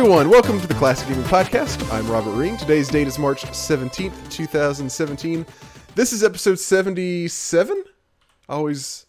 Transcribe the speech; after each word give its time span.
Everyone. 0.00 0.30
Welcome 0.30 0.58
to 0.62 0.66
the 0.66 0.72
Classic 0.72 1.06
Gaming 1.08 1.24
Podcast. 1.24 1.92
I'm 1.92 2.10
Robert 2.10 2.30
Ring. 2.30 2.56
Today's 2.56 2.88
date 2.88 3.06
is 3.06 3.18
March 3.18 3.42
17th, 3.44 4.30
2017. 4.30 5.44
This 5.94 6.14
is 6.14 6.24
episode 6.24 6.58
77. 6.58 7.84
I 8.48 8.54
always, 8.54 9.04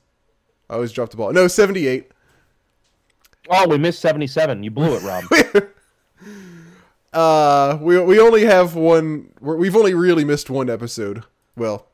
I 0.70 0.74
always 0.74 0.92
drop 0.92 1.10
the 1.10 1.16
ball. 1.16 1.32
No, 1.32 1.48
78. 1.48 2.12
Oh, 3.50 3.70
we 3.70 3.78
missed 3.78 4.02
77. 4.02 4.64
You 4.64 4.72
blew 4.72 4.98
it, 4.98 5.04
Rob. 5.04 5.24
Uh, 7.14 7.78
we 7.82 7.98
we 8.02 8.20
only 8.20 8.44
have 8.46 8.76
one. 8.76 9.32
we're- 9.40 9.60
We've 9.60 9.76
only 9.78 9.94
really 9.94 10.26
missed 10.26 10.50
one 10.50 10.70
episode. 10.70 11.24
Well, 11.58 11.88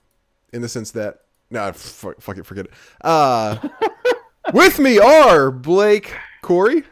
in 0.53 0.61
the 0.63 0.69
sense 0.69 0.89
that 0.91 1.21
nah, 1.51 1.71
fuck, 1.71 2.19
fuck 2.19 2.37
it, 2.37 2.45
forget 2.47 2.65
it. 2.65 2.71
Uh, 3.01 3.57
with 4.53 4.79
me 4.79 4.97
are 4.99 5.49
Blake, 5.51 6.13
Corey, 6.41 6.83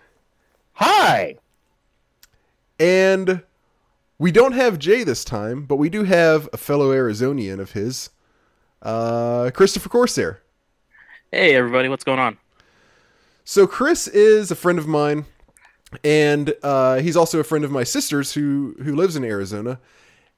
Hi. 0.73 1.37
And 2.79 3.41
we 4.17 4.31
don't 4.31 4.53
have 4.53 4.79
Jay 4.79 5.03
this 5.03 5.23
time, 5.23 5.65
but 5.65 5.75
we 5.77 5.89
do 5.89 6.03
have 6.03 6.49
a 6.53 6.57
fellow 6.57 6.91
Arizonian 6.91 7.59
of 7.59 7.71
his, 7.71 8.09
uh, 8.81 9.51
Christopher 9.53 9.89
Corsair. 9.89 10.41
Hey 11.31 11.55
everybody, 11.55 11.89
what's 11.89 12.03
going 12.03 12.19
on? 12.19 12.37
So 13.43 13.67
Chris 13.67 14.07
is 14.07 14.51
a 14.51 14.55
friend 14.55 14.79
of 14.79 14.87
mine, 14.87 15.25
and 16.03 16.53
uh, 16.63 16.99
he's 16.99 17.17
also 17.17 17.39
a 17.39 17.43
friend 17.43 17.65
of 17.65 17.71
my 17.71 17.83
sister's 17.83 18.33
who 18.33 18.75
who 18.81 18.95
lives 18.95 19.15
in 19.15 19.23
Arizona. 19.23 19.79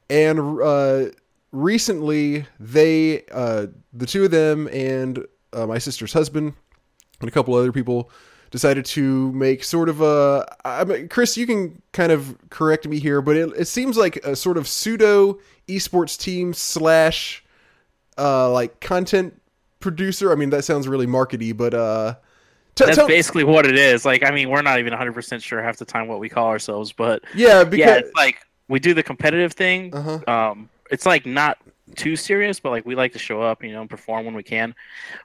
And 0.10 0.62
uh, 0.62 1.06
recently, 1.52 2.46
they 2.60 3.24
uh, 3.32 3.68
the 3.94 4.06
two 4.06 4.26
of 4.26 4.32
them 4.32 4.68
and 4.74 5.26
uh, 5.54 5.68
my 5.68 5.78
sister's 5.78 6.14
husband 6.14 6.54
and 7.20 7.28
a 7.30 7.32
couple 7.32 7.54
other 7.54 7.72
people 7.72 8.10
decided 8.52 8.86
to 8.86 9.32
make 9.34 9.64
sort 9.64 9.90
of 9.90 10.02
a. 10.02 10.46
I 10.64 10.84
mean, 10.84 11.08
Chris, 11.10 11.38
you 11.38 11.46
can 11.46 11.82
kind 11.92 12.12
of 12.12 12.38
correct 12.50 12.88
me 12.88 13.00
here, 13.00 13.22
but 13.22 13.36
it, 13.36 13.50
it 13.58 13.66
seems 13.66 13.98
like 13.98 14.18
a 14.18 14.36
sort 14.36 14.58
of 14.58 14.68
pseudo 14.68 15.40
esports 15.68 16.18
team 16.18 16.54
slash 16.54 17.44
uh, 18.18 18.50
like 18.52 18.80
content 18.80 19.40
producer. 19.80 20.32
I 20.32 20.36
mean, 20.36 20.50
that 20.52 20.64
sounds 20.64 20.88
really 20.88 21.08
markety, 21.08 21.56
but 21.56 21.74
uh, 21.74 22.16
t- 22.76 22.86
That's 22.86 22.98
basically 23.04 23.44
what 23.44 23.66
it 23.66 23.78
is. 23.78 24.06
Like, 24.06 24.24
I 24.24 24.32
mean, 24.32 24.50
we're 24.50 24.62
not 24.62 24.80
even 24.80 24.94
100% 24.94 25.44
sure 25.44 25.62
half 25.62 25.78
the 25.78 25.86
time 25.86 26.08
what 26.08 26.20
we 26.20 26.30
call 26.30 26.48
ourselves, 26.48 26.92
but 26.92 27.24
yeah, 27.36 27.64
because 27.64 27.80
yeah, 27.80 27.96
it's 27.98 28.16
like 28.16 28.38
we 28.68 28.80
do 28.80 28.94
the 28.94 29.04
competitive 29.04 29.54
thing. 29.54 29.94
uh-huh. 29.94 30.20
Um, 30.28 30.70
it's 30.90 31.06
like 31.06 31.26
not 31.26 31.58
too 31.96 32.16
serious, 32.16 32.60
but 32.60 32.70
like 32.70 32.86
we 32.86 32.96
like 32.96 33.14
to 33.14 33.20
show 33.20 33.42
up, 33.42 33.64
you 33.64 33.72
know, 33.72 33.82
and 33.82 33.90
perform 33.90 34.26
when 34.26 34.34
we 34.34 34.44
can. 34.44 34.76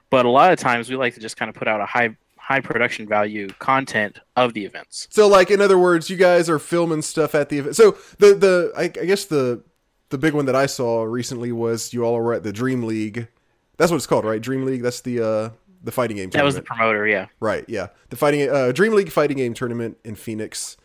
But 0.09 0.25
a 0.25 0.29
lot 0.29 0.51
of 0.51 0.59
times 0.59 0.89
we 0.89 0.95
like 0.95 1.13
to 1.15 1.19
just 1.19 1.37
kind 1.37 1.49
of 1.49 1.55
put 1.55 1.67
out 1.67 1.81
a 1.81 1.85
high 1.85 2.15
high 2.43 2.59
production 2.59 3.07
value 3.07 3.47
content 3.59 4.19
of 4.35 4.53
the 4.53 4.65
events. 4.65 5.07
So, 5.09 5.27
like 5.29 5.49
in 5.49 5.61
other 5.61 5.77
words, 5.77 6.09
you 6.09 6.17
guys 6.17 6.49
are 6.49 6.59
filming 6.59 7.01
stuff 7.01 7.35
at 7.35 7.47
the 7.47 7.59
event. 7.59 7.77
So 7.77 7.91
the 8.19 8.35
the 8.35 8.73
I, 8.77 8.83
I 8.83 9.05
guess 9.05 9.25
the 9.25 9.63
the 10.09 10.17
big 10.17 10.33
one 10.33 10.45
that 10.47 10.55
I 10.55 10.65
saw 10.65 11.03
recently 11.03 11.53
was 11.53 11.93
you 11.93 12.03
all 12.03 12.19
were 12.19 12.33
at 12.33 12.43
the 12.43 12.51
Dream 12.51 12.83
League. 12.83 13.29
That's 13.77 13.91
what 13.91 13.97
it's 13.97 14.07
called, 14.07 14.25
right? 14.25 14.41
Dream 14.41 14.65
League. 14.65 14.81
That's 14.81 14.99
the 15.01 15.21
uh 15.25 15.49
the 15.81 15.91
fighting 15.91 16.17
game. 16.17 16.29
That 16.31 16.43
was 16.43 16.55
the 16.55 16.61
promoter, 16.61 17.07
yeah. 17.07 17.27
right. 17.39 17.63
Yeah, 17.69 17.87
the 18.09 18.17
fighting 18.17 18.49
uh 18.49 18.73
Dream 18.73 18.93
League 18.93 19.09
fighting 19.11 19.37
game 19.37 19.53
tournament 19.53 19.97
in 20.03 20.15
Phoenix, 20.15 20.75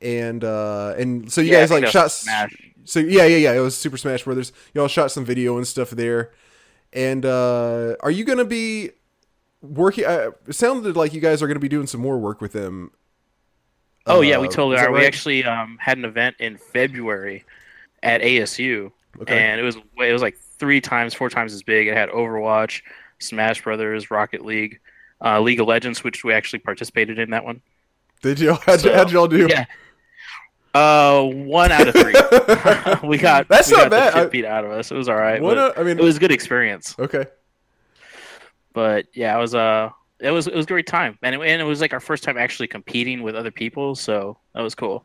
and 0.00 0.44
uh 0.44 0.94
and 0.96 1.30
so 1.30 1.40
you 1.40 1.50
Yeah, 1.52 1.60
guys 1.60 1.72
like 1.72 1.86
shot. 1.88 2.12
Smash. 2.12 2.54
So 2.84 3.00
yeah, 3.00 3.24
yeah, 3.24 3.36
yeah. 3.36 3.52
It 3.52 3.60
was 3.60 3.76
Super 3.76 3.96
Smash 3.96 4.22
Brothers. 4.22 4.52
Y'all 4.74 4.88
shot 4.88 5.10
some 5.10 5.24
video 5.24 5.56
and 5.56 5.66
stuff 5.66 5.90
there. 5.90 6.30
And 6.92 7.26
uh 7.26 7.96
are 8.00 8.10
you 8.12 8.24
gonna 8.24 8.44
be 8.44 8.90
working? 9.62 10.04
Uh, 10.04 10.30
it 10.46 10.54
sounded 10.54 10.96
like 10.96 11.12
you 11.12 11.20
guys 11.20 11.42
are 11.42 11.46
gonna 11.46 11.60
be 11.60 11.68
doing 11.68 11.86
some 11.86 12.00
more 12.00 12.18
work 12.18 12.40
with 12.40 12.52
them. 12.52 12.90
Oh 14.06 14.20
yeah, 14.22 14.38
we 14.38 14.48
Uh, 14.48 14.50
totally 14.50 14.76
are. 14.78 14.90
We 14.92 15.04
actually 15.06 15.44
um, 15.44 15.78
had 15.80 15.98
an 15.98 16.04
event 16.04 16.36
in 16.38 16.56
February 16.56 17.44
at 18.02 18.22
ASU, 18.22 18.90
Okay. 19.20 19.38
and 19.38 19.60
it 19.60 19.62
was 19.64 19.76
it 19.76 20.12
was 20.12 20.22
like 20.22 20.38
three 20.58 20.80
times, 20.80 21.14
four 21.14 21.28
times 21.28 21.52
as 21.52 21.62
big. 21.62 21.86
It 21.86 21.94
had 21.96 22.08
Overwatch, 22.08 22.82
Smash 23.18 23.62
Brothers, 23.62 24.10
Rocket 24.10 24.44
League, 24.44 24.80
uh, 25.22 25.40
League 25.40 25.60
of 25.60 25.66
Legends, 25.68 26.02
which 26.02 26.24
we 26.24 26.32
actually 26.32 26.60
participated 26.60 27.18
in 27.18 27.30
that 27.30 27.44
one. 27.44 27.60
Did 28.22 28.40
y'all? 28.40 28.54
How'd, 28.66 28.80
So, 28.80 28.92
how'd 28.94 29.10
y'all 29.12 29.28
do? 29.28 29.46
Yeah. 29.48 29.66
Uh, 30.72 31.22
one 31.24 31.72
out 31.72 31.88
of 31.88 31.94
three. 31.94 32.14
we 33.08 33.18
got 33.18 33.48
That's 33.48 33.70
we 33.70 33.76
not 33.76 33.90
got 33.90 33.90
bad. 33.90 34.14
The 34.14 34.18
I- 34.20 34.26
beat 34.26 34.44
out 34.44 34.64
of 34.64 34.70
us. 34.70 34.90
It 34.90 34.94
was 34.94 35.08
all 35.08 35.16
right. 35.16 35.42
What 35.42 35.56
but 35.56 35.76
a- 35.76 35.80
I 35.80 35.84
mean, 35.84 35.98
it 35.98 36.02
was 36.04 36.16
a 36.16 36.20
good 36.20 36.30
experience. 36.32 36.94
okay. 36.98 37.26
But 38.72 39.06
yeah, 39.14 39.36
it 39.36 39.40
was 39.40 39.54
uh 39.54 39.90
it 40.20 40.30
was 40.30 40.46
it 40.46 40.54
was 40.54 40.66
a 40.66 40.68
great 40.68 40.86
time, 40.86 41.18
and 41.22 41.34
it, 41.34 41.40
and 41.40 41.60
it 41.60 41.64
was 41.64 41.80
like 41.80 41.92
our 41.92 42.00
first 42.00 42.22
time 42.22 42.36
actually 42.36 42.68
competing 42.68 43.22
with 43.22 43.34
other 43.34 43.50
people, 43.50 43.94
so 43.94 44.38
that 44.54 44.62
was 44.62 44.74
cool. 44.74 45.04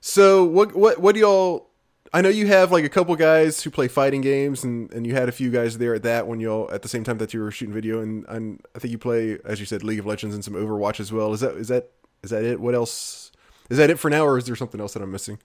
So 0.00 0.44
what 0.44 0.74
what 0.74 1.00
what 1.00 1.14
do 1.14 1.20
y'all? 1.20 1.70
I 2.12 2.20
know 2.20 2.28
you 2.28 2.46
have 2.46 2.72
like 2.72 2.84
a 2.84 2.88
couple 2.88 3.14
guys 3.16 3.62
who 3.62 3.70
play 3.70 3.88
fighting 3.88 4.20
games, 4.20 4.64
and, 4.64 4.90
and 4.92 5.06
you 5.06 5.14
had 5.14 5.28
a 5.28 5.32
few 5.32 5.50
guys 5.50 5.78
there 5.78 5.94
at 5.94 6.02
that 6.04 6.26
when 6.26 6.40
y'all 6.40 6.70
at 6.70 6.82
the 6.82 6.88
same 6.88 7.04
time 7.04 7.18
that 7.18 7.34
you 7.34 7.40
were 7.40 7.50
shooting 7.50 7.74
video, 7.74 8.00
and, 8.00 8.24
and 8.28 8.60
I 8.74 8.78
think 8.78 8.92
you 8.92 8.98
play 8.98 9.38
as 9.44 9.60
you 9.60 9.66
said 9.66 9.82
League 9.82 9.98
of 9.98 10.06
Legends 10.06 10.34
and 10.34 10.44
some 10.44 10.54
Overwatch 10.54 11.00
as 11.00 11.12
well. 11.12 11.32
Is 11.32 11.40
that 11.40 11.56
is 11.56 11.68
that 11.68 11.90
is 12.22 12.30
that 12.30 12.44
it? 12.44 12.60
What 12.60 12.74
else? 12.74 13.32
Is 13.68 13.78
that 13.78 13.90
it 13.90 13.98
for 13.98 14.10
now, 14.10 14.24
or 14.24 14.38
is 14.38 14.44
there 14.44 14.56
something 14.56 14.80
else 14.80 14.92
that 14.94 15.02
I'm 15.02 15.10
missing? 15.10 15.38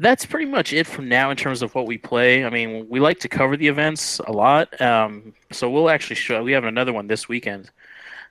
That's 0.00 0.24
pretty 0.26 0.46
much 0.46 0.72
it 0.72 0.86
from 0.86 1.08
now 1.08 1.30
in 1.30 1.36
terms 1.36 1.62
of 1.62 1.74
what 1.74 1.86
we 1.86 1.98
play. 1.98 2.44
I 2.44 2.50
mean, 2.50 2.86
we 2.88 2.98
like 3.00 3.20
to 3.20 3.28
cover 3.28 3.56
the 3.56 3.68
events 3.68 4.18
a 4.26 4.32
lot, 4.32 4.80
um, 4.80 5.34
so 5.52 5.68
we'll 5.70 5.90
actually 5.90 6.16
show. 6.16 6.42
We 6.42 6.52
have 6.52 6.64
another 6.64 6.92
one 6.92 7.06
this 7.06 7.28
weekend 7.28 7.70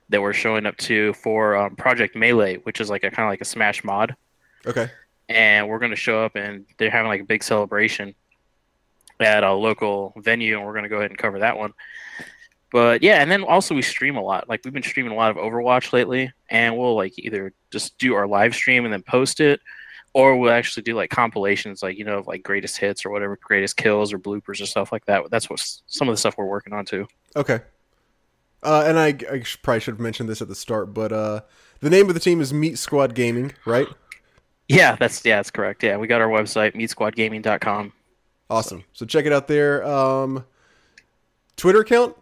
that 0.08 0.20
we're 0.20 0.32
showing 0.32 0.66
up 0.66 0.76
to 0.78 1.12
for 1.14 1.56
um, 1.56 1.76
Project 1.76 2.16
Melee, 2.16 2.56
which 2.56 2.80
is 2.80 2.90
like 2.90 3.04
a 3.04 3.10
kind 3.10 3.26
of 3.26 3.30
like 3.30 3.40
a 3.40 3.44
Smash 3.44 3.84
mod, 3.84 4.16
Okay. 4.66 4.88
and 5.28 5.68
we're 5.68 5.78
going 5.78 5.92
to 5.92 5.96
show 5.96 6.24
up 6.24 6.34
and 6.34 6.66
they're 6.76 6.90
having 6.90 7.08
like 7.08 7.20
a 7.20 7.24
big 7.24 7.42
celebration 7.44 8.14
at 9.20 9.44
a 9.44 9.52
local 9.52 10.12
venue, 10.16 10.56
and 10.56 10.66
we're 10.66 10.72
going 10.72 10.82
to 10.82 10.88
go 10.88 10.96
ahead 10.96 11.10
and 11.10 11.18
cover 11.18 11.38
that 11.38 11.56
one. 11.56 11.72
But 12.72 13.02
yeah, 13.02 13.20
and 13.22 13.30
then 13.30 13.42
also 13.44 13.74
we 13.74 13.82
stream 13.82 14.16
a 14.16 14.22
lot. 14.22 14.48
Like 14.48 14.62
we've 14.64 14.72
been 14.74 14.82
streaming 14.82 15.12
a 15.12 15.16
lot 15.16 15.30
of 15.30 15.36
Overwatch 15.36 15.92
lately, 15.92 16.32
and 16.48 16.76
we'll 16.76 16.96
like 16.96 17.12
either 17.18 17.52
just 17.70 17.96
do 17.98 18.14
our 18.14 18.26
live 18.26 18.54
stream 18.54 18.84
and 18.84 18.92
then 18.92 19.02
post 19.02 19.40
it, 19.40 19.60
or 20.12 20.36
we'll 20.36 20.52
actually 20.52 20.82
do 20.82 20.94
like 20.94 21.10
compilations, 21.10 21.82
like 21.82 21.96
you 21.96 22.04
know, 22.04 22.18
of 22.18 22.26
like 22.26 22.42
greatest 22.42 22.76
hits 22.78 23.04
or 23.04 23.10
whatever, 23.10 23.38
greatest 23.42 23.76
kills 23.76 24.12
or 24.12 24.18
bloopers 24.18 24.60
or 24.60 24.66
stuff 24.66 24.92
like 24.92 25.04
that. 25.06 25.30
That's 25.30 25.48
what 25.48 25.60
some 25.86 26.08
of 26.08 26.12
the 26.12 26.18
stuff 26.18 26.36
we're 26.36 26.46
working 26.46 26.72
on 26.72 26.84
too. 26.84 27.06
Okay. 27.36 27.60
Uh, 28.62 28.84
and 28.86 28.98
I, 28.98 29.08
I 29.08 29.42
probably 29.62 29.80
should 29.80 29.94
have 29.94 30.00
mentioned 30.00 30.28
this 30.28 30.42
at 30.42 30.48
the 30.48 30.54
start, 30.54 30.92
but 30.92 31.12
uh, 31.12 31.40
the 31.80 31.88
name 31.88 32.08
of 32.08 32.14
the 32.14 32.20
team 32.20 32.40
is 32.40 32.52
Meat 32.52 32.78
Squad 32.78 33.14
Gaming, 33.14 33.52
right? 33.64 33.86
Yeah, 34.68 34.96
that's 34.96 35.24
yeah, 35.24 35.36
that's 35.36 35.50
correct. 35.50 35.82
Yeah, 35.82 35.96
we 35.96 36.06
got 36.06 36.20
our 36.20 36.28
website 36.28 36.74
meatsquadgaming.com. 36.74 37.92
Awesome. 38.50 38.84
So 38.92 39.06
check 39.06 39.26
it 39.26 39.32
out 39.32 39.48
there. 39.48 39.84
Um, 39.84 40.44
Twitter 41.56 41.80
account. 41.80 42.16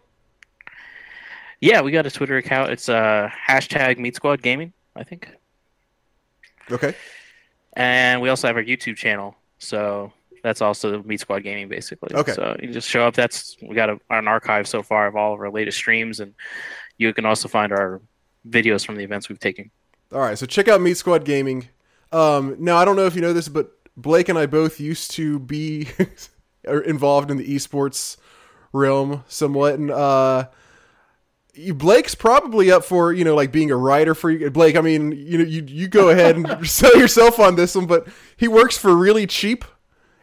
Yeah, 1.61 1.81
we 1.81 1.91
got 1.91 2.05
a 2.05 2.11
Twitter 2.11 2.37
account. 2.37 2.71
It's 2.71 2.87
uh 2.87 3.29
hashtag 3.47 3.97
Meat 3.97 4.15
Squad 4.15 4.41
Gaming, 4.41 4.73
I 4.95 5.03
think. 5.03 5.29
Okay. 6.71 6.95
And 7.73 8.21
we 8.21 8.29
also 8.29 8.47
have 8.47 8.55
our 8.55 8.63
YouTube 8.63 8.95
channel. 8.95 9.35
So 9.59 10.11
that's 10.43 10.61
also 10.61 11.03
Meat 11.03 11.19
Squad 11.19 11.43
Gaming, 11.43 11.67
basically. 11.67 12.15
Okay. 12.15 12.31
So 12.31 12.55
you 12.61 12.71
just 12.71 12.87
show 12.87 13.05
up. 13.05 13.13
That's 13.13 13.57
we 13.61 13.75
got 13.75 13.89
a, 13.89 13.99
an 14.09 14.27
archive 14.27 14.67
so 14.67 14.83
far 14.83 15.07
of 15.07 15.15
all 15.15 15.33
of 15.33 15.39
our 15.39 15.49
latest 15.49 15.77
streams, 15.77 16.19
and 16.19 16.33
you 16.97 17.13
can 17.13 17.25
also 17.25 17.47
find 17.47 17.71
our 17.71 18.01
videos 18.47 18.85
from 18.85 18.95
the 18.95 19.03
events 19.03 19.29
we've 19.29 19.39
taken. 19.39 19.71
All 20.11 20.19
right, 20.19 20.37
so 20.37 20.45
check 20.45 20.67
out 20.67 20.81
Meat 20.81 20.97
Squad 20.97 21.25
Gaming. 21.25 21.67
Um, 22.11 22.55
now 22.59 22.77
I 22.77 22.85
don't 22.85 22.95
know 22.95 23.05
if 23.05 23.15
you 23.15 23.21
know 23.21 23.33
this, 23.33 23.47
but 23.47 23.71
Blake 23.95 24.29
and 24.29 24.39
I 24.39 24.45
both 24.45 24.79
used 24.79 25.11
to 25.11 25.39
be 25.39 25.87
involved 26.85 27.29
in 27.29 27.37
the 27.37 27.47
esports 27.47 28.17
realm 28.71 29.23
somewhat, 29.27 29.75
and 29.75 29.91
uh, 29.91 30.47
Blake's 31.73 32.15
probably 32.15 32.71
up 32.71 32.83
for 32.85 33.11
you 33.13 33.23
know 33.23 33.35
like 33.35 33.51
being 33.51 33.71
a 33.71 33.75
writer 33.75 34.15
for 34.15 34.29
you. 34.29 34.49
Blake, 34.49 34.75
I 34.75 34.81
mean, 34.81 35.11
you 35.11 35.37
know, 35.37 35.43
you 35.43 35.63
you 35.67 35.87
go 35.87 36.09
ahead 36.09 36.35
and 36.35 36.67
sell 36.67 36.95
yourself 36.97 37.39
on 37.39 37.55
this 37.55 37.75
one, 37.75 37.85
but 37.85 38.07
he 38.37 38.47
works 38.47 38.77
for 38.77 38.95
really 38.95 39.27
cheap. 39.27 39.65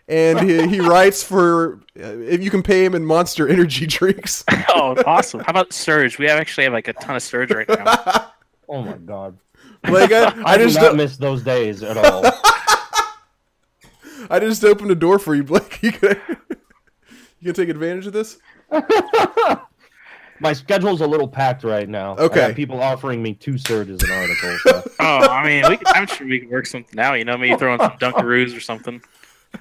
And 0.09 0.49
he, 0.49 0.69
he 0.69 0.81
writes 0.81 1.25
for 1.25 1.81
uh, 1.99 2.05
if 2.21 2.41
you 2.41 2.49
can 2.49 2.63
pay 2.63 2.85
him 2.85 2.95
in 2.95 3.05
Monster 3.05 3.49
Energy 3.49 3.87
drinks. 3.87 4.45
oh, 4.69 4.95
awesome! 5.05 5.41
How 5.41 5.51
about 5.51 5.73
Surge? 5.73 6.17
We 6.19 6.27
have 6.27 6.39
actually 6.39 6.65
have 6.65 6.73
like 6.73 6.87
a 6.87 6.93
ton 6.93 7.17
of 7.17 7.23
Surge 7.23 7.51
right 7.53 7.69
now. 7.69 8.31
Oh 8.69 8.83
my 8.83 8.95
god. 8.95 9.39
Blake, 9.85 10.11
I, 10.11 10.25
I, 10.25 10.55
I 10.55 10.59
do 10.59 10.65
just 10.65 10.77
not 10.77 10.83
don't- 10.83 10.97
miss 10.97 11.17
those 11.17 11.45
days 11.45 11.85
at 11.85 11.97
all. 11.97 12.25
I 14.29 14.41
just 14.41 14.65
opened 14.65 14.91
a 14.91 14.97
door 14.97 15.21
for 15.21 15.37
you, 15.37 15.45
Blake. 15.45 15.81
You 15.83 15.93
can 15.93 16.17
you 17.39 17.45
can 17.45 17.55
take 17.55 17.69
advantage 17.69 18.07
of 18.09 18.13
this. 18.13 18.39
My 20.41 20.53
schedule's 20.53 21.01
a 21.01 21.07
little 21.07 21.29
packed 21.29 21.65
right 21.65 21.89
now. 21.89 22.15
I 22.17 22.23
Okay. 22.23 22.35
got 22.49 22.55
people 22.55 22.83
offering 22.83 23.23
me 23.23 23.35
two 23.35 23.57
surges 23.59 24.03
an 24.03 24.11
article. 24.11 24.59
So. 24.59 24.91
oh, 25.01 25.29
I 25.29 25.47
mean, 25.47 25.65
we, 25.71 25.79
I'm 25.87 26.07
sure 26.07 26.27
we 26.27 26.41
can 26.41 26.51
work 26.51 26.67
something 26.67 26.99
out. 26.99 27.15
You 27.15 27.25
know, 27.25 27.37
maybe 27.39 27.57
throw 27.57 27.75
in 27.75 27.81
some 27.81 27.93
Dunkaroos 27.93 28.57
or 28.57 28.61
something. 28.61 29.03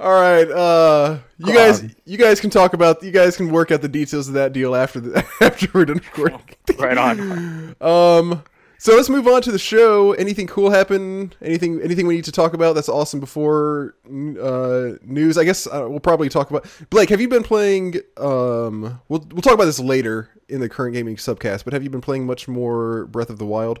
All 0.00 0.12
right, 0.12 0.48
uh, 0.48 1.18
you 1.38 1.46
God. 1.46 1.54
guys, 1.54 1.94
you 2.04 2.16
guys 2.16 2.40
can 2.40 2.50
talk 2.50 2.72
about, 2.72 3.02
you 3.02 3.10
guys 3.10 3.36
can 3.36 3.50
work 3.50 3.72
out 3.72 3.82
the 3.82 3.88
details 3.88 4.28
of 4.28 4.34
that 4.34 4.52
deal 4.52 4.76
after 4.76 5.00
the 5.00 5.26
after 5.40 5.66
we're 5.74 5.86
done 5.86 5.96
recording. 5.96 6.40
Right 6.78 6.96
on. 6.96 7.74
Um, 7.80 8.44
So 8.80 8.94
let's 8.94 9.08
move 9.08 9.26
on 9.26 9.42
to 9.42 9.50
the 9.50 9.58
show. 9.58 10.12
Anything 10.12 10.46
cool 10.46 10.70
happen? 10.70 11.32
Anything 11.42 11.82
anything 11.82 12.06
we 12.06 12.14
need 12.14 12.24
to 12.26 12.32
talk 12.32 12.54
about 12.54 12.76
that's 12.76 12.88
awesome 12.88 13.18
before 13.18 13.96
uh, 14.06 14.92
news? 15.02 15.36
I 15.36 15.42
guess 15.42 15.66
uh, 15.66 15.86
we'll 15.88 15.98
probably 15.98 16.28
talk 16.28 16.48
about 16.50 16.64
Blake. 16.88 17.10
Have 17.10 17.20
you 17.20 17.26
been 17.26 17.42
playing? 17.42 17.96
Um, 18.16 19.00
we'll 19.08 19.26
we'll 19.32 19.42
talk 19.42 19.54
about 19.54 19.64
this 19.64 19.80
later 19.80 20.30
in 20.48 20.60
the 20.60 20.68
current 20.68 20.94
gaming 20.94 21.16
subcast. 21.16 21.64
But 21.64 21.72
have 21.72 21.82
you 21.82 21.90
been 21.90 22.00
playing 22.00 22.24
much 22.24 22.46
more 22.46 23.06
Breath 23.06 23.30
of 23.30 23.40
the 23.40 23.46
Wild? 23.46 23.80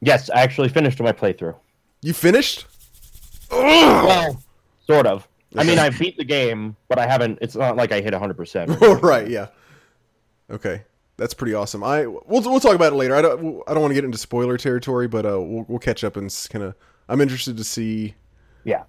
Yes, 0.00 0.28
I 0.28 0.42
actually 0.42 0.68
finished 0.68 1.00
my 1.00 1.12
playthrough. 1.12 1.56
You 2.02 2.12
finished? 2.12 2.66
Well, 3.50 4.42
sort 4.86 5.06
of. 5.06 5.26
I 5.56 5.64
mean, 5.64 5.78
I 5.78 5.88
beat 5.88 6.18
the 6.18 6.24
game, 6.24 6.76
but 6.88 6.98
I 6.98 7.06
haven't. 7.06 7.38
It's 7.40 7.56
not 7.56 7.76
like 7.76 7.92
I 7.92 8.02
hit 8.02 8.12
100%. 8.12 8.78
Oh 8.82 8.94
right, 9.02 9.26
yeah. 9.26 9.48
Okay, 10.50 10.82
that's 11.18 11.34
pretty 11.34 11.52
awesome. 11.52 11.84
I 11.84 12.06
we'll 12.06 12.22
we'll 12.42 12.60
talk 12.60 12.74
about 12.74 12.94
it 12.94 12.96
later. 12.96 13.14
I 13.14 13.20
don't 13.20 13.62
I 13.68 13.74
don't 13.74 13.82
want 13.82 13.90
to 13.90 13.94
get 13.94 14.04
into 14.04 14.16
spoiler 14.16 14.56
territory, 14.56 15.06
but 15.08 15.26
uh, 15.26 15.38
we'll 15.40 15.66
we'll 15.68 15.78
catch 15.78 16.02
up 16.04 16.16
and 16.16 16.34
kind 16.50 16.64
of. 16.64 16.74
I'm 17.10 17.20
interested 17.20 17.56
to 17.58 17.64
see 17.64 18.14
Yeah. 18.64 18.84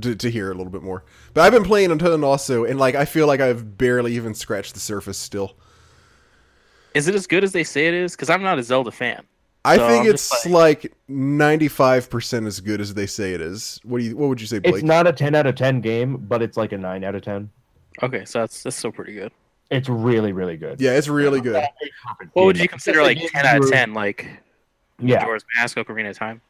to, 0.00 0.14
to 0.14 0.30
hear 0.30 0.50
a 0.50 0.54
little 0.54 0.70
bit 0.72 0.82
more. 0.82 1.04
But 1.34 1.42
I've 1.42 1.52
been 1.52 1.64
playing 1.64 1.90
a 1.90 1.96
ton 1.96 2.24
also, 2.24 2.64
and 2.64 2.78
like 2.78 2.94
I 2.94 3.04
feel 3.04 3.26
like 3.26 3.40
I've 3.40 3.76
barely 3.76 4.14
even 4.16 4.32
scratched 4.34 4.74
the 4.74 4.80
surface 4.80 5.18
still. 5.18 5.56
Is 6.94 7.08
it 7.08 7.14
as 7.14 7.26
good 7.26 7.44
as 7.44 7.52
they 7.52 7.64
say 7.64 7.86
it 7.88 7.94
is? 7.94 8.16
Because 8.16 8.30
I'm 8.30 8.42
not 8.42 8.58
a 8.58 8.62
Zelda 8.62 8.90
fan. 8.90 9.24
I 9.64 9.76
So 9.76 9.88
think 9.88 10.04
I'm 10.06 10.10
it's 10.14 10.46
like 10.46 10.92
ninety 11.08 11.68
five 11.68 12.08
percent 12.10 12.46
as 12.46 12.60
good 12.60 12.80
as 12.80 12.94
they 12.94 13.06
say 13.06 13.34
it 13.34 13.40
is. 13.40 13.78
What 13.84 13.98
do 13.98 14.04
you 14.04 14.16
what 14.16 14.28
would 14.28 14.40
you 14.40 14.46
say, 14.46 14.58
Blake? 14.58 14.74
It's 14.76 14.84
not 14.84 15.06
a 15.06 15.12
10 15.12 15.34
out 15.34 15.46
of 15.46 15.54
10 15.54 15.80
game, 15.82 16.16
but 16.16 16.40
it's 16.42 16.56
like 16.56 16.72
a 16.72 16.78
9 16.78 17.04
out 17.04 17.14
of 17.14 17.22
10. 17.22 17.50
Okay, 18.02 18.24
so 18.24 18.40
that's 18.40 18.62
that's 18.62 18.76
still 18.76 18.92
pretty 18.92 19.12
good. 19.12 19.32
It's 19.70 19.88
really, 19.88 20.32
really 20.32 20.56
good. 20.56 20.80
yeah, 20.80 20.92
it's 20.92 21.08
really 21.08 21.40
good. 21.40 21.64
What 22.32 22.44
would 22.46 22.58
you 22.58 22.68
consider 22.68 23.02
like 23.02 23.18
ten 23.30 23.46
out 23.46 23.58
of 23.62 23.70
ten? 23.70 23.94
Like 23.94 24.28
Yeah. 24.98 25.20
Majora's 25.20 25.44
Mask, 25.56 25.76
Ocarina 25.76 26.10
of 26.10 26.18
Time. 26.18 26.40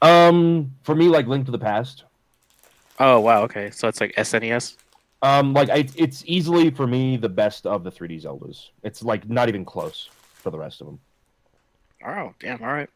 Um, 0.00 0.72
for 0.84 0.94
me, 0.94 1.08
like 1.08 1.26
Link 1.26 1.46
to 1.46 1.50
the 1.52 1.58
Past. 1.58 2.04
Oh 3.00 3.20
wow, 3.20 3.42
okay, 3.42 3.70
so 3.70 3.88
it's 3.88 4.00
like 4.00 4.14
SNES. 4.16 4.76
Um, 5.22 5.52
like 5.52 5.68
I, 5.68 5.88
it's 5.96 6.22
easily 6.26 6.70
for 6.70 6.86
me 6.86 7.16
the 7.16 7.28
best 7.28 7.66
of 7.66 7.82
the 7.82 7.90
3D 7.90 8.22
Zeldas. 8.22 8.68
It's 8.84 9.02
like 9.02 9.28
not 9.28 9.48
even 9.48 9.64
close 9.64 10.08
for 10.34 10.50
the 10.50 10.58
rest 10.58 10.80
of 10.80 10.86
them. 10.86 11.00
Oh 12.06 12.32
damn, 12.38 12.62
all 12.62 12.68
right. 12.68 12.88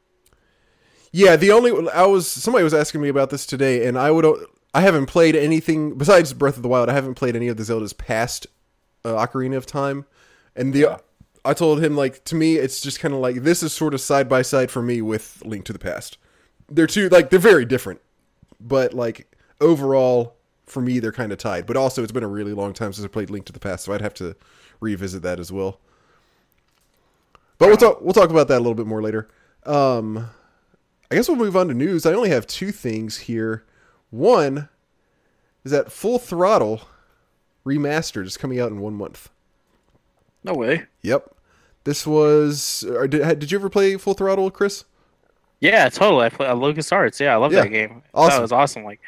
Yeah, 1.10 1.34
the 1.36 1.50
only 1.50 1.90
I 1.90 2.06
was 2.06 2.28
somebody 2.28 2.62
was 2.62 2.74
asking 2.74 3.00
me 3.00 3.08
about 3.08 3.30
this 3.30 3.44
today, 3.44 3.86
and 3.86 3.98
I 3.98 4.12
would 4.12 4.24
I 4.72 4.80
haven't 4.82 5.06
played 5.06 5.34
anything 5.34 5.98
besides 5.98 6.32
Breath 6.32 6.56
of 6.56 6.62
the 6.62 6.68
Wild. 6.68 6.88
I 6.88 6.92
haven't 6.94 7.14
played 7.14 7.34
any 7.34 7.48
of 7.48 7.56
the 7.56 7.64
Zeldas 7.64 7.96
past 7.96 8.46
uh, 9.04 9.14
Ocarina 9.26 9.56
of 9.56 9.66
Time, 9.66 10.04
and 10.56 10.72
the 10.72 10.80
Yeah. 10.80 10.98
I 11.44 11.54
told 11.54 11.82
him 11.82 11.96
like 11.96 12.24
to 12.24 12.36
me 12.36 12.56
it's 12.56 12.80
just 12.80 13.00
kind 13.00 13.12
of 13.14 13.20
like 13.20 13.42
this 13.42 13.62
is 13.62 13.72
sort 13.72 13.94
of 13.94 14.00
side 14.00 14.28
by 14.28 14.42
side 14.42 14.70
for 14.70 14.82
me 14.82 15.02
with 15.02 15.42
Link 15.44 15.64
to 15.66 15.72
the 15.72 15.78
Past. 15.78 16.18
They're 16.70 16.86
two 16.86 17.08
like 17.08 17.30
they're 17.30 17.38
very 17.38 17.64
different, 17.64 18.00
but 18.60 18.94
like 18.94 19.34
overall 19.60 20.36
for 20.66 20.80
me 20.80 21.00
they're 21.00 21.12
kind 21.12 21.32
of 21.32 21.38
tied. 21.38 21.66
But 21.66 21.76
also 21.76 22.02
it's 22.02 22.12
been 22.12 22.22
a 22.22 22.28
really 22.28 22.52
long 22.52 22.72
time 22.72 22.92
since 22.92 23.04
I 23.04 23.08
played 23.08 23.30
Link 23.30 23.46
to 23.46 23.52
the 23.52 23.58
Past, 23.58 23.84
so 23.84 23.92
I'd 23.92 24.00
have 24.00 24.14
to 24.14 24.36
revisit 24.80 25.22
that 25.22 25.40
as 25.40 25.50
well. 25.50 25.80
But 27.58 27.68
we'll 27.68 27.76
talk 27.76 28.00
we'll 28.00 28.14
talk 28.14 28.30
about 28.30 28.48
that 28.48 28.58
a 28.58 28.62
little 28.62 28.74
bit 28.74 28.86
more 28.86 29.02
later. 29.02 29.28
Um, 29.64 30.30
I 31.10 31.16
guess 31.16 31.28
we'll 31.28 31.36
move 31.36 31.56
on 31.56 31.68
to 31.68 31.74
news. 31.74 32.06
I 32.06 32.12
only 32.12 32.30
have 32.30 32.46
two 32.46 32.72
things 32.72 33.18
here. 33.18 33.64
One 34.10 34.68
is 35.64 35.72
that 35.72 35.92
Full 35.92 36.18
Throttle 36.18 36.82
Remastered 37.64 38.24
is 38.26 38.36
coming 38.36 38.58
out 38.60 38.70
in 38.70 38.80
one 38.80 38.94
month. 38.94 39.28
No 40.44 40.54
way. 40.54 40.84
Yep. 41.02 41.34
This 41.84 42.06
was. 42.06 42.84
Did, 43.08 43.38
did 43.38 43.50
you 43.52 43.58
ever 43.58 43.68
play 43.68 43.96
Full 43.96 44.14
Throttle, 44.14 44.50
Chris? 44.50 44.84
Yeah, 45.60 45.88
totally. 45.88 46.26
I 46.26 46.28
play 46.30 46.46
uh, 46.48 46.54
Lucas 46.54 46.90
Arts. 46.90 47.20
Yeah, 47.20 47.34
I 47.34 47.36
love 47.36 47.52
Yeah, 47.52 47.62
that 47.62 47.68
game. 47.68 48.02
awesome. 48.14 48.36
That 48.36 48.42
was 48.42 48.52
awesome. 48.52 48.84
Like, 48.84 49.00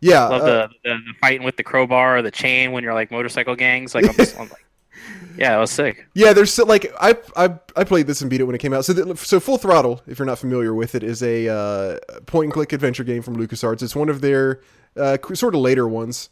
Yeah. 0.00 0.26
love 0.26 0.42
uh, 0.42 0.44
the, 0.44 0.68
the 0.84 0.90
the 0.90 1.12
fighting 1.20 1.44
with 1.44 1.56
the 1.56 1.62
crowbar, 1.62 2.18
or 2.18 2.22
the 2.22 2.30
chain 2.30 2.72
when 2.72 2.82
you're 2.84 2.94
like 2.94 3.10
motorcycle 3.10 3.54
gangs. 3.56 3.94
Like, 3.94 4.08
I'm 4.08 4.14
just, 4.14 4.34
I'm 4.38 4.48
like, 4.48 4.64
yeah, 5.38 5.56
it 5.56 5.60
was 5.60 5.70
sick. 5.70 6.06
Yeah, 6.14 6.32
there's 6.32 6.52
so, 6.52 6.64
like 6.64 6.92
I 7.00 7.16
I 7.36 7.54
I 7.76 7.84
played 7.84 8.06
this 8.08 8.20
and 8.20 8.30
beat 8.30 8.40
it 8.40 8.44
when 8.44 8.54
it 8.56 8.58
came 8.60 8.72
out. 8.72 8.84
So 8.84 9.14
so 9.14 9.38
Full 9.40 9.58
Throttle, 9.58 10.02
if 10.08 10.18
you're 10.18 10.26
not 10.26 10.38
familiar 10.38 10.74
with 10.74 10.94
it, 10.96 11.02
is 11.04 11.22
a 11.22 11.48
uh, 11.48 11.98
point 12.26 12.46
and 12.46 12.52
click 12.52 12.72
adventure 12.72 13.04
game 13.04 13.22
from 13.22 13.36
LucasArts. 13.36 13.82
It's 13.82 13.94
one 13.96 14.08
of 14.08 14.20
their 14.20 14.60
uh, 14.96 15.16
sort 15.34 15.54
of 15.54 15.60
later 15.60 15.86
ones, 15.86 16.28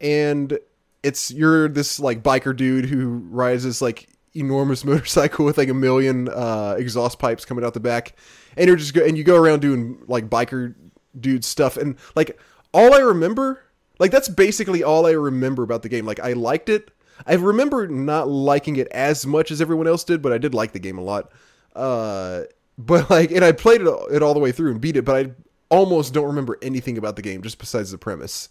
and 0.00 0.58
it's 1.02 1.30
you're 1.30 1.68
this 1.68 2.00
like 2.00 2.22
biker 2.22 2.56
dude 2.56 2.86
who 2.86 3.08
rides 3.30 3.64
this 3.64 3.82
like 3.82 4.08
enormous 4.34 4.84
motorcycle 4.84 5.44
with 5.44 5.58
like 5.58 5.68
a 5.68 5.74
million 5.74 6.28
uh, 6.28 6.76
exhaust 6.78 7.18
pipes 7.18 7.44
coming 7.44 7.64
out 7.64 7.74
the 7.74 7.80
back, 7.80 8.14
and 8.56 8.66
you're 8.66 8.76
just 8.76 8.94
go 8.94 9.04
and 9.04 9.16
you 9.16 9.24
go 9.24 9.36
around 9.36 9.60
doing 9.60 10.02
like 10.06 10.28
biker 10.28 10.74
dude 11.18 11.44
stuff, 11.44 11.76
and 11.76 11.96
like 12.14 12.38
all 12.72 12.94
I 12.94 12.98
remember, 12.98 13.62
like 13.98 14.10
that's 14.10 14.28
basically 14.28 14.82
all 14.82 15.06
I 15.06 15.12
remember 15.12 15.62
about 15.62 15.82
the 15.82 15.88
game. 15.88 16.06
Like 16.06 16.20
I 16.20 16.32
liked 16.32 16.68
it. 16.68 16.90
I 17.26 17.34
remember 17.34 17.86
not 17.86 18.28
liking 18.28 18.76
it 18.76 18.88
as 18.88 19.24
much 19.24 19.50
as 19.50 19.60
everyone 19.60 19.86
else 19.86 20.04
did, 20.04 20.20
but 20.20 20.32
I 20.32 20.38
did 20.38 20.52
like 20.52 20.72
the 20.72 20.80
game 20.80 20.98
a 20.98 21.02
lot. 21.02 21.30
Uh, 21.74 22.42
but 22.76 23.08
like, 23.10 23.30
and 23.30 23.44
I 23.44 23.52
played 23.52 23.80
it, 23.80 23.88
it 24.10 24.22
all 24.22 24.34
the 24.34 24.40
way 24.40 24.52
through 24.52 24.72
and 24.72 24.80
beat 24.80 24.96
it, 24.96 25.04
but 25.04 25.26
I 25.26 25.30
almost 25.70 26.12
don't 26.12 26.26
remember 26.26 26.58
anything 26.62 26.98
about 26.98 27.16
the 27.16 27.22
game 27.22 27.42
just 27.42 27.58
besides 27.58 27.90
the 27.90 27.98
premise. 27.98 28.48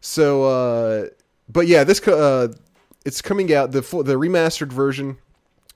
So, 0.00 0.44
uh, 0.44 1.06
but 1.48 1.66
yeah, 1.66 1.84
this 1.84 2.06
uh, 2.06 2.52
it's 3.04 3.22
coming 3.22 3.52
out 3.52 3.72
the 3.72 3.80
the 3.80 4.14
remastered 4.14 4.72
version 4.72 5.18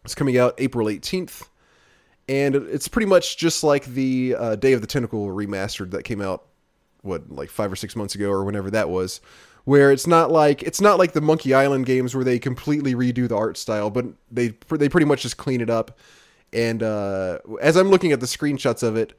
is 0.04 0.14
coming 0.14 0.38
out 0.38 0.54
April 0.58 0.88
eighteenth, 0.88 1.48
and 2.28 2.54
it's 2.54 2.88
pretty 2.88 3.06
much 3.06 3.36
just 3.36 3.64
like 3.64 3.84
the 3.86 4.36
uh, 4.38 4.56
Day 4.56 4.72
of 4.72 4.80
the 4.80 4.86
Tentacle 4.86 5.26
remastered 5.28 5.90
that 5.92 6.04
came 6.04 6.20
out 6.20 6.44
what 7.02 7.30
like 7.30 7.50
five 7.50 7.72
or 7.72 7.76
six 7.76 7.96
months 7.96 8.14
ago 8.14 8.30
or 8.30 8.44
whenever 8.44 8.70
that 8.70 8.88
was 8.88 9.20
where 9.64 9.92
it's 9.92 10.06
not 10.06 10.30
like 10.30 10.62
it's 10.62 10.80
not 10.80 10.98
like 10.98 11.12
the 11.12 11.20
Monkey 11.20 11.54
Island 11.54 11.86
games 11.86 12.14
where 12.14 12.24
they 12.24 12.38
completely 12.38 12.94
redo 12.94 13.28
the 13.28 13.36
art 13.36 13.56
style, 13.56 13.90
but 13.90 14.06
they 14.30 14.54
they 14.70 14.88
pretty 14.88 15.06
much 15.06 15.22
just 15.22 15.36
clean 15.36 15.60
it 15.60 15.70
up. 15.70 15.98
And 16.52 16.82
uh, 16.82 17.38
as 17.60 17.76
I'm 17.76 17.88
looking 17.88 18.12
at 18.12 18.20
the 18.20 18.26
screenshots 18.26 18.82
of 18.82 18.96
it, 18.96 19.18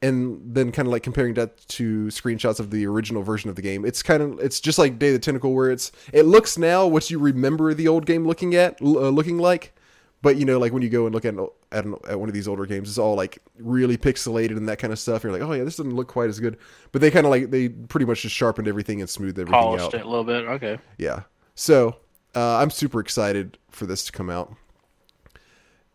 and 0.00 0.40
then 0.44 0.70
kind 0.70 0.86
of 0.86 0.92
like 0.92 1.02
comparing 1.02 1.34
that 1.34 1.56
to 1.68 2.06
screenshots 2.06 2.60
of 2.60 2.70
the 2.70 2.86
original 2.86 3.22
version 3.22 3.50
of 3.50 3.56
the 3.56 3.62
game, 3.62 3.84
it's 3.84 4.02
kind 4.02 4.22
of 4.22 4.38
it's 4.40 4.60
just 4.60 4.78
like 4.78 4.98
Day 4.98 5.08
of 5.08 5.14
the 5.14 5.18
Tentacle, 5.18 5.52
where 5.54 5.70
it's 5.70 5.90
it 6.12 6.24
looks 6.24 6.56
now 6.56 6.86
what 6.86 7.10
you 7.10 7.18
remember 7.18 7.74
the 7.74 7.88
old 7.88 8.06
game 8.06 8.26
looking 8.26 8.54
at 8.54 8.80
uh, 8.80 9.08
looking 9.08 9.38
like. 9.38 9.74
But 10.20 10.36
you 10.36 10.44
know, 10.44 10.58
like 10.58 10.72
when 10.72 10.82
you 10.82 10.88
go 10.88 11.06
and 11.06 11.14
look 11.14 11.24
at 11.24 11.34
an, 11.34 11.46
at, 11.70 11.84
an, 11.84 11.94
at 12.08 12.18
one 12.18 12.28
of 12.28 12.34
these 12.34 12.48
older 12.48 12.66
games, 12.66 12.88
it's 12.88 12.98
all 12.98 13.14
like 13.14 13.38
really 13.58 13.96
pixelated 13.96 14.56
and 14.56 14.68
that 14.68 14.78
kind 14.80 14.92
of 14.92 14.98
stuff. 14.98 15.22
You're 15.22 15.32
like, 15.32 15.42
oh 15.42 15.52
yeah, 15.52 15.62
this 15.62 15.76
doesn't 15.76 15.94
look 15.94 16.08
quite 16.08 16.28
as 16.28 16.40
good. 16.40 16.58
But 16.90 17.00
they 17.00 17.10
kind 17.10 17.24
of 17.24 17.30
like 17.30 17.50
they 17.50 17.68
pretty 17.68 18.06
much 18.06 18.22
just 18.22 18.34
sharpened 18.34 18.66
everything 18.66 19.00
and 19.00 19.08
smoothed 19.08 19.38
everything 19.38 19.60
Polished 19.60 19.86
out. 19.86 19.94
it 19.94 20.04
a 20.04 20.08
little 20.08 20.24
bit. 20.24 20.44
Okay. 20.44 20.78
Yeah. 20.96 21.22
So 21.54 21.96
uh, 22.34 22.56
I'm 22.56 22.70
super 22.70 23.00
excited 23.00 23.58
for 23.70 23.86
this 23.86 24.04
to 24.04 24.12
come 24.12 24.30
out. 24.30 24.54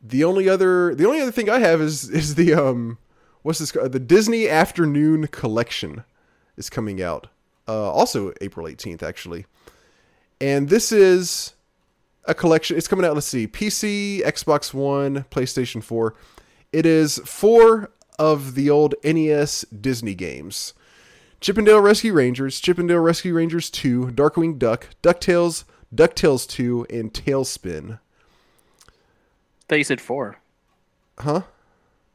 The 0.01 0.23
only 0.23 0.49
other 0.49 0.95
the 0.95 1.05
only 1.05 1.21
other 1.21 1.31
thing 1.31 1.49
I 1.49 1.59
have 1.59 1.81
is 1.81 2.09
is 2.09 2.35
the 2.35 2.53
um 2.53 2.97
what's 3.43 3.59
this 3.59 3.71
called? 3.71 3.91
the 3.91 3.99
Disney 3.99 4.49
Afternoon 4.49 5.27
Collection 5.27 6.03
is 6.57 6.69
coming 6.69 7.01
out. 7.01 7.27
Uh, 7.67 7.91
also 7.91 8.33
April 8.41 8.67
18th 8.67 9.03
actually. 9.03 9.45
And 10.41 10.69
this 10.69 10.91
is 10.91 11.53
a 12.25 12.33
collection. 12.33 12.77
It's 12.77 12.87
coming 12.87 13.05
out. 13.05 13.13
Let's 13.13 13.27
see, 13.27 13.47
PC, 13.47 14.21
Xbox 14.23 14.73
One, 14.73 15.25
PlayStation 15.31 15.83
4. 15.83 16.15
It 16.71 16.85
is 16.85 17.19
four 17.19 17.91
of 18.17 18.55
the 18.55 18.69
old 18.69 18.95
NES 19.03 19.65
Disney 19.79 20.15
games. 20.15 20.73
Chip 21.39 21.57
'n 21.57 21.65
Dale 21.65 21.81
Rescue 21.81 22.13
Rangers, 22.13 22.59
Chip 22.59 22.79
'n 22.79 22.87
Dale 22.87 22.99
Rescue 22.99 23.33
Rangers 23.33 23.69
2, 23.69 24.07
Darkwing 24.07 24.57
Duck, 24.57 24.89
DuckTales, 25.01 25.65
DuckTales 25.93 26.47
2, 26.47 26.87
and 26.89 27.13
TaleSpin. 27.13 27.99
I 28.87 28.89
thought 29.67 29.77
you 29.77 29.83
said 29.83 30.01
four. 30.01 30.39
Huh? 31.19 31.43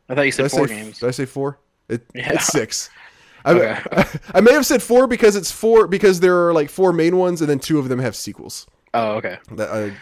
I 0.09 0.15
thought 0.15 0.23
you 0.23 0.33
said 0.33 0.51
four 0.51 0.69
say, 0.69 0.75
games. 0.75 0.99
Did 1.01 1.09
I 1.09 1.11
say 1.13 1.27
four? 1.27 1.59
It, 1.89 2.07
Yeah. 2.15 2.33
It's 2.35 2.47
six. 2.47 2.91
I, 3.45 3.53
Okay. 3.53 3.81
I 4.35 4.41
may 4.41 4.53
have 4.53 4.67
said 4.67 4.83
four 4.83 5.07
because 5.07 5.37
it's 5.37 5.51
four 5.51 5.87
because 5.87 6.21
there 6.21 6.49
are 6.49 6.53
like 6.53 6.71
four 6.71 6.93
main 6.93 7.17
ones 7.17 7.41
and 7.41 7.49
then 7.49 7.59
two 7.59 7.79
of 7.79 7.89
them 7.89 7.99
have 7.99 8.17
sequels. 8.17 8.67
Oh, 8.95 9.13
okay. 9.13 9.39
That 9.53 9.71
I 9.71 9.97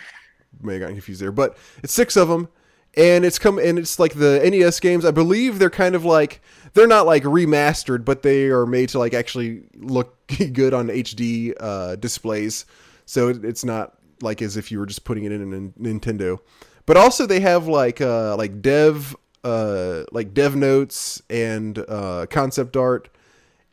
may 0.62 0.75
have 0.75 0.80
gotten 0.80 0.96
confused 0.96 1.20
there, 1.20 1.32
but 1.32 1.56
it's 1.82 1.92
six 1.92 2.16
of 2.16 2.28
them, 2.28 2.48
and 2.96 3.25
it's 3.25 3.38
come 3.38 3.58
and 3.58 3.78
it's 3.78 3.98
like 3.98 4.14
the 4.14 4.40
NES 4.42 4.80
games. 4.80 5.04
I 5.04 5.10
believe 5.10 5.58
they're 5.58 5.70
kind 5.70 5.94
of 5.94 6.04
like 6.04 6.40
they're 6.72 6.86
not 6.86 7.06
like 7.06 7.25
remastered, 7.25 8.04
but 8.04 8.22
they 8.22 8.46
are 8.46 8.66
made 8.66 8.90
to 8.90 8.98
like 8.98 9.14
actually 9.14 9.64
look 9.75 10.26
good 10.52 10.72
on 10.72 10.88
HD 10.88 11.54
uh, 11.58 11.96
displays. 11.96 12.64
So 13.04 13.28
it, 13.28 13.44
it's 13.44 13.64
not 13.64 13.98
like 14.22 14.40
as 14.40 14.56
if 14.56 14.70
you 14.70 14.78
were 14.78 14.86
just 14.86 15.04
putting 15.04 15.25
it 15.25 15.32
in 15.32 15.52
a 15.52 15.80
Nintendo. 15.80 16.38
But 16.86 16.96
also 16.96 17.26
they 17.26 17.40
have 17.40 17.66
like 17.66 18.00
uh, 18.00 18.36
like 18.36 18.62
dev 18.62 19.16
uh, 19.46 20.04
like 20.10 20.34
dev 20.34 20.56
notes 20.56 21.22
and 21.30 21.78
uh, 21.88 22.26
concept 22.28 22.76
art 22.76 23.08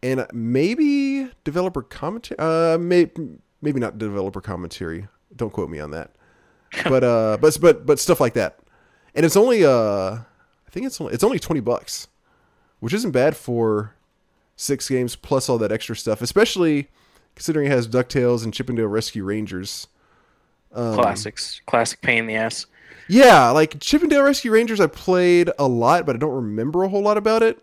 and 0.04 0.28
maybe 0.34 1.30
developer 1.44 1.82
commentary. 1.82 2.38
Uh, 2.38 2.78
may, 2.78 3.10
maybe 3.62 3.80
not 3.80 3.98
developer 3.98 4.42
commentary. 4.42 5.08
Don't 5.36 5.52
quote 5.52 5.70
me 5.70 5.80
on 5.80 5.92
that. 5.92 6.12
But 6.86 7.04
uh, 7.04 7.38
but 7.40 7.58
but 7.62 7.86
but 7.86 8.00
stuff 8.00 8.20
like 8.20 8.34
that. 8.34 8.58
and 9.14 9.24
it's 9.26 9.38
only 9.38 9.64
uh, 9.64 9.70
I 10.16 10.70
think 10.72 10.88
it's 10.88 11.00
only 11.00 11.14
it's 11.14 11.24
only 11.24 11.38
twenty 11.38 11.60
bucks, 11.62 12.08
which 12.80 12.94
isn't 12.94 13.12
bad 13.12 13.36
for 13.38 13.94
six 14.56 14.90
games 14.90 15.16
plus 15.16 15.50
all 15.50 15.60
that 15.60 15.72
extra 15.72 15.96
stuff, 15.96 16.20
especially 16.22 16.88
considering 17.36 17.68
it 17.68 17.72
has 17.72 17.88
Ducktales 17.88 18.44
and 18.44 18.52
Chip 18.52 18.70
'n 18.72 18.76
Dale 18.76 18.88
Rescue 18.88 19.24
Rangers. 19.24 19.88
Um, 20.74 20.96
Classics, 20.96 21.62
classic 21.68 22.02
pain 22.02 22.20
in 22.20 22.26
the 22.28 22.36
ass. 22.36 22.66
Yeah, 23.08 23.50
like 23.52 23.80
Chip 23.80 24.02
'n 24.04 24.10
Dale 24.10 24.24
Rescue 24.24 24.52
Rangers, 24.52 24.80
I 24.80 24.88
played 24.88 25.50
a 25.60 25.68
lot, 25.68 26.06
but 26.06 26.16
I 26.16 26.20
don't 26.20 26.34
remember 26.36 26.84
a 26.84 26.90
whole 26.90 27.02
lot 27.02 27.18
about 27.18 27.44
it. 27.44 27.60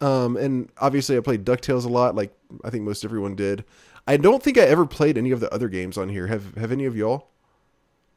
Um, 0.00 0.36
and 0.36 0.68
obviously, 0.78 1.16
I 1.16 1.20
played 1.20 1.44
Ducktales 1.44 1.84
a 1.84 1.88
lot, 1.88 2.14
like 2.14 2.32
I 2.64 2.70
think 2.70 2.84
most 2.84 3.04
everyone 3.04 3.34
did. 3.36 3.64
I 4.06 4.16
don't 4.16 4.42
think 4.42 4.58
I 4.58 4.62
ever 4.62 4.84
played 4.84 5.16
any 5.16 5.30
of 5.30 5.40
the 5.40 5.52
other 5.54 5.68
games 5.68 5.96
on 5.96 6.08
here. 6.10 6.26
Have 6.26 6.54
Have 6.56 6.72
any 6.72 6.84
of 6.84 6.96
y'all? 6.96 7.28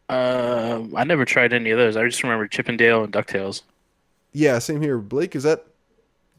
Um, 0.09 0.93
I 0.95 1.03
never 1.03 1.25
tried 1.25 1.53
any 1.53 1.71
of 1.71 1.77
those. 1.77 1.95
I 1.97 2.05
just 2.05 2.23
remember 2.23 2.47
Chip 2.47 2.67
'n 2.69 2.77
Dale 2.77 3.03
and 3.03 3.13
Ducktales. 3.13 3.61
Yeah, 4.33 4.59
same 4.59 4.81
here. 4.81 4.97
Blake, 4.97 5.35
is 5.35 5.43
that 5.43 5.65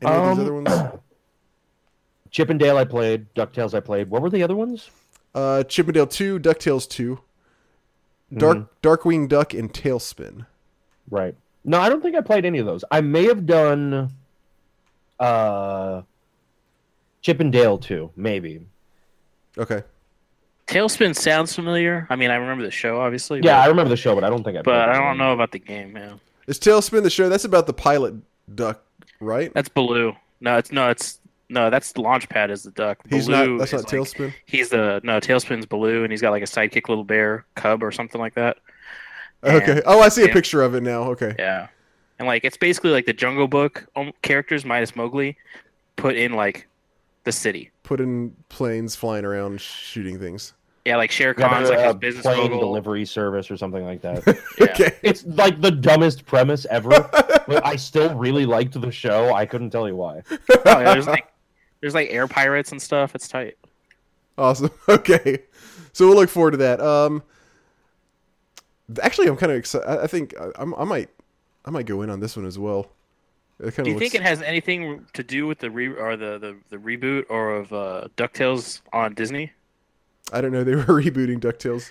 any 0.02 0.10
of 0.12 0.22
these 0.22 0.38
Um, 0.38 0.40
other 0.40 0.54
ones? 0.54 1.00
Chip 2.30 2.50
'n 2.50 2.58
Dale 2.58 2.76
I 2.76 2.84
played, 2.84 3.32
Ducktales 3.34 3.74
I 3.74 3.80
played. 3.80 4.10
What 4.10 4.22
were 4.22 4.30
the 4.30 4.42
other 4.42 4.56
ones? 4.56 4.90
Uh, 5.34 5.62
Chip 5.64 5.86
'n 5.88 5.94
Dale 5.94 6.06
Two, 6.06 6.38
Ducktales 6.38 6.88
Two, 6.88 7.20
Dark 8.36 8.58
Mhm. 8.58 8.68
Darkwing 8.82 9.28
Duck, 9.28 9.54
and 9.54 9.72
TaleSpin. 9.72 10.46
Right. 11.10 11.34
No, 11.64 11.80
I 11.80 11.88
don't 11.88 12.02
think 12.02 12.14
I 12.16 12.20
played 12.20 12.44
any 12.44 12.58
of 12.58 12.66
those. 12.66 12.84
I 12.90 13.00
may 13.00 13.24
have 13.24 13.46
done 13.46 14.10
uh 15.20 16.02
Chip 17.22 17.40
'n 17.40 17.50
Dale 17.50 17.78
too, 17.78 18.10
maybe. 18.16 18.60
Okay, 19.56 19.82
TaleSpin 20.66 21.16
sounds 21.16 21.54
familiar. 21.54 22.06
I 22.10 22.16
mean, 22.16 22.30
I 22.30 22.36
remember 22.36 22.62
the 22.64 22.70
show, 22.70 23.00
obviously. 23.00 23.40
Yeah, 23.42 23.60
I 23.60 23.66
remember 23.66 23.88
the 23.88 23.96
show, 23.96 24.14
but 24.14 24.22
I 24.24 24.30
don't 24.30 24.44
think 24.44 24.56
I. 24.58 24.62
but 24.62 24.88
I 24.88 24.94
don't 24.94 25.12
game. 25.12 25.18
know 25.18 25.32
about 25.32 25.50
the 25.50 25.58
game. 25.58 25.96
Yeah, 25.96 26.14
is 26.46 26.58
Tailspin 26.58 27.02
the 27.02 27.10
show? 27.10 27.28
That's 27.28 27.44
about 27.44 27.66
the 27.66 27.72
pilot 27.72 28.14
duck, 28.54 28.82
right? 29.20 29.52
that's 29.54 29.68
Baloo. 29.68 30.14
No, 30.40 30.56
it's 30.58 30.70
no, 30.70 30.88
it's 30.90 31.18
no. 31.48 31.70
That's 31.70 31.92
the 31.92 32.02
Launchpad 32.02 32.50
is 32.50 32.62
the 32.62 32.70
duck. 32.70 32.98
He's 33.08 33.26
Baloo 33.26 33.52
not. 33.52 33.58
That's 33.60 33.72
not 33.72 33.92
like- 33.92 33.92
TaleSpin. 33.92 34.32
He's 34.46 34.68
the 34.70 35.00
no. 35.04 35.20
TaleSpin's 35.20 35.66
Baloo, 35.66 36.02
and 36.04 36.12
he's 36.12 36.20
got 36.20 36.30
like 36.30 36.42
a 36.42 36.46
sidekick 36.46 36.88
little 36.88 37.04
bear 37.04 37.44
cub 37.54 37.82
or 37.82 37.90
something 37.92 38.20
like 38.20 38.34
that. 38.34 38.58
Okay. 39.44 39.80
Oh, 39.86 40.00
I 40.00 40.08
see 40.08 40.24
a 40.24 40.28
picture 40.28 40.62
of 40.62 40.74
it 40.74 40.82
now. 40.82 41.02
Okay. 41.10 41.34
Yeah, 41.38 41.68
and 42.18 42.26
like 42.26 42.44
it's 42.44 42.56
basically 42.56 42.90
like 42.90 43.06
the 43.06 43.12
Jungle 43.12 43.46
Book 43.48 43.86
um, 43.96 44.12
characters 44.22 44.64
minus 44.64 44.96
Mowgli, 44.96 45.36
put 45.96 46.16
in 46.16 46.32
like 46.32 46.66
the 47.24 47.32
city. 47.32 47.70
Put 47.84 48.00
in 48.00 48.34
planes 48.48 48.96
flying 48.96 49.24
around 49.24 49.60
shooting 49.60 50.18
things. 50.18 50.54
Yeah, 50.84 50.96
like 50.96 51.10
Shere 51.10 51.34
Yeah, 51.36 51.48
Khan's 51.48 51.68
but, 51.68 51.76
like 51.78 51.84
a, 51.86 51.88
his 51.88 51.96
business 51.96 52.22
plane 52.24 52.50
mogul. 52.50 52.60
delivery 52.60 53.04
service 53.04 53.50
or 53.50 53.56
something 53.56 53.84
like 53.84 54.00
that. 54.02 54.24
Yeah. 54.58 54.64
Okay. 54.72 54.90
it's 55.02 55.24
like 55.24 55.60
the 55.60 55.70
dumbest 55.70 56.24
premise 56.26 56.66
ever. 56.70 56.88
but 57.46 57.64
I 57.64 57.76
still 57.76 58.14
really 58.14 58.46
liked 58.46 58.80
the 58.80 58.90
show. 58.90 59.34
I 59.34 59.44
couldn't 59.46 59.70
tell 59.70 59.86
you 59.86 59.96
why. 59.96 60.22
Oh, 60.30 60.38
yeah, 60.64 60.94
there's 60.94 61.06
like 61.06 61.26
there's 61.80 61.94
like 61.94 62.08
air 62.10 62.26
pirates 62.26 62.72
and 62.72 62.80
stuff. 62.80 63.14
It's 63.14 63.28
tight. 63.28 63.56
Awesome. 64.36 64.70
Okay. 64.88 65.38
So 65.92 66.06
we'll 66.06 66.16
look 66.16 66.30
forward 66.30 66.52
to 66.52 66.56
that. 66.58 66.80
Um, 66.80 67.24
actually, 69.02 69.26
I'm 69.26 69.36
kind 69.36 69.50
of 69.50 69.58
excited. 69.58 69.88
I 69.88 70.04
I 70.04 70.06
think 70.06 70.34
I, 70.40 70.50
I'm, 70.56 70.74
I 70.76 70.84
might, 70.84 71.08
I 71.64 71.70
might 71.70 71.86
go 71.86 72.02
in 72.02 72.10
on 72.10 72.20
this 72.20 72.36
one 72.36 72.46
as 72.46 72.58
well. 72.58 72.92
It 73.60 73.74
Do 73.74 73.82
of 73.82 73.88
you 73.88 73.98
think 73.98 74.14
it 74.14 74.22
has 74.22 74.40
anything 74.42 75.04
to 75.14 75.24
do 75.24 75.48
with 75.48 75.58
the 75.58 75.70
re 75.70 75.88
or 75.88 76.16
the, 76.16 76.38
the, 76.38 76.56
the 76.68 76.76
reboot 76.76 77.24
or 77.28 77.56
of 77.56 77.72
uh, 77.72 78.06
Ducktales 78.16 78.80
on 78.92 79.14
Disney? 79.14 79.50
I 80.32 80.40
don't 80.40 80.52
know. 80.52 80.62
They 80.62 80.76
were 80.76 80.82
rebooting 81.02 81.40
Ducktales. 81.40 81.90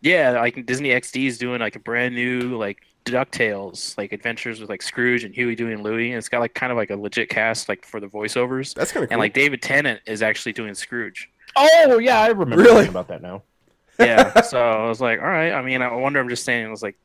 Yeah, 0.00 0.32
like 0.32 0.66
Disney 0.66 0.88
XD 0.88 1.26
is 1.26 1.38
doing 1.38 1.60
like 1.60 1.76
a 1.76 1.78
brand 1.78 2.14
new 2.16 2.56
like 2.58 2.82
Ducktales 3.04 3.96
like 3.98 4.12
adventures 4.12 4.60
with 4.60 4.68
like 4.68 4.82
Scrooge 4.82 5.24
and 5.24 5.34
Huey, 5.34 5.54
Dewey, 5.54 5.72
and 5.72 5.82
Louie. 5.82 6.10
And 6.10 6.18
it's 6.18 6.28
got 6.28 6.40
like 6.40 6.54
kind 6.54 6.70
of 6.70 6.76
like 6.78 6.90
a 6.90 6.96
legit 6.96 7.28
cast 7.28 7.68
like 7.68 7.84
for 7.84 8.00
the 8.00 8.06
voiceovers. 8.06 8.74
That's 8.74 8.92
kind 8.92 9.02
of 9.04 9.08
cool. 9.10 9.14
And 9.14 9.20
like 9.20 9.34
David 9.34 9.62
Tennant 9.62 10.00
is 10.06 10.22
actually 10.22 10.52
doing 10.52 10.74
Scrooge. 10.74 11.30
Oh 11.56 11.98
yeah, 11.98 12.20
I 12.20 12.28
remember 12.28 12.62
Really? 12.62 12.88
about 12.88 13.08
that 13.08 13.22
now. 13.22 13.42
Yeah, 13.98 14.40
so 14.40 14.58
I 14.58 14.88
was 14.88 14.98
like, 15.00 15.20
all 15.20 15.26
right. 15.28 15.52
I 15.52 15.60
mean, 15.60 15.82
I 15.82 15.94
wonder. 15.94 16.20
I'm 16.20 16.28
just 16.30 16.42
saying. 16.44 16.64
I 16.66 16.70
was 16.70 16.82
like, 16.82 16.96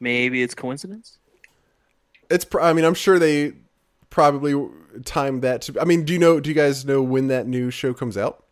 maybe 0.00 0.42
it's 0.42 0.54
coincidence. 0.54 1.16
it's. 2.28 2.44
pr- 2.44 2.60
I 2.60 2.74
mean, 2.74 2.84
I'm 2.84 2.92
sure 2.92 3.18
they 3.18 3.54
probably 4.10 4.68
timed 5.06 5.40
that. 5.42 5.62
To, 5.62 5.80
I 5.80 5.84
mean, 5.84 6.04
do 6.04 6.12
you 6.12 6.18
know? 6.18 6.40
Do 6.40 6.50
you 6.50 6.54
guys 6.54 6.84
know 6.84 7.00
when 7.02 7.28
that 7.28 7.46
new 7.46 7.70
show 7.70 7.94
comes 7.94 8.18
out? 8.18 8.44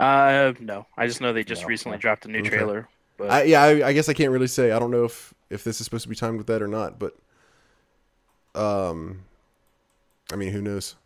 Uh, 0.00 0.52
no. 0.60 0.86
I 0.96 1.06
just 1.06 1.20
know 1.20 1.32
they 1.32 1.44
just 1.44 1.62
No, 1.62 1.68
recently 1.68 1.96
no. 1.98 2.00
dropped 2.00 2.24
a 2.24 2.28
new 2.28 2.40
Okay. 2.40 2.48
trailer. 2.50 2.88
But 3.18 3.30
I, 3.30 3.42
yeah, 3.44 3.62
I, 3.62 3.88
I 3.88 3.92
guess 3.92 4.08
I 4.08 4.12
can't 4.12 4.30
really 4.30 4.46
say. 4.46 4.72
I 4.72 4.78
don't 4.78 4.90
know 4.90 5.04
if 5.04 5.32
if 5.50 5.64
this 5.64 5.80
is 5.80 5.84
supposed 5.84 6.02
to 6.04 6.08
be 6.08 6.16
timed 6.16 6.38
with 6.38 6.46
that 6.48 6.60
or 6.62 6.68
not. 6.68 6.98
But, 6.98 7.16
um, 8.54 9.22
I 10.32 10.36
mean, 10.36 10.52
who 10.52 10.60
knows? 10.60 10.96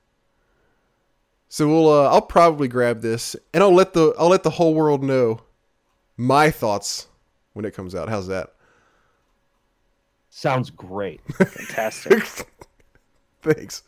So 1.49 1.69
we'll. 1.69 1.89
Uh, 1.89 2.09
I'll 2.09 2.23
probably 2.23 2.69
grab 2.69 3.01
this, 3.01 3.37
and 3.55 3.63
I'll 3.63 3.75
let 3.75 3.93
the 3.93 4.15
I'll 4.19 4.29
let 4.29 4.43
the 4.43 4.51
whole 4.51 4.75
world 4.75 5.03
know 5.03 5.41
my 6.17 6.51
thoughts 6.51 7.07
when 7.53 7.65
it 7.65 7.75
comes 7.75 7.95
out. 7.95 8.09
How's 8.09 8.27
that? 8.29 8.55
Sounds 10.31 10.71
great. 10.71 11.21
fantastic. 11.33 12.23
Thanks. 13.43 13.83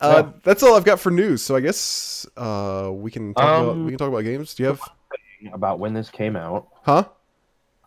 Uh, 0.00 0.24
Yeah. 0.26 0.32
That's 0.42 0.62
all 0.62 0.74
I've 0.74 0.84
got 0.84 1.00
for 1.00 1.10
news. 1.10 1.42
So 1.42 1.56
I 1.56 1.60
guess 1.60 2.26
uh, 2.36 2.90
we 2.92 3.10
can 3.10 3.32
talk 3.34 3.44
about 3.44 3.68
Um, 3.72 3.84
we 3.84 3.92
can 3.92 3.98
talk 3.98 4.08
about 4.08 4.24
games. 4.24 4.54
Do 4.54 4.62
you 4.62 4.68
have? 4.68 4.80
about 5.52 5.78
when 5.78 5.94
this 5.94 6.10
came 6.10 6.36
out. 6.36 6.68
Huh? 6.82 7.04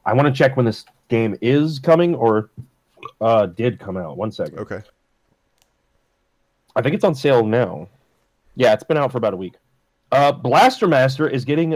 I 0.05 0.13
want 0.13 0.27
to 0.27 0.33
check 0.33 0.57
when 0.57 0.65
this 0.65 0.85
game 1.09 1.35
is 1.41 1.79
coming 1.79 2.15
or 2.15 2.49
uh, 3.19 3.47
did 3.47 3.79
come 3.79 3.97
out. 3.97 4.17
One 4.17 4.31
second. 4.31 4.59
Okay. 4.59 4.81
I 6.75 6.81
think 6.81 6.95
it's 6.95 7.03
on 7.03 7.15
sale 7.15 7.45
now. 7.45 7.87
Yeah, 8.55 8.73
it's 8.73 8.83
been 8.83 8.97
out 8.97 9.11
for 9.11 9.17
about 9.17 9.33
a 9.33 9.37
week. 9.37 9.55
Uh, 10.11 10.31
Blaster 10.31 10.87
Master 10.87 11.27
is 11.27 11.45
getting, 11.45 11.75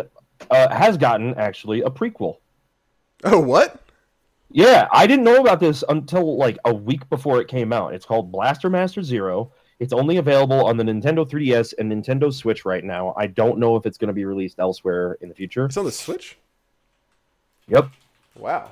uh, 0.50 0.75
has 0.75 0.98
gotten 0.98 1.34
actually 1.36 1.82
a 1.82 1.89
prequel. 1.89 2.38
Oh, 3.24 3.39
what? 3.39 3.82
Yeah, 4.51 4.88
I 4.91 5.08
didn't 5.08 5.25
know 5.25 5.38
about 5.38 5.60
this 5.60 5.84
until 5.89 6.38
like 6.38 6.58
a 6.65 6.74
week 6.74 7.10
before 7.10 7.41
it 7.41 7.48
came 7.48 7.74
out. 7.74 7.94
It's 7.94 8.05
called 8.05 8.32
Blaster 8.32 8.70
Master 8.70 9.01
Zero. 9.01 9.51
It's 9.79 9.94
only 9.94 10.17
available 10.17 10.65
on 10.65 10.77
the 10.77 10.84
Nintendo 10.84 11.27
3DS 11.27 11.74
and 11.79 11.91
Nintendo 11.91 12.32
Switch 12.32 12.65
right 12.65 12.84
now. 12.84 13.13
I 13.17 13.27
don't 13.27 13.58
know 13.58 13.75
if 13.77 13.86
it's 13.86 13.98
going 13.98 14.10
to 14.10 14.13
be 14.13 14.25
released 14.25 14.60
elsewhere 14.60 15.17
in 15.22 15.29
the 15.29 15.34
future. 15.34 15.65
It's 15.65 15.77
on 15.77 15.86
the 15.86 15.91
Switch. 15.91 16.38
Yep. 17.67 17.89
Wow. 18.38 18.72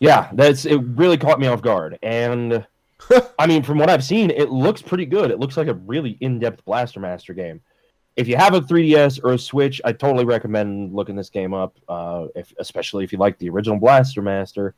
Yeah, 0.00 0.28
that's 0.32 0.64
it. 0.64 0.76
Really 0.76 1.16
caught 1.16 1.40
me 1.40 1.46
off 1.46 1.62
guard, 1.62 1.98
and 2.02 2.66
I 3.38 3.46
mean, 3.46 3.62
from 3.62 3.78
what 3.78 3.90
I've 3.90 4.04
seen, 4.04 4.30
it 4.30 4.50
looks 4.50 4.82
pretty 4.82 5.06
good. 5.06 5.30
It 5.30 5.38
looks 5.38 5.56
like 5.56 5.68
a 5.68 5.74
really 5.74 6.16
in-depth 6.20 6.64
Blaster 6.64 7.00
Master 7.00 7.34
game. 7.34 7.60
If 8.16 8.28
you 8.28 8.36
have 8.36 8.54
a 8.54 8.60
3DS 8.60 9.24
or 9.24 9.32
a 9.32 9.38
Switch, 9.38 9.80
I 9.84 9.92
totally 9.92 10.24
recommend 10.24 10.94
looking 10.94 11.16
this 11.16 11.30
game 11.30 11.52
up. 11.52 11.76
Uh, 11.88 12.26
if 12.34 12.52
especially 12.58 13.04
if 13.04 13.12
you 13.12 13.18
like 13.18 13.38
the 13.38 13.48
original 13.48 13.78
Blaster 13.78 14.22
Master, 14.22 14.74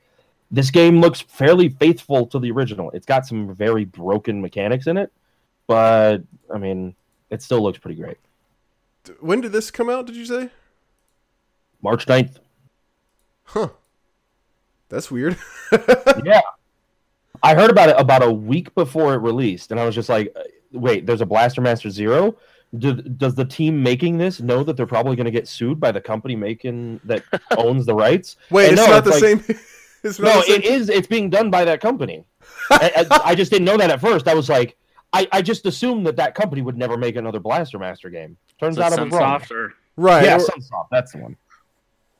this 0.51 0.71
game 0.71 1.01
looks 1.01 1.21
fairly 1.21 1.69
faithful 1.69 2.27
to 2.27 2.39
the 2.39 2.51
original. 2.51 2.91
It's 2.93 3.07
got 3.07 3.27
some 3.27 3.55
very 3.55 3.85
broken 3.85 4.41
mechanics 4.41 4.87
in 4.87 4.97
it, 4.97 5.13
but 5.67 6.19
I 6.53 6.59
mean, 6.59 6.95
it 7.31 7.43
still 7.43 7.63
looks 7.63 7.79
pretty 7.79 8.01
great. 8.01 8.19
When 9.21 9.41
did 9.41 9.53
this 9.53 9.71
come 9.71 9.91
out? 9.91 10.07
Did 10.07 10.17
you 10.17 10.25
say? 10.25 10.51
March 11.83 12.07
9th. 12.07 12.39
Huh. 13.47 13.69
That's 14.89 15.11
weird. 15.11 15.37
yeah. 16.25 16.41
I 17.43 17.55
heard 17.55 17.71
about 17.71 17.89
it 17.91 17.97
about 17.99 18.23
a 18.23 18.31
week 18.33 18.75
before 18.75 19.15
it 19.15 19.19
released, 19.19 19.71
and 19.71 19.79
I 19.81 19.85
was 19.85 19.95
just 19.95 20.09
like, 20.09 20.33
uh, 20.37 20.43
wait, 20.73 21.07
there's 21.07 21.21
a 21.21 21.27
Blaster 21.27 21.61
Master 21.61 21.91
Zero? 21.91 22.37
Do, 22.77 22.95
does 22.95 23.35
the 23.35 23.45
team 23.45 23.83
making 23.83 24.19
this 24.19 24.41
know 24.41 24.63
that 24.65 24.77
they're 24.77 24.87
probably 24.87 25.17
going 25.17 25.27
to 25.27 25.31
get 25.31 25.47
sued 25.49 25.79
by 25.81 25.93
the 25.93 26.01
company 26.01 26.35
making 26.35 27.01
that 27.05 27.23
owns 27.57 27.87
the 27.87 27.95
rights? 27.95 28.37
Wait, 28.51 28.73
it's 28.73 28.77
no, 28.77 28.87
not 28.87 29.05
the 29.05 29.11
it's 29.11 29.21
same. 29.21 29.39
it's 30.03 30.19
not 30.19 30.27
No, 30.29 30.37
the 30.41 30.47
same. 30.47 30.55
it 30.57 30.65
is. 30.65 30.89
It's 30.89 31.07
being 31.07 31.31
done 31.31 31.51
by 31.51 31.65
that 31.65 31.81
company. 31.81 32.25
I, 32.71 33.07
I, 33.11 33.21
I 33.27 33.35
just 33.35 33.51
didn't 33.53 33.67
know 33.67 33.77
that 33.77 33.91
at 33.91 34.01
first. 34.01 34.27
I 34.29 34.35
was 34.35 34.49
like, 34.49 34.77
I, 35.13 35.29
I 35.31 35.43
just 35.43 35.65
assumed 35.67 36.07
that 36.07 36.17
that 36.17 36.35
company 36.35 36.63
would 36.63 36.77
never 36.77 36.97
make 36.97 37.17
another 37.17 37.39
Blaster 37.41 37.79
Master 37.79 38.11
game. 38.11 38.37
Turns 38.59 38.77
So 38.77 38.83
out 38.83 38.99
I 38.99 39.03
was 39.03 39.13
wrong. 39.13 39.41
Sunsoft 39.41 39.51
or 39.53 39.75
right. 39.97 40.25
Yeah, 40.25 40.37
or, 40.37 40.41
Sunsoft. 40.41 40.89
That's 40.91 41.13
the 41.13 41.19
one. 41.19 41.37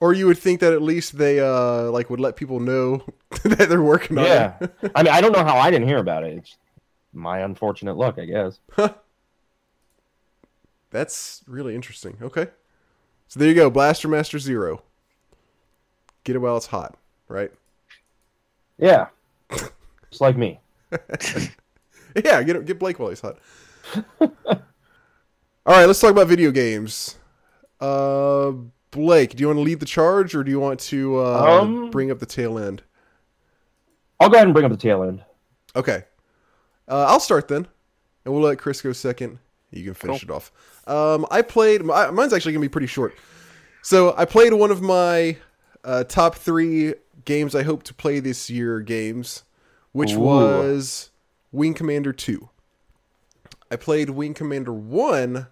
Or 0.01 0.13
you 0.13 0.27
would 0.27 0.39
think 0.39 0.61
that 0.61 0.73
at 0.73 0.83
least 0.83 1.17
they 1.19 1.41
uh 1.41 1.91
like 1.91 2.11
would 2.11 2.21
let 2.21 2.37
people 2.37 2.61
know 2.61 3.05
that 3.45 3.69
they're 3.69 3.83
working 3.83 4.19
on 4.19 4.25
Yeah. 4.25 4.55
it. 4.61 4.75
Yeah. 4.83 4.89
I 4.95 5.03
mean, 5.03 5.13
I 5.13 5.21
don't 5.21 5.33
know 5.33 5.45
how 5.45 5.57
I 5.57 5.71
didn't 5.71 5.89
hear 5.89 5.99
about 5.99 6.25
it. 6.25 6.39
It's 6.39 6.57
my 7.13 7.41
unfortunate 7.41 7.97
luck, 7.97 8.19
I 8.19 8.25
guess. 8.27 8.59
That's 10.91 11.43
really 11.47 11.75
interesting. 11.75 12.17
Okay. 12.23 12.47
So 13.29 13.41
there 13.41 13.49
you 13.49 13.55
go, 13.55 13.71
Blaster 13.71 14.09
Master 14.09 14.39
Zero. 14.39 14.83
Get 16.25 16.37
it 16.37 16.39
while 16.41 16.57
it's 16.57 16.67
hot, 16.67 16.97
right? 17.29 17.51
Yeah. 18.79 19.07
Just 19.51 20.21
like 20.21 20.37
me. 20.37 20.61
Yeah, 22.25 22.43
get 22.45 22.65
get 22.65 22.79
Blake 22.79 22.99
while 22.99 23.11
he's 23.11 23.21
hot. 23.21 23.37
All 24.21 24.31
right, 25.67 25.85
let's 25.85 26.01
talk 26.01 26.13
about 26.13 26.29
video 26.29 26.51
games. 26.51 27.17
Uh, 27.79 28.53
Blake, 28.91 29.35
do 29.37 29.41
you 29.41 29.47
want 29.49 29.59
to 29.59 29.63
lead 29.63 29.81
the 29.81 29.87
charge, 29.87 30.35
or 30.35 30.43
do 30.45 30.51
you 30.51 30.61
want 30.61 30.81
to 30.81 31.19
uh, 31.19 31.61
Um, 31.63 31.91
bring 31.91 32.11
up 32.11 32.19
the 32.19 32.27
tail 32.27 32.59
end? 32.59 32.83
I'll 34.21 34.29
go 34.29 34.37
ahead 34.37 34.47
and 34.47 34.55
bring 34.55 34.65
up 34.65 34.71
the 34.71 34.77
tail 34.79 35.03
end. 35.03 35.23
Okay. 35.75 36.05
Uh, 36.89 37.05
I'll 37.09 37.21
start 37.21 37.49
then, 37.49 37.67
and 38.25 38.33
we'll 38.33 38.43
let 38.43 38.59
Chris 38.59 38.81
go 38.81 38.93
second. 38.93 39.39
You 39.71 39.85
can 39.85 39.95
finish 39.95 40.25
Cool. 40.25 40.31
it 40.31 40.37
off. 40.37 40.53
Um, 40.87 41.27
I 41.31 41.43
played. 41.43 41.83
My, 41.85 42.11
mine's 42.11 42.33
actually 42.33 42.53
gonna 42.53 42.63
be 42.63 42.69
pretty 42.69 42.87
short. 42.87 43.15
So 43.83 44.15
I 44.17 44.25
played 44.25 44.53
one 44.55 44.71
of 44.71 44.81
my 44.81 45.37
uh, 45.85 46.05
top 46.05 46.37
three 46.37 46.95
games 47.25 47.55
I 47.55 47.63
hope 47.65 47.83
to 47.85 47.95
play 47.95 48.21
this 48.21 48.49
year 48.49 48.81
games, 48.81 49.43
which 49.93 50.13
Ooh. 50.13 50.21
was 50.21 51.11
Wing 51.53 51.75
Commander 51.75 52.13
Two. 52.13 52.49
I 53.71 53.77
played 53.77 54.11
Wing 54.11 54.33
Commander 54.33 54.73
One. 54.73 55.49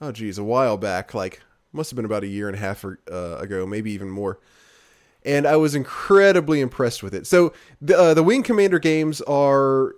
Oh 0.00 0.12
geez, 0.12 0.38
a 0.38 0.44
while 0.44 0.76
back, 0.76 1.14
like 1.14 1.40
must 1.72 1.90
have 1.90 1.96
been 1.96 2.04
about 2.04 2.24
a 2.24 2.28
year 2.28 2.48
and 2.48 2.56
a 2.56 2.60
half 2.60 2.84
or, 2.84 2.98
uh, 3.10 3.36
ago, 3.38 3.66
maybe 3.66 3.90
even 3.92 4.10
more 4.10 4.38
and 5.24 5.46
I 5.46 5.56
was 5.56 5.74
incredibly 5.74 6.60
impressed 6.60 7.02
with 7.02 7.14
it. 7.14 7.26
So 7.26 7.52
the 7.80 7.98
uh, 7.98 8.14
the 8.14 8.22
Wing 8.22 8.42
Commander 8.42 8.78
games 8.78 9.20
are 9.22 9.94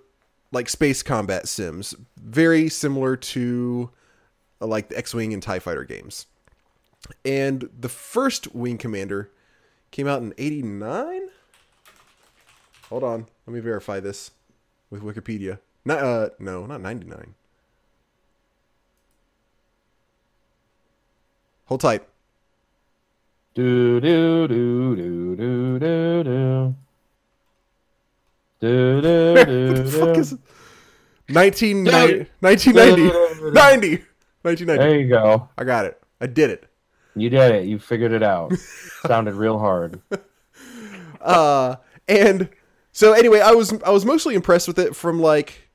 like 0.51 0.69
space 0.69 1.01
combat 1.01 1.47
sims, 1.47 1.95
very 2.17 2.69
similar 2.69 3.15
to 3.15 3.89
uh, 4.61 4.67
like 4.67 4.89
the 4.89 4.97
X-wing 4.97 5.33
and 5.33 5.41
Tie 5.41 5.59
Fighter 5.59 5.83
games. 5.83 6.27
And 7.25 7.69
the 7.77 7.89
first 7.89 8.53
Wing 8.53 8.77
Commander 8.77 9.31
came 9.91 10.07
out 10.07 10.21
in 10.21 10.33
'89. 10.37 11.29
Hold 12.89 13.03
on, 13.03 13.27
let 13.47 13.53
me 13.53 13.59
verify 13.59 13.99
this 13.99 14.31
with 14.89 15.01
Wikipedia. 15.01 15.59
Not 15.85 15.99
uh 15.99 16.29
no, 16.39 16.65
not 16.65 16.81
'99. 16.81 17.35
Hold 21.65 21.81
tight. 21.81 22.03
Do 23.55 23.99
do 24.01 24.47
do 24.47 24.95
do 24.95 25.35
do 25.35 25.79
do 25.79 26.23
do. 26.23 26.75
Do 28.59 29.01
do 29.01 29.33
What 29.35 29.47
do 29.47 29.73
the 29.73 29.85
fuck 29.91 30.13
do. 30.13 30.19
is 30.19 30.31
1990 31.29 32.29
1990 32.39 33.51
90 33.51 34.03
1990 34.41 34.77
There 34.77 34.99
you 34.99 35.09
go. 35.09 35.49
I 35.57 35.63
got 35.63 35.85
it. 35.85 36.01
I 36.19 36.27
did 36.27 36.49
it. 36.49 36.67
You 37.15 37.29
did 37.29 37.51
it. 37.53 37.65
You 37.65 37.79
figured 37.79 38.11
it 38.11 38.23
out. 38.23 38.53
Sounded 39.07 39.35
real 39.35 39.59
hard. 39.59 40.01
Uh 41.21 41.77
and 42.09 42.49
so 42.91 43.13
anyway, 43.13 43.39
I 43.39 43.51
was 43.51 43.71
I 43.85 43.91
was 43.91 44.03
mostly 44.03 44.35
impressed 44.35 44.67
with 44.67 44.77
it 44.77 44.93
from 44.93 45.21
like 45.21 45.69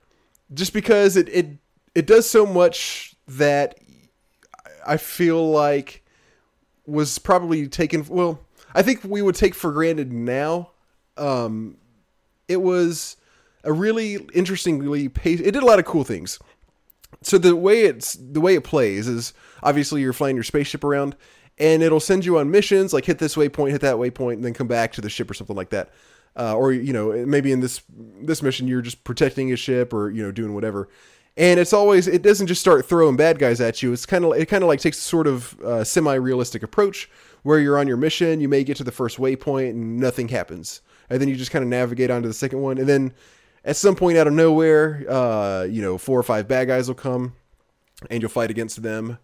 just 0.53 0.75
because 0.75 1.17
it 1.17 1.27
it 1.31 1.47
it 1.95 2.07
does 2.07 2.29
so 2.29 2.45
much 2.45 3.15
that 3.29 3.79
I 4.89 4.97
feel 4.97 5.51
like 5.51 6.03
was 6.87 7.19
probably 7.19 7.69
taken 7.69 8.05
well, 8.09 8.41
I 8.75 8.83
think 8.83 9.05
we 9.05 9.23
would 9.23 9.35
take 9.35 9.55
for 9.55 9.71
granted 9.73 10.13
now. 10.13 10.71
Um 11.17 11.77
it 12.49 12.63
was 12.63 13.17
a 13.65 13.73
really 13.73 14.15
interestingly 14.35 15.09
paced 15.09 15.43
it 15.43 15.53
did 15.53 15.63
a 15.63 15.67
lot 15.67 15.79
of 15.79 15.85
cool 15.85 16.05
things. 16.05 16.39
so 17.23 17.39
the 17.39 17.55
way 17.55 17.83
it's 17.83 18.15
the 18.15 18.41
way 18.41 18.55
it 18.55 18.65
plays 18.65 19.07
is 19.09 19.35
obviously 19.63 20.01
you're 20.01 20.13
flying 20.13 20.37
your 20.37 20.45
spaceship 20.45 20.85
around 20.85 21.17
and 21.59 21.83
it'll 21.83 22.01
send 22.01 22.25
you 22.25 22.39
on 22.39 22.51
missions 22.51 22.93
like 22.93 23.05
hit 23.05 23.19
this 23.19 23.35
waypoint 23.37 23.71
hit 23.71 23.81
that 23.81 23.97
waypoint 23.97 24.35
and 24.35 24.45
then 24.45 24.55
come 24.55 24.69
back 24.69 24.93
to 24.93 25.01
the 25.01 25.11
ship 25.11 25.31
or 25.31 25.35
something 25.35 25.57
like 25.57 25.71
that 25.71 25.91
uh, 26.37 26.55
or 26.55 26.73
you 26.73 26.93
know 26.93 27.13
maybe 27.27 27.51
in 27.53 27.61
this 27.61 27.83
this 28.21 28.43
mission 28.43 28.69
you're 28.69 28.83
just 28.83 29.03
protecting 29.05 29.53
a 29.53 29.57
ship 29.57 29.93
or 29.93 30.11
you 30.11 30.23
know 30.23 30.31
doing 30.31 30.55
whatever 30.55 30.89
and 31.39 31.61
it's 31.61 31.73
always 31.73 32.07
it 32.09 32.21
doesn't 32.21 32.49
just 32.49 32.61
start 32.61 32.85
throwing 32.85 33.17
bad 33.17 33.39
guys 33.39 33.61
at 33.61 33.83
you 33.83 33.93
it's 33.93 34.05
kind 34.05 34.25
of 34.25 34.35
it 34.35 34.47
kind 34.47 34.63
of 34.63 34.69
like 34.69 34.81
takes 34.81 34.99
a 34.99 35.01
sort 35.01 35.27
of 35.27 35.59
uh, 35.61 35.83
semi-realistic 35.83 36.63
approach 36.63 37.09
where 37.45 37.61
you're 37.61 37.79
on 37.79 37.87
your 37.87 37.97
mission 37.97 38.41
you 38.41 38.49
may 38.49 38.63
get 38.65 38.77
to 38.77 38.85
the 38.85 38.93
first 38.93 39.17
waypoint 39.19 39.71
and 39.71 39.99
nothing 39.99 40.29
happens 40.29 40.83
and 41.09 41.21
then 41.21 41.29
you 41.29 41.37
just 41.37 41.51
kind 41.51 41.63
of 41.63 41.69
navigate 41.69 42.11
onto 42.11 42.29
the 42.29 42.35
second 42.35 42.61
one 42.61 42.77
and 42.77 42.89
then 42.89 43.15
at 43.65 43.77
some 43.77 43.95
point 43.95 44.19
out 44.19 44.27
of 44.27 44.33
nowhere 44.33 45.05
uh, 45.09 45.63
you 45.63 45.81
know 45.81 45.97
four 45.97 46.19
or 46.19 46.25
five 46.25 46.47
bad 46.49 46.67
guys 46.67 46.89
will 46.89 46.95
come 46.95 47.33
and 48.11 48.21
you'll 48.21 48.31
fight 48.31 48.51
against 48.51 48.83
them 48.83 49.19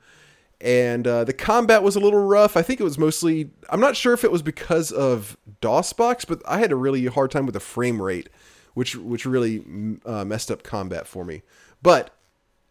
and 0.61 1.07
uh, 1.07 1.25
the 1.25 1.33
combat 1.33 1.83
was 1.83 1.95
a 1.95 2.01
little 2.01 2.25
rough. 2.25 2.57
I 2.57 2.63
think 2.63 2.81
it 2.81 2.85
was 2.85 2.97
mostly. 2.97 3.51
I'm 3.69 3.81
not 3.81 3.97
sure 3.97 4.15
if 4.15 4.25
it 4.25 4.33
was 4.33 4.41
because 4.41 4.93
of 4.93 5.37
DOSBox, 5.61 6.27
but 6.27 6.41
I 6.47 6.59
had 6.59 6.73
a 6.73 6.77
really 6.77 7.05
hard 7.07 7.33
time 7.33 7.45
with 7.45 7.53
the 7.53 7.61
frame 7.61 8.01
rate, 8.01 8.31
which 8.73 8.97
which 8.97 9.27
really 9.27 9.63
uh, 10.07 10.25
messed 10.25 10.51
up 10.51 10.63
combat 10.63 11.07
for 11.07 11.25
me. 11.25 11.43
But 11.85 12.11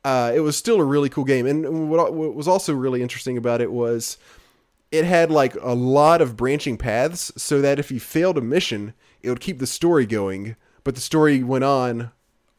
uh, 0.03 0.33
it 0.35 0.41
was 0.41 0.57
still 0.57 0.81
a 0.81 0.83
really 0.83 1.07
cool 1.07 1.23
game, 1.23 1.45
and 1.45 1.89
what, 1.89 2.13
what 2.13 2.33
was 2.35 2.47
also 2.49 2.73
really 2.73 3.01
interesting 3.01 3.37
about 3.37 3.61
it 3.61 3.71
was 3.71 4.17
it 4.91 5.05
had 5.05 5.31
like 5.31 5.55
a 5.61 5.73
lot 5.73 6.19
of 6.21 6.35
branching 6.35 6.77
paths, 6.77 7.31
so 7.37 7.61
that 7.61 7.79
if 7.79 7.89
you 7.91 7.99
failed 8.01 8.37
a 8.37 8.41
mission, 8.41 8.93
it 9.21 9.29
would 9.29 9.39
keep 9.39 9.59
the 9.59 9.67
story 9.67 10.05
going, 10.05 10.55
but 10.83 10.95
the 10.95 11.01
story 11.01 11.41
went 11.43 11.63
on 11.63 12.11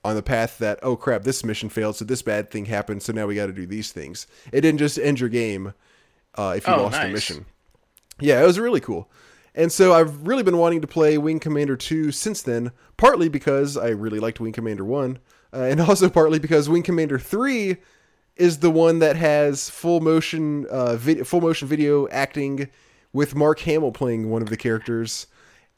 on 0.04 0.14
the 0.14 0.22
path 0.22 0.58
that 0.58 0.78
oh 0.82 0.96
crap 0.96 1.22
this 1.22 1.42
mission 1.44 1.70
failed 1.70 1.96
so 1.96 2.04
this 2.04 2.20
bad 2.20 2.50
thing 2.50 2.66
happened 2.66 3.02
so 3.02 3.10
now 3.10 3.26
we 3.26 3.34
got 3.34 3.46
to 3.46 3.52
do 3.54 3.66
these 3.66 3.90
things. 3.90 4.26
It 4.52 4.60
didn't 4.60 4.78
just 4.78 4.98
end 4.98 5.18
your 5.18 5.30
game 5.30 5.72
uh, 6.36 6.52
if 6.56 6.66
you 6.66 6.74
Oh, 6.74 6.82
lost 6.82 6.96
a 6.96 7.04
nice. 7.04 7.12
mission. 7.14 7.46
Yeah 8.20 8.42
it 8.42 8.46
was 8.46 8.58
really 8.58 8.80
cool. 8.80 9.10
And 9.54 9.72
so 9.72 9.94
i've 9.94 10.26
really 10.26 10.42
been 10.42 10.58
wanting 10.58 10.82
to 10.82 10.86
play 10.86 11.16
wing 11.16 11.40
commander 11.40 11.74
2 11.76 12.12
since 12.12 12.42
then 12.42 12.72
partly 12.98 13.30
because 13.30 13.78
i 13.78 13.88
really 13.88 14.18
liked 14.20 14.40
wing 14.40 14.52
commander 14.52 14.84
1 14.84 15.18
uh, 15.54 15.58
and 15.62 15.80
also 15.88 16.08
partly 16.08 16.38
because 16.38 16.68
wing 16.68 16.82
commander 16.82 17.18
3 17.18 17.76
is 18.36 18.58
the 18.58 18.70
one 18.70 18.98
that 18.98 19.16
has 19.16 19.70
full 19.70 20.00
motion 20.00 20.66
uh, 20.66 20.96
vid- 20.96 21.26
full 21.26 21.40
motion 21.40 21.68
video 21.68 22.08
acting 22.08 22.68
with 23.12 23.34
mark 23.34 23.60
hamill 23.60 23.92
playing 23.92 24.30
one 24.30 24.42
of 24.42 24.50
the 24.50 24.56
characters 24.56 25.26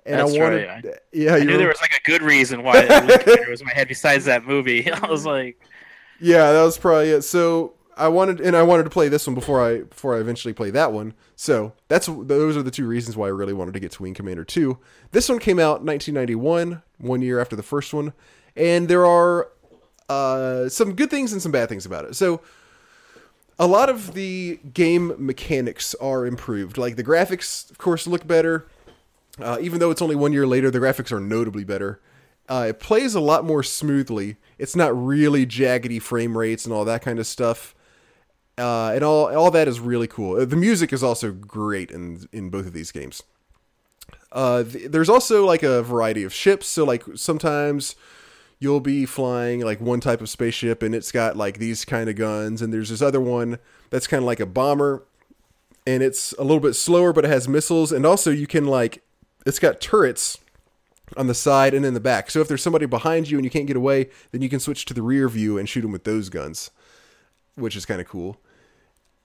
and 0.07 0.21
That's 0.21 0.35
i 0.35 0.39
wanted 0.41 0.67
right. 0.69 0.85
yeah 1.13 1.35
I 1.35 1.41
knew 1.41 1.53
were- 1.53 1.59
there 1.59 1.69
was 1.69 1.81
like 1.81 1.93
a 1.97 2.03
good 2.11 2.23
reason 2.23 2.63
why 2.63 2.79
it 2.89 3.49
was 3.49 3.61
in 3.61 3.67
my 3.67 3.75
head 3.75 3.89
besides 3.89 4.25
that 4.27 4.45
movie. 4.45 4.91
I 4.93 5.07
was 5.07 5.27
like, 5.27 5.61
Yeah, 6.21 6.53
that 6.53 6.63
was 6.63 6.79
probably 6.79 7.11
it. 7.11 7.23
So 7.23 7.75
I 7.95 8.09
wanted, 8.09 8.41
and 8.41 8.57
I 8.57 8.63
wanted 8.63 8.85
to 8.85 8.91
play 8.91 9.09
this 9.09 9.27
one 9.27 9.35
before 9.35 9.61
I 9.63 9.83
before 9.83 10.17
I 10.17 10.21
eventually 10.21 10.55
play 10.55 10.71
that 10.71 10.93
one. 10.93 11.13
So 11.35 11.73
that's 11.89 12.07
those 12.07 12.57
are 12.57 12.63
the 12.63 12.71
two 12.71 12.87
reasons 12.87 13.17
why 13.17 13.27
I 13.27 13.31
really 13.31 13.53
wanted 13.53 13.75
to 13.75 13.81
get 13.81 13.91
to 13.93 14.03
Wing 14.03 14.15
Commander 14.15 14.45
Two. 14.45 14.79
This 15.11 15.29
one 15.29 15.39
came 15.41 15.59
out 15.59 15.83
1991, 15.85 16.83
one 16.99 17.21
year 17.21 17.39
after 17.41 17.55
the 17.57 17.63
first 17.63 17.93
one, 17.93 18.13
and 18.57 18.89
there 18.89 19.05
are 19.05 19.49
uh, 20.09 20.69
some 20.69 20.95
good 20.95 21.11
things 21.11 21.33
and 21.33 21.43
some 21.43 21.53
bad 21.53 21.69
things 21.69 21.87
about 21.87 22.05
it. 22.05 22.17
So 22.17 22.41
a 23.59 23.67
lot 23.67 23.89
of 23.89 24.15
the 24.15 24.59
game 24.75 25.15
mechanics 25.19 25.95
are 25.97 26.27
improved. 26.27 26.79
Like 26.79 26.97
the 26.97 27.05
graphics, 27.05 27.71
of 27.71 27.79
course, 27.79 28.07
look 28.07 28.27
better. 28.27 28.67
Uh, 29.39 29.59
even 29.61 29.81
though 29.81 29.91
it's 29.91 30.03
only 30.03 30.17
one 30.17 30.33
year 30.33 30.47
later, 30.47 30.71
the 30.71 30.79
graphics 30.79 31.13
are 31.13 31.21
notably 31.21 31.65
better. 31.65 32.01
Uh, 32.49 32.67
it 32.69 32.81
plays 32.81 33.15
a 33.15 33.21
lot 33.21 33.45
more 33.45 33.63
smoothly. 33.63 34.37
It's 34.59 34.77
not 34.77 34.97
really 34.97 35.45
jaggedy 35.45 36.01
frame 36.01 36.39
rates 36.39 36.65
and 36.65 36.73
all 36.73 36.85
that 36.85 37.03
kind 37.03 37.19
of 37.19 37.27
stuff. 37.27 37.75
Uh, 38.59 38.93
and 38.95 39.05
all 39.05 39.35
all 39.37 39.51
that 39.51 39.69
is 39.69 39.81
really 39.81 40.07
cool. 40.07 40.41
Uh, 40.41 40.45
The 40.47 40.57
music 40.57 40.93
is 40.93 41.03
also 41.03 41.33
great 41.33 41.91
in 41.91 42.27
in 42.33 42.49
both 42.49 42.67
of 42.67 42.73
these 42.73 42.93
games. 42.93 43.23
Uh, 44.33 44.63
th- 44.63 44.91
there's 44.91 45.09
also 45.11 45.45
like 45.45 45.63
a 45.63 45.83
variety 45.83 46.23
of 46.23 46.33
ships. 46.33 46.67
So 46.67 46.85
like 46.85 47.05
sometimes 47.17 47.97
you'll 48.59 48.81
be 48.81 49.05
flying 49.05 49.61
like 49.61 49.81
one 49.81 50.01
type 50.01 50.21
of 50.21 50.29
spaceship 50.29 50.83
and 50.83 50.95
it's 50.95 51.13
got 51.13 51.37
like 51.37 51.59
these 51.59 51.85
kind 51.85 52.09
of 52.09 52.17
guns, 52.17 52.63
and 52.63 52.73
there's 52.73 52.91
this 52.91 53.03
other 53.03 53.21
one 53.21 53.59
that's 53.91 54.07
kind 54.07 54.23
of 54.23 54.27
like 54.27 54.41
a 54.41 54.47
bomber, 54.47 55.05
and 55.87 56.03
it's 56.03 56.33
a 56.33 56.43
little 56.43 56.61
bit 56.61 56.75
slower, 56.75 57.13
but 57.13 57.25
it 57.25 57.29
has 57.29 57.49
missiles, 57.49 57.93
and 57.93 58.05
also 58.05 58.31
you 58.31 58.47
can 58.47 58.67
like 58.67 59.03
it's 59.45 59.59
got 59.59 59.81
turrets 59.81 60.39
on 61.17 61.29
the 61.29 61.35
side 61.35 61.73
and 61.73 61.87
in 61.87 61.95
the 61.95 62.01
back. 62.01 62.31
So 62.31 62.41
if 62.41 62.49
there's 62.49 62.63
somebody 62.63 62.87
behind 62.87 63.31
you 63.31 63.39
and 63.39 63.45
you 63.45 63.51
can't 63.51 63.67
get 63.67 63.77
away, 63.77 64.11
then 64.33 64.43
you 64.43 64.49
can 64.49 64.59
switch 64.59 64.85
to 64.87 64.95
the 64.95 65.03
rear 65.03 65.29
view 65.29 65.57
and 65.57 65.69
shoot 65.69 65.83
them 65.83 65.93
with 65.93 66.05
those 66.05 66.29
guns, 66.29 66.71
which 67.55 67.77
is 67.77 67.87
kind 67.87 68.01
of 68.01 68.09
cool. 68.09 68.41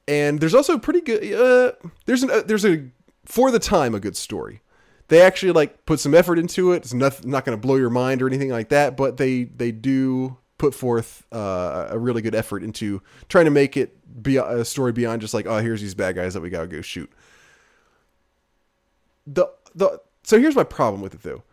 And 0.07 0.39
there's 0.39 0.53
also 0.53 0.77
pretty 0.77 1.01
good. 1.01 1.33
Uh, 1.33 1.71
there's 2.05 2.23
an 2.23 2.31
uh, 2.31 2.41
there's 2.45 2.65
a 2.65 2.89
for 3.25 3.49
the 3.51 3.59
time 3.59 3.95
a 3.95 3.99
good 3.99 4.17
story. 4.17 4.60
They 5.11 5.21
actually 5.21 5.51
like 5.51 5.85
put 5.85 5.99
some 5.99 6.15
effort 6.15 6.39
into 6.39 6.71
it. 6.71 6.77
It's 6.77 6.93
not 6.93 7.25
not 7.25 7.43
going 7.43 7.57
to 7.57 7.61
blow 7.61 7.75
your 7.75 7.89
mind 7.89 8.21
or 8.21 8.27
anything 8.27 8.47
like 8.47 8.69
that, 8.69 8.95
but 8.95 9.17
they 9.17 9.43
they 9.43 9.73
do 9.73 10.37
put 10.57 10.73
forth 10.73 11.25
uh, 11.33 11.89
a 11.89 11.99
really 11.99 12.21
good 12.21 12.33
effort 12.33 12.63
into 12.63 13.01
trying 13.27 13.43
to 13.43 13.51
make 13.51 13.75
it 13.75 14.23
be 14.23 14.37
a 14.37 14.63
story 14.63 14.93
beyond 14.93 15.19
just 15.19 15.33
like 15.33 15.45
oh 15.45 15.57
here's 15.57 15.81
these 15.81 15.93
bad 15.93 16.15
guys 16.15 16.33
that 16.33 16.39
we 16.39 16.49
gotta 16.49 16.65
go 16.65 16.79
shoot. 16.79 17.11
The 19.27 19.47
the 19.75 19.99
so 20.23 20.39
here's 20.39 20.55
my 20.55 20.63
problem 20.63 21.01
with 21.01 21.13
it 21.13 21.23
though. 21.23 21.43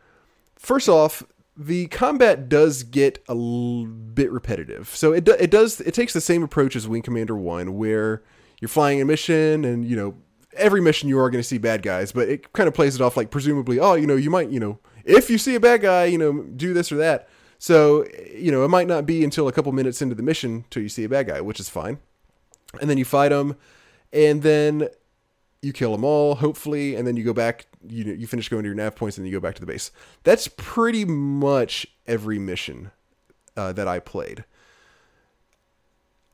First 0.54 0.88
off, 0.88 1.24
the 1.56 1.88
combat 1.88 2.48
does 2.48 2.84
get 2.84 3.24
a 3.28 3.32
l- 3.32 3.86
bit 3.86 4.30
repetitive. 4.30 4.88
So 4.90 5.12
it 5.12 5.24
do, 5.24 5.32
it 5.32 5.50
does 5.50 5.80
it 5.80 5.94
takes 5.94 6.12
the 6.12 6.20
same 6.20 6.44
approach 6.44 6.76
as 6.76 6.86
Wing 6.86 7.02
Commander 7.02 7.34
One, 7.34 7.76
where 7.76 8.22
you're 8.60 8.68
flying 8.68 9.00
a 9.00 9.04
mission, 9.04 9.64
and 9.64 9.84
you 9.84 9.96
know 9.96 10.14
every 10.56 10.80
mission 10.80 11.08
you 11.08 11.18
are 11.18 11.30
going 11.30 11.42
to 11.42 11.48
see 11.48 11.58
bad 11.58 11.82
guys, 11.82 12.12
but 12.12 12.28
it 12.28 12.52
kind 12.52 12.68
of 12.68 12.74
plays 12.74 12.94
it 12.94 13.00
off 13.00 13.16
like 13.16 13.30
presumably, 13.30 13.78
oh, 13.78 13.94
you 13.94 14.06
know, 14.06 14.16
you 14.16 14.30
might, 14.30 14.50
you 14.50 14.60
know, 14.60 14.78
if 15.04 15.30
you 15.30 15.38
see 15.38 15.54
a 15.54 15.60
bad 15.60 15.82
guy, 15.82 16.04
you 16.04 16.18
know, 16.18 16.42
do 16.42 16.74
this 16.74 16.92
or 16.92 16.96
that. 16.96 17.28
So 17.58 18.06
you 18.32 18.52
know, 18.52 18.64
it 18.64 18.68
might 18.68 18.86
not 18.86 19.04
be 19.04 19.24
until 19.24 19.48
a 19.48 19.52
couple 19.52 19.72
minutes 19.72 20.00
into 20.00 20.14
the 20.14 20.22
mission 20.22 20.64
till 20.70 20.82
you 20.82 20.88
see 20.88 21.04
a 21.04 21.08
bad 21.08 21.26
guy, 21.26 21.40
which 21.40 21.58
is 21.58 21.68
fine, 21.68 21.98
and 22.80 22.88
then 22.88 22.98
you 22.98 23.04
fight 23.04 23.30
them, 23.30 23.56
and 24.12 24.42
then 24.42 24.88
you 25.60 25.72
kill 25.72 25.92
them 25.92 26.04
all, 26.04 26.36
hopefully, 26.36 26.94
and 26.94 27.06
then 27.06 27.16
you 27.16 27.24
go 27.24 27.32
back. 27.32 27.66
You 27.88 28.04
know, 28.04 28.12
you 28.12 28.26
finish 28.26 28.48
going 28.48 28.62
to 28.62 28.68
your 28.68 28.76
nav 28.76 28.94
points, 28.94 29.18
and 29.18 29.24
then 29.24 29.32
you 29.32 29.36
go 29.36 29.42
back 29.42 29.56
to 29.56 29.60
the 29.60 29.66
base. 29.66 29.90
That's 30.22 30.48
pretty 30.56 31.04
much 31.04 31.86
every 32.06 32.38
mission 32.38 32.92
uh, 33.56 33.72
that 33.72 33.88
I 33.88 33.98
played. 33.98 34.44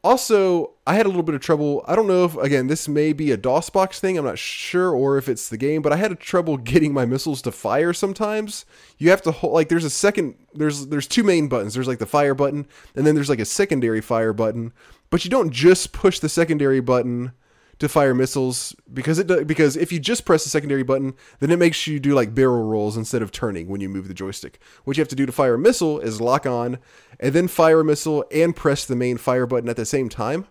Also, 0.04 0.74
I 0.86 0.96
had 0.96 1.06
a 1.06 1.08
little 1.08 1.22
bit 1.22 1.34
of 1.34 1.40
trouble. 1.40 1.82
I 1.88 1.96
don't 1.96 2.06
know 2.06 2.26
if 2.26 2.36
again 2.36 2.66
this 2.66 2.86
may 2.86 3.14
be 3.14 3.32
a 3.32 3.38
DOSBox 3.38 3.98
thing. 4.00 4.18
I'm 4.18 4.26
not 4.26 4.38
sure, 4.38 4.90
or 4.90 5.16
if 5.16 5.30
it's 5.30 5.48
the 5.48 5.56
game, 5.56 5.80
but 5.80 5.94
I 5.94 5.96
had 5.96 6.12
a 6.12 6.14
trouble 6.14 6.56
getting 6.72 6.92
my 6.92 7.06
missiles 7.06 7.40
to 7.42 7.50
fire. 7.50 7.94
Sometimes 7.94 8.66
you 8.98 9.08
have 9.08 9.22
to 9.22 9.30
hold 9.30 9.54
like 9.54 9.70
there's 9.70 9.84
a 9.84 9.90
second. 9.90 10.34
There's 10.52 10.88
there's 10.88 11.08
two 11.08 11.22
main 11.22 11.48
buttons. 11.48 11.72
There's 11.72 11.88
like 11.88 12.00
the 12.00 12.06
fire 12.06 12.34
button, 12.34 12.66
and 12.94 13.06
then 13.06 13.14
there's 13.14 13.30
like 13.30 13.40
a 13.40 13.46
secondary 13.46 14.02
fire 14.02 14.34
button. 14.34 14.74
But 15.08 15.24
you 15.24 15.30
don't 15.30 15.50
just 15.50 15.92
push 15.92 16.18
the 16.18 16.28
secondary 16.28 16.80
button 16.80 17.32
to 17.78 17.88
fire 17.88 18.14
missiles 18.14 18.74
because 18.92 19.18
it 19.18 19.26
do- 19.26 19.44
because 19.44 19.76
if 19.76 19.92
you 19.92 19.98
just 19.98 20.24
press 20.24 20.44
the 20.44 20.50
secondary 20.50 20.82
button, 20.82 21.14
then 21.40 21.50
it 21.50 21.58
makes 21.58 21.86
you 21.86 21.98
do 21.98 22.14
like 22.14 22.34
barrel 22.34 22.64
rolls 22.64 22.96
instead 22.96 23.22
of 23.22 23.32
turning 23.32 23.68
when 23.68 23.80
you 23.80 23.88
move 23.88 24.08
the 24.08 24.14
joystick. 24.14 24.58
What 24.84 24.96
you 24.96 25.00
have 25.00 25.08
to 25.08 25.16
do 25.16 25.26
to 25.26 25.32
fire 25.32 25.54
a 25.54 25.58
missile 25.58 26.00
is 26.00 26.20
lock 26.20 26.46
on 26.46 26.78
and 27.20 27.34
then 27.34 27.48
fire 27.48 27.80
a 27.80 27.84
missile 27.84 28.24
and 28.32 28.54
press 28.54 28.84
the 28.84 28.96
main 28.96 29.16
fire 29.16 29.46
button 29.46 29.68
at 29.68 29.76
the 29.76 29.86
same 29.86 30.08
time. 30.08 30.46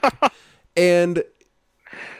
and 0.76 1.22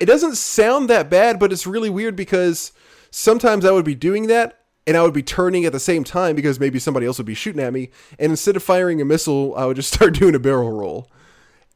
it 0.01 0.07
doesn't 0.07 0.37
sound 0.37 0.89
that 0.91 1.11
bad, 1.11 1.39
but 1.39 1.53
it's 1.53 1.67
really 1.67 1.91
weird 1.91 2.17
because 2.17 2.73
sometimes 3.11 3.65
I 3.65 3.73
would 3.73 3.85
be 3.85 3.95
doing 3.95 4.27
that 4.27 4.61
and 4.87 4.97
I 4.97 5.03
would 5.03 5.15
be 5.15 5.23
turning 5.23 5.65
at 5.65 5.73
the 5.73 5.81
same 5.81 6.05
time 6.05 6.35
because 6.35 6.59
maybe 6.59 6.79
somebody 6.79 7.07
else 7.07 7.19
would 7.19 7.27
be 7.27 7.35
shooting 7.35 7.63
at 7.63 7.73
me. 7.73 7.91
And 8.19 8.31
instead 8.31 8.57
of 8.57 8.63
firing 8.63 9.01
a 9.01 9.05
missile, 9.05 9.55
I 9.57 9.67
would 9.67 9.77
just 9.77 9.93
start 9.95 10.15
doing 10.15 10.35
a 10.35 10.39
barrel 10.39 10.73
roll. 10.73 11.11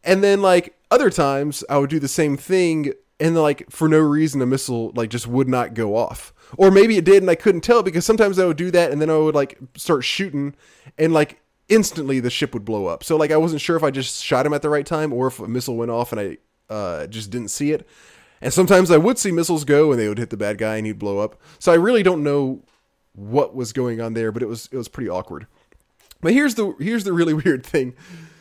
And 0.05 0.23
then 0.23 0.43
like 0.43 0.75
other 0.93 1.11
times 1.11 1.65
I 1.71 1.79
would 1.79 1.91
do 1.91 1.99
the 1.99 2.07
same 2.07 2.37
thing 2.37 2.93
and 3.19 3.35
like 3.35 3.71
for 3.71 3.89
no 3.89 3.99
reason 3.99 4.43
a 4.43 4.47
missile 4.47 4.93
like 4.95 5.11
just 5.11 5.27
would 5.27 5.49
not 5.49 5.75
go 5.75 5.97
off. 5.97 6.35
Or 6.59 6.71
maybe 6.71 6.99
it 6.99 7.05
did 7.05 7.23
and 7.23 7.31
I 7.31 7.35
couldn't 7.35 7.63
tell 7.63 7.83
because 7.83 8.05
sometimes 8.05 8.39
I 8.39 8.45
would 8.45 8.59
do 8.59 8.71
that 8.73 8.91
and 8.91 9.01
then 9.01 9.09
I 9.09 9.17
would 9.17 9.35
like 9.35 9.59
start 9.77 10.05
shooting 10.05 10.55
and 10.99 11.15
like 11.15 11.41
instantly 11.69 12.21
the 12.21 12.29
ship 12.29 12.53
would 12.53 12.67
blow 12.67 12.87
up. 12.87 13.03
So 13.03 13.17
like 13.17 13.31
I 13.31 13.39
wasn't 13.39 13.63
sure 13.63 13.77
if 13.77 13.83
I 13.83 13.91
just 13.91 14.23
shot 14.23 14.45
him 14.45 14.53
at 14.53 14.61
the 14.61 14.69
right 14.69 14.85
time 14.85 15.13
or 15.15 15.29
if 15.29 15.39
a 15.41 15.49
missile 15.49 15.77
went 15.77 15.91
off 15.91 16.13
and 16.13 16.21
I 16.21 16.39
uh, 16.73 17.07
just 17.07 17.31
didn't 17.31 17.49
see 17.49 17.73
it. 17.73 17.89
And 18.43 18.53
sometimes 18.53 18.91
I 18.91 18.99
would 18.99 19.19
see 19.19 19.33
missiles 19.33 19.65
go 19.65 19.93
and 19.93 20.01
they 20.01 20.09
would 20.09 20.19
hit 20.19 20.31
the 20.31 20.37
bad 20.37 20.59
guy 20.59 20.77
and 20.77 20.87
he'd 20.87 20.99
blow 20.99 21.21
up. 21.21 21.41
So 21.59 21.73
I 21.73 21.77
really 21.77 22.03
don't 22.03 22.23
know 22.23 22.63
what 23.15 23.55
was 23.55 23.73
going 23.73 24.01
on 24.01 24.15
there, 24.15 24.31
but 24.31 24.43
it 24.43 24.47
was 24.47 24.69
it 24.73 24.77
was 24.77 24.89
pretty 24.89 25.09
awkward. 25.09 25.47
But 26.21 26.33
here's 26.35 26.57
the 26.57 26.75
here's 26.79 27.05
the 27.05 27.13
really 27.13 27.35
weird 27.45 27.65
thing. 27.65 27.95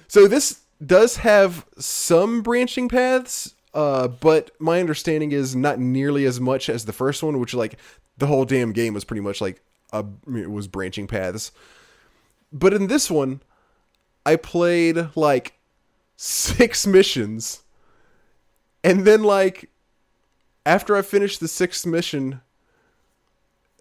So 0.07 0.27
this 0.27 0.61
does 0.85 1.17
have 1.17 1.65
some 1.77 2.41
branching 2.41 2.89
paths, 2.89 3.53
uh, 3.73 4.07
but 4.07 4.51
my 4.59 4.79
understanding 4.79 5.31
is 5.31 5.55
not 5.55 5.79
nearly 5.79 6.25
as 6.25 6.39
much 6.39 6.69
as 6.69 6.85
the 6.85 6.93
first 6.93 7.23
one, 7.23 7.39
which 7.39 7.53
like 7.53 7.77
the 8.17 8.27
whole 8.27 8.45
damn 8.45 8.71
game 8.71 8.93
was 8.93 9.03
pretty 9.03 9.21
much 9.21 9.41
like 9.41 9.61
a, 9.91 10.05
it 10.35 10.49
was 10.49 10.67
branching 10.67 11.07
paths. 11.07 11.51
But 12.51 12.73
in 12.73 12.87
this 12.87 13.09
one, 13.09 13.41
I 14.25 14.35
played 14.35 15.09
like 15.15 15.53
six 16.17 16.85
missions, 16.87 17.63
and 18.83 19.05
then 19.05 19.23
like 19.23 19.69
after 20.65 20.95
I 20.95 21.01
finished 21.01 21.39
the 21.39 21.47
sixth 21.47 21.85
mission, 21.85 22.41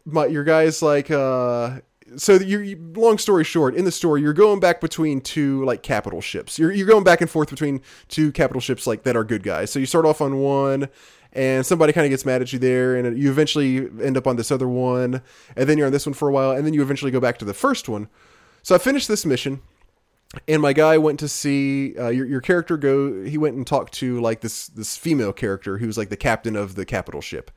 my 0.05 0.27
your 0.27 0.45
guy's 0.45 0.83
like 0.83 1.11
uh 1.11 1.81
so 2.17 2.35
you, 2.35 2.93
long 2.95 3.19
story 3.19 3.45
short 3.45 3.75
in 3.75 3.85
the 3.85 3.93
story 3.93 4.21
you're 4.21 4.33
going 4.33 4.61
back 4.61 4.81
between 4.81 5.21
two 5.21 5.65
like 5.65 5.83
capital 5.83 6.21
ships. 6.21 6.59
You're, 6.59 6.73
you're 6.73 6.87
going 6.87 7.05
back 7.05 7.21
and 7.21 7.31
forth 7.31 7.51
between 7.51 7.81
two 8.09 8.33
capital 8.33 8.61
ships 8.61 8.87
like 8.87 9.03
that 9.05 9.17
are 9.17 9.25
good 9.25 9.43
guys. 9.43 9.71
So 9.71 9.79
you 9.79 9.87
start 9.87 10.07
off 10.07 10.21
on 10.21 10.39
one 10.39 10.89
and 11.33 11.65
somebody 11.65 11.93
kind 11.93 12.05
of 12.05 12.11
gets 12.11 12.25
mad 12.25 12.43
at 12.43 12.53
you 12.53 12.59
there 12.59 12.97
and 12.97 13.19
you 13.19 13.31
eventually 13.31 13.89
end 14.03 14.17
up 14.17 14.27
on 14.27 14.37
this 14.37 14.51
other 14.51 14.69
one 14.69 15.23
and 15.57 15.69
then 15.69 15.79
you're 15.79 15.87
on 15.87 15.93
this 15.93 16.07
one 16.07 16.15
for 16.15 16.29
a 16.29 16.33
while 16.33 16.51
and 16.53 16.67
then 16.67 16.75
you 16.75 16.83
eventually 16.83 17.11
go 17.11 17.21
back 17.21 17.39
to 17.39 17.45
the 17.45 17.55
first 17.55 17.89
one. 17.89 18.09
So 18.63 18.75
i 18.75 18.79
finished 18.79 19.09
this 19.09 19.25
mission 19.25 19.63
and 20.47 20.63
my 20.63 20.73
guy 20.73 20.99
went 20.99 21.19
to 21.21 21.29
see 21.29 21.97
uh, 21.99 22.09
your, 22.09 22.27
your 22.27 22.41
character 22.41 22.77
go 22.77 23.25
he 23.25 23.39
went 23.39 23.57
and 23.57 23.67
talked 23.67 23.93
to 23.95 24.21
like 24.21 24.41
this 24.41 24.69
this 24.69 24.97
female 24.97 25.33
character 25.33 25.79
who's 25.79 25.99
like 25.99 26.09
the 26.09 26.17
captain 26.17 26.57
of 26.57 26.75
the 26.75 26.85
capital 26.85 27.21
ship 27.21 27.51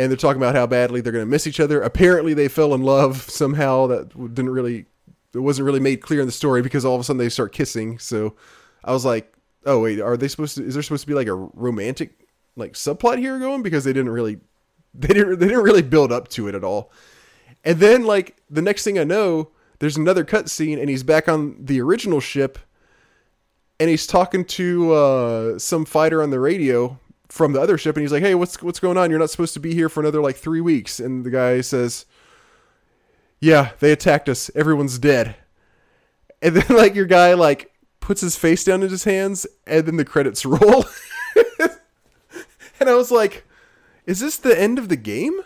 and 0.00 0.10
they're 0.10 0.16
talking 0.16 0.40
about 0.40 0.54
how 0.54 0.66
badly 0.66 1.02
they're 1.02 1.12
going 1.12 1.26
to 1.26 1.30
miss 1.30 1.46
each 1.46 1.60
other. 1.60 1.82
Apparently, 1.82 2.32
they 2.32 2.48
fell 2.48 2.72
in 2.72 2.82
love 2.82 3.20
somehow. 3.30 3.86
That 3.86 4.08
didn't 4.34 4.48
really, 4.48 4.86
it 5.34 5.40
wasn't 5.40 5.66
really 5.66 5.78
made 5.78 6.00
clear 6.00 6.20
in 6.20 6.26
the 6.26 6.32
story 6.32 6.62
because 6.62 6.86
all 6.86 6.94
of 6.94 7.02
a 7.02 7.04
sudden 7.04 7.18
they 7.18 7.28
start 7.28 7.52
kissing. 7.52 7.98
So 7.98 8.34
I 8.82 8.92
was 8.92 9.04
like, 9.04 9.30
oh 9.66 9.80
wait, 9.80 10.00
are 10.00 10.16
they 10.16 10.28
supposed 10.28 10.56
to? 10.56 10.64
Is 10.64 10.72
there 10.72 10.82
supposed 10.82 11.02
to 11.02 11.06
be 11.06 11.12
like 11.12 11.26
a 11.26 11.34
romantic 11.34 12.26
like 12.56 12.72
subplot 12.72 13.18
here 13.18 13.38
going? 13.38 13.62
Because 13.62 13.84
they 13.84 13.92
didn't 13.92 14.12
really, 14.12 14.38
they 14.94 15.08
didn't 15.08 15.38
they 15.38 15.48
didn't 15.48 15.64
really 15.64 15.82
build 15.82 16.12
up 16.12 16.28
to 16.28 16.48
it 16.48 16.54
at 16.54 16.64
all. 16.64 16.90
And 17.62 17.78
then 17.78 18.04
like 18.04 18.38
the 18.48 18.62
next 18.62 18.84
thing 18.84 18.98
I 18.98 19.04
know, 19.04 19.50
there's 19.80 19.98
another 19.98 20.24
cutscene 20.24 20.80
and 20.80 20.88
he's 20.88 21.02
back 21.02 21.28
on 21.28 21.62
the 21.62 21.78
original 21.82 22.20
ship, 22.20 22.58
and 23.78 23.90
he's 23.90 24.06
talking 24.06 24.46
to 24.46 24.94
uh, 24.94 25.58
some 25.58 25.84
fighter 25.84 26.22
on 26.22 26.30
the 26.30 26.40
radio 26.40 26.98
from 27.30 27.52
the 27.52 27.60
other 27.60 27.78
ship 27.78 27.96
and 27.96 28.02
he's 28.02 28.12
like, 28.12 28.22
"Hey, 28.22 28.34
what's 28.34 28.60
what's 28.62 28.80
going 28.80 28.96
on? 28.96 29.10
You're 29.10 29.18
not 29.18 29.30
supposed 29.30 29.54
to 29.54 29.60
be 29.60 29.74
here 29.74 29.88
for 29.88 30.00
another 30.00 30.20
like 30.20 30.36
3 30.36 30.60
weeks." 30.60 31.00
And 31.00 31.24
the 31.24 31.30
guy 31.30 31.60
says, 31.60 32.04
"Yeah, 33.40 33.70
they 33.78 33.92
attacked 33.92 34.28
us. 34.28 34.50
Everyone's 34.54 34.98
dead." 34.98 35.36
And 36.42 36.56
then 36.56 36.76
like 36.76 36.94
your 36.94 37.06
guy 37.06 37.34
like 37.34 37.72
puts 38.00 38.20
his 38.20 38.36
face 38.36 38.64
down 38.64 38.82
in 38.82 38.90
his 38.90 39.04
hands 39.04 39.46
and 39.66 39.86
then 39.86 39.96
the 39.96 40.04
credits 40.04 40.44
roll. 40.44 40.84
and 42.80 42.88
I 42.88 42.94
was 42.94 43.10
like, 43.10 43.44
"Is 44.06 44.20
this 44.20 44.36
the 44.36 44.58
end 44.58 44.78
of 44.78 44.88
the 44.88 44.96
game?" 44.96 45.40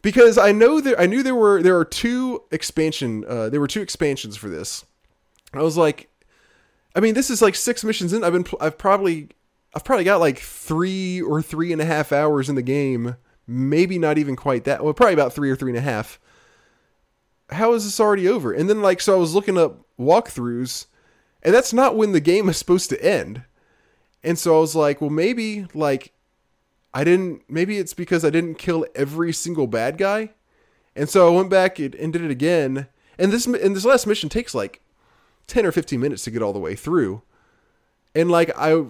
Because 0.00 0.36
I 0.36 0.52
know 0.52 0.80
that 0.80 1.00
I 1.00 1.06
knew 1.06 1.22
there 1.22 1.34
were 1.34 1.62
there 1.62 1.78
are 1.78 1.84
two 1.84 2.42
expansion 2.50 3.24
uh 3.26 3.48
there 3.48 3.60
were 3.60 3.66
two 3.66 3.80
expansions 3.80 4.36
for 4.36 4.48
this. 4.48 4.84
I 5.52 5.62
was 5.62 5.76
like 5.76 6.10
I 6.94 7.00
mean, 7.00 7.14
this 7.14 7.30
is 7.30 7.42
like 7.42 7.54
six 7.54 7.82
missions 7.82 8.12
in. 8.12 8.22
I've 8.22 8.32
been, 8.32 8.46
I've 8.60 8.78
probably 8.78 9.30
I've 9.74 9.84
probably 9.84 10.04
got 10.04 10.20
like 10.20 10.38
three 10.38 11.20
or 11.20 11.42
three 11.42 11.72
and 11.72 11.82
a 11.82 11.84
half 11.84 12.12
hours 12.12 12.48
in 12.48 12.54
the 12.54 12.62
game. 12.62 13.16
Maybe 13.46 13.98
not 13.98 14.18
even 14.18 14.36
quite 14.36 14.64
that. 14.64 14.84
Well, 14.84 14.94
probably 14.94 15.14
about 15.14 15.32
three 15.32 15.50
or 15.50 15.56
three 15.56 15.72
and 15.72 15.78
a 15.78 15.82
half. 15.82 16.20
How 17.50 17.74
is 17.74 17.84
this 17.84 18.00
already 18.00 18.28
over? 18.28 18.52
And 18.52 18.70
then, 18.70 18.80
like, 18.80 19.00
so 19.00 19.14
I 19.14 19.18
was 19.18 19.34
looking 19.34 19.58
up 19.58 19.84
walkthroughs, 19.98 20.86
and 21.42 21.54
that's 21.54 21.72
not 21.72 21.96
when 21.96 22.12
the 22.12 22.20
game 22.20 22.48
is 22.48 22.56
supposed 22.56 22.88
to 22.90 23.04
end. 23.04 23.42
And 24.22 24.38
so 24.38 24.56
I 24.56 24.60
was 24.60 24.74
like, 24.74 25.02
well, 25.02 25.10
maybe, 25.10 25.66
like, 25.74 26.12
I 26.94 27.04
didn't, 27.04 27.42
maybe 27.48 27.76
it's 27.76 27.92
because 27.92 28.24
I 28.24 28.30
didn't 28.30 28.54
kill 28.54 28.86
every 28.94 29.32
single 29.32 29.66
bad 29.66 29.98
guy. 29.98 30.30
And 30.96 31.08
so 31.08 31.26
I 31.26 31.36
went 31.36 31.50
back 31.50 31.78
and 31.78 31.92
did 31.92 32.22
it 32.22 32.30
again. 32.30 32.86
And 33.18 33.32
this, 33.32 33.46
and 33.46 33.76
this 33.76 33.84
last 33.84 34.06
mission 34.06 34.28
takes 34.28 34.54
like 34.54 34.80
10 35.48 35.66
or 35.66 35.72
15 35.72 36.00
minutes 36.00 36.24
to 36.24 36.30
get 36.30 36.40
all 36.42 36.52
the 36.52 36.58
way 36.60 36.76
through. 36.76 37.22
And 38.14 38.30
like, 38.30 38.56
I 38.56 38.84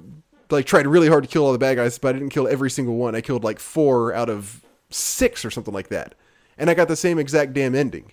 like 0.50 0.66
tried 0.66 0.86
really 0.86 1.08
hard 1.08 1.24
to 1.24 1.30
kill 1.30 1.44
all 1.44 1.52
the 1.52 1.58
bad 1.58 1.76
guys, 1.76 1.98
but 1.98 2.08
I 2.10 2.18
didn't 2.18 2.30
kill 2.30 2.48
every 2.48 2.70
single 2.70 2.96
one. 2.96 3.14
I 3.14 3.20
killed 3.20 3.44
like 3.44 3.58
four 3.58 4.12
out 4.14 4.28
of 4.28 4.64
six 4.90 5.44
or 5.44 5.50
something 5.50 5.74
like 5.74 5.88
that, 5.88 6.14
and 6.58 6.70
I 6.70 6.74
got 6.74 6.88
the 6.88 6.96
same 6.96 7.18
exact 7.18 7.52
damn 7.52 7.74
ending. 7.74 8.12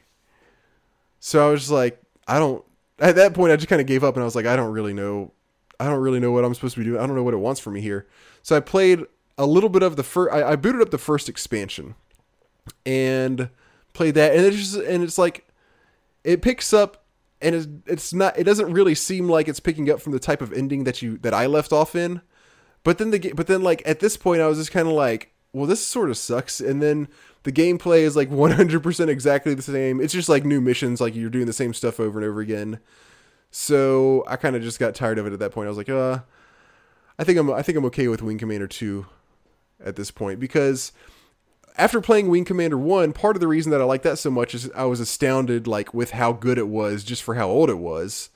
So 1.20 1.48
I 1.48 1.52
was 1.52 1.62
just 1.62 1.72
like, 1.72 2.02
I 2.28 2.40
don't. 2.40 2.64
At 3.00 3.16
that 3.16 3.34
point, 3.34 3.52
I 3.52 3.56
just 3.56 3.68
kind 3.68 3.82
of 3.82 3.88
gave 3.88 4.04
up, 4.04 4.16
and 4.16 4.22
I 4.22 4.26
was 4.26 4.36
like, 4.36 4.46
I 4.46 4.56
don't 4.56 4.72
really 4.72 4.94
know. 4.94 5.32
I 5.80 5.86
don't 5.86 6.00
really 6.00 6.20
know 6.20 6.32
what 6.32 6.46
I'm 6.46 6.54
supposed 6.54 6.76
to 6.76 6.82
be 6.82 6.86
doing. 6.86 7.02
I 7.02 7.08
don't 7.08 7.16
know 7.16 7.24
what 7.24 7.34
it 7.34 7.38
wants 7.38 7.60
from 7.60 7.74
me 7.74 7.82
here. 7.82 8.08
So 8.44 8.56
I 8.56 8.60
played 8.60 9.04
a 9.38 9.46
little 9.46 9.70
bit 9.70 9.84
of 9.84 9.96
the 9.96 10.04
first. 10.04 10.34
I, 10.34 10.52
I 10.52 10.56
booted 10.56 10.82
up 10.82 10.92
the 10.92 10.98
first 10.98 11.28
expansion, 11.28 11.96
and 12.86 13.50
played 13.94 14.16
that, 14.16 14.36
and 14.36 14.46
it's 14.46 14.58
just 14.58 14.76
and 14.76 15.04
it's 15.04 15.18
like, 15.18 15.48
it 16.24 16.42
picks 16.42 16.74
up 16.74 17.01
and 17.42 17.56
it's, 17.56 17.68
it's 17.86 18.14
not 18.14 18.38
it 18.38 18.44
doesn't 18.44 18.72
really 18.72 18.96
seem 18.96 19.28
like 19.28 19.48
it's 19.48 19.60
picking 19.60 19.90
up 19.90 20.02
from 20.02 20.12
the 20.12 20.20
type 20.20 20.42
of 20.42 20.54
ending 20.54 20.84
that 20.84 21.02
you 21.02 21.18
that 21.20 21.34
I 21.34 21.46
left 21.46 21.72
off 21.72 21.96
in. 21.96 22.22
But 22.84 22.98
then 22.98 23.12
the 23.12 23.34
but 23.36 23.48
then 23.48 23.62
like 23.62 23.82
at 23.86 24.00
this 24.00 24.18
point 24.18 24.42
I 24.42 24.48
was 24.48 24.58
just 24.58 24.72
kind 24.72 24.88
of 24.88 24.94
like 24.94 25.34
well 25.54 25.66
this 25.66 25.86
sort 25.86 26.10
of 26.10 26.18
sucks. 26.18 26.60
And 26.60 26.82
then 26.82 27.08
the 27.44 27.52
gameplay 27.52 28.00
is 28.00 28.16
like 28.16 28.30
100% 28.32 29.08
exactly 29.08 29.54
the 29.54 29.62
same. 29.62 30.00
It's 30.02 30.14
just 30.14 30.30
like 30.30 30.46
new 30.46 30.62
missions 30.62 31.02
like 31.02 31.16
you're 31.16 31.30
doing 31.30 31.48
the 31.48 31.54
same 31.54 31.74
stuff 31.74 32.00
over 32.00 32.20
and 32.20 32.28
over 32.28 32.42
again. 32.42 32.80
So 33.50 34.24
I 34.28 34.38
kind 34.38 34.56
of 34.56 34.62
just 34.62 34.80
got 34.80 34.96
tired 34.96 35.18
of 35.18 35.28
it 35.28 35.34
at 35.34 35.40
that 35.40 35.52
point. 35.52 35.68
I 35.68 35.70
was 35.70 35.78
like 35.78 35.90
uh 35.90 36.20
I 37.20 37.24
think 37.24 37.38
I'm 37.38 37.52
I 37.52 37.62
think 37.62 37.78
I'm 37.78 37.86
okay 37.86 38.08
with 38.08 38.22
Wing 38.22 38.38
Commander 38.38 38.68
2 38.68 39.06
at 39.84 39.96
this 39.96 40.12
point 40.12 40.40
because 40.40 40.92
after 41.78 42.02
playing 42.02 42.30
Wing 42.30 42.46
Commander 42.46 42.78
1, 42.78 43.14
part 43.14 43.36
of 43.36 43.40
the 43.40 43.48
reason 43.48 43.72
that 43.72 43.82
I 43.82 43.86
like 43.86 44.04
that 44.04 44.18
so 44.18 44.30
much 44.30 44.54
is 44.54 44.70
I 44.76 44.86
was 44.86 45.00
astounded 45.00 45.68
like 45.68 45.94
with 45.94 46.12
how 46.12 46.34
good 46.34 46.58
it 46.58 46.68
was 46.68 47.04
just 47.04 47.24
for 47.24 47.36
how 47.36 47.50
old 47.50 47.70
it 47.70 47.78
was. 47.78 48.30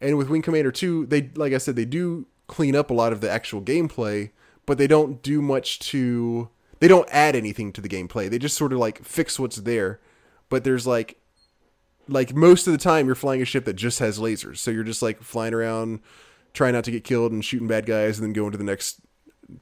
And 0.00 0.18
with 0.18 0.28
Wing 0.28 0.42
Commander 0.42 0.72
2, 0.72 1.06
they 1.06 1.30
like 1.34 1.52
I 1.52 1.58
said 1.58 1.76
they 1.76 1.84
do 1.84 2.26
clean 2.46 2.76
up 2.76 2.90
a 2.90 2.94
lot 2.94 3.12
of 3.12 3.20
the 3.20 3.30
actual 3.30 3.60
gameplay, 3.60 4.30
but 4.66 4.78
they 4.78 4.86
don't 4.86 5.22
do 5.22 5.40
much 5.40 5.78
to 5.80 6.48
they 6.80 6.88
don't 6.88 7.08
add 7.10 7.34
anything 7.34 7.72
to 7.72 7.80
the 7.80 7.88
gameplay. 7.88 8.28
They 8.28 8.38
just 8.38 8.56
sort 8.56 8.72
of 8.72 8.78
like 8.78 9.04
fix 9.04 9.38
what's 9.38 9.56
there. 9.56 10.00
But 10.48 10.64
there's 10.64 10.86
like 10.86 11.18
like 12.08 12.34
most 12.34 12.66
of 12.66 12.72
the 12.72 12.78
time 12.78 13.06
you're 13.06 13.14
flying 13.14 13.42
a 13.42 13.46
ship 13.46 13.64
that 13.64 13.74
just 13.74 13.98
has 13.98 14.18
lasers. 14.18 14.58
So 14.58 14.70
you're 14.70 14.84
just 14.84 15.02
like 15.02 15.22
flying 15.22 15.54
around 15.54 16.00
trying 16.52 16.72
not 16.72 16.84
to 16.84 16.90
get 16.90 17.04
killed 17.04 17.32
and 17.32 17.44
shooting 17.44 17.68
bad 17.68 17.86
guys 17.86 18.18
and 18.18 18.24
then 18.26 18.32
going 18.32 18.52
to 18.52 18.58
the 18.58 18.64
next 18.64 19.00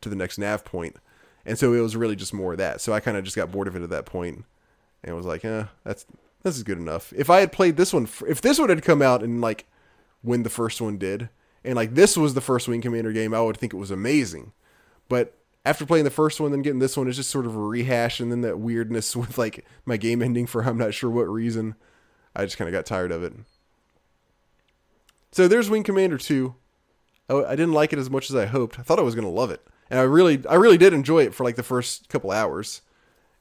to 0.00 0.08
the 0.08 0.16
next 0.16 0.38
nav 0.38 0.64
point 0.64 0.96
and 1.46 1.58
so 1.58 1.72
it 1.72 1.80
was 1.80 1.96
really 1.96 2.16
just 2.16 2.34
more 2.34 2.52
of 2.52 2.58
that. 2.58 2.80
So 2.80 2.92
I 2.92 3.00
kind 3.00 3.16
of 3.16 3.24
just 3.24 3.36
got 3.36 3.52
bored 3.52 3.68
of 3.68 3.76
it 3.76 3.82
at 3.82 3.90
that 3.90 4.06
point, 4.06 4.44
and 5.02 5.16
was 5.16 5.26
like, 5.26 5.44
eh, 5.44 5.64
that's 5.84 6.06
this 6.42 6.56
is 6.56 6.62
good 6.62 6.78
enough. 6.78 7.12
If 7.16 7.30
I 7.30 7.40
had 7.40 7.52
played 7.52 7.76
this 7.76 7.92
one, 7.92 8.08
if 8.28 8.40
this 8.40 8.58
one 8.58 8.68
had 8.68 8.82
come 8.82 9.02
out 9.02 9.22
and 9.22 9.40
like 9.40 9.66
when 10.22 10.42
the 10.42 10.50
first 10.50 10.80
one 10.80 10.98
did, 10.98 11.28
and 11.64 11.74
like 11.74 11.94
this 11.94 12.16
was 12.16 12.34
the 12.34 12.40
first 12.40 12.68
Wing 12.68 12.80
Commander 12.80 13.12
game, 13.12 13.34
I 13.34 13.40
would 13.40 13.56
think 13.56 13.72
it 13.72 13.78
was 13.78 13.90
amazing. 13.90 14.52
But 15.08 15.36
after 15.64 15.86
playing 15.86 16.04
the 16.04 16.10
first 16.10 16.40
one, 16.40 16.50
then 16.50 16.62
getting 16.62 16.78
this 16.78 16.96
one 16.96 17.08
is 17.08 17.16
just 17.16 17.30
sort 17.30 17.46
of 17.46 17.56
a 17.56 17.60
rehash, 17.60 18.20
and 18.20 18.30
then 18.30 18.42
that 18.42 18.58
weirdness 18.58 19.16
with 19.16 19.38
like 19.38 19.64
my 19.84 19.96
game 19.96 20.22
ending 20.22 20.46
for 20.46 20.62
I'm 20.62 20.78
not 20.78 20.94
sure 20.94 21.10
what 21.10 21.28
reason. 21.28 21.74
I 22.36 22.44
just 22.44 22.56
kind 22.56 22.68
of 22.68 22.72
got 22.72 22.86
tired 22.86 23.12
of 23.12 23.22
it. 23.22 23.32
So 25.30 25.48
there's 25.48 25.70
Wing 25.70 25.82
Commander 25.82 26.18
2. 26.18 26.54
I, 27.28 27.34
I 27.34 27.56
didn't 27.56 27.72
like 27.72 27.92
it 27.92 27.98
as 27.98 28.10
much 28.10 28.28
as 28.28 28.36
I 28.36 28.46
hoped. 28.46 28.78
I 28.78 28.82
thought 28.82 28.98
I 28.98 29.02
was 29.02 29.14
going 29.14 29.26
to 29.26 29.30
love 29.30 29.50
it. 29.50 29.64
And 29.90 29.98
I 30.00 30.02
really 30.02 30.42
I 30.48 30.54
really 30.54 30.78
did 30.78 30.92
enjoy 30.92 31.24
it 31.24 31.34
for 31.34 31.44
like 31.44 31.56
the 31.56 31.62
first 31.62 32.08
couple 32.08 32.30
hours. 32.30 32.82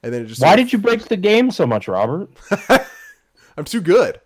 And 0.02 0.14
then 0.14 0.24
it 0.24 0.28
just 0.28 0.42
Why 0.42 0.56
did 0.56 0.74
you 0.74 0.80
break 0.80 1.06
the 1.06 1.18
game 1.18 1.50
so 1.52 1.66
much, 1.66 1.88
Robert? 1.88 2.30
I'm 3.58 3.64
too 3.66 3.82
good. 3.82 4.20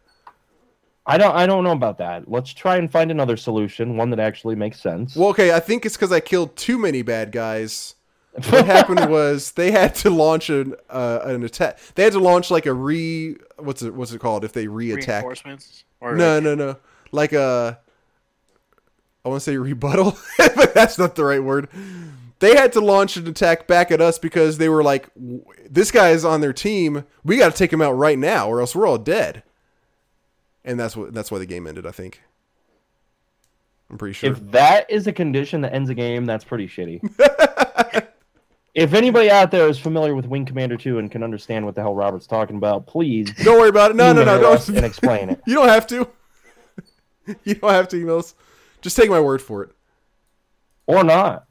I 1.06 1.18
don't 1.18 1.36
I 1.36 1.46
don't 1.46 1.64
know 1.64 1.72
about 1.72 2.00
that. 2.00 2.30
Let's 2.30 2.54
try 2.54 2.78
and 2.78 2.92
find 2.92 3.12
another 3.12 3.38
solution, 3.38 3.96
one 3.96 4.10
that 4.10 4.20
actually 4.20 4.56
makes 4.56 4.82
sense. 4.82 5.16
Well, 5.16 5.30
okay, 5.30 5.54
I 5.54 5.60
think 5.60 5.86
it's 5.86 5.96
because 5.96 6.12
I 6.12 6.20
killed 6.20 6.56
too 6.56 6.78
many 6.78 7.02
bad 7.02 7.32
guys. 7.32 7.96
What 8.50 8.68
happened 8.68 9.10
was 9.10 9.54
they 9.54 9.72
had 9.72 9.96
to 9.96 10.12
launch 10.12 10.52
an 10.52 10.76
uh, 10.92 11.22
an 11.24 11.44
attack. 11.44 11.80
They 11.96 12.04
had 12.04 12.14
to 12.14 12.20
launch 12.20 12.52
like 12.52 12.68
a 12.68 12.74
re 12.74 13.36
what's 13.58 13.82
it 13.82 13.96
what's 13.96 14.12
it 14.12 14.20
called 14.20 14.44
if 14.44 14.54
they 14.54 14.68
re-attack? 14.68 15.24
Reinforcements? 15.24 15.86
Or 16.02 16.14
No, 16.16 16.36
like- 16.36 16.44
no, 16.44 16.54
no. 16.56 16.76
Like 17.12 17.34
a 17.34 17.80
I 19.28 19.30
want 19.30 19.42
to 19.42 19.52
say 19.52 19.58
rebuttal, 19.58 20.18
but 20.38 20.74
that's 20.74 20.98
not 20.98 21.16
the 21.16 21.26
right 21.26 21.44
word. 21.44 21.68
They 22.40 22.56
had 22.56 22.72
to 22.74 22.80
launch 22.80 23.18
an 23.18 23.28
attack 23.28 23.68
back 23.68 23.92
at 23.92 24.00
us 24.00 24.18
because 24.18 24.58
they 24.58 24.70
were 24.70 24.84
like, 24.84 25.10
"This 25.70 25.92
guy 25.92 26.12
is 26.12 26.24
on 26.24 26.40
their 26.40 26.54
team. 26.54 27.04
We 27.26 27.38
got 27.38 27.52
to 27.52 27.58
take 27.58 27.74
him 27.74 27.82
out 27.82 27.94
right 27.94 28.18
now, 28.18 28.48
or 28.48 28.62
else 28.62 28.74
we're 28.74 28.88
all 28.88 28.98
dead." 28.98 29.44
And 30.64 30.80
that's 30.80 30.96
what 30.96 31.14
that's 31.14 31.30
why 31.30 31.40
the 31.40 31.46
game 31.46 31.68
ended. 31.68 31.86
I 31.86 31.92
think. 31.92 32.22
I'm 33.90 33.98
pretty 33.98 34.14
sure. 34.14 34.32
If 34.32 34.52
that 34.52 34.90
is 34.90 35.08
a 35.08 35.14
condition 35.14 35.62
that 35.62 35.74
ends 35.74 35.90
a 35.90 35.94
game, 35.94 36.26
that's 36.26 36.46
pretty 36.46 36.68
shitty. 36.68 37.02
if 38.76 38.94
anybody 38.94 39.30
out 39.30 39.52
there 39.52 39.68
is 39.68 39.80
familiar 39.80 40.14
with 40.14 40.26
Wing 40.26 40.46
Commander 40.46 40.78
2 40.78 41.00
and 41.00 41.10
can 41.10 41.24
understand 41.24 41.66
what 41.66 41.76
the 41.76 41.82
hell 41.82 41.96
Robert's 41.96 42.28
talking 42.28 42.58
about, 42.58 42.86
please 42.86 43.32
don't 43.44 43.60
worry 43.60 43.70
about 43.70 43.92
it. 43.92 43.96
No, 43.96 44.14
no, 44.14 44.24
no, 44.24 44.40
don't. 44.40 44.70
and 44.70 44.86
explain 44.86 45.30
it. 45.30 45.42
You 45.48 45.56
don't 45.56 45.70
have 45.70 45.88
to. 45.88 46.08
you 47.44 47.56
don't 47.56 47.72
have 47.72 47.88
to 47.90 47.98
email 47.98 48.20
us. 48.20 48.36
Just 48.82 48.96
take 48.96 49.10
my 49.10 49.20
word 49.20 49.42
for 49.42 49.64
it. 49.64 49.72
Or 50.86 51.04
not. 51.04 51.46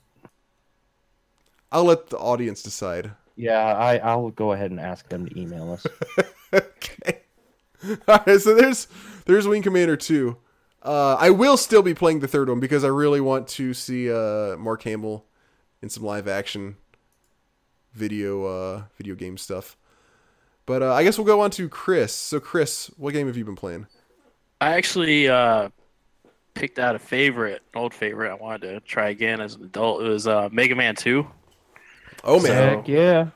I'll 1.70 1.84
let 1.84 2.08
the 2.08 2.18
audience 2.18 2.62
decide. 2.62 3.12
Yeah, 3.36 3.60
I, 3.60 3.98
I'll 3.98 4.30
go 4.30 4.52
ahead 4.52 4.70
and 4.70 4.80
ask 4.80 5.08
them 5.08 5.26
to 5.26 5.38
email 5.38 5.72
us. 5.72 5.86
okay. 6.52 7.20
All 8.08 8.22
right, 8.26 8.40
so 8.40 8.54
there's 8.54 8.88
there's 9.26 9.46
Wing 9.46 9.62
Commander 9.62 9.96
2. 9.96 10.36
Uh, 10.82 11.16
I 11.18 11.30
will 11.30 11.56
still 11.56 11.82
be 11.82 11.94
playing 11.94 12.20
the 12.20 12.28
third 12.28 12.48
one 12.48 12.60
because 12.60 12.84
I 12.84 12.88
really 12.88 13.20
want 13.20 13.48
to 13.48 13.74
see 13.74 14.10
uh, 14.10 14.56
Mark 14.56 14.82
Hamill 14.84 15.26
in 15.82 15.90
some 15.90 16.04
live 16.04 16.28
action 16.28 16.76
video 17.92 18.44
uh, 18.44 18.82
video 18.96 19.14
game 19.14 19.36
stuff. 19.36 19.76
But 20.64 20.82
uh, 20.82 20.94
I 20.94 21.04
guess 21.04 21.18
we'll 21.18 21.26
go 21.26 21.40
on 21.40 21.50
to 21.52 21.68
Chris. 21.68 22.14
So 22.14 22.40
Chris, 22.40 22.90
what 22.96 23.12
game 23.12 23.26
have 23.26 23.36
you 23.36 23.44
been 23.44 23.56
playing? 23.56 23.86
I 24.60 24.74
actually 24.74 25.28
uh, 25.28 25.68
picked 26.56 26.78
out 26.78 26.96
a 26.96 26.98
favorite, 26.98 27.62
an 27.74 27.80
old 27.80 27.94
favorite. 27.94 28.30
I 28.30 28.34
wanted 28.34 28.62
to 28.62 28.80
try 28.80 29.10
again 29.10 29.40
as 29.40 29.54
an 29.54 29.62
adult. 29.62 30.02
It 30.02 30.08
was 30.08 30.26
uh, 30.26 30.48
Mega 30.50 30.74
Man 30.74 30.96
Two. 30.96 31.26
Oh 32.24 32.40
man, 32.40 32.46
So- 32.46 32.76
Heck 32.78 32.88
yeah. 32.88 33.28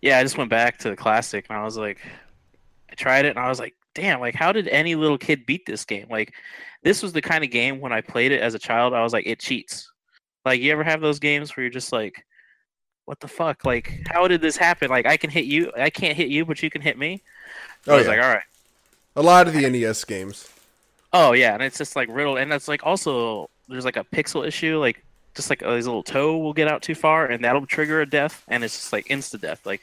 Yeah, 0.00 0.18
I 0.18 0.22
just 0.22 0.38
went 0.38 0.48
back 0.50 0.78
to 0.80 0.90
the 0.90 0.96
classic, 0.96 1.46
and 1.50 1.58
I 1.58 1.64
was 1.64 1.76
like, 1.76 1.98
I 2.88 2.94
tried 2.94 3.24
it, 3.24 3.30
and 3.30 3.38
I 3.38 3.48
was 3.48 3.58
like, 3.58 3.74
damn, 3.94 4.20
like 4.20 4.34
how 4.34 4.52
did 4.52 4.68
any 4.68 4.94
little 4.94 5.18
kid 5.18 5.44
beat 5.44 5.66
this 5.66 5.84
game? 5.84 6.06
Like, 6.08 6.34
this 6.84 7.02
was 7.02 7.12
the 7.12 7.20
kind 7.20 7.42
of 7.42 7.50
game 7.50 7.80
when 7.80 7.92
I 7.92 8.00
played 8.00 8.30
it 8.30 8.40
as 8.40 8.54
a 8.54 8.58
child, 8.60 8.94
I 8.94 9.02
was 9.02 9.12
like, 9.12 9.26
it 9.26 9.40
cheats. 9.40 9.90
Like, 10.44 10.60
you 10.60 10.70
ever 10.70 10.84
have 10.84 11.00
those 11.00 11.18
games 11.18 11.56
where 11.56 11.64
you're 11.64 11.70
just 11.72 11.92
like, 11.92 12.24
what 13.06 13.18
the 13.18 13.26
fuck? 13.26 13.64
Like, 13.64 14.02
how 14.08 14.28
did 14.28 14.40
this 14.40 14.56
happen? 14.56 14.88
Like, 14.88 15.04
I 15.04 15.16
can 15.16 15.30
hit 15.30 15.46
you, 15.46 15.72
I 15.76 15.90
can't 15.90 16.16
hit 16.16 16.28
you, 16.28 16.46
but 16.46 16.62
you 16.62 16.70
can 16.70 16.80
hit 16.80 16.96
me. 16.96 17.22
Oh, 17.88 17.94
I 17.94 17.96
was 17.96 18.04
yeah. 18.06 18.12
like, 18.12 18.22
all 18.22 18.28
right. 18.28 18.42
a 19.16 19.22
lot 19.22 19.48
of 19.48 19.52
the 19.54 19.68
NES 19.68 20.04
games. 20.04 20.48
Oh 21.12 21.32
yeah, 21.32 21.54
and 21.54 21.62
it's 21.62 21.78
just 21.78 21.96
like 21.96 22.08
riddled, 22.10 22.38
and 22.38 22.50
that's 22.50 22.68
like 22.68 22.84
also 22.84 23.48
there's 23.68 23.84
like 23.84 23.96
a 23.96 24.04
pixel 24.04 24.46
issue, 24.46 24.78
like 24.78 25.02
just 25.34 25.50
like 25.50 25.60
his 25.62 25.86
little 25.86 26.02
toe 26.02 26.36
will 26.38 26.52
get 26.52 26.68
out 26.68 26.82
too 26.82 26.94
far, 26.94 27.26
and 27.26 27.44
that'll 27.44 27.66
trigger 27.66 28.00
a 28.00 28.06
death, 28.06 28.44
and 28.48 28.62
it's 28.64 28.74
just 28.76 28.92
like 28.92 29.06
insta 29.06 29.40
death. 29.40 29.64
Like, 29.64 29.80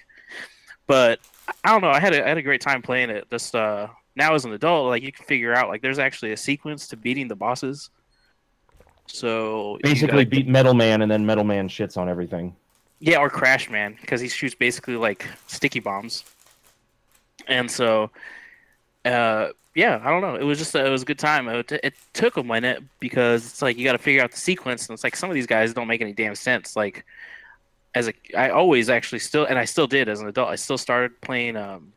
but 0.88 1.20
I 1.64 1.72
don't 1.72 1.82
know. 1.82 1.90
I 1.90 2.00
had 2.00 2.14
a 2.14 2.24
I 2.24 2.30
had 2.30 2.38
a 2.38 2.42
great 2.44 2.62
time 2.62 2.82
playing 2.82 3.10
it. 3.10 3.28
Just 3.32 3.56
uh, 3.56 3.88
now 4.16 4.36
as 4.36 4.46
an 4.46 4.54
adult, 4.54 4.88
like 4.88 5.02
you 5.04 5.12
can 5.12 5.26
figure 5.26 5.54
out 5.54 5.68
like 5.70 5.82
there's 5.82 6.00
actually 6.00 6.32
a 6.32 6.38
sequence 6.38 6.88
to 6.90 6.98
beating 6.98 7.28
the 7.28 7.36
bosses. 7.36 7.90
So 9.08 9.78
Basically, 9.84 10.26
gotta- 10.26 10.30
beat 10.30 10.48
Metal 10.48 10.74
Man, 10.74 11.02
and 11.02 11.12
then 11.12 11.26
Metal 11.26 11.44
Man 11.44 11.70
shits 11.70 11.98
on 11.98 12.10
everything. 12.10 12.56
Yeah, 13.00 13.18
or 13.18 13.30
Crash 13.30 13.70
Man, 13.70 13.98
because 14.02 14.22
he 14.22 14.28
shoots 14.28 14.56
basically 14.56 14.96
like 14.96 15.28
sticky 15.48 15.80
bombs. 15.80 16.24
And 17.48 17.70
so, 17.70 18.10
uh, 19.04 19.50
yeah, 19.76 20.02
I 20.04 20.10
don't 20.10 20.22
know. 20.22 20.36
It 20.36 20.44
was 20.44 20.58
just 20.58 20.74
it 20.74 20.90
was 20.90 21.02
a 21.02 21.06
good 21.06 21.20
time. 21.20 21.48
It, 21.50 21.72
it 21.72 21.94
took 22.14 22.38
a 22.38 22.44
minute 22.44 22.82
because 23.00 23.46
it's 23.46 23.62
like 23.62 23.78
you 23.78 23.84
got 23.84 23.92
to 23.92 23.98
figure 23.98 24.24
out 24.24 24.32
the 24.32 24.38
sequence, 24.38 24.88
and 24.88 24.94
it's 24.96 25.04
like 25.04 25.18
some 25.18 25.30
of 25.30 25.34
these 25.36 25.46
guys 25.46 25.74
don't 25.74 25.88
make 25.88 26.02
any 26.02 26.14
damn 26.14 26.34
sense. 26.34 26.78
Like, 26.78 27.06
as 27.94 28.08
a, 28.08 28.14
I 28.38 28.50
always 28.50 28.90
actually 28.90 29.20
still, 29.20 29.46
and 29.46 29.60
I 29.60 29.66
still 29.66 29.86
did 29.86 30.08
as 30.08 30.22
an 30.22 30.30
adult. 30.30 30.50
I 30.50 30.56
still 30.56 30.78
started 30.78 31.20
playing 31.20 31.58
um 31.58 31.92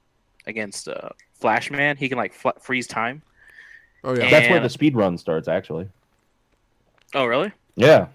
against 0.47 0.88
uh, 0.88 1.11
Flash 1.35 1.71
Man. 1.71 1.97
He 1.97 2.09
can 2.09 2.19
like 2.19 2.35
fl- 2.35 2.59
freeze 2.61 2.88
time. 2.88 3.23
Oh 4.03 4.14
yeah. 4.14 4.29
That's 4.29 4.51
where 4.51 4.61
the 4.61 4.69
speed 4.69 4.97
run 4.97 5.17
starts, 5.17 5.47
actually. 5.47 5.88
Oh, 7.14 7.27
really? 7.27 7.53
Yeah. 7.77 8.09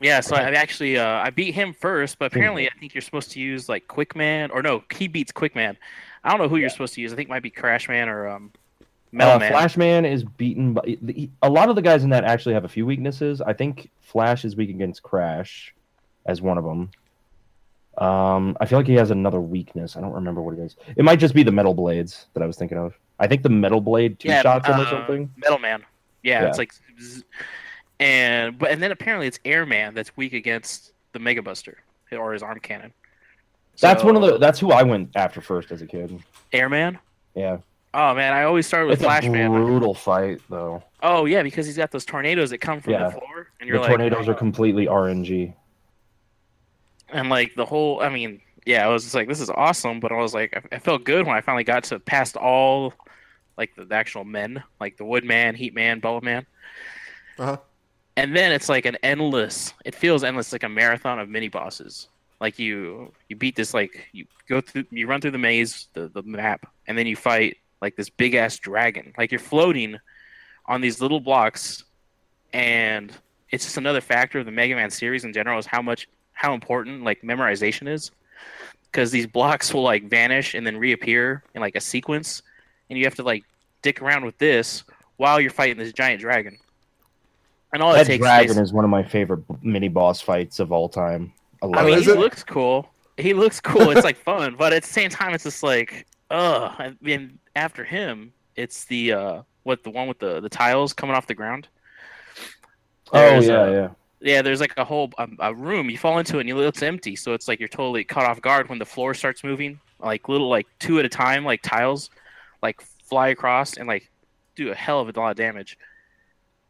Yeah, 0.00 0.20
so 0.20 0.36
I 0.36 0.42
actually 0.52 0.98
uh, 0.98 1.06
I 1.06 1.30
beat 1.30 1.54
him 1.54 1.72
first, 1.72 2.18
but 2.18 2.26
apparently 2.26 2.68
I 2.68 2.72
think 2.78 2.94
you're 2.94 3.02
supposed 3.02 3.32
to 3.32 3.40
use 3.40 3.68
like 3.68 3.88
Quickman 3.88 4.50
or 4.52 4.62
no, 4.62 4.84
he 4.94 5.08
beats 5.08 5.32
Quickman. 5.32 5.76
I 6.22 6.30
don't 6.30 6.38
know 6.38 6.48
who 6.48 6.56
you're 6.56 6.68
supposed 6.68 6.94
to 6.94 7.00
use. 7.00 7.12
I 7.12 7.16
think 7.16 7.28
it 7.28 7.30
might 7.30 7.42
be 7.42 7.50
Crashman 7.50 8.08
or 8.08 8.28
um, 8.28 8.52
Metal 8.52 8.65
Uh, 9.12 9.38
Man. 9.38 9.50
Flashman 9.50 10.04
is 10.04 10.24
beaten 10.24 10.74
by 10.74 10.98
the- 11.00 11.30
a 11.42 11.48
lot 11.48 11.68
of 11.68 11.76
the 11.76 11.82
guys 11.82 12.04
in 12.04 12.10
that 12.10 12.24
actually 12.24 12.54
have 12.54 12.64
a 12.64 12.68
few 12.68 12.84
weaknesses. 12.84 13.40
I 13.40 13.52
think 13.52 13.90
Flash 14.00 14.44
is 14.44 14.56
weak 14.56 14.68
against 14.70 15.02
Crash 15.02 15.74
as 16.26 16.42
one 16.42 16.58
of 16.58 16.64
them. 16.64 16.90
Um, 17.98 18.56
I 18.60 18.66
feel 18.66 18.78
like 18.78 18.86
he 18.86 18.94
has 18.94 19.10
another 19.10 19.40
weakness. 19.40 19.96
I 19.96 20.00
don't 20.02 20.12
remember 20.12 20.42
what 20.42 20.54
it 20.58 20.60
is. 20.60 20.76
It 20.96 21.04
might 21.04 21.18
just 21.18 21.32
be 21.34 21.42
the 21.42 21.52
metal 21.52 21.72
blades 21.72 22.26
that 22.34 22.42
I 22.42 22.46
was 22.46 22.56
thinking 22.56 22.76
of. 22.76 22.94
I 23.18 23.26
think 23.26 23.42
the 23.42 23.48
metal 23.48 23.80
blade 23.80 24.18
two 24.18 24.28
yeah, 24.28 24.42
shots 24.42 24.66
him 24.66 24.74
or 24.78 24.82
uh, 24.84 24.90
something. 24.90 25.32
Metal 25.36 25.58
Man. 25.58 25.82
Yeah, 26.22 26.42
Yeah. 26.42 26.48
it's 26.48 26.58
like, 26.58 26.72
and 28.00 28.58
but 28.58 28.70
and 28.70 28.82
then 28.82 28.92
apparently 28.92 29.26
it's 29.26 29.38
Airman 29.44 29.94
that's 29.94 30.14
weak 30.16 30.34
against 30.34 30.92
the 31.12 31.18
Mega 31.18 31.40
Buster 31.40 31.78
or 32.12 32.32
his 32.34 32.42
arm 32.42 32.60
cannon. 32.60 32.92
That's 33.80 34.02
one 34.04 34.16
of 34.16 34.22
the. 34.22 34.38
That's 34.38 34.58
who 34.58 34.72
I 34.72 34.82
went 34.82 35.10
after 35.16 35.40
first 35.40 35.70
as 35.70 35.80
a 35.82 35.86
kid. 35.86 36.22
Airman. 36.52 36.98
Yeah, 37.34 37.58
Oh 37.98 38.14
man, 38.14 38.34
I 38.34 38.42
always 38.42 38.66
start 38.66 38.86
with 38.86 38.94
it's 38.94 39.02
a 39.02 39.06
Flashman. 39.06 39.50
brutal 39.50 39.94
fight 39.94 40.40
though. 40.50 40.82
Oh 41.02 41.24
yeah, 41.24 41.42
because 41.42 41.64
he's 41.64 41.78
got 41.78 41.90
those 41.90 42.04
tornadoes 42.04 42.50
that 42.50 42.58
come 42.58 42.80
from 42.80 42.92
Yeah. 42.92 43.04
the 43.06 43.12
floor, 43.12 43.48
and 43.58 43.66
you're 43.68 43.78
The 43.78 43.82
like, 43.84 43.88
tornadoes 43.90 44.28
are 44.28 44.34
completely 44.34 44.86
RNG. 44.86 45.54
and 47.08 47.28
like 47.30 47.54
the 47.54 47.64
whole 47.64 48.02
i 48.02 48.08
mean 48.08 48.40
yeah 48.66 48.84
i 48.84 48.88
was 48.88 49.04
just 49.04 49.14
like 49.14 49.28
this 49.28 49.40
is 49.40 49.48
awesome 49.50 50.00
but 50.00 50.10
i 50.10 50.16
was 50.16 50.34
like 50.34 50.52
i, 50.72 50.76
I 50.76 50.78
felt 50.80 51.04
good 51.04 51.24
when 51.24 51.36
i 51.36 51.40
finally 51.40 51.62
got 51.64 51.84
to 51.84 52.00
past 52.00 52.36
all 52.36 52.92
like 53.56 53.74
the, 53.76 53.84
the 53.84 53.94
actual 53.94 54.24
men 54.24 54.62
like 54.80 54.96
the 54.96 55.04
woodman 55.04 55.54
heat 55.54 55.72
man 55.72 56.00
bubble 56.00 56.20
man 56.20 56.44
Uh-huh. 57.38 57.58
and 58.16 58.34
then 58.34 58.50
it's 58.50 58.68
like 58.68 58.86
an 58.86 58.96
endless 59.04 59.72
it 59.84 59.94
feels 59.94 60.24
endless 60.24 60.50
like 60.52 60.64
a 60.64 60.68
marathon 60.68 61.20
of 61.20 61.28
mini 61.28 61.46
bosses 61.48 62.08
like 62.40 62.58
you 62.58 63.12
you 63.28 63.36
beat 63.36 63.54
this 63.54 63.72
like 63.72 64.08
you 64.12 64.26
go 64.48 64.60
through 64.60 64.84
you 64.90 65.06
run 65.06 65.20
through 65.20 65.30
the 65.30 65.38
maze 65.38 65.86
the, 65.92 66.08
the 66.08 66.22
map 66.24 66.66
and 66.88 66.98
then 66.98 67.06
you 67.06 67.14
fight 67.14 67.56
like 67.80 67.96
this 67.96 68.08
big 68.10 68.34
ass 68.34 68.58
dragon 68.58 69.12
like 69.18 69.30
you're 69.30 69.38
floating 69.38 69.96
on 70.66 70.80
these 70.80 71.00
little 71.00 71.20
blocks 71.20 71.84
and 72.52 73.12
it's 73.50 73.64
just 73.64 73.76
another 73.76 74.00
factor 74.00 74.38
of 74.38 74.46
the 74.46 74.52
mega 74.52 74.74
man 74.74 74.90
series 74.90 75.24
in 75.24 75.32
general 75.32 75.58
is 75.58 75.66
how 75.66 75.82
much 75.82 76.08
how 76.32 76.54
important 76.54 77.04
like 77.04 77.22
memorization 77.22 77.88
is 77.88 78.10
because 78.90 79.10
these 79.10 79.26
blocks 79.26 79.72
will 79.72 79.82
like 79.82 80.08
vanish 80.08 80.54
and 80.54 80.66
then 80.66 80.76
reappear 80.76 81.42
in 81.54 81.60
like 81.60 81.76
a 81.76 81.80
sequence 81.80 82.42
and 82.88 82.98
you 82.98 83.04
have 83.04 83.14
to 83.14 83.22
like 83.22 83.44
dick 83.82 84.02
around 84.02 84.24
with 84.24 84.36
this 84.38 84.84
while 85.16 85.40
you're 85.40 85.50
fighting 85.50 85.76
this 85.76 85.92
giant 85.92 86.20
dragon 86.20 86.58
and 87.72 87.82
all 87.82 87.92
it 87.92 87.98
That 87.98 88.06
takes 88.06 88.22
dragon 88.22 88.52
is 88.52 88.58
is 88.58 88.72
one 88.72 88.84
of 88.84 88.90
my 88.90 89.02
favorite 89.02 89.42
mini 89.62 89.88
boss 89.88 90.20
fights 90.20 90.60
of 90.60 90.72
all 90.72 90.88
time. 90.88 91.32
I 91.62 91.66
I 91.66 91.84
mean, 91.84 92.02
he 92.02 92.10
it? 92.10 92.18
looks 92.18 92.42
cool. 92.42 92.88
He 93.18 93.34
looks 93.34 93.60
cool. 93.60 93.90
It's 93.90 94.04
like 94.04 94.16
fun, 94.24 94.56
but 94.56 94.72
at 94.72 94.82
the 94.82 94.88
same 94.88 95.10
time, 95.10 95.34
it's 95.34 95.44
just 95.44 95.62
like, 95.62 96.06
ugh. 96.30 96.72
I 96.78 96.94
mean, 97.00 97.38
after 97.56 97.82
him, 97.82 98.32
it's 98.54 98.84
the 98.84 99.12
uh, 99.12 99.42
what 99.64 99.82
the 99.82 99.90
one 99.90 100.06
with 100.06 100.20
the 100.20 100.40
the 100.40 100.48
tiles 100.48 100.92
coming 100.92 101.16
off 101.16 101.26
the 101.26 101.34
ground. 101.34 101.66
Oh 103.12 103.40
yeah, 103.40 103.60
uh, 103.60 103.70
yeah. 103.70 103.88
yeah, 104.20 104.42
there's 104.42 104.60
like 104.60 104.74
a 104.76 104.84
whole 104.84 105.10
a, 105.18 105.28
a 105.40 105.54
room. 105.54 105.90
You 105.90 105.98
fall 105.98 106.18
into 106.18 106.36
it 106.36 106.40
and 106.40 106.48
you, 106.48 106.60
it's 106.60 106.82
empty, 106.82 107.16
so 107.16 107.32
it's 107.32 107.48
like 107.48 107.58
you're 107.58 107.68
totally 107.68 108.04
caught 108.04 108.24
off 108.24 108.40
guard 108.40 108.68
when 108.68 108.78
the 108.78 108.84
floor 108.84 109.14
starts 109.14 109.42
moving. 109.42 109.80
Like 109.98 110.28
little 110.28 110.48
like 110.48 110.66
two 110.78 110.98
at 110.98 111.04
a 111.04 111.08
time, 111.08 111.44
like 111.44 111.62
tiles, 111.62 112.10
like 112.62 112.80
fly 112.80 113.28
across 113.28 113.76
and 113.76 113.88
like 113.88 114.10
do 114.54 114.70
a 114.70 114.74
hell 114.74 115.00
of 115.00 115.08
a 115.08 115.18
lot 115.18 115.30
of 115.30 115.36
damage. 115.36 115.78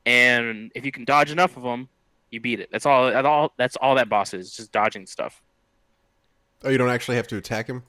And 0.05 0.71
if 0.77 0.87
you 0.87 0.93
can 0.93 1.05
dodge 1.05 1.33
enough 1.33 1.57
of 1.57 1.65
them, 1.65 1.89
you 2.31 2.41
beat 2.41 2.61
it. 2.61 2.69
That's 2.71 2.87
all. 2.87 3.11
That's 3.11 3.27
all. 3.27 3.53
That's 3.57 3.77
all 3.77 3.97
that 3.97 4.09
boss 4.09 4.35
is. 4.35 4.55
Just 4.55 4.71
dodging 4.71 5.07
stuff. 5.07 5.43
Oh, 6.63 6.71
you 6.71 6.79
don't 6.79 6.91
actually 6.91 7.17
have 7.17 7.27
to 7.29 7.37
attack 7.37 7.67
him. 7.67 7.83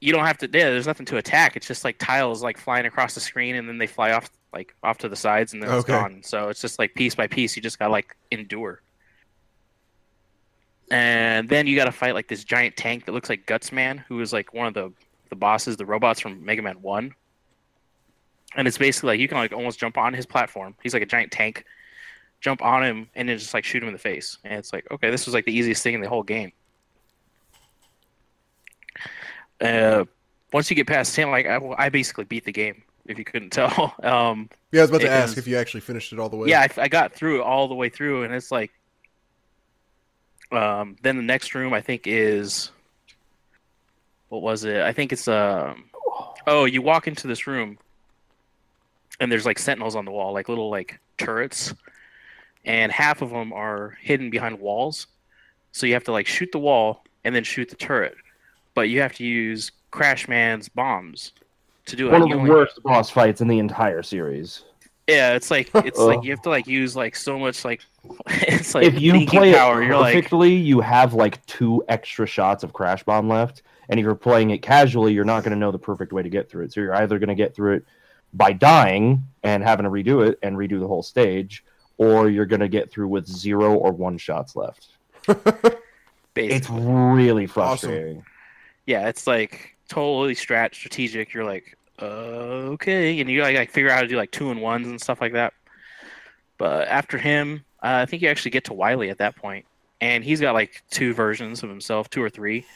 You 0.00 0.12
don't 0.12 0.24
have 0.24 0.38
to. 0.38 0.46
Yeah, 0.46 0.70
there's 0.70 0.86
nothing 0.86 1.06
to 1.06 1.18
attack. 1.18 1.56
It's 1.56 1.66
just 1.66 1.84
like 1.84 1.98
tiles 1.98 2.42
like 2.42 2.56
flying 2.58 2.86
across 2.86 3.14
the 3.14 3.20
screen, 3.20 3.54
and 3.56 3.68
then 3.68 3.78
they 3.78 3.86
fly 3.86 4.12
off 4.12 4.30
like 4.52 4.74
off 4.82 4.98
to 4.98 5.08
the 5.08 5.16
sides, 5.16 5.52
and 5.52 5.62
then 5.62 5.70
it's 5.70 5.84
Okay. 5.84 5.92
gone. 5.92 6.22
So 6.22 6.48
it's 6.48 6.60
just 6.60 6.78
like 6.78 6.94
piece 6.94 7.14
by 7.14 7.26
piece. 7.26 7.54
You 7.54 7.62
just 7.62 7.78
gotta 7.78 7.92
like 7.92 8.16
endure. 8.30 8.80
And 10.90 11.48
then 11.48 11.66
you 11.66 11.76
gotta 11.76 11.92
fight 11.92 12.14
like 12.14 12.28
this 12.28 12.42
giant 12.44 12.76
tank 12.76 13.04
that 13.06 13.12
looks 13.12 13.28
like 13.28 13.46
Guts 13.46 13.70
Man, 13.72 13.98
who 14.08 14.20
is 14.20 14.32
like 14.32 14.52
one 14.54 14.66
of 14.66 14.74
the 14.74 14.92
the 15.28 15.36
bosses, 15.36 15.76
the 15.76 15.86
robots 15.86 16.18
from 16.20 16.44
Mega 16.44 16.62
Man 16.62 16.82
One. 16.82 17.14
And 18.56 18.66
it's 18.66 18.78
basically 18.78 19.08
like 19.08 19.20
you 19.20 19.28
can 19.28 19.38
like 19.38 19.52
almost 19.52 19.78
jump 19.78 19.96
on 19.96 20.12
his 20.14 20.26
platform. 20.26 20.74
He's 20.82 20.94
like 20.94 21.02
a 21.02 21.06
giant 21.06 21.30
tank. 21.30 21.64
Jump 22.40 22.62
on 22.62 22.82
him 22.82 23.08
and 23.14 23.28
then 23.28 23.36
just 23.38 23.52
like 23.54 23.64
shoot 23.64 23.82
him 23.82 23.88
in 23.88 23.92
the 23.92 23.98
face. 23.98 24.38
And 24.44 24.54
it's 24.54 24.72
like, 24.72 24.90
okay, 24.90 25.10
this 25.10 25.26
was 25.26 25.34
like 25.34 25.44
the 25.44 25.56
easiest 25.56 25.82
thing 25.82 25.94
in 25.94 26.00
the 26.00 26.08
whole 26.08 26.22
game. 26.22 26.50
Uh, 29.60 30.04
once 30.52 30.70
you 30.70 30.76
get 30.76 30.86
past 30.86 31.14
him, 31.16 31.30
like 31.30 31.46
I, 31.46 31.58
I 31.78 31.88
basically 31.90 32.24
beat 32.24 32.44
the 32.44 32.52
game. 32.52 32.82
If 33.06 33.18
you 33.18 33.24
couldn't 33.24 33.50
tell, 33.52 33.94
um, 34.02 34.48
Yeah, 34.72 34.80
I 34.80 34.82
was 34.84 34.90
about 34.90 35.00
to 35.02 35.10
ask 35.10 35.32
is- 35.32 35.38
if 35.38 35.46
you 35.48 35.56
actually 35.56 35.80
finished 35.80 36.12
it 36.12 36.18
all 36.18 36.28
the 36.28 36.36
way. 36.36 36.48
yeah, 36.48 36.60
I, 36.76 36.82
I 36.82 36.88
got 36.88 37.12
through 37.12 37.40
it 37.40 37.42
all 37.44 37.66
the 37.68 37.74
way 37.74 37.88
through, 37.88 38.24
and 38.24 38.32
it's 38.34 38.50
like, 38.50 38.70
um, 40.52 40.96
then 41.02 41.16
the 41.16 41.22
next 41.22 41.54
room 41.54 41.72
I 41.72 41.80
think 41.80 42.06
is, 42.06 42.70
what 44.28 44.42
was 44.42 44.64
it? 44.64 44.80
I 44.82 44.92
think 44.92 45.12
it's 45.12 45.28
um, 45.28 45.84
oh, 46.46 46.64
you 46.64 46.82
walk 46.82 47.06
into 47.08 47.26
this 47.26 47.46
room, 47.46 47.78
and 49.20 49.30
there's 49.30 49.46
like 49.46 49.58
sentinels 49.58 49.94
on 49.96 50.04
the 50.04 50.10
wall, 50.10 50.32
like 50.32 50.48
little 50.48 50.70
like 50.70 50.98
turrets, 51.18 51.74
and 52.64 52.90
half 52.92 53.22
of 53.22 53.30
them 53.30 53.52
are 53.52 53.96
hidden 54.00 54.30
behind 54.30 54.58
walls, 54.60 55.06
so 55.72 55.86
you 55.86 55.94
have 55.94 56.04
to 56.04 56.12
like 56.12 56.26
shoot 56.26 56.50
the 56.52 56.58
wall 56.58 57.04
and 57.24 57.34
then 57.34 57.44
shoot 57.44 57.68
the 57.68 57.76
turret, 57.76 58.14
but 58.80 58.88
you 58.88 59.02
have 59.02 59.12
to 59.12 59.24
use 59.24 59.72
Crash 59.90 60.26
Man's 60.26 60.70
bombs 60.70 61.32
to 61.84 61.96
do 61.96 62.08
it. 62.08 62.12
One 62.12 62.22
of 62.22 62.28
the 62.30 62.34
only- 62.34 62.48
worst 62.48 62.82
boss 62.82 63.10
fights 63.10 63.42
in 63.42 63.48
the 63.48 63.58
entire 63.58 64.02
series. 64.02 64.64
yeah, 65.06 65.34
it's 65.34 65.50
like 65.50 65.68
it's 65.74 65.98
like 65.98 66.24
you 66.24 66.30
have 66.30 66.40
to 66.42 66.48
like 66.48 66.66
use 66.66 66.96
like 66.96 67.14
so 67.14 67.38
much 67.38 67.62
like 67.62 67.82
it's 68.28 68.74
like 68.74 68.86
if 68.86 68.98
you 68.98 69.26
play 69.26 69.52
power, 69.52 69.82
it 69.82 69.88
you're 69.88 69.98
like 69.98 70.14
perfectly, 70.14 70.54
you 70.54 70.80
have 70.80 71.12
like 71.12 71.44
two 71.44 71.84
extra 71.88 72.26
shots 72.26 72.64
of 72.64 72.72
Crash 72.72 73.02
Bomb 73.02 73.28
left. 73.28 73.60
And 73.90 74.00
if 74.00 74.04
you're 74.04 74.14
playing 74.14 74.48
it 74.48 74.62
casually, 74.62 75.12
you're 75.12 75.26
not 75.26 75.42
going 75.42 75.52
to 75.52 75.58
know 75.58 75.72
the 75.72 75.78
perfect 75.78 76.14
way 76.14 76.22
to 76.22 76.30
get 76.30 76.48
through 76.48 76.64
it. 76.64 76.72
So 76.72 76.80
you're 76.80 76.94
either 76.94 77.18
going 77.18 77.28
to 77.28 77.34
get 77.34 77.54
through 77.54 77.74
it 77.74 77.84
by 78.32 78.54
dying 78.54 79.24
and 79.42 79.62
having 79.62 79.84
to 79.84 79.90
redo 79.90 80.26
it 80.26 80.38
and 80.42 80.56
redo 80.56 80.80
the 80.80 80.88
whole 80.88 81.02
stage, 81.02 81.64
or 81.98 82.30
you're 82.30 82.46
going 82.46 82.60
to 82.60 82.68
get 82.68 82.90
through 82.90 83.08
with 83.08 83.26
zero 83.26 83.74
or 83.74 83.92
one 83.92 84.16
shots 84.16 84.56
left. 84.56 84.86
basically. 85.26 86.56
It's 86.56 86.70
really 86.70 87.46
frustrating. 87.46 88.24
Yeah, 88.86 89.08
it's 89.08 89.26
like 89.26 89.76
totally 89.88 90.34
strat 90.34 90.74
strategic. 90.74 91.32
You're 91.32 91.44
like, 91.44 91.76
okay, 92.00 93.20
and 93.20 93.30
you 93.30 93.42
like, 93.42 93.56
like 93.56 93.70
figure 93.70 93.90
out 93.90 93.96
how 93.96 94.02
to 94.02 94.08
do 94.08 94.16
like 94.16 94.30
two 94.30 94.50
and 94.50 94.60
ones 94.60 94.86
and 94.86 95.00
stuff 95.00 95.20
like 95.20 95.32
that. 95.34 95.52
But 96.58 96.88
after 96.88 97.18
him, 97.18 97.64
uh, 97.82 98.00
I 98.02 98.06
think 98.06 98.22
you 98.22 98.28
actually 98.28 98.50
get 98.50 98.64
to 98.64 98.74
Wily 98.74 99.10
at 99.10 99.18
that 99.18 99.36
point, 99.36 99.66
and 100.00 100.22
he's 100.24 100.40
got 100.40 100.54
like 100.54 100.82
two 100.90 101.14
versions 101.14 101.62
of 101.62 101.68
himself, 101.68 102.10
two 102.10 102.22
or 102.22 102.30
three. 102.30 102.66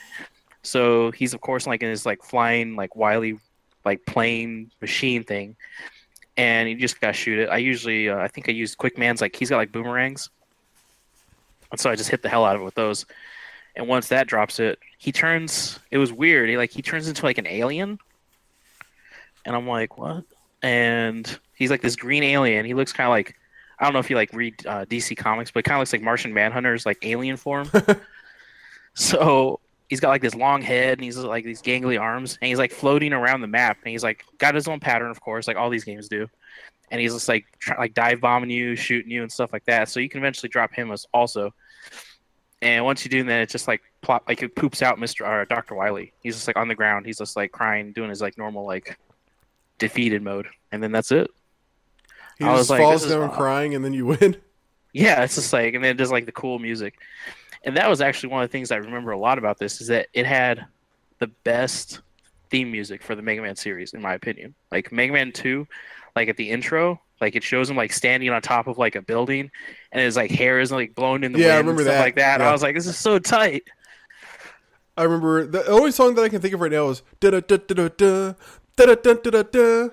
So 0.63 1.11
he's 1.11 1.35
of 1.35 1.41
course 1.41 1.67
like 1.67 1.83
in 1.83 1.91
his 1.91 2.07
like 2.07 2.23
flying 2.23 2.77
like 2.77 2.97
Wily 2.97 3.39
like 3.85 4.05
plane 4.07 4.71
machine 4.81 5.23
thing, 5.23 5.57
and 6.37 6.69
you 6.69 6.77
just 6.77 7.01
gotta 7.01 7.13
shoot 7.13 7.39
it. 7.39 7.49
I 7.51 7.59
usually 7.59 8.09
uh, 8.09 8.17
I 8.17 8.29
think 8.29 8.49
I 8.49 8.53
use 8.53 8.75
Quick 8.75 8.99
Man's 8.99 9.21
like 9.21 9.37
he's 9.37 9.51
got 9.51 9.59
like 9.59 9.73
boomerangs, 9.73 10.31
and 11.71 11.79
so 11.79 11.91
I 11.91 11.97
just 11.97 12.11
hit 12.11 12.23
the 12.23 12.29
hell 12.29 12.45
out 12.45 12.57
of 12.57 12.63
it 12.63 12.65
with 12.65 12.75
those. 12.75 13.05
And 13.77 13.89
once 13.89 14.09
that 14.09 14.27
drops 14.27 14.61
it, 14.61 14.79
he 14.99 15.11
turns. 15.13 15.81
It 15.91 15.99
was 15.99 16.13
weird. 16.13 16.49
He 16.49 16.57
like 16.57 16.71
he 16.71 16.83
turns 16.83 17.09
into 17.09 17.25
like 17.25 17.39
an 17.39 17.47
alien, 17.47 17.99
and 19.45 19.57
I'm 19.57 19.67
like, 19.67 19.99
what? 19.99 20.25
And 20.63 21.39
he's 21.55 21.71
like 21.71 21.83
this 21.83 21.97
green 21.97 22.23
alien. 22.23 22.65
He 22.65 22.75
looks 22.75 22.93
kind 22.93 23.07
of 23.07 23.11
like 23.11 23.37
I 23.79 23.85
don't 23.85 23.93
know 23.93 23.99
if 23.99 24.11
you 24.11 24.17
like 24.17 24.33
read 24.33 24.55
uh, 24.67 24.85
DC 24.85 25.17
comics, 25.17 25.51
but 25.51 25.65
kind 25.65 25.77
of 25.77 25.81
looks 25.81 25.93
like 25.93 26.03
Martian 26.03 26.33
Manhunter's 26.33 26.87
like 26.87 26.99
alien 27.03 27.37
form. 27.37 27.71
so 28.95 29.61
he's 29.89 30.01
got 30.01 30.09
like 30.09 30.23
this 30.23 30.35
long 30.35 30.63
head 30.63 30.99
and 30.99 31.05
he's 31.05 31.17
like 31.19 31.45
these 31.45 31.61
gangly 31.61 32.01
arms 32.01 32.39
and 32.41 32.49
he's 32.49 32.59
like 32.59 32.73
floating 32.73 33.13
around 33.13 33.41
the 33.41 33.47
map 33.47 33.79
and 33.83 33.91
he's 33.91 34.03
like 34.03 34.25
got 34.39 34.55
his 34.55 34.69
own 34.69 34.81
pattern, 34.81 35.11
of 35.11 35.21
course, 35.21 35.49
like 35.49 35.57
all 35.57 35.71
these 35.71 35.85
games 35.85 36.09
do. 36.09 36.29
And 36.91 37.01
he's 37.01 37.13
just 37.13 37.29
like 37.29 37.47
try, 37.59 37.77
like 37.77 37.95
dive 37.95 38.21
bombing 38.21 38.51
you, 38.51 38.77
shooting 38.77 39.11
you, 39.11 39.23
and 39.23 39.33
stuff 39.33 39.53
like 39.53 39.65
that. 39.65 39.89
So 39.89 40.01
you 40.01 40.09
can 40.09 40.21
eventually 40.21 40.49
drop 40.49 40.73
him 40.73 40.93
as 40.93 41.07
also. 41.13 41.53
And 42.65 42.83
once 42.83 43.05
you 43.05 43.11
do 43.11 43.23
that, 43.25 43.43
it 43.43 43.51
just 43.51 43.69
like 43.69 43.83
plop 44.01 44.25
like 44.27 44.43
it 44.43 44.57
poops 44.57 44.81
out 44.81 44.99
Mister 44.99 45.27
or 45.27 45.45
Doctor 45.45 45.75
Wily. 45.75 46.15
He's 46.23 46.35
just 46.35 46.47
like 46.47 46.57
on 46.57 46.67
the 46.67 46.75
ground. 46.75 47.05
He's 47.05 47.19
just 47.19 47.37
like 47.37 47.53
crying, 47.53 47.93
doing 47.93 48.09
his 48.09 48.23
like 48.23 48.39
normal 48.39 48.65
like 48.67 48.99
defeated 49.79 50.23
mode, 50.23 50.49
and 50.73 50.83
then 50.83 50.91
that's 50.91 51.13
it. 51.13 51.31
He 52.39 52.45
I 52.47 52.53
was 52.53 52.61
just 52.61 52.71
like, 52.71 52.81
falls 52.81 53.07
down 53.07 53.31
crying, 53.31 53.75
and 53.75 53.85
then 53.85 53.93
you 53.93 54.07
win. 54.07 54.37
Yeah, 54.97 55.25
it's 55.25 55.35
just 55.35 55.53
like, 55.53 55.75
and 55.75 55.83
then 55.83 55.99
just 55.99 56.13
like 56.13 56.25
the 56.25 56.31
cool 56.31 56.61
music, 56.61 56.95
and 57.65 57.77
that 57.77 57.91
was 57.91 58.01
actually 58.01 58.29
one 58.29 58.45
of 58.45 58.49
the 58.49 58.53
things 58.53 58.71
I 58.71 58.77
remember 58.77 59.11
a 59.11 59.19
lot 59.19 59.39
about 59.39 59.59
this 59.59 59.81
is 59.81 59.89
that 59.89 60.07
it 60.13 60.25
had 60.25 60.67
the 61.19 61.27
best 61.43 62.01
theme 62.49 62.71
music 62.71 63.03
for 63.03 63.17
the 63.17 63.23
Mega 63.23 63.43
Man 63.43 63.57
series, 63.57 63.93
in 63.93 64.01
my 64.01 64.15
opinion. 64.15 64.55
Like 64.71 64.93
Mega 64.93 65.13
Man 65.13 65.33
Two, 65.33 65.67
like 66.17 66.29
at 66.29 66.37
the 66.37 66.51
intro, 66.51 67.01
like 67.21 67.37
it 67.37 67.43
shows 67.43 67.69
him 67.71 67.77
like 67.77 67.93
standing 67.93 68.31
on 68.31 68.41
top 68.43 68.67
of 68.67 68.79
like 68.79 68.95
a 68.95 69.03
building, 69.03 69.51
and 69.93 70.01
his 70.03 70.17
like 70.17 70.31
hair 70.31 70.61
is 70.61 70.71
like 70.73 70.95
blown 70.95 71.25
in 71.25 71.33
the 71.33 71.39
Yeah, 71.41 71.47
I 71.47 71.57
wind 71.57 71.69
remember 71.69 71.83
and 71.83 71.87
stuff 71.89 71.95
that, 71.99 72.05
like 72.05 72.17
that. 72.17 72.41
yeah. 72.41 72.49
I 72.49 72.53
was 72.53 72.63
like, 72.63 72.75
this 72.75 72.87
is 72.87 72.97
so 72.97 73.19
tight. 73.19 73.65
I 74.97 75.03
remember 75.03 75.45
the 75.47 75.67
only 75.69 75.91
song 75.91 76.15
that 76.15 76.23
I 76.23 76.29
can 76.29 76.41
think 76.41 76.55
of 76.55 76.61
right 76.61 76.71
now 76.71 76.89
is 76.89 77.03
da 77.21 77.31
da 77.31 77.41
da 77.41 77.57
da 77.57 77.89
da 77.89 77.89
da 78.77 78.87
da 78.87 78.95
da 78.95 79.15
da 79.15 79.31
da 79.31 79.43
da. 79.43 79.89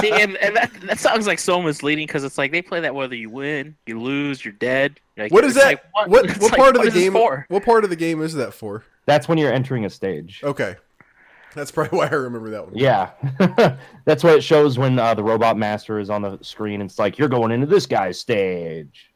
See, 0.00 0.10
and, 0.10 0.36
and 0.38 0.56
that, 0.56 0.70
that 0.82 0.98
song's 0.98 1.26
like 1.26 1.38
so 1.38 1.60
misleading 1.60 2.06
because 2.06 2.24
it's 2.24 2.38
like 2.38 2.50
they 2.50 2.62
play 2.62 2.80
that 2.80 2.94
whether 2.94 3.14
you 3.14 3.28
win, 3.30 3.76
you 3.86 4.00
lose, 4.00 4.44
you're 4.44 4.52
dead. 4.54 4.98
Like, 5.16 5.32
What 5.32 5.44
is 5.44 5.54
that? 5.54 5.64
like, 5.66 5.84
what 5.92 6.08
What 6.08 6.26
what 6.38 6.52
like, 6.52 6.56
part 6.58 6.76
of 6.76 6.82
the 6.82 6.90
game? 6.90 7.12
What 7.14 7.64
part 7.64 7.84
of 7.84 7.90
the 7.90 7.96
game 7.96 8.22
is 8.22 8.34
that 8.34 8.54
for? 8.54 8.84
That's 9.06 9.28
when 9.28 9.36
you're 9.38 9.52
entering 9.52 9.84
a 9.84 9.90
stage. 9.90 10.40
Okay, 10.42 10.76
that's 11.54 11.70
probably 11.70 11.98
why 11.98 12.06
I 12.06 12.14
remember 12.14 12.50
that 12.50 12.66
one. 12.66 12.76
Yeah, 12.76 13.10
that's 14.04 14.24
what 14.24 14.36
it 14.36 14.42
shows 14.42 14.78
when 14.78 14.98
uh, 14.98 15.14
the 15.14 15.24
robot 15.24 15.56
master 15.56 15.98
is 15.98 16.10
on 16.10 16.22
the 16.22 16.38
screen. 16.42 16.80
It's 16.80 16.98
like 16.98 17.18
you're 17.18 17.28
going 17.28 17.50
into 17.50 17.66
this 17.66 17.86
guy's 17.86 18.18
stage. 18.18 19.12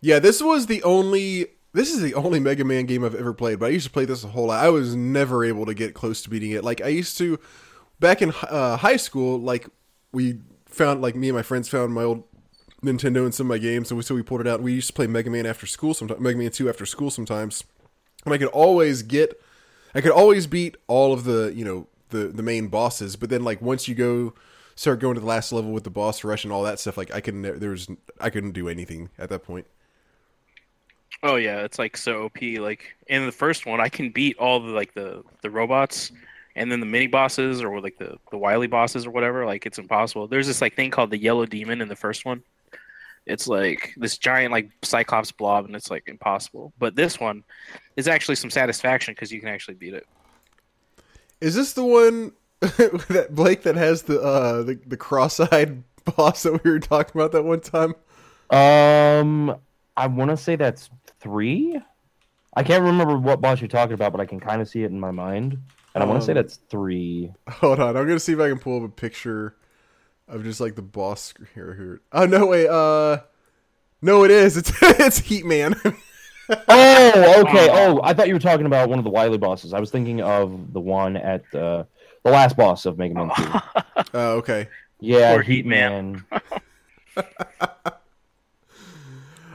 Yeah, 0.00 0.18
this 0.18 0.42
was 0.42 0.66
the 0.66 0.82
only. 0.82 1.46
This 1.72 1.92
is 1.92 2.00
the 2.00 2.14
only 2.14 2.40
Mega 2.40 2.64
Man 2.64 2.86
game 2.86 3.04
I've 3.04 3.14
ever 3.14 3.34
played, 3.34 3.58
but 3.58 3.66
I 3.66 3.68
used 3.68 3.86
to 3.86 3.92
play 3.92 4.06
this 4.06 4.24
a 4.24 4.28
whole 4.28 4.46
lot. 4.46 4.64
I 4.64 4.70
was 4.70 4.96
never 4.96 5.44
able 5.44 5.66
to 5.66 5.74
get 5.74 5.92
close 5.92 6.22
to 6.22 6.30
beating 6.30 6.52
it. 6.52 6.64
Like 6.64 6.80
I 6.80 6.88
used 6.88 7.18
to, 7.18 7.38
back 8.00 8.22
in 8.22 8.32
uh, 8.42 8.78
high 8.78 8.96
school. 8.96 9.38
Like 9.38 9.68
we 10.12 10.38
found, 10.66 11.02
like 11.02 11.14
me 11.16 11.28
and 11.28 11.36
my 11.36 11.42
friends 11.42 11.68
found 11.68 11.92
my 11.92 12.02
old 12.02 12.24
Nintendo 12.82 13.24
and 13.24 13.34
some 13.34 13.46
of 13.46 13.48
my 13.48 13.58
games, 13.58 13.90
and 13.90 13.98
we, 13.98 14.02
so 14.02 14.14
we 14.14 14.22
pulled 14.22 14.40
it 14.40 14.46
out. 14.46 14.62
We 14.62 14.72
used 14.72 14.88
to 14.88 14.92
play 14.92 15.06
Mega 15.06 15.30
Man 15.30 15.46
after 15.46 15.66
school, 15.66 15.94
sometimes 15.94 16.20
Mega 16.20 16.38
Man 16.38 16.50
Two 16.50 16.68
after 16.68 16.86
school 16.86 17.10
sometimes, 17.10 17.64
and 18.24 18.32
I 18.32 18.38
could 18.38 18.48
always 18.48 19.02
get, 19.02 19.40
I 19.96 20.02
could 20.02 20.12
always 20.12 20.46
beat 20.46 20.76
all 20.88 21.14
of 21.14 21.24
the 21.24 21.52
you 21.56 21.64
know 21.64 21.86
the 22.10 22.28
the 22.28 22.42
main 22.42 22.68
bosses. 22.68 23.16
But 23.16 23.30
then 23.30 23.42
like 23.42 23.62
once 23.62 23.88
you 23.88 23.94
go 23.94 24.34
start 24.74 25.00
going 25.00 25.14
to 25.14 25.20
the 25.20 25.26
last 25.26 25.52
level 25.52 25.72
with 25.72 25.84
the 25.84 25.90
boss 25.90 26.22
rush 26.22 26.44
and 26.44 26.52
all 26.52 26.62
that 26.64 26.78
stuff, 26.78 26.98
like 26.98 27.12
I 27.14 27.22
couldn't 27.22 27.58
there 27.58 27.70
was 27.70 27.88
I 28.20 28.28
couldn't 28.28 28.52
do 28.52 28.68
anything 28.68 29.08
at 29.18 29.30
that 29.30 29.42
point. 29.42 29.66
Oh 31.22 31.36
yeah, 31.36 31.64
it's 31.64 31.78
like 31.78 31.96
so 31.96 32.24
OP. 32.24 32.42
Like 32.58 32.94
in 33.06 33.24
the 33.24 33.32
first 33.32 33.64
one, 33.64 33.80
I 33.80 33.88
can 33.88 34.10
beat 34.10 34.36
all 34.36 34.60
the 34.60 34.72
like 34.72 34.92
the 34.92 35.24
the 35.40 35.48
robots, 35.48 36.12
and 36.56 36.70
then 36.70 36.80
the 36.80 36.86
mini 36.86 37.06
bosses 37.06 37.62
or 37.62 37.80
like 37.80 37.96
the 37.96 38.18
the 38.30 38.36
wily 38.36 38.66
bosses 38.66 39.06
or 39.06 39.10
whatever. 39.10 39.46
Like 39.46 39.64
it's 39.64 39.78
impossible. 39.78 40.26
There's 40.26 40.46
this 40.46 40.60
like 40.60 40.76
thing 40.76 40.90
called 40.90 41.10
the 41.10 41.18
yellow 41.18 41.46
demon 41.46 41.80
in 41.80 41.88
the 41.88 41.96
first 41.96 42.26
one. 42.26 42.42
It's 43.26 43.48
like 43.48 43.92
this 43.96 44.18
giant 44.18 44.52
like 44.52 44.70
cyclops 44.82 45.32
blob, 45.32 45.64
and 45.64 45.74
it's 45.74 45.90
like 45.90 46.04
impossible. 46.06 46.72
But 46.78 46.94
this 46.94 47.18
one 47.18 47.42
is 47.96 48.06
actually 48.08 48.36
some 48.36 48.50
satisfaction 48.50 49.14
because 49.14 49.32
you 49.32 49.40
can 49.40 49.48
actually 49.48 49.74
beat 49.74 49.94
it. 49.94 50.06
Is 51.40 51.54
this 51.54 51.72
the 51.72 51.84
one 51.84 52.32
that 52.60 53.28
Blake 53.30 53.62
that 53.62 53.74
has 53.76 54.02
the 54.02 54.20
uh 54.20 54.62
the, 54.62 54.78
the 54.86 54.96
cross-eyed 54.96 55.82
boss 56.16 56.44
that 56.44 56.64
we 56.64 56.70
were 56.70 56.78
talking 56.78 57.20
about 57.20 57.32
that 57.32 57.42
one 57.44 57.60
time? 57.60 57.94
Um, 58.50 59.56
I 59.96 60.06
want 60.06 60.30
to 60.30 60.36
say 60.36 60.56
that's 60.56 60.88
three. 61.20 61.80
I 62.54 62.62
can't 62.62 62.84
remember 62.84 63.18
what 63.18 63.40
boss 63.40 63.60
you're 63.60 63.68
talking 63.68 63.92
about, 63.92 64.12
but 64.12 64.20
I 64.20 64.26
can 64.26 64.40
kind 64.40 64.62
of 64.62 64.68
see 64.68 64.82
it 64.82 64.90
in 64.90 64.98
my 65.00 65.10
mind, 65.10 65.58
and 65.94 66.02
I 66.02 66.06
want 66.06 66.20
to 66.20 66.24
say 66.24 66.32
Um, 66.32 66.36
that's 66.36 66.56
three. 66.70 67.32
Hold 67.48 67.80
on, 67.80 67.96
I'm 67.96 68.06
gonna 68.06 68.20
see 68.20 68.32
if 68.32 68.40
I 68.40 68.48
can 68.48 68.58
pull 68.58 68.78
up 68.78 68.84
a 68.84 68.88
picture 68.88 69.56
of 70.28 70.44
just 70.44 70.60
like 70.60 70.74
the 70.74 70.82
boss 70.82 71.32
here. 71.54 71.74
here. 71.74 72.00
Oh 72.12 72.26
no, 72.26 72.46
wait. 72.46 72.68
Uh, 72.68 73.20
no, 74.02 74.24
it 74.24 74.30
is. 74.30 74.56
It's 74.56 74.72
it's 74.82 75.18
Heat 75.18 75.44
Man. 75.44 75.74
Oh, 76.48 77.42
okay. 77.48 77.68
Oh, 77.72 78.00
I 78.04 78.14
thought 78.14 78.28
you 78.28 78.34
were 78.34 78.38
talking 78.38 78.66
about 78.66 78.88
one 78.88 78.98
of 78.98 79.04
the 79.04 79.10
Wily 79.10 79.36
bosses. 79.36 79.74
I 79.74 79.80
was 79.80 79.90
thinking 79.90 80.20
of 80.22 80.72
the 80.72 80.78
one 80.78 81.16
at 81.16 81.42
uh, 81.52 81.82
the 82.22 82.30
last 82.30 82.56
boss 82.56 82.86
of 82.86 82.98
Mega 82.98 83.14
Man 83.14 83.30
2. 83.36 83.42
oh, 84.14 84.32
okay. 84.36 84.68
Yeah, 85.00 85.32
Poor 85.32 85.42
Heat 85.42 85.56
Heat 85.56 85.66
Man. 85.66 86.24
Man. 86.30 87.24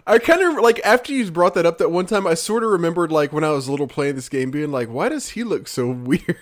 I 0.06 0.18
kind 0.20 0.42
of 0.42 0.62
like 0.62 0.82
after 0.84 1.14
you 1.14 1.32
brought 1.32 1.54
that 1.54 1.66
up 1.66 1.78
that 1.78 1.92
one 1.92 2.08
time. 2.08 2.28
I 2.28 2.34
sort 2.34 2.64
of 2.64 2.72
remembered 2.72 3.12
like 3.12 3.32
when 3.32 3.44
I 3.44 3.52
was 3.52 3.68
a 3.68 3.72
little 3.72 3.88
playing 3.88 4.16
this 4.16 4.28
game, 4.28 4.52
being 4.52 4.72
like, 4.72 4.90
"Why 4.90 5.10
does 5.10 5.30
he 5.30 5.44
look 5.44 5.68
so 5.68 5.88
weird?" 5.90 6.38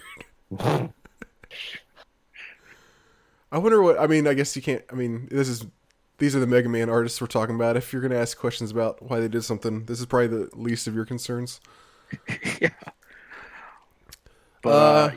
I 3.52 3.58
wonder 3.58 3.82
what. 3.82 4.00
I 4.00 4.08
mean, 4.08 4.28
I 4.28 4.34
guess 4.34 4.56
you 4.56 4.62
can't. 4.62 4.84
I 4.92 4.96
mean, 4.96 5.28
this 5.32 5.48
is 5.50 5.66
these 6.18 6.36
are 6.36 6.40
the 6.40 6.48
Mega 6.48 6.70
Man 6.70 6.90
artists 6.90 7.20
we're 7.22 7.28
talking 7.28 7.56
about. 7.56 7.78
If 7.78 7.94
you're 7.94 8.02
going 8.02 8.12
to 8.12 8.20
ask 8.20 8.38
questions 8.38 8.72
about 8.72 9.02
why 9.02 9.20
they 9.20 9.28
did 9.28 9.44
something, 9.44 9.86
this 9.86 10.00
is 10.00 10.06
probably 10.06 10.28
the 10.28 10.50
least 10.56 10.88
of 10.88 10.96
your 10.96 11.06
concerns. 11.06 11.62
yeah. 12.62 12.70
But 14.62 14.70
Uh, 14.70 15.10
uh, 15.10 15.12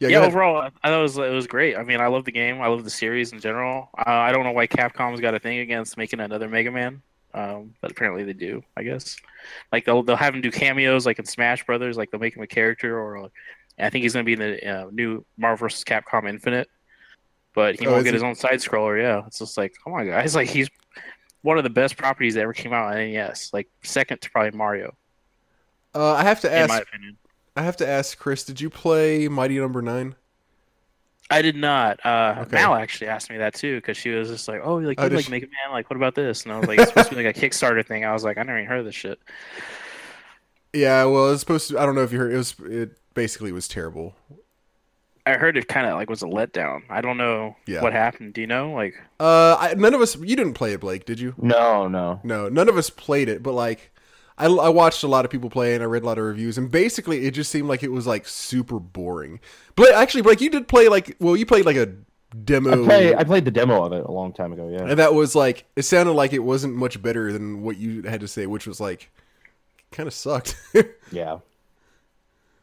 Yeah, 0.00 0.08
yeah, 0.08 0.18
ahead. 0.18 0.28
overall, 0.28 0.58
I 0.58 0.70
thought 0.88 0.98
it 0.98 1.02
was 1.02 1.16
it 1.18 1.32
was 1.32 1.46
great. 1.46 1.76
I 1.76 1.82
mean, 1.84 2.00
I 2.00 2.08
love 2.08 2.24
the 2.24 2.32
game. 2.32 2.60
I 2.60 2.66
love 2.68 2.84
the 2.84 2.90
series 2.90 3.32
in 3.32 3.40
general. 3.40 3.90
Uh, 3.96 4.02
I 4.10 4.32
don't 4.32 4.44
know 4.44 4.52
why 4.52 4.66
Capcom's 4.66 5.20
got 5.20 5.34
a 5.34 5.38
thing 5.38 5.60
against 5.60 5.96
making 5.96 6.20
another 6.20 6.48
Mega 6.48 6.70
Man, 6.70 7.02
um, 7.32 7.74
but 7.80 7.90
apparently 7.92 8.24
they 8.24 8.32
do. 8.34 8.62
I 8.76 8.82
guess 8.82 9.16
like 9.72 9.84
they'll 9.86 10.02
they'll 10.02 10.16
have 10.16 10.34
him 10.34 10.40
do 10.42 10.50
cameos 10.50 11.06
like 11.06 11.18
in 11.18 11.24
Smash 11.26 11.64
Brothers. 11.64 11.96
Like 11.96 12.10
they'll 12.10 12.20
make 12.20 12.36
him 12.36 12.42
a 12.42 12.46
character, 12.46 12.98
or 12.98 13.24
uh, 13.26 13.28
I 13.78 13.90
think 13.90 14.02
he's 14.02 14.14
gonna 14.14 14.24
be 14.24 14.34
in 14.34 14.40
the 14.40 14.68
uh, 14.68 14.90
new 14.92 15.24
Marvel 15.38 15.68
vs. 15.68 15.84
Capcom 15.84 16.28
Infinite. 16.28 16.68
But 17.54 17.78
he 17.78 17.86
Oh, 17.86 17.92
won't 17.92 18.04
get 18.04 18.10
he? 18.10 18.16
his 18.16 18.22
own 18.22 18.34
side 18.34 18.58
scroller. 18.60 19.00
Yeah, 19.00 19.22
it's 19.26 19.38
just 19.38 19.56
like, 19.56 19.74
come 19.82 19.92
on, 19.94 20.06
guys! 20.06 20.34
Like 20.36 20.48
he's 20.48 20.68
one 21.42 21.56
of 21.58 21.64
the 21.64 21.70
best 21.70 21.96
properties 21.96 22.34
that 22.34 22.40
ever 22.42 22.52
came 22.52 22.72
out 22.72 22.86
on 22.92 22.96
NES. 22.96 23.50
Like 23.52 23.68
second 23.82 24.20
to 24.22 24.30
probably 24.30 24.56
Mario, 24.56 24.94
Uh, 25.94 26.12
I 26.14 26.22
have 26.22 26.40
to 26.40 26.48
in 26.48 26.54
ask. 26.54 26.68
my 26.68 26.78
opinion. 26.78 27.16
I 27.56 27.62
have 27.62 27.76
to 27.76 27.88
ask 27.88 28.18
Chris. 28.18 28.42
Did 28.44 28.60
you 28.60 28.68
play 28.70 29.28
Mighty 29.28 29.58
Number 29.58 29.80
Nine? 29.80 30.16
I 31.30 31.40
did 31.40 31.56
not. 31.56 32.04
Uh, 32.04 32.34
Okay. 32.42 32.56
Mal 32.56 32.74
actually 32.74 33.06
asked 33.08 33.30
me 33.30 33.38
that 33.38 33.54
too 33.54 33.76
because 33.76 33.96
she 33.96 34.10
was 34.10 34.28
just 34.28 34.48
like, 34.48 34.60
"Oh, 34.64 34.74
like 34.76 34.98
Oh, 34.98 35.04
you 35.04 35.08
did 35.10 35.16
like 35.16 35.24
she? 35.26 35.30
Mega 35.30 35.46
Man? 35.46 35.72
Like, 35.72 35.88
what 35.88 35.96
about 35.96 36.14
this?" 36.14 36.42
And 36.44 36.52
I 36.52 36.58
was 36.58 36.66
like, 36.68 36.78
"It's 36.80 36.88
supposed 36.90 37.10
to 37.10 37.14
be 37.16 37.22
like 37.24 37.36
a 37.36 37.40
Kickstarter 37.40 37.86
thing." 37.86 38.04
I 38.04 38.12
was 38.12 38.24
like, 38.24 38.36
"I 38.38 38.42
never 38.42 38.58
even 38.58 38.68
heard 38.68 38.80
of 38.80 38.84
this 38.86 38.94
shit." 38.96 39.18
Yeah, 40.72 41.04
well, 41.04 41.30
it's 41.30 41.38
supposed 41.40 41.68
to. 41.70 41.78
I 41.78 41.86
don't 41.86 41.94
know 41.94 42.02
if 42.02 42.12
you 42.12 42.18
heard. 42.18 42.32
It 42.32 42.36
was. 42.36 42.54
It 42.64 42.98
basically 43.14 43.52
was 43.52 43.68
terrible. 43.68 44.16
I 45.26 45.34
heard 45.34 45.56
it 45.56 45.68
kind 45.68 45.86
of 45.86 45.94
like 45.94 46.10
was 46.10 46.22
a 46.22 46.26
letdown. 46.26 46.82
I 46.90 47.00
don't 47.00 47.16
know 47.16 47.56
Yeah. 47.66 47.80
what 47.82 47.92
happened. 47.94 48.34
Do 48.34 48.40
you 48.42 48.46
know? 48.46 48.72
Like, 48.72 48.94
Uh, 49.18 49.56
I, 49.58 49.74
none 49.74 49.94
of 49.94 50.00
us. 50.02 50.16
You 50.16 50.36
didn't 50.36 50.52
play 50.54 50.72
it, 50.74 50.80
Blake, 50.80 51.06
did 51.06 51.18
you? 51.18 51.34
No, 51.38 51.88
no. 51.88 52.20
No, 52.22 52.48
none 52.50 52.68
of 52.68 52.76
us 52.76 52.90
played 52.90 53.28
it. 53.30 53.42
But 53.42 53.52
like, 53.52 53.90
I, 54.36 54.46
I 54.46 54.68
watched 54.68 55.02
a 55.02 55.08
lot 55.08 55.24
of 55.24 55.30
people 55.30 55.48
play 55.48 55.74
and 55.74 55.82
I 55.82 55.86
read 55.86 56.02
a 56.02 56.06
lot 56.06 56.18
of 56.18 56.24
reviews, 56.24 56.58
and 56.58 56.70
basically, 56.70 57.24
it 57.24 57.30
just 57.30 57.50
seemed 57.50 57.68
like 57.68 57.82
it 57.82 57.90
was 57.92 58.06
like 58.06 58.26
super 58.28 58.78
boring. 58.78 59.40
Blake, 59.76 59.94
actually, 59.94 60.22
Blake, 60.22 60.40
you 60.42 60.50
did 60.50 60.68
play 60.68 60.88
like. 60.88 61.16
Well, 61.20 61.36
you 61.36 61.46
played 61.46 61.64
like 61.64 61.76
a 61.76 61.86
demo. 62.44 62.82
I 62.82 62.84
play. 62.84 63.14
I 63.14 63.24
played 63.24 63.44
the 63.46 63.50
demo 63.50 63.82
of 63.84 63.92
it 63.94 64.04
a 64.04 64.10
long 64.10 64.32
time 64.34 64.52
ago. 64.52 64.68
Yeah. 64.70 64.86
and 64.86 64.98
that 64.98 65.14
was 65.14 65.34
like. 65.34 65.64
It 65.76 65.82
sounded 65.84 66.12
like 66.12 66.32
it 66.34 66.40
wasn't 66.40 66.74
much 66.74 67.00
better 67.00 67.32
than 67.32 67.62
what 67.62 67.76
you 67.78 68.02
had 68.02 68.20
to 68.20 68.28
say, 68.28 68.46
which 68.46 68.66
was 68.66 68.78
like, 68.80 69.10
kind 69.90 70.06
of 70.06 70.12
sucked. 70.12 70.56
Yeah. 71.12 71.38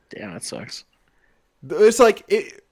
damn, 0.09 0.33
that 0.33 0.43
sucks. 0.43 0.83
It's 1.69 1.99
like 1.99 2.23
it 2.27 2.65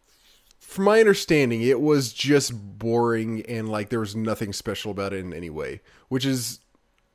from 0.59 0.85
my 0.85 0.99
understanding 0.99 1.61
it 1.61 1.81
was 1.81 2.13
just 2.13 2.51
boring 2.77 3.43
and 3.47 3.69
like 3.69 3.89
there 3.89 3.99
was 3.99 4.15
nothing 4.15 4.53
special 4.53 4.91
about 4.91 5.13
it 5.13 5.19
in 5.19 5.33
any 5.33 5.49
way 5.49 5.81
which 6.09 6.25
is 6.25 6.59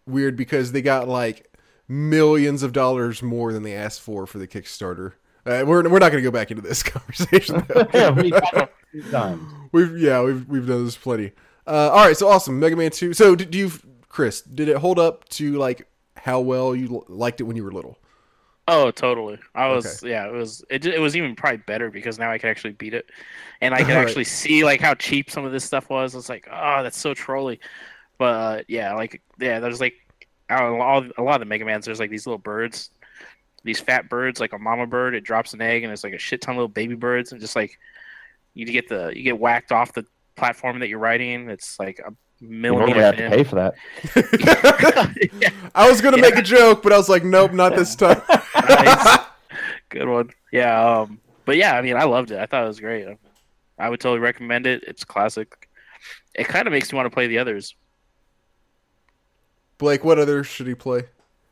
weird 0.06 0.36
because 0.36 0.72
they 0.72 0.82
got 0.82 1.08
like 1.08 1.52
millions 1.88 2.62
of 2.62 2.72
dollars 2.72 3.22
more 3.22 3.52
than 3.52 3.62
they 3.62 3.74
asked 3.74 4.00
for 4.00 4.26
for 4.26 4.38
the 4.38 4.46
kickstarter 4.48 5.12
uh, 5.46 5.62
we're, 5.66 5.86
we're 5.88 5.98
not 5.98 6.10
going 6.10 6.22
to 6.22 6.22
go 6.22 6.30
back 6.30 6.50
into 6.50 6.62
this 6.62 6.82
conversation 6.82 7.64
yeah. 7.94 8.10
We 8.10 8.30
tried 8.30 8.54
it 8.54 8.62
a 8.62 8.68
few 8.90 9.02
times. 9.10 9.42
we've 9.72 9.98
yeah 9.98 10.22
we've, 10.22 10.48
we've 10.48 10.66
done 10.66 10.84
this 10.84 10.96
plenty 10.96 11.32
uh, 11.66 11.90
all 11.92 12.06
right 12.06 12.16
so 12.16 12.28
awesome 12.28 12.58
mega 12.58 12.76
man 12.76 12.90
2 12.90 13.12
so 13.14 13.34
did 13.34 13.54
you 13.54 13.70
chris 14.08 14.40
did 14.42 14.68
it 14.68 14.76
hold 14.78 14.98
up 14.98 15.28
to 15.28 15.54
like 15.58 15.86
how 16.16 16.40
well 16.40 16.74
you 16.74 16.88
l- 16.96 17.04
liked 17.08 17.40
it 17.40 17.44
when 17.44 17.56
you 17.56 17.64
were 17.64 17.72
little 17.72 17.98
Oh, 18.66 18.90
totally. 18.90 19.38
I 19.54 19.68
was 19.68 20.02
yeah. 20.02 20.26
It 20.26 20.32
was 20.32 20.64
it. 20.70 20.86
It 20.86 21.00
was 21.00 21.16
even 21.16 21.36
probably 21.36 21.58
better 21.58 21.90
because 21.90 22.18
now 22.18 22.30
I 22.30 22.38
could 22.38 22.48
actually 22.48 22.72
beat 22.72 22.94
it, 22.94 23.10
and 23.60 23.74
I 23.74 23.78
Right. 23.82 23.90
actually 23.90 24.24
see 24.24 24.64
like 24.64 24.80
how 24.80 24.94
cheap 24.94 25.30
some 25.30 25.44
of 25.44 25.52
this 25.52 25.64
stuff 25.64 25.90
was. 25.90 26.14
It's 26.14 26.28
like, 26.30 26.48
oh, 26.50 26.82
that's 26.82 26.98
so 26.98 27.12
trolly. 27.12 27.60
But 28.16 28.24
uh, 28.24 28.62
yeah, 28.68 28.94
like 28.94 29.20
yeah, 29.38 29.60
there's 29.60 29.80
like 29.80 29.94
know, 30.48 30.80
all, 30.80 31.04
a 31.18 31.22
lot 31.22 31.34
of 31.34 31.40
the 31.40 31.46
Mega 31.46 31.64
Mans. 31.64 31.84
There's 31.84 32.00
like 32.00 32.10
these 32.10 32.26
little 32.26 32.38
birds, 32.38 32.90
these 33.64 33.80
fat 33.80 34.08
birds, 34.08 34.40
like 34.40 34.52
a 34.54 34.58
mama 34.58 34.86
bird. 34.86 35.14
It 35.14 35.24
drops 35.24 35.52
an 35.52 35.60
egg, 35.60 35.82
and 35.82 35.92
it's 35.92 36.04
like 36.04 36.14
a 36.14 36.18
shit 36.18 36.40
ton 36.40 36.54
of 36.54 36.58
little 36.58 36.68
baby 36.68 36.94
birds, 36.94 37.32
and 37.32 37.40
just 37.40 37.56
like 37.56 37.78
you 38.54 38.64
get 38.64 38.88
the 38.88 39.12
you 39.14 39.22
get 39.22 39.38
whacked 39.38 39.72
off 39.72 39.92
the 39.92 40.06
platform 40.36 40.78
that 40.78 40.88
you're 40.88 40.98
riding. 40.98 41.50
It's 41.50 41.78
like 41.78 41.98
a 41.98 42.14
You 42.48 42.58
normally 42.72 42.92
have 43.00 43.16
to 43.16 43.28
pay 43.28 43.44
for 43.44 43.56
that. 43.56 43.74
yeah, 45.40 45.50
i 45.74 45.88
was 45.90 46.00
going 46.00 46.14
to 46.14 46.20
Yeah. 46.20 46.28
make 46.30 46.36
a 46.38 46.42
joke 46.42 46.82
but 46.82 46.92
i 46.92 46.96
was 46.96 47.08
like 47.08 47.24
nope 47.24 47.52
not 47.52 47.74
this 47.76 47.94
time 47.96 48.20
nice. 48.68 49.18
Good 49.90 50.08
one. 50.08 50.30
Yeah. 50.50 51.00
Um, 51.00 51.20
but 51.44 51.56
yeah, 51.56 51.76
I 51.76 51.82
mean, 51.82 51.96
I 51.96 52.02
loved 52.04 52.32
it. 52.32 52.38
I 52.40 52.46
thought 52.46 52.64
it 52.64 52.66
was 52.68 52.80
great. 52.80 53.06
I 53.78 53.88
would 53.88 54.00
totally 54.00 54.18
recommend 54.18 54.66
it. 54.66 54.82
It's 54.88 55.04
classic. 55.04 55.68
It 56.34 56.48
kind 56.48 56.66
of 56.66 56.72
makes 56.72 56.90
me 56.92 56.96
want 56.96 57.06
to 57.06 57.10
play 57.14 57.28
the 57.28 57.38
others. 57.38 57.76
blake 59.78 60.02
what 60.02 60.18
other 60.18 60.42
should 60.42 60.66
he 60.66 60.74
play 60.74 61.02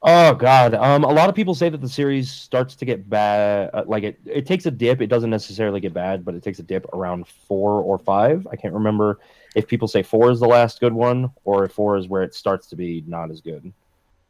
Oh 0.04 0.34
God. 0.34 0.74
Um, 0.74 1.04
a 1.04 1.12
lot 1.12 1.28
of 1.28 1.36
people 1.36 1.54
say 1.54 1.68
that 1.68 1.80
the 1.80 1.88
series 1.88 2.28
starts 2.28 2.74
to 2.74 2.84
get 2.84 3.08
bad. 3.08 3.70
Uh, 3.72 3.84
like 3.86 4.02
it, 4.02 4.18
it 4.26 4.46
takes 4.46 4.66
a 4.66 4.70
dip. 4.72 5.00
It 5.00 5.06
doesn't 5.06 5.30
necessarily 5.30 5.78
get 5.78 5.94
bad, 5.94 6.24
but 6.24 6.34
it 6.34 6.42
takes 6.42 6.58
a 6.58 6.64
dip 6.64 6.84
around 6.92 7.28
four 7.28 7.80
or 7.80 7.98
five. 7.98 8.44
I 8.50 8.56
can't 8.56 8.74
remember 8.74 9.20
if 9.54 9.66
people 9.66 9.88
say 9.88 10.02
four 10.02 10.30
is 10.30 10.40
the 10.40 10.46
last 10.48 10.80
good 10.80 10.92
one 10.92 11.30
or 11.44 11.64
if 11.64 11.72
four 11.72 11.96
is 11.96 12.08
where 12.08 12.22
it 12.22 12.34
starts 12.34 12.68
to 12.68 12.76
be 12.76 13.04
not 13.06 13.30
as 13.30 13.40
good. 13.40 13.72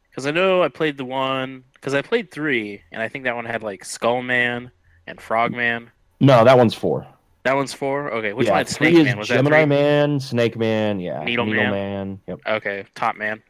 Because 0.09 0.27
I 0.27 0.31
know 0.31 0.61
I 0.61 0.67
played 0.69 0.97
the 0.97 1.05
one. 1.05 1.63
Because 1.73 1.93
I 1.93 2.01
played 2.01 2.29
three, 2.31 2.81
and 2.91 3.01
I 3.01 3.09
think 3.09 3.23
that 3.25 3.35
one 3.35 3.45
had 3.45 3.63
like 3.63 3.83
Skull 3.83 4.21
Man 4.21 4.71
and 5.07 5.19
Frog 5.19 5.51
Man. 5.51 5.89
No, 6.19 6.43
that 6.43 6.57
one's 6.57 6.73
four. 6.73 7.07
That 7.43 7.55
one's 7.55 7.73
four. 7.73 8.09
Okay, 8.11 8.31
which 8.31 8.45
yeah, 8.47 8.53
one 8.53 8.57
had 8.59 8.67
three 8.69 8.91
Snake 8.91 8.99
is 8.99 9.05
Man? 9.05 9.17
Was 9.17 9.27
that 9.27 9.35
Gemini 9.35 9.61
three? 9.61 9.65
Man, 9.65 10.19
Snake 10.19 10.57
Man, 10.57 10.99
yeah, 10.99 11.23
Needle 11.23 11.45
Man. 11.45 11.71
Man. 11.71 12.19
Yep. 12.27 12.39
Okay, 12.47 12.85
Top 12.95 13.17
Man. 13.17 13.41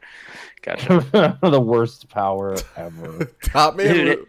Gotcha. 0.62 1.38
the 1.42 1.60
worst 1.60 2.08
power 2.08 2.56
ever. 2.76 3.26
Top 3.44 3.76
man. 3.76 3.94
Dude, 3.94 4.06
what, 4.08 4.18
it- 4.18 4.28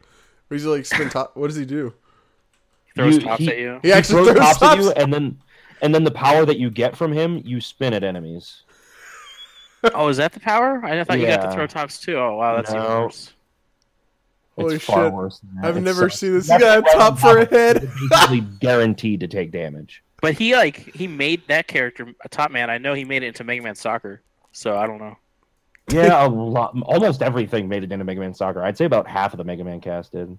what 0.50 0.58
does 0.58 0.64
he 0.64 0.70
like 0.70 0.86
spin 0.86 1.10
top? 1.10 1.36
What 1.38 1.48
does 1.48 1.56
he 1.56 1.66
do? 1.66 1.94
Throws 2.96 3.16
You- 3.16 3.22
tops 3.22 3.40
he- 3.42 3.50
at 3.50 3.58
you. 3.58 3.80
He 3.82 3.92
actually 3.92 4.26
throws 4.26 4.36
throws 4.36 4.40
tops 4.46 4.60
tops. 4.60 4.78
at 4.78 4.84
you, 4.84 4.92
and 4.92 5.12
then 5.14 5.40
and 5.86 5.94
then 5.94 6.04
the 6.04 6.12
power 6.12 6.46
that 6.46 6.58
you 6.58 6.70
get 6.72 6.98
from 6.98 7.12
him, 7.14 7.42
you 7.46 7.62
spin 7.62 7.94
at 7.94 8.04
enemies. 8.04 8.64
Oh, 9.94 10.08
is 10.08 10.18
that 10.18 10.32
the 10.34 10.40
power? 10.40 10.84
I 10.84 11.04
thought 11.04 11.20
you 11.20 11.28
got 11.28 11.42
to 11.44 11.48
Yeah. 11.50 11.54
throw 11.54 11.68
tops 11.68 12.00
too. 12.00 12.18
Oh 12.18 12.38
wow, 12.38 12.56
that's 12.56 12.72
even 12.72 12.82
No. 12.82 13.04
worse. 13.04 13.34
Holy 14.58 14.76
it's 14.78 14.86
far 14.86 15.06
shit. 15.06 15.14
worse. 15.14 15.40
Than 15.40 15.56
that. 15.62 15.66
I've 15.68 15.78
It 15.78 15.82
never 15.82 16.10
sucks. 16.10 16.20
seen 16.22 16.34
this. 16.34 16.48
That's 16.48 16.60
You 16.64 16.68
got 16.68 16.80
a 16.80 16.98
top 16.98 17.20
for 17.20 17.38
a 17.38 17.46
head. 17.46 17.84
You're 17.84 18.10
basically 18.10 18.42
guaranteed 18.60 19.20
to 19.20 19.28
take 19.28 19.52
damage. 19.52 20.02
But 20.24 20.34
he 20.34 20.56
like 20.56 20.78
he 20.96 21.06
made 21.08 21.44
that 21.50 21.68
character 21.68 22.08
a 22.24 22.30
top 22.30 22.50
man. 22.50 22.72
I 22.72 22.80
know 22.80 22.96
he 22.96 23.06
made 23.06 23.22
it 23.22 23.28
into 23.28 23.44
Mega 23.44 23.62
Man 23.62 23.76
Soccer, 23.76 24.24
so 24.54 24.76
I 24.76 24.88
don't 24.88 24.98
know. 24.98 25.18
Yeah, 25.92 26.26
a 26.26 26.28
lot. 26.30 26.76
Almost 26.84 27.22
everything 27.22 27.68
made 27.70 27.84
it 27.84 27.92
into 27.92 28.06
Mega 28.06 28.20
Man 28.22 28.34
Soccer. 28.34 28.64
I'd 28.64 28.78
say 28.80 28.86
about 28.86 29.08
half 29.08 29.34
of 29.34 29.38
the 29.38 29.44
Mega 29.44 29.64
Man 29.64 29.82
cast 29.82 30.14
did. 30.14 30.36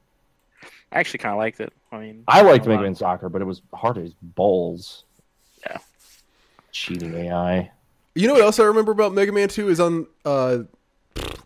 I 0.90 0.98
actually 0.98 1.18
kind 1.18 1.34
of 1.34 1.38
liked 1.38 1.60
it. 1.60 1.72
I 1.92 1.98
mean, 1.98 2.24
I 2.26 2.42
liked 2.42 2.66
a 2.66 2.68
Mega 2.68 2.80
lot. 2.80 2.86
Man 2.86 2.94
Soccer, 2.96 3.28
but 3.28 3.40
it 3.42 3.44
was 3.44 3.62
hard 3.72 3.96
as 3.98 4.12
balls. 4.22 5.04
Yeah. 6.76 6.88
Cheating 6.88 7.14
AI. 7.14 7.70
You 8.14 8.28
know 8.28 8.34
what 8.34 8.42
else 8.42 8.58
I 8.58 8.64
remember 8.64 8.92
about 8.92 9.12
Mega 9.12 9.32
Man 9.32 9.48
2 9.48 9.68
is 9.68 9.80
on 9.80 10.06
uh 10.24 10.58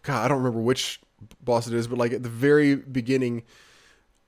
God, 0.02 0.24
I 0.24 0.28
don't 0.28 0.38
remember 0.38 0.60
which 0.60 1.00
boss 1.44 1.66
it 1.66 1.74
is, 1.74 1.86
but 1.86 1.98
like 1.98 2.12
at 2.12 2.22
the 2.22 2.28
very 2.28 2.74
beginning 2.76 3.42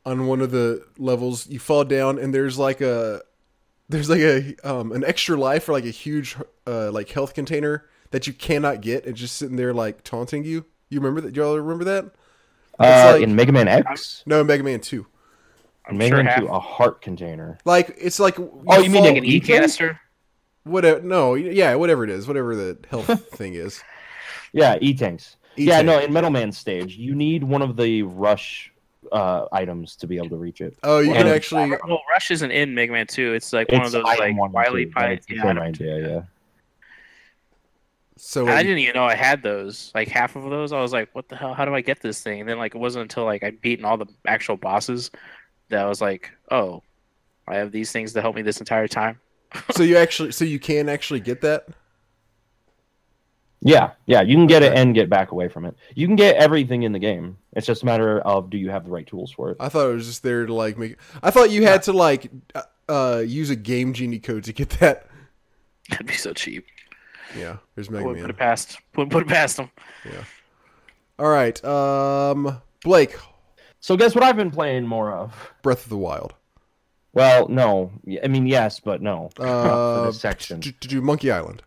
on 0.05 0.27
one 0.27 0.41
of 0.41 0.51
the 0.51 0.85
levels, 0.99 1.47
you 1.49 1.59
fall 1.59 1.85
down 1.85 2.19
and 2.19 2.35
there's 2.35 2.59
like 2.59 2.81
a 2.81 3.23
there's 3.89 4.11
like 4.11 4.21
a 4.21 4.55
um 4.65 4.93
an 4.93 5.05
extra 5.05 5.37
life 5.37 5.69
or 5.69 5.73
like 5.73 5.85
a 5.85 5.91
huge 5.91 6.37
uh 6.67 6.91
like 6.91 7.09
health 7.11 7.35
container 7.35 7.87
that 8.11 8.27
you 8.27 8.33
cannot 8.33 8.81
get 8.81 9.07
and 9.07 9.17
just 9.17 9.37
sitting 9.37 9.57
there 9.57 9.73
like 9.73 10.03
taunting 10.05 10.45
you. 10.45 10.65
You 10.91 11.01
remember 11.01 11.21
that? 11.23 11.35
Y'all 11.37 11.57
remember 11.57 11.85
that? 11.85 12.13
Uh, 12.79 13.13
like- 13.15 13.23
in 13.23 13.37
Mega 13.37 13.53
Man 13.53 13.69
X, 13.69 14.23
No, 14.27 14.43
Mega 14.43 14.63
Man 14.65 14.81
2. 14.81 15.07
I'm 15.87 15.97
Mega 15.97 16.17
sure 16.17 16.25
Man 16.25 16.41
2, 16.41 16.47
a 16.49 16.61
heart 16.61 17.01
container. 17.03 17.59
Like 17.65 17.95
it's 17.99 18.19
like 18.21 18.39
Oh, 18.39 18.79
you 18.81 18.91
mean 18.91 19.03
fall- 19.03 19.05
like 19.05 19.17
An 19.17 19.25
e 19.25 19.41
canister. 19.41 19.99
Whatever 20.65 21.01
no, 21.01 21.35
yeah, 21.35 21.75
whatever 21.75 22.05
it 22.05 22.11
is, 22.11 22.27
whatever 22.27 22.55
the 22.55 22.79
health 22.91 23.29
thing 23.31 23.55
is. 23.55 23.83
Yeah, 24.53 24.79
E 24.81 24.95
tanks. 24.95 25.37
Yeah, 25.57 25.81
E-tank. 25.81 25.87
no, 25.87 25.99
in 25.99 26.13
Metal 26.13 26.31
Man 26.31 26.53
stage, 26.53 26.97
you 26.97 27.15
need 27.15 27.45
one 27.45 27.63
of 27.63 27.77
the 27.77 28.03
rush 28.03 28.73
uh, 29.11 29.47
items 29.53 29.97
to 29.97 30.07
be 30.07 30.17
able 30.17 30.31
to 30.31 30.37
reach 30.37 30.61
it. 30.61 30.77
Oh, 30.83 31.01
you 31.01 31.11
Well, 31.11 31.19
can 31.19 31.27
actually. 31.29 31.71
Well, 31.87 32.01
Rush 32.11 32.31
isn't 32.31 32.51
in 32.51 32.75
Mega 32.75 32.93
Man 32.93 33.07
2. 33.07 33.35
It's 33.35 33.53
like 33.53 33.71
one 33.71 33.85
of 33.85 33.93
those 33.93 34.05
item 34.07 34.19
like 34.19 34.37
one 34.37 34.53
Wily 34.53 34.85
two, 34.85 34.93
but 34.95 35.03
Pie. 35.03 35.13
it's 35.13 35.27
the 35.27 35.35
Yeah, 35.35 35.45
idea, 35.59 36.09
yeah. 36.09 36.23
So 38.17 38.47
I 38.47 38.63
didn't 38.63 38.79
even 38.79 38.95
know 38.95 39.05
I 39.05 39.15
had 39.15 39.43
those. 39.43 39.91
Like 39.95 40.09
half 40.09 40.37
of 40.37 40.45
those, 40.45 40.73
I 40.73 40.81
was 40.81 40.93
like, 40.93 41.09
"What 41.15 41.29
the 41.29 41.37
hell? 41.37 41.55
How 41.55 41.65
do 41.65 41.75
I 41.75 41.81
get 41.81 42.01
this 42.01 42.23
thing?" 42.23 42.41
And 42.41 42.49
then 42.49 42.59
like 42.59 42.75
it 42.75 42.79
wasn't 42.79 43.03
until 43.03 43.25
like 43.25 43.43
I'd 43.43 43.61
beaten 43.61 43.85
all 43.85 43.97
the 43.97 44.07
actual 44.27 44.57
bosses 44.57 45.11
that 45.71 45.85
I 45.85 45.89
was 45.89 46.01
like, 46.01 46.31
"Oh, 46.51 46.83
I 47.49 47.57
have 47.57 47.73
these 47.73 47.91
things 47.93 48.13
to 48.13 48.21
help 48.23 48.37
me 48.37 48.43
this 48.43 48.61
entire 48.61 48.89
time." 48.89 49.21
So 49.71 49.83
you 49.83 49.97
actually, 49.97 50.33
so 50.33 50.45
you 50.45 50.59
can 50.59 50.89
actually 50.89 51.21
get 51.21 51.41
that. 51.43 51.67
Yeah, 53.65 53.93
yeah, 54.07 54.23
you 54.23 54.35
can 54.35 54.49
get 54.49 54.65
it 54.65 54.73
and 54.75 54.93
get 54.93 55.09
back 55.09 55.31
away 55.31 55.49
from 55.49 55.65
it. 55.65 55.77
You 55.95 56.09
can 56.09 56.17
get 56.17 56.35
everything 56.37 56.83
in 56.83 56.91
the 56.91 56.99
game. 56.99 57.39
It's 57.53 57.67
just 57.67 57.85
a 57.85 57.87
matter 57.87 58.21
of 58.21 58.51
do 58.51 58.59
you 58.59 58.71
have 58.71 58.85
the 58.85 58.91
right 58.91 59.07
tools 59.07 59.31
for 59.31 59.51
it. 59.51 59.57
I 59.61 59.69
thought 59.69 59.89
it 59.89 59.95
was 59.95 60.07
just 60.07 60.25
there 60.25 60.47
to 60.47 60.53
like 60.53 60.77
make. 60.77 60.97
I 61.23 61.31
thought 61.31 61.53
you 61.53 61.65
had 61.65 61.85
to 61.85 61.93
like 61.93 62.29
uh, 62.57 62.63
uh, 62.89 63.23
use 63.25 63.51
a 63.51 63.57
game 63.57 63.93
genie 63.93 64.19
code 64.19 64.45
to 64.45 64.53
get 64.53 64.71
that. 64.81 65.07
That'd 65.91 66.07
be 66.07 66.15
so 66.15 66.33
cheap. 66.33 66.67
Yeah, 67.37 67.59
there's 67.77 67.89
I 67.89 67.93
Mega 67.93 68.07
wouldn't 68.07 68.25
put 68.25 68.31
it 68.31 68.37
past. 68.37 68.79
Wouldn't 68.97 69.13
put 69.13 69.23
it 69.23 69.29
past 69.29 69.57
them. 69.57 69.71
Yeah. 70.05 70.25
All 71.19 71.29
right, 71.29 71.65
um, 71.65 72.61
Blake, 72.83 73.15
So 73.79 73.97
guess 73.97 74.15
what 74.15 74.25
I've 74.25 74.37
been 74.37 74.51
playing 74.51 74.87
more 74.87 75.13
of? 75.13 75.53
Breath 75.63 75.85
of 75.85 75.91
the 75.91 75.97
Wild. 75.97 76.35
Well, 77.15 77.49
no. 77.49 77.93
I 78.23 78.29
mean, 78.29 78.47
yes, 78.47 78.81
but 78.81 79.03
no. 79.03 79.31
Uh, 79.39 80.07
this 80.07 80.21
section. 80.21 80.61
to 80.61 80.73
do 80.73 81.01
Monkey 81.03 81.31
Island. 81.31 81.63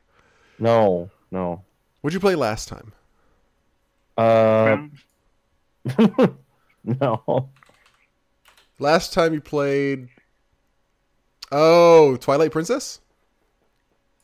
No, 0.59 1.09
no. 1.31 1.63
What'd 2.01 2.13
you 2.13 2.19
play 2.19 2.35
last 2.35 2.67
time? 2.67 2.93
Uh, 4.17 4.77
no. 6.83 7.49
Last 8.79 9.13
time 9.13 9.33
you 9.33 9.41
played. 9.41 10.09
Oh, 11.51 12.17
Twilight 12.17 12.51
Princess. 12.51 12.99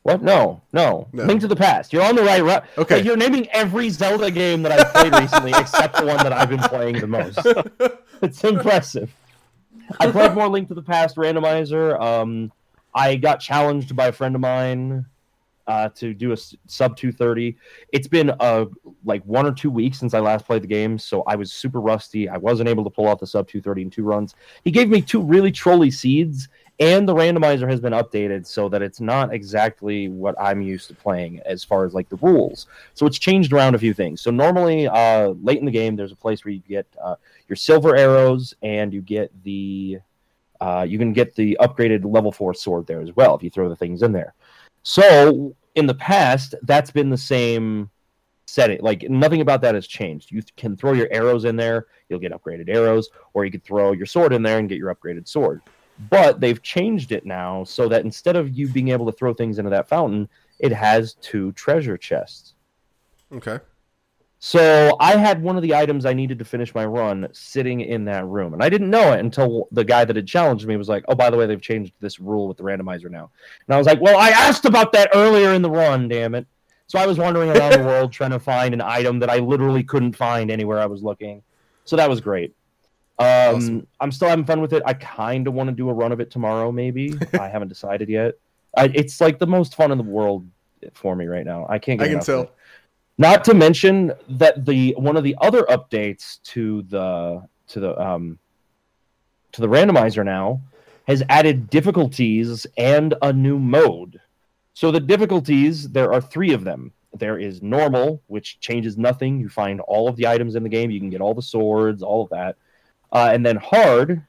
What? 0.03 0.24
No, 0.24 0.61
no, 0.74 1.07
No. 1.13 1.26
Link 1.26 1.41
to 1.41 1.47
the 1.47 1.55
Past. 1.55 1.93
You're 1.93 2.01
on 2.01 2.15
the 2.15 2.24
right 2.24 2.43
route. 2.43 2.65
Okay. 2.76 2.95
Like, 2.97 3.05
you're 3.05 3.15
naming 3.17 3.47
every 3.49 3.89
Zelda 3.89 4.32
game 4.32 4.63
that 4.63 4.72
I've 4.72 4.91
played 4.93 5.13
recently, 5.22 5.51
except 5.55 5.95
the 5.97 6.05
one 6.05 6.17
that 6.17 6.34
I've 6.34 6.49
been 6.49 6.59
playing 6.59 6.99
the 6.99 7.07
most. 7.07 7.39
It's 8.24 8.43
impressive. 8.43 9.13
I 10.00 10.12
played 10.12 10.34
more 10.34 10.48
Link 10.48 10.68
to 10.70 10.74
the 10.74 10.82
Past 10.82 11.16
randomizer. 11.16 12.00
Um, 12.00 12.52
I 12.94 13.16
got 13.16 13.39
challenged 13.39 13.96
by 13.96 14.08
a 14.08 14.12
friend 14.12 14.36
of 14.36 14.42
mine 14.42 15.06
uh, 15.68 15.89
to 15.89 16.14
do 16.14 16.34
a 16.34 16.38
sub 16.68 16.98
230. 16.98 17.58
It's 17.92 18.08
been 18.08 18.32
uh, 18.39 18.66
like 19.06 19.24
one 19.24 19.46
or 19.46 19.54
two 19.54 19.70
weeks 19.70 20.00
since 20.00 20.14
I 20.14 20.20
last 20.20 20.46
played 20.46 20.64
the 20.64 20.68
game, 20.68 20.98
so 20.98 21.24
I 21.28 21.36
was 21.36 21.54
super 21.54 21.80
rusty. 21.80 22.28
I 22.28 22.38
wasn't 22.38 22.70
able 22.70 22.84
to 22.84 22.89
pull 22.89 23.08
off 23.08 23.20
the 23.20 23.28
sub 23.28 23.48
230 23.48 23.84
in 23.84 23.89
two 23.89 24.04
runs. 24.04 24.36
He 24.64 24.72
gave 24.72 24.89
me 24.89 25.02
two 25.02 25.22
really 25.22 25.52
trolly 25.52 25.92
seeds, 25.92 26.50
and 26.82 27.07
the 27.07 27.13
randomizer 27.13 27.69
has 27.69 27.79
been 27.79 27.93
updated 27.93 28.47
so 28.47 28.67
that 28.67 28.82
it's 28.82 28.99
not 28.99 29.32
exactly 29.32 30.09
what 30.09 30.34
I'm 30.41 30.63
used 30.63 30.88
to 30.88 30.95
playing 30.95 31.39
as 31.45 31.63
far 31.63 31.86
as 31.86 31.93
like 31.93 32.09
the 32.09 32.15
rules. 32.17 32.65
So 32.95 33.05
it's 33.05 33.19
changed 33.19 33.53
around 33.53 33.75
a 33.75 33.77
few 33.77 33.93
things. 33.93 34.19
So 34.19 34.32
normally, 34.32 34.88
uh, 34.88 35.29
late 35.43 35.59
in 35.59 35.65
the 35.65 35.71
game, 35.71 35.95
there's 35.95 36.11
a 36.11 36.15
place 36.15 36.43
where 36.43 36.53
you 36.53 36.63
get 36.67 36.88
uh, 36.99 37.15
your 37.47 37.55
silver 37.55 37.95
arrows 37.95 38.55
and 38.63 38.91
you 38.91 39.01
get 39.01 39.32
the 39.43 39.99
uh, 40.59 40.86
you 40.88 40.97
can 40.97 41.13
get 41.13 41.36
the 41.36 41.55
upgraded 41.61 42.03
level 42.03 42.32
four 42.32 42.53
sword 42.53 42.88
there 42.88 43.01
as 43.01 43.15
well 43.15 43.36
if 43.36 43.43
you 43.43 43.51
throw 43.51 43.69
the 43.69 43.75
things 43.75 44.01
in 44.01 44.11
there. 44.11 44.34
So 44.82 45.55
in 45.75 45.86
the 45.86 45.93
past, 45.93 46.55
that's 46.63 46.89
been 46.89 47.11
the 47.11 47.17
same 47.17 47.91
setting. 48.47 48.79
Like 48.82 49.07
nothing 49.07 49.41
about 49.41 49.61
that 49.61 49.75
has 49.75 49.86
changed. 49.86 50.32
You 50.32 50.41
can 50.57 50.75
throw 50.75 50.93
your 50.93 51.07
arrows 51.11 51.45
in 51.45 51.55
there, 51.55 51.86
you'll 52.09 52.19
get 52.19 52.32
upgraded 52.32 52.69
arrows, 52.69 53.09
or 53.36 53.45
you 53.45 53.51
could 53.51 53.63
throw 53.63 53.91
your 53.91 54.07
sword 54.07 54.34
in 54.34 54.41
there 54.41 54.57
and 54.57 54.67
get 54.67 54.79
your 54.79 54.93
upgraded 54.93 55.27
sword. 55.27 55.61
But 56.10 56.39
they've 56.39 56.62
changed 56.62 57.12
it 57.12 57.26
now 57.26 57.64
so 57.64 57.88
that 57.88 58.04
instead 58.06 58.36
of 58.36 58.50
you 58.50 58.68
being 58.68 58.89
able 58.89 59.06
to 59.06 59.12
throw 59.12 59.34
things 59.34 59.60
into 59.60 59.70
that 59.70 59.88
fountain, 59.88 60.30
it 60.60 60.72
has 60.72 61.16
two 61.16 61.52
treasure 61.54 61.98
chests. 61.98 62.54
Okay. 63.32 63.60
So 64.44 64.98
I 65.00 65.18
had 65.18 65.44
one 65.44 65.56
of 65.56 65.62
the 65.62 65.76
items 65.76 66.04
I 66.04 66.14
needed 66.14 66.39
to 66.39 66.46
finish 66.46 66.74
my 66.74 66.84
run 66.84 67.28
sitting 67.32 67.82
in 67.82 68.06
that 68.06 68.26
room, 68.26 68.54
and 68.54 68.64
I 68.64 68.70
didn't 68.70 68.89
know 68.89 69.14
it 69.14 69.20
until 69.20 69.68
the 69.72 69.84
guy 69.84 70.04
that 70.04 70.16
had 70.16 70.26
challenged 70.26 70.66
me 70.68 70.78
was 70.78 70.89
like, 70.89 71.06
"Oh, 71.08 71.14
by 71.14 71.30
the 71.30 71.38
way, 71.38 71.46
they've 71.46 71.62
changed 71.62 71.94
this 72.00 72.20
rule 72.20 72.48
with 72.48 72.58
the 72.58 72.64
randomizer 72.64 73.12
now." 73.12 73.30
And 73.68 73.76
I 73.76 73.78
was 73.78 73.86
like, 73.86 74.02
"Well, 74.02 74.18
I 74.18 74.30
asked 74.30 74.66
about 74.66 74.94
that 74.94 75.12
earlier 75.14 75.54
in 75.54 75.62
the 75.62 75.70
run, 75.70 76.08
damn 76.08 76.34
it!" 76.34 76.48
So 76.88 76.98
I 76.98 77.06
was 77.06 77.20
wandering 77.20 77.52
around 77.52 77.74
the 77.74 77.84
world 77.86 78.12
trying 78.12 78.32
to 78.32 78.39
find 78.39 78.74
an 78.74 78.82
item 78.82 79.20
that 79.20 79.30
I 79.30 79.38
literally 79.38 79.84
couldn't 79.84 80.16
find 80.16 80.50
anywhere 80.50 80.80
I 80.80 80.88
was 80.88 81.04
looking. 81.04 81.44
So 81.86 81.96
that 81.96 82.10
was 82.10 82.20
great. 82.20 82.56
Um, 83.22 83.55
Awesome. 83.55 83.88
I'm 83.99 84.11
still 84.11 84.30
having 84.30 84.45
fun 84.45 84.61
with 84.61 84.74
it. 84.74 84.84
I 84.86 84.93
kind 84.93 85.47
of 85.47 85.53
want 85.53 85.69
to 85.69 85.76
do 85.76 85.89
a 85.89 85.93
run 85.93 86.11
of 86.11 86.19
it 86.19 86.32
tomorrow, 86.32 86.72
maybe. 86.72 87.13
I 87.39 87.47
haven't 87.47 87.67
decided 87.67 88.09
yet. 88.09 88.36
I, 88.76 88.86
it's 88.93 89.19
like 89.22 89.38
the 89.38 89.47
most 89.47 89.76
fun 89.76 89.91
in 89.91 89.97
the 89.97 90.03
world 90.03 90.47
for 90.93 91.15
me 91.15 91.26
right 91.26 91.45
now. 91.45 91.65
I 91.69 91.80
can't 91.80 91.99
get 91.99 92.05
I 92.05 92.07
can 92.07 92.13
enough 92.13 92.26
tell. 92.26 92.51
Not 93.17 93.43
to 93.45 93.53
mention 93.53 94.13
that 94.30 94.65
the 94.65 94.95
one 94.97 95.17
of 95.17 95.24
the 95.24 95.36
other 95.41 95.63
updates 95.63 96.41
to 96.43 96.82
the 96.84 97.45
to 97.67 97.80
the 97.80 98.01
um 98.01 98.39
to 99.51 99.61
the 99.61 99.67
randomizer 99.67 100.26
now 100.26 100.61
has 101.07 101.22
added 101.30 101.69
difficulties 101.69 102.65
and 102.78 103.13
a 103.22 103.34
new 103.34 103.59
mode. 103.59 104.19
So 104.74 104.91
the 104.91 104.99
difficulties 104.99 105.89
there 105.89 106.13
are 106.13 106.22
three 106.22 106.53
of 106.53 106.63
them. 106.63 106.93
There 107.13 107.38
is 107.38 107.61
normal, 107.61 108.22
which 108.28 108.59
changes 108.61 108.97
nothing. 108.97 109.39
You 109.39 109.49
find 109.49 109.82
all 109.82 110.07
of 110.07 110.15
the 110.15 110.28
items 110.28 110.55
in 110.55 110.63
the 110.63 110.69
game. 110.69 110.89
You 110.89 110.99
can 110.99 111.09
get 111.09 111.22
all 111.22 111.34
the 111.34 111.41
swords, 111.41 112.01
all 112.01 112.24
of 112.24 112.30
that, 112.30 112.55
uh, 113.12 113.30
and 113.34 113.45
then 113.45 113.57
hard. 113.57 114.24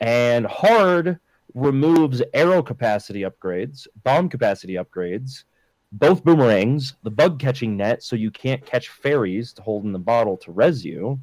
And 0.00 0.46
hard 0.46 1.18
removes 1.54 2.22
arrow 2.32 2.62
capacity 2.62 3.22
upgrades, 3.22 3.86
bomb 4.02 4.28
capacity 4.28 4.74
upgrades, 4.74 5.44
both 5.92 6.24
boomerangs, 6.24 6.94
the 7.02 7.10
bug 7.10 7.38
catching 7.38 7.76
net, 7.76 8.02
so 8.02 8.16
you 8.16 8.30
can't 8.30 8.64
catch 8.64 8.88
fairies 8.88 9.52
to 9.54 9.62
hold 9.62 9.84
in 9.84 9.92
the 9.92 9.98
bottle 9.98 10.36
to 10.38 10.52
res 10.52 10.84
you. 10.84 11.18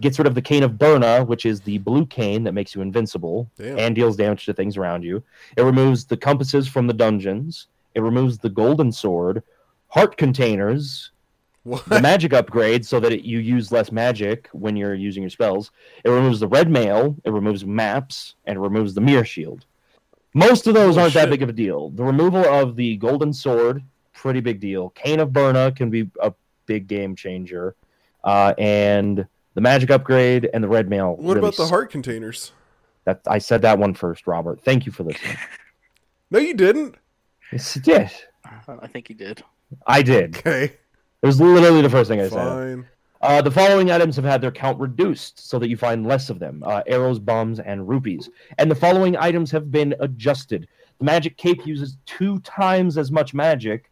Gets 0.00 0.18
rid 0.18 0.28
of 0.28 0.36
the 0.36 0.42
cane 0.42 0.62
of 0.62 0.72
Byrna, 0.72 1.26
which 1.26 1.44
is 1.44 1.60
the 1.60 1.78
blue 1.78 2.06
cane 2.06 2.44
that 2.44 2.52
makes 2.52 2.74
you 2.74 2.82
invincible 2.82 3.50
Damn. 3.58 3.78
and 3.78 3.94
deals 3.96 4.16
damage 4.16 4.44
to 4.46 4.54
things 4.54 4.76
around 4.76 5.02
you. 5.02 5.22
It 5.56 5.62
removes 5.62 6.04
the 6.04 6.16
compasses 6.16 6.68
from 6.68 6.86
the 6.86 6.94
dungeons. 6.94 7.66
It 7.96 8.00
removes 8.00 8.38
the 8.38 8.48
golden 8.48 8.92
sword, 8.92 9.42
heart 9.88 10.16
containers, 10.16 11.10
What? 11.68 11.84
the 11.84 12.00
magic 12.00 12.32
upgrade 12.32 12.86
so 12.86 12.98
that 13.00 13.12
it, 13.12 13.24
you 13.24 13.40
use 13.40 13.70
less 13.70 13.92
magic 13.92 14.48
when 14.52 14.74
you're 14.74 14.94
using 14.94 15.22
your 15.22 15.28
spells. 15.30 15.70
It 16.02 16.08
removes 16.08 16.40
the 16.40 16.48
red 16.48 16.70
mail, 16.70 17.14
it 17.24 17.30
removes 17.30 17.66
maps, 17.66 18.36
and 18.46 18.56
it 18.56 18.60
removes 18.60 18.94
the 18.94 19.02
mirror 19.02 19.24
shield. 19.24 19.66
Most 20.32 20.66
of 20.66 20.74
those 20.74 20.94
Holy 20.94 21.02
aren't 21.02 21.14
that 21.14 21.30
big 21.30 21.42
of 21.42 21.50
a 21.50 21.52
deal. 21.52 21.90
The 21.90 22.04
removal 22.04 22.42
of 22.44 22.74
the 22.74 22.96
golden 22.96 23.34
sword, 23.34 23.82
pretty 24.14 24.40
big 24.40 24.60
deal. 24.60 24.90
Cane 24.90 25.20
of 25.20 25.30
Byrna 25.30 25.76
can 25.76 25.90
be 25.90 26.10
a 26.22 26.32
big 26.64 26.86
game 26.86 27.14
changer. 27.14 27.74
Uh, 28.24 28.54
and 28.56 29.26
the 29.54 29.60
magic 29.60 29.90
upgrade 29.90 30.48
and 30.54 30.64
the 30.64 30.68
red 30.68 30.88
mail. 30.88 31.16
What 31.16 31.34
really 31.34 31.38
about 31.40 31.56
the 31.56 31.66
heart 31.66 31.90
containers? 31.90 32.52
That 33.04 33.20
I 33.26 33.38
said 33.38 33.62
that 33.62 33.78
one 33.78 33.92
first, 33.92 34.26
Robert. 34.26 34.62
Thank 34.62 34.86
you 34.86 34.92
for 34.92 35.02
listening. 35.04 35.36
No, 36.30 36.38
you 36.38 36.52
didn't. 36.52 36.96
yes, 37.52 37.76
it 37.76 37.82
did. 37.82 38.10
I 38.68 38.86
think 38.86 39.08
you 39.08 39.14
did. 39.14 39.42
I 39.86 40.02
did. 40.02 40.36
Okay, 40.38 40.76
It 41.22 41.26
was 41.26 41.40
literally 41.40 41.82
the 41.82 41.90
first 41.90 42.08
thing 42.08 42.20
I 42.20 42.28
said. 42.28 42.32
fine. 42.32 42.86
Uh, 43.20 43.42
the 43.42 43.50
following 43.50 43.90
items 43.90 44.14
have 44.14 44.24
had 44.24 44.40
their 44.40 44.52
count 44.52 44.78
reduced 44.78 45.48
so 45.48 45.58
that 45.58 45.68
you 45.68 45.76
find 45.76 46.06
less 46.06 46.30
of 46.30 46.38
them 46.38 46.62
uh, 46.64 46.82
arrows, 46.86 47.18
bombs, 47.18 47.58
and 47.58 47.88
rupees. 47.88 48.30
And 48.58 48.70
the 48.70 48.76
following 48.76 49.16
items 49.16 49.50
have 49.50 49.72
been 49.72 49.94
adjusted. 49.98 50.68
The 50.98 51.04
magic 51.04 51.36
cape 51.36 51.66
uses 51.66 51.96
two 52.06 52.38
times 52.40 52.96
as 52.96 53.10
much 53.10 53.34
magic, 53.34 53.90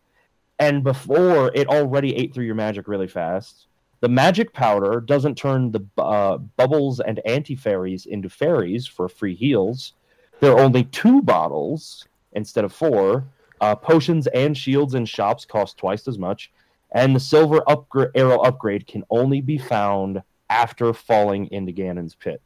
and 0.60 0.84
before 0.84 1.50
it 1.54 1.66
already 1.68 2.14
ate 2.14 2.32
through 2.32 2.44
your 2.44 2.54
magic 2.54 2.86
really 2.86 3.08
fast. 3.08 3.66
The 4.00 4.08
magic 4.08 4.52
powder 4.52 5.00
doesn't 5.00 5.36
turn 5.36 5.72
the 5.72 5.84
uh, 5.98 6.36
bubbles 6.36 7.00
and 7.00 7.18
anti 7.24 7.56
fairies 7.56 8.06
into 8.06 8.28
fairies 8.28 8.86
for 8.86 9.08
free 9.08 9.34
heals. 9.34 9.94
There 10.38 10.52
are 10.52 10.60
only 10.60 10.84
two 10.84 11.22
bottles 11.22 12.06
instead 12.32 12.64
of 12.64 12.72
four. 12.72 13.24
Uh, 13.60 13.74
potions 13.74 14.26
and 14.28 14.56
shields 14.56 14.94
in 14.94 15.06
shops 15.06 15.46
cost 15.46 15.78
twice 15.78 16.06
as 16.06 16.18
much 16.18 16.52
and 16.96 17.14
the 17.14 17.20
silver 17.20 17.60
upgra- 17.68 18.10
arrow 18.14 18.40
upgrade 18.40 18.86
can 18.86 19.04
only 19.10 19.40
be 19.40 19.58
found 19.58 20.22
after 20.48 20.92
falling 20.94 21.46
into 21.52 21.70
Ganon's 21.72 22.14
pit. 22.14 22.40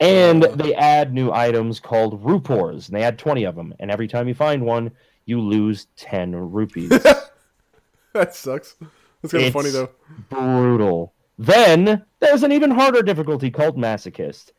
And 0.00 0.44
Uh. 0.44 0.54
they 0.54 0.74
add 0.74 1.12
new 1.12 1.32
items 1.32 1.80
called 1.80 2.24
rupoors, 2.24 2.88
and 2.88 2.96
they 2.96 3.02
add 3.02 3.18
20 3.18 3.44
of 3.44 3.56
them. 3.56 3.74
And 3.80 3.90
every 3.90 4.06
time 4.08 4.28
you 4.28 4.34
find 4.34 4.64
one, 4.64 4.92
you 5.26 5.40
lose 5.40 5.88
10 5.96 6.34
rupees. 6.34 6.88
that 8.14 8.34
sucks. 8.34 8.76
That's 9.22 9.32
kind 9.32 9.46
of 9.46 9.52
funny 9.52 9.70
though. 9.70 9.90
Brutal. 10.30 11.12
Then 11.38 12.04
there's 12.20 12.44
an 12.44 12.52
even 12.52 12.70
harder 12.70 13.02
difficulty 13.02 13.50
called 13.50 13.76
Masochist. 13.76 14.52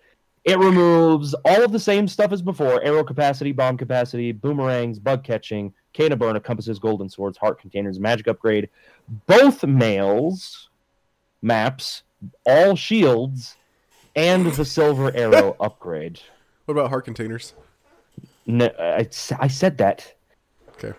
It 0.43 0.57
removes 0.57 1.33
all 1.45 1.63
of 1.63 1.71
the 1.71 1.79
same 1.79 2.07
stuff 2.07 2.31
as 2.31 2.41
before 2.41 2.81
arrow 2.83 3.03
capacity, 3.03 3.51
bomb 3.51 3.77
capacity, 3.77 4.31
boomerangs, 4.31 4.99
bug 4.99 5.23
catching, 5.23 5.73
cane 5.99 6.17
burn, 6.17 6.39
compasses, 6.39 6.79
golden 6.79 7.09
swords, 7.09 7.37
heart 7.37 7.59
containers, 7.59 7.99
magic 7.99 8.27
upgrade, 8.27 8.69
both 9.27 9.63
mails, 9.65 10.69
maps, 11.41 12.03
all 12.45 12.75
shields, 12.75 13.57
and 14.15 14.45
the 14.53 14.63
silver 14.65 15.15
arrow 15.15 15.55
upgrade. 15.59 16.19
What 16.65 16.73
about 16.73 16.89
heart 16.89 17.05
containers? 17.05 17.53
No, 18.45 18.69
I, 18.79 19.07
I 19.39 19.47
said 19.47 19.77
that. 19.79 20.13
Okay. 20.69 20.93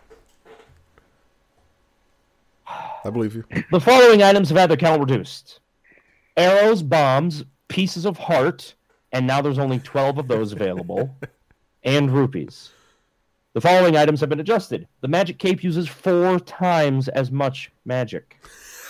I 2.67 3.11
believe 3.11 3.35
you. 3.35 3.45
The 3.71 3.81
following 3.81 4.23
items 4.23 4.51
have 4.51 4.59
had 4.59 4.71
their 4.71 4.77
count 4.77 5.01
reduced 5.01 5.61
arrows, 6.37 6.83
bombs, 6.83 7.45
pieces 7.69 8.07
of 8.07 8.17
heart, 8.17 8.75
and 9.13 9.27
now 9.27 9.41
there's 9.43 9.59
only 9.59 9.79
12 9.79 10.19
of 10.19 10.29
those 10.29 10.53
available, 10.53 11.15
and 11.85 12.11
rupees. 12.11 12.71
The 13.53 13.61
following 13.61 13.97
items 13.97 14.21
have 14.21 14.29
been 14.29 14.39
adjusted. 14.39 14.87
The 15.01 15.09
magic 15.09 15.39
cape 15.39 15.65
uses 15.65 15.89
four 15.89 16.39
times 16.39 17.09
as 17.09 17.33
much 17.33 17.73
magic. 17.85 18.41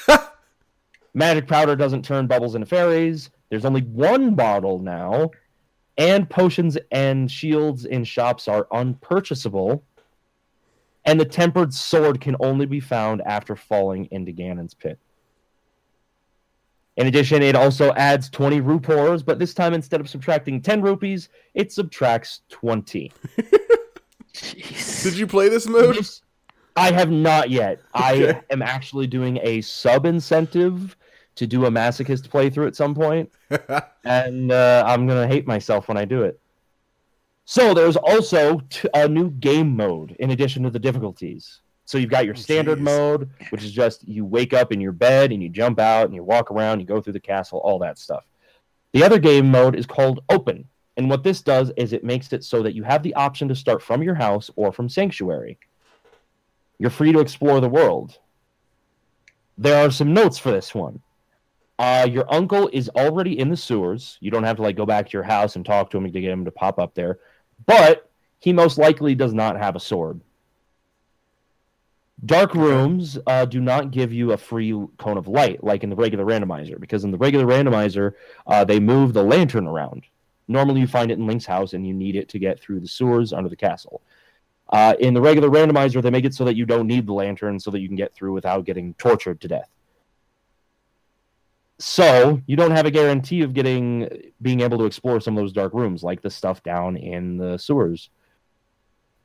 magic 1.15 1.49
powder 1.49 1.75
doesn't 1.75 2.05
turn 2.05 2.27
bubbles 2.27 2.55
into 2.55 2.67
fairies. 2.67 3.31
There's 3.49 3.65
only 3.65 3.81
one 3.83 4.35
bottle 4.35 4.79
now. 4.79 5.31
And 5.97 6.29
potions 6.29 6.77
and 6.93 7.31
shields 7.31 7.87
in 7.87 8.05
shops 8.05 8.49
are 8.49 8.67
unpurchasable. 8.71 9.83
And 11.07 11.19
the 11.19 11.25
tempered 11.25 11.73
sword 11.73 12.21
can 12.21 12.37
only 12.41 12.67
be 12.67 12.81
found 12.81 13.23
after 13.25 13.57
falling 13.57 14.09
into 14.11 14.33
Ganon's 14.33 14.75
pit. 14.75 14.99
In 16.99 17.07
addition, 17.07 17.43
it 17.43 17.57
also 17.57 17.95
adds 17.95 18.29
20 18.29 18.61
rupees, 18.61 19.23
but 19.23 19.39
this 19.39 19.55
time 19.55 19.73
instead 19.73 20.03
of 20.03 20.11
subtracting 20.11 20.61
10 20.61 20.83
rupees, 20.83 21.31
it 21.55 21.73
subtracts 21.73 22.43
20. 22.51 23.11
Jeez. 24.41 25.03
Did 25.03 25.17
you 25.17 25.27
play 25.27 25.49
this 25.49 25.67
mode? 25.67 25.97
This- 25.97 26.23
I 26.77 26.93
have 26.93 27.11
not 27.11 27.51
yet. 27.51 27.81
Okay. 27.95 28.31
I 28.33 28.43
am 28.51 28.63
actually 28.63 29.07
doing 29.07 29.39
a 29.43 29.61
sub 29.61 30.07
incentive 30.07 30.97
to 31.35 31.47
do 31.47 31.67
a 31.67 31.71
masochist 31.71 32.29
playthrough 32.29 32.67
at 32.69 32.77
some 32.77 32.95
point, 32.95 33.31
and 34.05 34.53
uh, 34.53 34.85
I'm 34.87 35.07
gonna 35.07 35.27
hate 35.27 35.47
myself 35.47 35.89
when 35.89 35.97
I 35.97 36.05
do 36.05 36.23
it. 36.23 36.41
So 37.45 37.75
there's 37.75 37.97
also 37.97 38.61
t- 38.71 38.89
a 38.95 39.09
new 39.09 39.31
game 39.31 39.77
mode 39.77 40.13
in 40.21 40.31
addition 40.31 40.63
to 40.63 40.71
the 40.71 40.79
difficulties. 40.79 41.61
So 41.85 41.99
you've 41.99 42.11
got 42.11 42.25
your 42.25 42.37
standard 42.37 42.79
Jeez. 42.79 42.83
mode, 42.83 43.31
which 43.51 43.65
is 43.65 43.73
just 43.73 44.07
you 44.07 44.25
wake 44.25 44.53
up 44.53 44.71
in 44.73 44.81
your 44.81 44.93
bed 44.93 45.33
and 45.33 45.43
you 45.43 45.49
jump 45.49 45.81
out 45.81 46.05
and 46.07 46.15
you 46.15 46.23
walk 46.23 46.53
around, 46.53 46.79
you 46.79 46.87
go 46.87 47.01
through 47.01 47.15
the 47.15 47.21
castle, 47.21 47.59
all 47.59 47.81
that 47.81 47.99
stuff. 47.99 48.25
The 48.93 49.03
other 49.03 49.19
game 49.19 49.51
mode 49.51 49.75
is 49.75 49.87
called 49.87 50.21
Open. 50.29 50.69
And 50.97 51.09
what 51.09 51.23
this 51.23 51.41
does 51.41 51.73
is 51.77 51.93
it 51.93 52.05
makes 52.05 52.33
it 52.33 52.45
so 52.45 52.63
that 52.63 52.75
you 52.75 52.83
have 52.83 53.03
the 53.03 53.15
option 53.15 53.49
to 53.49 53.55
start 53.55 53.83
from 53.83 54.03
your 54.03 54.15
house 54.15 54.51
or 54.57 54.73
from 54.73 54.89
Sanctuary. 54.89 55.59
You're 56.79 56.91
free 56.91 57.13
to 57.13 57.21
explore 57.21 57.61
the 57.61 57.69
world. 57.69 58.19
There 59.57 59.85
are 59.85 59.91
some 59.91 60.13
notes 60.13 60.39
for 60.39 60.51
this 60.51 60.75
one. 60.75 61.01
Uh, 61.79 62.07
your 62.11 62.31
uncle 62.33 62.69
is 62.73 62.91
already 62.91 63.39
in 63.39 63.49
the 63.49 63.57
sewers. 63.57 64.19
You 64.21 64.31
don't 64.31 64.45
have 64.45 64.57
to 64.57 64.63
like 64.63 64.77
go 64.77 64.85
back 64.85 65.07
to 65.07 65.13
your 65.13 65.23
house 65.23 65.57
and 65.57 65.65
talk 65.65 65.91
to 65.91 65.99
him 65.99 66.05
to 66.05 66.11
get 66.11 66.25
him 66.31 66.45
to 66.45 66.51
pop 66.51 66.79
up 66.79 66.95
there. 66.95 67.19
But 67.67 68.11
he 68.39 68.53
most 68.53 68.79
likely 68.79 69.15
does 69.15 69.33
not 69.33 69.57
have 69.57 69.77
a 69.77 69.81
sword. 69.81 70.21
Dark 72.25 72.55
rooms 72.55 73.19
uh, 73.27 73.47
do 73.47 73.61
not 73.61 73.91
give 73.91 74.13
you 74.13 74.33
a 74.33 74.37
free 74.37 74.73
cone 74.99 75.17
of 75.17 75.27
light 75.27 75.65
like 75.65 75.83
in 75.83 75.89
the 75.89 75.97
regular 75.97 76.25
randomizer, 76.25 76.79
because 76.79 77.05
in 77.05 77.11
the 77.11 77.19
regular 77.19 77.47
randomizer, 77.47 78.13
uh, 78.47 78.63
they 78.65 78.79
move 78.79 79.15
the 79.15 79.23
lantern 79.23 79.67
around. 79.67 80.05
Normally, 80.51 80.81
you 80.81 80.89
find 80.89 81.11
it 81.11 81.19
in 81.19 81.27
Link's 81.27 81.47
house 81.47 81.75
and 81.75 81.87
you 81.87 81.95
need 81.95 82.17
it 82.17 82.29
to 82.31 82.39
get 82.39 82.61
through 82.61 82.81
the 82.81 82.89
sewers 82.89 83.33
under 83.33 83.49
the 83.49 83.57
castle. 83.57 84.03
Uh, 84.69 84.95
in 84.99 85.15
the 85.15 85.21
regular 85.21 85.49
randomizer, 85.49 86.03
they 86.03 86.11
make 86.11 86.25
it 86.25 86.35
so 86.35 86.45
that 86.45 86.57
you 86.57 86.67
don't 86.67 86.89
need 86.89 87.07
the 87.07 87.13
lantern 87.13 87.59
so 87.59 87.71
that 87.71 87.81
you 87.81 87.89
can 87.89 87.97
get 87.97 88.13
through 88.13 88.33
without 88.33 88.65
getting 88.65 88.95
tortured 88.95 89.41
to 89.41 89.49
death. 89.49 89.71
So 91.79 92.43
you 92.47 92.57
don't 92.57 92.73
have 92.73 92.85
a 92.85 92.91
guarantee 92.91 93.43
of 93.43 93.55
getting 93.55 94.33
being 94.43 94.61
able 94.61 94.79
to 94.79 94.85
explore 94.85 95.21
some 95.21 95.37
of 95.37 95.43
those 95.43 95.53
dark 95.53 95.73
rooms, 95.73 96.03
like 96.03 96.21
the 96.21 96.31
stuff 96.31 96.63
down 96.63 96.97
in 96.97 97.39
the 97.39 97.57
sewers. 97.57 98.11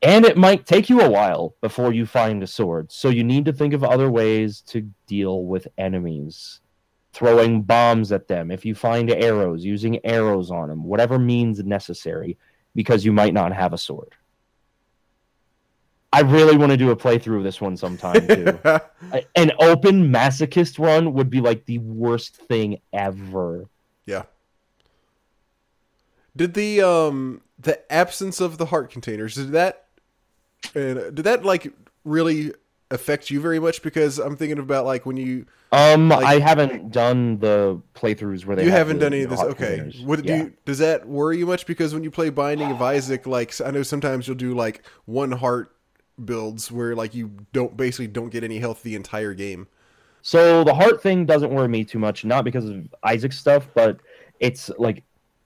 And 0.02 0.24
it 0.24 0.36
might 0.36 0.64
take 0.64 0.88
you 0.88 1.00
a 1.00 1.10
while 1.10 1.54
before 1.60 1.92
you 1.92 2.06
find 2.06 2.42
a 2.42 2.46
sword. 2.46 2.92
So 2.92 3.08
you 3.08 3.24
need 3.24 3.44
to 3.46 3.52
think 3.52 3.74
of 3.74 3.82
other 3.82 4.10
ways 4.10 4.60
to 4.68 4.88
deal 5.06 5.44
with 5.44 5.66
enemies. 5.76 6.60
Throwing 7.16 7.62
bombs 7.62 8.12
at 8.12 8.28
them. 8.28 8.50
If 8.50 8.66
you 8.66 8.74
find 8.74 9.10
arrows, 9.10 9.64
using 9.64 10.04
arrows 10.04 10.50
on 10.50 10.68
them, 10.68 10.84
whatever 10.84 11.18
means 11.18 11.64
necessary, 11.64 12.36
because 12.74 13.06
you 13.06 13.12
might 13.12 13.32
not 13.32 13.54
have 13.54 13.72
a 13.72 13.78
sword. 13.78 14.14
I 16.12 16.20
really 16.20 16.58
want 16.58 16.72
to 16.72 16.76
do 16.76 16.90
a 16.90 16.96
playthrough 16.96 17.38
of 17.38 17.42
this 17.42 17.58
one 17.58 17.74
sometime 17.78 18.26
too. 18.26 18.58
An 19.34 19.50
open 19.58 20.12
masochist 20.12 20.78
run 20.78 21.14
would 21.14 21.30
be 21.30 21.40
like 21.40 21.64
the 21.64 21.78
worst 21.78 22.36
thing 22.36 22.80
ever. 22.92 23.66
yeah. 24.04 24.24
Did 26.36 26.52
the 26.52 26.82
um 26.82 27.40
the 27.58 27.90
absence 27.90 28.42
of 28.42 28.58
the 28.58 28.66
heart 28.66 28.90
containers 28.90 29.36
did 29.36 29.52
that 29.52 29.86
and 30.74 31.14
did 31.14 31.24
that 31.24 31.46
like 31.46 31.72
really 32.04 32.52
affect 32.90 33.30
you 33.30 33.40
very 33.40 33.58
much? 33.58 33.82
Because 33.82 34.18
I'm 34.18 34.36
thinking 34.36 34.58
about 34.58 34.84
like 34.84 35.06
when 35.06 35.16
you 35.16 35.46
Um, 35.72 36.08
Like- 36.08 36.24
I 36.24 36.38
haven't 36.38 36.92
done 36.92 37.38
the 37.38 37.80
playthroughs 37.94 38.46
where 38.46 38.56
they 38.56 38.64
you 38.64 38.70
have 38.70 38.86
haven't 38.86 39.00
done 39.00 39.12
any 39.12 39.24
of 39.24 39.30
this. 39.30 39.40
Okay. 39.40 39.92
What 40.04 40.22
do 40.22 40.32
you, 40.32 40.52
does 40.64 40.78
that 40.78 41.06
worry 41.08 41.38
you 41.38 41.46
much? 41.46 41.66
Because 41.66 41.92
when 41.92 42.04
you 42.04 42.10
play 42.10 42.30
Binding 42.30 42.70
of 42.70 42.80
Isaac, 42.80 43.26
like 43.26 43.52
I 43.60 43.70
know 43.70 43.82
sometimes 43.82 44.28
you'll 44.28 44.36
do 44.36 44.54
like 44.54 44.82
one 45.06 45.32
heart 45.32 45.72
builds 46.24 46.70
where 46.72 46.94
like 46.94 47.14
you 47.14 47.30
don't 47.52 47.76
basically 47.76 48.06
don't 48.06 48.30
get 48.30 48.44
any 48.44 48.58
health 48.58 48.82
the 48.82 48.94
entire 48.94 49.34
game. 49.34 49.66
So 50.22 50.64
the 50.64 50.74
heart 50.74 51.02
thing 51.02 51.26
doesn't 51.26 51.50
worry 51.52 51.68
me 51.68 51.84
too 51.84 51.98
much, 51.98 52.24
not 52.24 52.44
because 52.44 52.68
of 52.68 52.88
Isaac's 53.02 53.38
stuff, 53.38 53.68
but 53.74 53.98
it's 54.40 54.70
like 54.78 55.02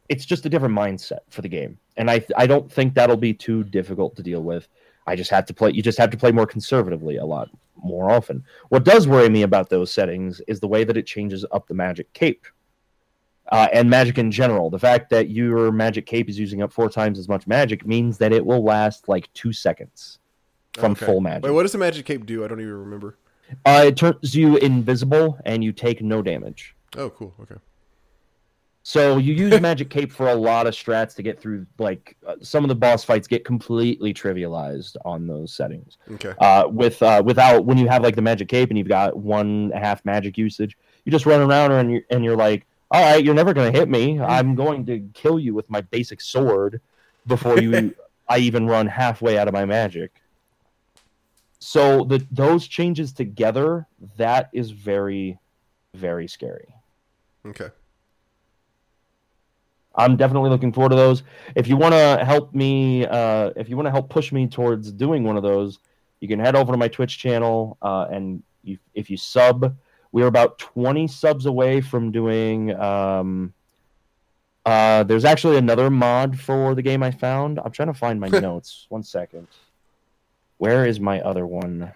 it's 0.09 0.25
just 0.25 0.47
a 0.47 0.49
different 0.49 0.75
mindset 0.75 1.21
for 1.29 1.43
the 1.43 1.49
game, 1.49 1.79
and 1.97 2.11
I 2.11 2.25
I 2.37 2.47
don't 2.47 2.71
think 2.71 2.95
that'll 2.95 3.17
be 3.17 3.33
too 3.35 3.65
difficult 3.65 4.17
to 4.17 4.23
deal 4.23 4.43
with. 4.43 4.69
I 5.07 5.17
just 5.17 5.31
have 5.31 5.47
to 5.47 5.55
play. 5.55 5.71
You 5.73 5.83
just 5.83 5.99
have 5.99 6.11
to 6.11 6.17
play 6.17 6.33
more 6.33 6.47
conservatively 6.47 7.17
a 7.17 7.25
lot 7.25 7.49
more 7.83 8.11
often. 8.11 8.45
What 8.69 8.85
does 8.85 9.09
worry 9.09 9.29
me 9.29 9.43
about 9.43 9.71
those 9.71 9.91
settings 9.91 10.41
is 10.47 10.61
the 10.61 10.69
way 10.69 10.85
that 10.85 10.97
it 10.97 11.07
changes 11.07 11.45
up 11.53 11.67
the 11.67 11.75
magic 11.75 12.13
cape. 12.13 12.47
Uh, 13.51 13.67
and 13.73 13.91
magic 13.91 14.17
in 14.19 14.31
general. 14.31 14.71
The 14.71 14.79
fact 14.79 15.11
that 15.11 15.31
your 15.31 15.73
magic 15.73 16.07
cape 16.07 16.29
is 16.29 16.39
using 16.39 16.63
up 16.63 16.73
four 16.73 16.89
times 16.89 17.19
as 17.19 17.29
much 17.29 17.49
magic 17.49 17.85
means 17.85 18.17
that 18.19 18.33
it 18.33 18.45
will 18.47 18.63
last 18.63 19.09
like 19.09 19.33
two 19.33 19.53
seconds 19.53 20.21
from 20.75 20.93
Okay. 20.93 21.05
full 21.07 21.21
magic. 21.21 21.45
Wait, 21.45 21.51
what 21.51 21.63
does 21.63 21.73
the 21.73 21.79
magic 21.79 22.07
cape 22.07 22.27
do? 22.27 22.45
I 22.45 22.49
don't 22.49 22.61
even 22.61 22.75
remember. 22.75 23.17
Uh, 23.67 23.83
it 23.87 23.97
turns 23.97 24.37
you 24.37 24.57
invisible 24.59 25.37
and 25.45 25.65
you 25.65 25.73
take 25.73 26.01
no 26.01 26.23
damage. 26.23 26.77
Oh, 26.97 27.11
cool. 27.11 27.35
Okay. 27.43 27.57
So 28.91 29.19
you 29.19 29.35
use 29.35 29.61
Magic 29.61 29.89
Cape 29.89 30.11
for 30.11 30.31
a 30.31 30.35
lot 30.35 30.67
of 30.67 30.75
strats 30.75 31.15
to 31.15 31.23
get 31.23 31.41
through. 31.41 31.65
Like 31.79 32.17
uh, 32.27 32.35
some 32.43 32.65
of 32.65 32.69
the 32.69 32.75
boss 32.75 33.05
fights 33.05 33.29
get 33.29 33.45
completely 33.45 34.13
trivialized 34.13 34.97
on 35.05 35.29
those 35.29 35.53
settings. 35.53 35.97
Okay. 36.11 36.35
Uh, 36.39 36.67
with 36.67 37.01
uh, 37.01 37.23
without 37.25 37.65
when 37.67 37.79
you 37.79 37.87
have 37.87 38.03
like 38.03 38.17
the 38.17 38.23
Magic 38.23 38.49
Cape 38.49 38.69
and 38.69 38.77
you've 38.77 38.89
got 38.89 39.17
one 39.17 39.71
half 39.77 40.05
magic 40.05 40.37
usage, 40.37 40.77
you 41.05 41.13
just 41.13 41.25
run 41.25 41.41
around 41.41 41.71
and 41.71 41.93
you're 41.93 42.03
and 42.11 42.25
you're 42.25 42.37
like, 42.37 42.67
all 42.91 43.01
right, 43.01 43.25
you're 43.25 43.33
never 43.33 43.55
gonna 43.55 43.71
hit 43.71 43.89
me. 43.89 44.19
I'm 44.19 44.57
going 44.57 44.85
to 44.87 45.09
kill 45.15 45.39
you 45.39 45.55
with 45.55 45.71
my 45.71 45.83
basic 45.83 46.21
sword 46.21 46.81
before 47.29 47.61
you 47.61 47.95
I 48.29 48.39
even 48.39 48.67
run 48.67 48.89
halfway 48.89 49.39
out 49.39 49.47
of 49.47 49.55
my 49.55 49.67
magic. 49.67 50.21
So 51.61 52.03
the 52.03 52.27
those 52.33 52.67
changes 52.67 53.13
together, 53.13 53.87
that 54.17 54.51
is 54.53 54.73
very, 54.73 55.39
very 55.95 56.27
scary. 56.27 56.75
Okay. 57.47 57.69
I'm 60.01 60.17
definitely 60.17 60.51
looking 60.51 60.73
forward 60.73 60.91
to 60.91 60.97
those. 60.97 61.23
If 61.55 61.69
you 61.69 61.77
want 61.77 61.95
to 61.95 62.25
help 62.25 62.55
me, 62.55 63.07
uh, 63.07 63.51
if 63.57 63.69
you 63.69 63.77
want 63.77 63.87
to 63.87 63.91
help 63.91 64.09
push 64.09 64.33
me 64.33 64.47
towards 64.47 64.91
doing 64.93 65.25
one 65.25 65.37
of 65.37 65.43
those, 65.43 65.79
you 66.21 66.29
can 66.29 66.41
head 66.41 66.57
over 66.57 66.73
to 66.73 66.79
my 66.79 66.89
Twitch 66.89 67.19
channel 67.19 67.77
uh, 67.83 68.07
and 68.11 68.43
you, 68.63 68.79
if 68.95 69.11
you 69.11 69.17
sub, 69.17 69.77
we're 70.13 70.27
about 70.27 70.59
20 70.59 71.07
subs 71.07 71.47
away 71.47 71.81
from 71.81 72.13
doing. 72.13 72.75
Um, 72.75 73.53
uh, 74.67 75.03
there's 75.05 75.25
actually 75.25 75.57
another 75.57 75.91
mod 75.91 76.39
for 76.39 76.75
the 76.75 76.83
game 76.83 77.03
I 77.03 77.11
found. 77.11 77.61
I'm 77.63 77.73
trying 77.73 77.89
to 77.89 77.99
find 77.99 78.21
my 78.21 78.29
notes. 78.41 78.87
One 78.89 79.03
second. 79.03 79.49
Where 80.59 80.87
is 80.87 81.01
my 81.01 81.21
other 81.21 81.47
one? 81.47 81.93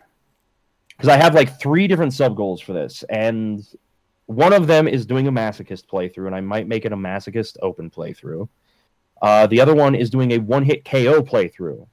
Because 0.89 1.09
I 1.09 1.17
have 1.17 1.35
like 1.35 1.59
three 1.59 1.87
different 1.87 2.13
sub 2.13 2.37
goals 2.37 2.61
for 2.61 2.73
this, 2.73 3.03
and 3.09 3.67
one 4.27 4.53
of 4.53 4.67
them 4.67 4.89
is 4.89 5.07
doing 5.07 5.29
a 5.29 5.33
masochist 5.33 5.87
playthrough, 5.87 6.27
and 6.27 6.35
I 6.35 6.41
might 6.41 6.67
make 6.67 6.85
it 6.85 6.93
a 6.93 6.97
masochist 6.97 7.57
open 7.61 7.91
playthrough. 7.91 8.49
Uh, 9.21 9.47
the 9.47 9.61
other 9.61 9.75
one 9.75 9.95
is 9.95 10.11
doing 10.11 10.33
a 10.33 10.39
one 10.39 10.65
hit 10.65 10.85
KO 10.85 11.23
playthrough. 11.23 11.87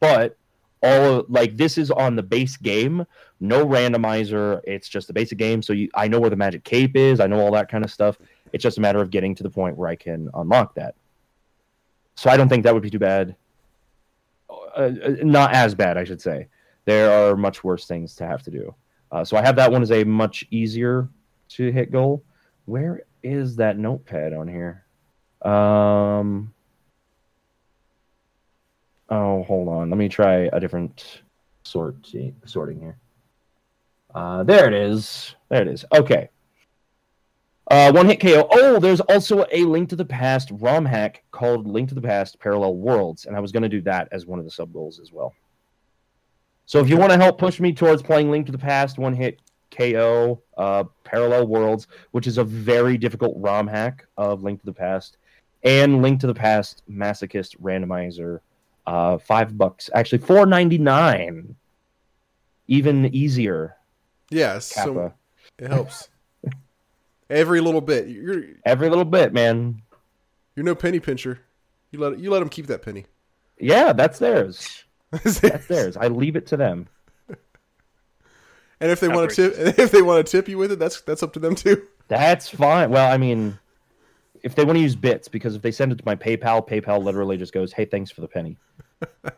But 0.00 0.36
all 0.82 1.20
of, 1.20 1.30
like 1.30 1.56
this 1.56 1.78
is 1.78 1.90
on 1.90 2.16
the 2.16 2.22
base 2.22 2.56
game, 2.56 3.06
no 3.40 3.66
randomizer. 3.66 4.60
It's 4.64 4.88
just 4.88 5.06
the 5.06 5.12
basic 5.12 5.38
game. 5.38 5.62
So 5.62 5.72
you, 5.72 5.88
I 5.94 6.08
know 6.08 6.20
where 6.20 6.30
the 6.30 6.36
magic 6.36 6.64
cape 6.64 6.96
is. 6.96 7.20
I 7.20 7.26
know 7.26 7.40
all 7.40 7.52
that 7.52 7.70
kind 7.70 7.84
of 7.84 7.90
stuff. 7.90 8.18
It's 8.52 8.62
just 8.62 8.78
a 8.78 8.80
matter 8.80 9.00
of 9.00 9.10
getting 9.10 9.34
to 9.36 9.42
the 9.42 9.50
point 9.50 9.76
where 9.76 9.88
I 9.88 9.96
can 9.96 10.28
unlock 10.34 10.74
that. 10.74 10.94
So 12.16 12.30
I 12.30 12.36
don't 12.36 12.48
think 12.48 12.64
that 12.64 12.74
would 12.74 12.82
be 12.82 12.90
too 12.90 12.98
bad. 12.98 13.36
Uh, 14.48 14.80
uh, 14.80 14.90
not 15.22 15.52
as 15.52 15.74
bad, 15.74 15.98
I 15.98 16.04
should 16.04 16.20
say. 16.20 16.48
There 16.84 17.10
are 17.10 17.36
much 17.36 17.64
worse 17.64 17.86
things 17.86 18.14
to 18.16 18.26
have 18.26 18.42
to 18.44 18.50
do. 18.50 18.74
Uh, 19.10 19.24
so 19.24 19.36
I 19.36 19.42
have 19.42 19.56
that 19.56 19.70
one 19.70 19.82
as 19.82 19.90
a 19.90 20.04
much 20.04 20.44
easier 20.50 21.08
to 21.50 21.70
hit 21.70 21.92
goal. 21.92 22.24
Where 22.64 23.02
is 23.22 23.56
that 23.56 23.78
notepad 23.78 24.32
on 24.32 24.48
here? 24.48 24.84
Um. 25.42 26.52
Oh, 29.08 29.44
hold 29.44 29.68
on. 29.68 29.90
Let 29.90 29.98
me 29.98 30.08
try 30.08 30.48
a 30.52 30.58
different 30.58 31.22
sort 31.64 31.96
sorting 32.44 32.80
here. 32.80 32.98
Uh, 34.14 34.42
there 34.44 34.66
it 34.66 34.74
is. 34.74 35.34
There 35.48 35.62
it 35.62 35.68
is. 35.68 35.84
Okay. 35.92 36.30
Uh, 37.68 37.90
one 37.92 38.06
hit 38.06 38.20
KO. 38.20 38.46
Oh, 38.50 38.78
there's 38.78 39.00
also 39.00 39.44
a 39.50 39.64
Link 39.64 39.88
to 39.88 39.96
the 39.96 40.04
Past 40.04 40.50
ROM 40.52 40.84
hack 40.84 41.24
called 41.32 41.66
Link 41.66 41.88
to 41.88 41.96
the 41.96 42.00
Past 42.00 42.38
Parallel 42.38 42.76
Worlds, 42.76 43.26
and 43.26 43.36
I 43.36 43.40
was 43.40 43.50
going 43.50 43.64
to 43.64 43.68
do 43.68 43.82
that 43.82 44.08
as 44.12 44.24
one 44.24 44.38
of 44.38 44.44
the 44.44 44.50
sub 44.50 44.72
goals 44.72 45.00
as 45.00 45.12
well. 45.12 45.34
So 46.64 46.78
if 46.80 46.88
you 46.88 46.96
want 46.96 47.12
to 47.12 47.18
help 47.18 47.38
push 47.38 47.58
me 47.58 47.72
towards 47.72 48.02
playing 48.02 48.30
Link 48.30 48.46
to 48.46 48.52
the 48.52 48.58
Past, 48.58 48.98
one 48.98 49.14
hit 49.14 49.40
KO, 49.76 50.40
uh, 50.56 50.84
Parallel 51.04 51.46
Worlds, 51.46 51.86
which 52.12 52.26
is 52.26 52.38
a 52.38 52.44
very 52.44 52.96
difficult 52.96 53.34
ROM 53.36 53.66
hack 53.66 54.06
of 54.16 54.42
Link 54.42 54.60
to 54.60 54.66
the 54.66 54.72
Past, 54.72 55.16
and 55.62 56.02
Link 56.02 56.20
to 56.20 56.26
the 56.26 56.34
Past 56.34 56.82
Masochist 56.90 57.58
Randomizer, 57.60 58.40
uh, 58.86 59.18
five 59.18 59.56
bucks, 59.58 59.90
actually 59.94 60.18
four 60.18 60.46
ninety 60.46 60.78
nine, 60.78 61.54
even 62.68 63.06
easier. 63.14 63.76
Yes, 64.30 64.66
so 64.66 64.94
Kappa. 64.94 65.14
it 65.58 65.68
helps. 65.70 66.08
Every 67.30 67.60
little 67.60 67.80
bit. 67.80 68.08
You're 68.08 68.44
Every 68.64 68.88
little 68.88 69.04
bit, 69.04 69.32
man. 69.32 69.82
you're 70.54 70.64
no 70.64 70.74
penny 70.74 71.00
pincher. 71.00 71.40
You 71.90 71.98
let 72.00 72.18
you 72.18 72.30
let 72.30 72.40
them 72.40 72.48
keep 72.48 72.66
that 72.68 72.82
penny. 72.82 73.06
Yeah, 73.58 73.92
that's 73.92 74.18
theirs. 74.18 74.84
That's 75.12 75.66
theirs. 75.66 75.96
I 75.96 76.08
leave 76.08 76.34
it 76.36 76.46
to 76.48 76.56
them. 76.56 76.88
And 78.80 78.90
if 78.90 79.00
they 79.00 79.08
want 79.08 79.30
to 79.30 79.36
tip, 79.50 79.54
if 79.78 79.90
they 79.90 80.02
want 80.02 80.24
to 80.26 80.30
tip 80.30 80.48
you 80.48 80.58
with 80.58 80.72
it, 80.72 80.78
that's 80.78 81.00
that's 81.02 81.22
up 81.22 81.32
to 81.34 81.38
them 81.38 81.54
too. 81.54 81.86
That's 82.08 82.48
fine. 82.48 82.90
Well, 82.90 83.10
I 83.10 83.16
mean, 83.16 83.58
if 84.42 84.54
they 84.54 84.64
want 84.64 84.76
to 84.76 84.82
use 84.82 84.94
bits, 84.96 85.28
because 85.28 85.56
if 85.56 85.62
they 85.62 85.72
send 85.72 85.92
it 85.92 85.98
to 85.98 86.02
my 86.06 86.14
PayPal, 86.14 86.66
PayPal 86.66 87.02
literally 87.02 87.36
just 87.36 87.52
goes, 87.52 87.72
"Hey, 87.72 87.84
thanks 87.84 88.10
for 88.10 88.20
the 88.20 88.28
penny." 88.28 88.56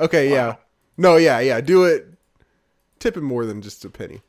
Okay, 0.00 0.30
yeah, 0.32 0.56
no, 0.96 1.16
yeah, 1.16 1.38
yeah. 1.38 1.60
Do 1.60 1.84
it. 1.84 2.08
Tip 2.98 3.16
it 3.16 3.20
more 3.20 3.44
than 3.44 3.62
just 3.62 3.84
a 3.84 3.90
penny. 3.90 4.20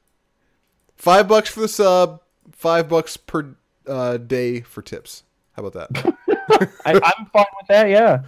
Five 0.96 1.28
bucks 1.28 1.50
for 1.50 1.62
the 1.62 1.68
sub. 1.68 2.22
Five 2.52 2.90
bucks 2.90 3.18
per 3.18 3.56
uh, 3.88 4.18
day 4.18 4.62
for 4.62 4.82
tips. 4.84 5.24
How 5.54 5.66
about 5.66 5.90
that? 5.90 6.14
I, 6.86 6.92
I'm 6.94 7.26
fine 7.28 7.46
with 7.58 7.68
that. 7.70 7.90
Yeah, 7.90 8.24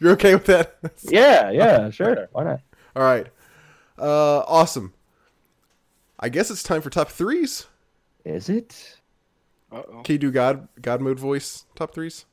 You're 0.00 0.12
okay 0.12 0.34
with 0.34 0.46
that? 0.46 0.76
yeah, 1.02 1.50
yeah. 1.50 1.88
Sure. 1.90 2.28
Why 2.32 2.44
not? 2.44 2.60
All 2.94 3.02
right. 3.02 3.28
Uh, 3.98 4.40
awesome. 4.40 4.92
I 6.22 6.28
guess 6.28 6.50
it's 6.50 6.62
time 6.62 6.80
for 6.80 6.88
top 6.88 7.10
threes. 7.10 7.66
Is 8.24 8.48
it? 8.48 8.98
Uh-oh. 9.72 10.02
Can 10.02 10.12
you 10.14 10.18
do 10.18 10.30
God 10.30 10.68
God 10.80 11.00
mode 11.00 11.18
voice 11.18 11.64
top 11.74 11.92
threes? 11.94 12.24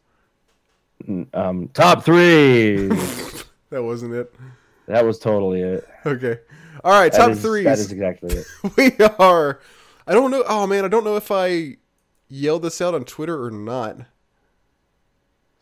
Um, 1.33 1.69
top 1.73 2.03
threes. 2.05 3.43
That 3.71 3.83
wasn't 3.83 4.15
it. 4.15 4.33
that 4.87 5.05
was 5.05 5.19
totally 5.19 5.61
it. 5.61 5.87
Okay. 6.03 6.39
All 6.83 6.91
right, 6.99 7.11
That 7.11 7.17
top 7.19 7.29
is- 7.29 7.41
threes. 7.43 7.65
That 7.65 7.77
is 7.77 7.91
exactly 7.91 8.35
it. 8.37 8.47
we 8.99 9.05
are. 9.19 9.59
I 10.07 10.13
don't 10.13 10.31
know. 10.31 10.43
Oh 10.47 10.65
man, 10.65 10.85
I 10.85 10.87
don't 10.87 11.03
know 11.03 11.15
if 11.17 11.29
I 11.29 11.77
yelled 12.29 12.63
this 12.63 12.81
out 12.81 12.95
on 12.95 13.03
Twitter 13.05 13.43
or 13.43 13.51
not. 13.51 13.97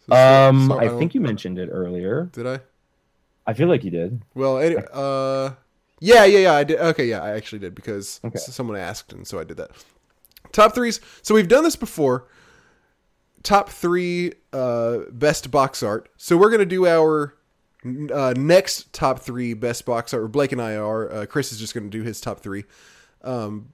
So- 0.10 0.16
Um, 0.16 0.68
so 0.70 0.80
I 0.80 0.86
don't- 0.86 0.98
think 1.00 1.16
you 1.16 1.20
mentioned 1.22 1.60
it 1.60 1.68
earlier. 1.70 2.30
did 2.32 2.48
I? 2.48 2.62
I 3.46 3.54
feel 3.54 3.68
like 3.68 3.84
you 3.84 3.92
did. 3.92 4.22
Well, 4.34 4.58
any, 4.60 4.78
uh, 4.94 5.52
yeah, 6.00 6.26
yeah, 6.26 6.39
yeah. 6.39 6.54
I 6.54 6.64
did. 6.64 6.80
Okay, 6.80 7.06
yeah, 7.06 7.22
I 7.22 7.32
actually 7.32 7.60
did 7.60 7.76
because 7.76 8.20
Okay. 8.26 8.38
someone 8.39 8.78
asked, 8.78 9.14
and 9.14 9.28
so 9.28 9.39
I 9.39 9.43
did 9.43 9.58
that. 9.58 9.72
Top 10.52 10.74
threes. 10.74 11.00
So 11.22 11.36
we've 11.36 11.48
done 11.48 11.64
this 11.64 11.76
before. 11.76 12.28
Top 13.43 13.70
three 13.70 14.34
uh, 14.54 15.00
best 15.12 15.52
box 15.52 15.84
art. 15.84 16.10
So 16.18 16.36
we're 16.38 16.50
gonna 16.50 16.66
do 16.66 16.86
our 16.88 17.36
uh, 18.14 18.34
next 18.36 18.91
top 18.93 19.20
three 19.20 19.54
best 19.54 19.86
box 19.86 20.14
art. 20.14 20.24
Or 20.24 20.28
Blake 20.28 20.52
and 20.52 20.62
I 20.62 20.76
are. 20.76 21.12
Uh, 21.12 21.26
Chris 21.26 21.52
is 21.52 21.60
just 21.60 21.74
gonna 21.74 21.89
do 21.89 22.04
his 22.04 22.20
top 22.20 22.39
three. 22.39 22.66
Um, 23.24 23.74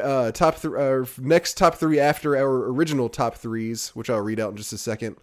uh, 0.00 0.30
top 0.32 0.60
th- 0.60 0.72
uh, 0.74 1.04
next 1.18 1.56
top 1.58 1.74
three 1.76 1.98
after 1.98 2.36
our 2.36 2.68
original 2.70 3.08
top 3.08 3.34
threes, 3.36 3.88
which 3.90 4.08
I'll 4.08 4.20
read 4.20 4.38
out 4.40 4.50
in 4.52 4.56
just 4.56 4.72
a 4.72 4.78
second. 4.78 5.16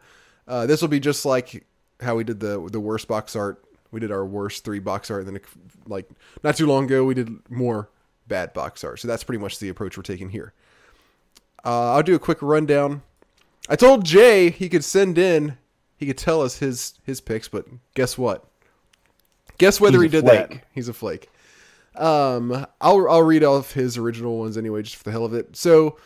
Uh, 0.47 0.65
this 0.65 0.81
will 0.81 0.89
be 0.89 0.99
just 0.99 1.25
like 1.25 1.65
how 2.01 2.15
we 2.15 2.23
did 2.23 2.39
the 2.39 2.67
the 2.71 2.79
worst 2.79 3.07
box 3.07 3.35
art. 3.35 3.63
We 3.91 3.99
did 3.99 4.11
our 4.11 4.25
worst 4.25 4.63
three 4.63 4.79
box 4.79 5.11
art, 5.11 5.25
and 5.25 5.35
then 5.35 5.41
like 5.85 6.09
not 6.43 6.55
too 6.55 6.65
long 6.65 6.85
ago 6.85 7.03
we 7.03 7.13
did 7.13 7.29
more 7.49 7.89
bad 8.27 8.53
box 8.53 8.83
art. 8.83 8.99
So 8.99 9.07
that's 9.07 9.23
pretty 9.23 9.41
much 9.41 9.59
the 9.59 9.69
approach 9.69 9.97
we're 9.97 10.03
taking 10.03 10.29
here. 10.29 10.53
Uh, 11.63 11.93
I'll 11.93 12.03
do 12.03 12.15
a 12.15 12.19
quick 12.19 12.41
rundown. 12.41 13.03
I 13.69 13.75
told 13.75 14.05
Jay 14.05 14.49
he 14.49 14.69
could 14.69 14.83
send 14.83 15.17
in, 15.17 15.57
he 15.97 16.05
could 16.07 16.17
tell 16.17 16.41
us 16.41 16.57
his 16.57 16.95
his 17.03 17.21
picks, 17.21 17.47
but 17.47 17.65
guess 17.93 18.17
what? 18.17 18.45
Guess 19.57 19.79
whether 19.79 20.01
he 20.01 20.07
did 20.09 20.25
that. 20.25 20.63
He's 20.73 20.87
a 20.87 20.93
flake. 20.93 21.29
Um, 21.95 22.65
I'll 22.79 23.07
I'll 23.09 23.23
read 23.23 23.43
off 23.43 23.73
his 23.73 23.97
original 23.97 24.39
ones 24.39 24.57
anyway, 24.57 24.81
just 24.81 24.95
for 24.95 25.03
the 25.03 25.11
hell 25.11 25.25
of 25.25 25.33
it. 25.33 25.55
So 25.55 25.97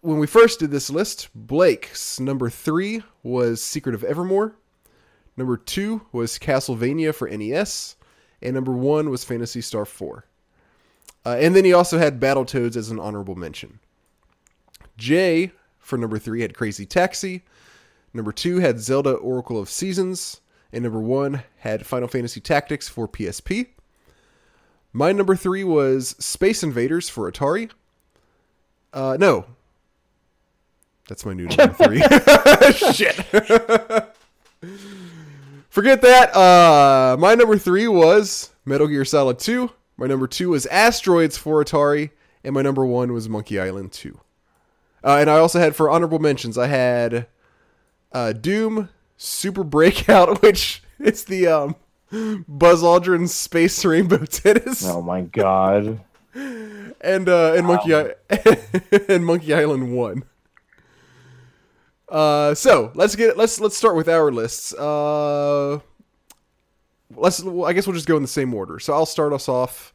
when 0.00 0.18
we 0.18 0.26
first 0.26 0.58
did 0.58 0.70
this 0.70 0.90
list, 0.90 1.28
Blake's 1.34 2.18
number 2.18 2.50
three 2.50 3.02
was 3.22 3.62
Secret 3.62 3.94
of 3.94 4.02
Evermore. 4.02 4.56
Number 5.36 5.56
two 5.56 6.02
was 6.12 6.38
Castlevania 6.38 7.14
for 7.14 7.28
NES, 7.28 7.96
and 8.42 8.54
number 8.54 8.72
one 8.72 9.10
was 9.10 9.24
Phantasy 9.24 9.60
Star 9.60 9.84
Four. 9.84 10.26
Uh, 11.24 11.36
and 11.38 11.54
then 11.54 11.64
he 11.64 11.72
also 11.72 11.98
had 11.98 12.20
Battletoads 12.20 12.76
as 12.76 12.90
an 12.90 12.98
honorable 12.98 13.34
mention. 13.34 13.78
Jay 14.96 15.52
for 15.78 15.98
number 15.98 16.18
three 16.18 16.42
had 16.42 16.54
Crazy 16.54 16.86
Taxi. 16.86 17.42
Number 18.12 18.32
two 18.32 18.58
had 18.58 18.80
Zelda 18.80 19.12
Oracle 19.12 19.58
of 19.58 19.68
Seasons, 19.68 20.40
and 20.72 20.82
number 20.82 21.00
one 21.00 21.42
had 21.58 21.86
Final 21.86 22.08
Fantasy 22.08 22.40
Tactics 22.40 22.88
for 22.88 23.06
PSP. 23.06 23.68
My 24.92 25.12
number 25.12 25.36
three 25.36 25.62
was 25.62 26.10
Space 26.18 26.62
Invaders 26.62 27.08
for 27.08 27.30
Atari. 27.30 27.70
Uh, 28.92 29.16
no, 29.20 29.46
that's 31.08 31.24
my 31.24 31.32
new 31.32 31.46
number 31.46 31.74
three. 31.74 32.00
Shit. 32.92 33.24
Forget 35.70 36.02
that. 36.02 36.34
Uh, 36.36 37.16
my 37.18 37.34
number 37.34 37.56
three 37.56 37.86
was 37.88 38.50
Metal 38.64 38.86
Gear 38.88 39.04
Solid 39.04 39.38
2. 39.38 39.70
My 39.96 40.06
number 40.06 40.26
two 40.26 40.50
was 40.50 40.66
Asteroids 40.66 41.36
for 41.36 41.62
Atari. 41.64 42.10
And 42.42 42.54
my 42.54 42.62
number 42.62 42.84
one 42.86 43.12
was 43.12 43.28
Monkey 43.28 43.60
Island 43.60 43.92
2. 43.92 44.18
Uh, 45.04 45.16
and 45.20 45.30
I 45.30 45.38
also 45.38 45.58
had 45.58 45.76
for 45.76 45.88
honorable 45.90 46.18
mentions, 46.18 46.58
I 46.58 46.66
had 46.66 47.26
uh, 48.12 48.32
Doom, 48.32 48.88
Super 49.16 49.62
Breakout, 49.64 50.42
which 50.42 50.82
it's 50.98 51.24
the 51.24 51.46
um, 51.46 51.76
Buzz 52.48 52.82
Aldrin 52.82 53.28
Space 53.28 53.84
Rainbow 53.84 54.24
Tennis, 54.26 54.84
Oh 54.86 55.00
my 55.00 55.22
god. 55.22 56.00
and 56.34 57.28
uh, 57.28 57.54
and 57.56 57.66
Monkey 57.66 57.94
I- 57.94 58.14
and 59.08 59.24
Monkey 59.24 59.54
Island 59.54 59.94
One. 59.96 60.24
Uh, 62.10 62.54
so 62.54 62.90
let's 62.94 63.14
get 63.14 63.36
let's 63.36 63.60
let's 63.60 63.76
start 63.76 63.94
with 63.94 64.08
our 64.08 64.32
lists. 64.32 64.74
Uh, 64.74 65.78
let's 67.14 67.42
I 67.44 67.72
guess 67.72 67.86
we'll 67.86 67.94
just 67.94 68.06
go 68.08 68.16
in 68.16 68.22
the 68.22 68.28
same 68.28 68.52
order. 68.52 68.78
So 68.78 68.92
I'll 68.92 69.06
start 69.06 69.32
us 69.32 69.48
off. 69.48 69.94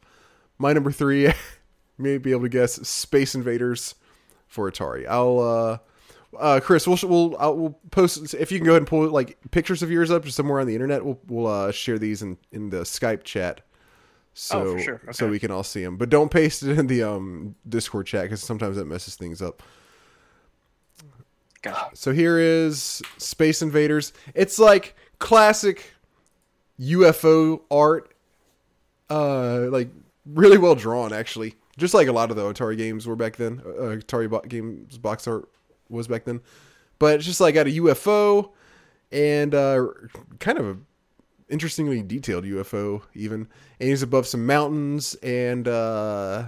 My 0.58 0.72
number 0.72 0.90
three, 0.90 1.30
may 1.98 2.16
be 2.18 2.30
able 2.30 2.42
to 2.42 2.48
guess 2.48 2.74
Space 2.88 3.34
Invaders 3.34 3.94
for 4.48 4.70
Atari. 4.70 5.06
I'll 5.06 5.38
uh, 5.38 5.78
uh, 6.38 6.60
Chris, 6.60 6.86
we'll 6.86 6.98
we'll 7.02 7.36
I'll, 7.38 7.56
we'll 7.56 7.78
post 7.90 8.34
if 8.34 8.50
you 8.50 8.58
can 8.58 8.64
go 8.64 8.72
ahead 8.72 8.82
and 8.82 8.86
pull 8.88 9.06
like 9.08 9.36
pictures 9.50 9.82
of 9.82 9.90
yours 9.90 10.10
up 10.10 10.24
just 10.24 10.36
somewhere 10.36 10.60
on 10.60 10.66
the 10.66 10.74
internet. 10.74 11.04
We'll 11.04 11.20
we'll 11.26 11.46
uh, 11.46 11.72
share 11.72 11.98
these 11.98 12.22
in 12.22 12.38
in 12.52 12.70
the 12.70 12.78
Skype 12.78 13.24
chat. 13.24 13.60
So 14.38 14.60
Oh, 14.60 14.72
for 14.74 14.82
sure. 14.82 15.00
so 15.12 15.28
we 15.28 15.38
can 15.38 15.50
all 15.50 15.62
see 15.62 15.82
them, 15.82 15.96
but 15.96 16.10
don't 16.10 16.30
paste 16.30 16.62
it 16.62 16.78
in 16.78 16.86
the 16.86 17.02
um 17.02 17.54
Discord 17.68 18.06
chat 18.06 18.24
because 18.24 18.42
sometimes 18.42 18.76
that 18.76 18.84
messes 18.86 19.16
things 19.16 19.40
up. 19.42 19.62
So 21.94 22.12
here 22.12 22.38
is 22.38 23.02
Space 23.18 23.62
Invaders. 23.62 24.12
It's 24.34 24.58
like 24.58 24.94
classic 25.18 25.92
UFO 26.80 27.62
art, 27.70 28.14
uh, 29.10 29.68
like 29.70 29.88
really 30.24 30.58
well 30.58 30.74
drawn 30.74 31.12
actually. 31.12 31.54
Just 31.78 31.94
like 31.94 32.08
a 32.08 32.12
lot 32.12 32.30
of 32.30 32.36
the 32.36 32.42
Atari 32.42 32.76
games 32.76 33.06
were 33.06 33.16
back 33.16 33.36
then. 33.36 33.60
Uh, 33.64 33.96
Atari 33.96 34.30
bo- 34.30 34.40
games 34.40 34.96
box 34.98 35.26
art 35.26 35.48
was 35.88 36.08
back 36.08 36.24
then, 36.24 36.40
but 36.98 37.16
it's 37.16 37.26
just 37.26 37.40
like 37.40 37.54
got 37.54 37.66
a 37.66 37.70
UFO 37.70 38.50
and 39.12 39.54
uh, 39.54 39.86
kind 40.38 40.58
of 40.58 40.66
a 40.66 40.76
interestingly 41.48 42.02
detailed 42.02 42.44
UFO 42.44 43.02
even, 43.14 43.46
and 43.78 43.88
he's 43.88 44.02
above 44.02 44.26
some 44.26 44.46
mountains 44.46 45.14
and. 45.16 45.68
Uh, 45.68 46.46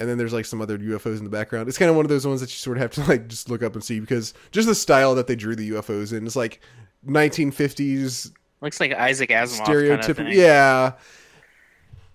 and 0.00 0.08
then 0.08 0.18
there's 0.18 0.32
like 0.32 0.44
some 0.44 0.60
other 0.60 0.78
UFOs 0.78 1.18
in 1.18 1.24
the 1.24 1.30
background. 1.30 1.68
It's 1.68 1.78
kind 1.78 1.90
of 1.90 1.96
one 1.96 2.04
of 2.04 2.08
those 2.08 2.26
ones 2.26 2.40
that 2.40 2.50
you 2.50 2.56
sort 2.56 2.76
of 2.76 2.82
have 2.82 2.90
to 2.92 3.04
like 3.04 3.28
just 3.28 3.50
look 3.50 3.62
up 3.62 3.74
and 3.74 3.82
see 3.82 4.00
because 4.00 4.34
just 4.50 4.68
the 4.68 4.74
style 4.74 5.14
that 5.16 5.26
they 5.26 5.36
drew 5.36 5.56
the 5.56 5.70
UFOs 5.70 6.16
in 6.16 6.26
is 6.26 6.36
like 6.36 6.60
1950s 7.06 8.32
Looks 8.60 8.80
like 8.80 8.92
Isaac 8.92 9.30
Asimov 9.30 9.66
stereotypical. 9.66 10.16
kind 10.16 10.28
of 10.28 10.34
yeah. 10.34 10.92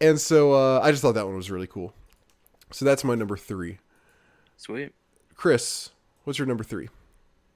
And 0.01 0.19
so 0.19 0.53
uh, 0.53 0.81
I 0.83 0.91
just 0.91 1.01
thought 1.01 1.13
that 1.13 1.25
one 1.25 1.35
was 1.35 1.49
really 1.49 1.67
cool. 1.67 1.93
So 2.71 2.83
that's 2.83 3.03
my 3.03 3.15
number 3.15 3.37
three. 3.37 3.79
Sweet. 4.57 4.93
Chris, 5.35 5.91
what's 6.25 6.37
your 6.37 6.47
number 6.47 6.63
three? 6.63 6.89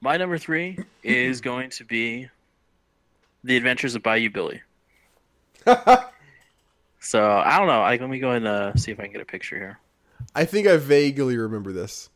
My 0.00 0.16
number 0.16 0.38
three 0.38 0.78
is 1.02 1.40
going 1.42 1.70
to 1.70 1.84
be 1.84 2.28
The 3.44 3.56
Adventures 3.56 3.94
of 3.94 4.02
Bayou 4.02 4.30
Billy. 4.30 4.62
so 5.66 7.30
I 7.30 7.58
don't 7.58 7.66
know. 7.66 7.80
Like, 7.80 8.00
let 8.00 8.08
me 8.08 8.20
go 8.20 8.30
and 8.30 8.46
uh, 8.46 8.74
see 8.76 8.90
if 8.90 9.00
I 9.00 9.02
can 9.04 9.12
get 9.12 9.20
a 9.20 9.26
picture 9.26 9.56
here. 9.56 9.78
I 10.34 10.44
think 10.44 10.66
I 10.66 10.76
vaguely 10.76 11.36
remember 11.36 11.72
this. 11.72 12.10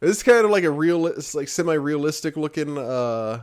This 0.00 0.18
is 0.18 0.22
kind 0.22 0.44
of 0.44 0.50
like 0.50 0.64
a 0.64 0.70
real, 0.70 1.06
it's 1.06 1.34
like 1.34 1.48
semi-realistic 1.48 2.36
looking. 2.36 2.76
uh 2.76 3.40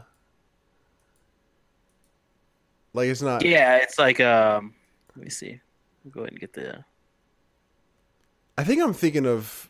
Like 2.94 3.10
it's 3.10 3.22
not. 3.22 3.44
Yeah, 3.44 3.78
it's 3.78 3.98
like 3.98 4.20
um. 4.20 4.74
Let 5.16 5.26
me 5.26 5.30
see. 5.30 5.60
I'll 6.06 6.12
go 6.12 6.22
ahead 6.22 6.32
and 6.32 6.40
get 6.40 6.54
the. 6.54 6.84
I 8.58 8.64
think 8.64 8.82
I'm 8.82 8.94
thinking 8.94 9.26
of. 9.26 9.70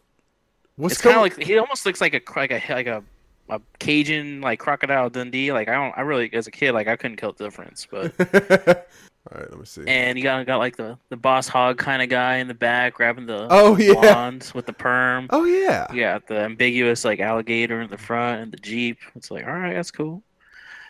What's 0.76 0.96
It's 0.96 1.02
kind 1.02 1.16
of 1.16 1.22
like 1.22 1.38
he 1.38 1.58
almost 1.58 1.86
looks 1.86 2.02
like 2.02 2.14
a 2.14 2.22
like 2.36 2.52
a 2.52 2.62
like 2.74 2.88
a, 2.88 3.04
a 3.50 3.62
Cajun 3.80 4.42
like 4.42 4.60
crocodile 4.60 5.10
Dundee. 5.10 5.54
Like 5.54 5.70
I 5.70 5.74
don't 5.74 5.98
I 5.98 6.02
really 6.02 6.34
as 6.34 6.48
a 6.48 6.52
kid 6.52 6.74
like 6.74 6.88
I 6.88 6.96
couldn't 6.96 7.18
tell 7.18 7.32
the 7.32 7.46
difference, 7.46 7.88
but 7.90 8.88
All 9.32 9.40
right, 9.40 9.50
let 9.50 9.58
me 9.60 9.66
see. 9.66 9.84
and 9.88 10.18
you 10.18 10.24
got 10.24 10.46
got 10.46 10.58
like 10.58 10.76
the 10.76 10.98
the 11.10 11.16
Boss 11.16 11.48
Hogg 11.48 11.78
kind 11.78 12.02
of 12.02 12.10
guy 12.10 12.38
in 12.38 12.48
the 12.50 12.54
back 12.54 12.96
grabbing 12.96 13.26
the 13.26 13.48
Oh 13.50 13.78
yeah. 13.78 13.94
blonde 13.94 14.52
with 14.54 14.66
the 14.66 14.74
perm. 14.74 15.28
Oh 15.30 15.46
yeah. 15.46 15.88
Yeah, 15.94 16.20
the 16.28 16.40
ambiguous 16.40 17.06
like 17.06 17.20
alligator 17.22 17.82
in 17.82 17.90
the 17.90 17.98
front 17.98 18.42
and 18.42 18.52
the 18.52 18.58
jeep. 18.58 19.00
It's 19.16 19.32
like 19.32 19.46
all 19.48 19.54
right, 19.54 19.74
that's 19.74 19.92
cool. 19.92 20.22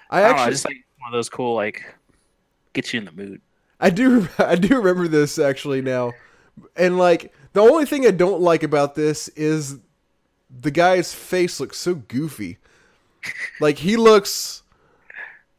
I 0.09 0.23
I, 0.23 0.27
don't 0.27 0.37
know, 0.37 0.43
actually, 0.43 0.51
just 0.53 0.65
like 0.65 0.77
one 0.99 1.13
of 1.13 1.17
those 1.17 1.29
cool 1.29 1.53
like 1.55 1.83
gets 2.73 2.91
you 2.93 2.99
in 2.99 3.05
the 3.05 3.11
mood. 3.11 3.39
I 3.79 3.89
do, 3.91 4.27
I 4.39 4.55
do 4.55 4.77
remember 4.77 5.07
this 5.07 5.37
actually 5.37 5.81
now, 5.83 6.13
and 6.75 6.97
like 6.97 7.31
the 7.53 7.61
only 7.61 7.85
thing 7.85 8.07
I 8.07 8.11
don't 8.11 8.41
like 8.41 8.63
about 8.63 8.95
this 8.95 9.27
is 9.29 9.77
the 10.49 10.71
guy's 10.71 11.13
face 11.13 11.59
looks 11.59 11.77
so 11.77 11.93
goofy. 11.95 12.57
Like 13.59 13.77
he 13.77 13.95
looks 13.95 14.62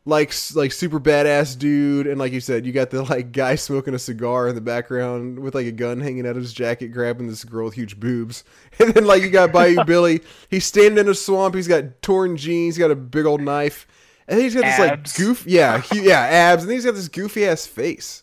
like 0.07 0.35
like 0.55 0.71
super 0.73 1.01
badass 1.01 1.59
dude, 1.59 2.07
and 2.07 2.19
like 2.19 2.33
you 2.33 2.41
said, 2.41 2.67
you 2.67 2.73
got 2.73 2.91
the 2.91 3.03
like 3.03 3.33
guy 3.33 3.55
smoking 3.57 3.95
a 3.95 3.99
cigar 3.99 4.49
in 4.49 4.55
the 4.55 4.61
background 4.61 5.39
with 5.39 5.55
like 5.55 5.67
a 5.67 5.73
gun 5.73 6.01
hanging 6.01 6.27
out 6.27 6.37
of 6.37 6.43
his 6.43 6.53
jacket, 6.53 6.89
grabbing 6.89 7.27
this 7.27 7.45
girl 7.45 7.65
with 7.67 7.75
huge 7.75 7.99
boobs, 7.99 8.45
and 8.79 8.93
then 8.93 9.05
like 9.07 9.23
you 9.23 9.31
got 9.31 9.53
Bayou 9.53 9.83
Billy, 9.87 10.21
he's 10.51 10.65
standing 10.67 10.99
in 10.99 11.09
a 11.09 11.15
swamp, 11.15 11.55
he's 11.55 11.69
got 11.69 12.03
torn 12.03 12.37
jeans, 12.37 12.77
he's 12.77 12.83
got 12.83 12.91
a 12.91 12.97
big 12.97 13.25
old 13.25 13.41
knife, 13.41 13.87
and 14.29 14.37
then 14.39 14.45
he's 14.45 14.55
got 14.55 14.65
this 14.65 14.79
like 14.79 14.93
Abs. 14.93 15.17
goof, 15.17 15.47
yeah, 15.47 15.81
he, 15.81 16.07
yeah, 16.09 16.21
abs, 16.21 16.63
and 16.65 16.71
then 16.71 16.77
he's 16.77 16.85
got 16.85 16.95
this 16.95 17.09
goofy 17.09 17.47
ass 17.47 17.67
face. 17.67 18.23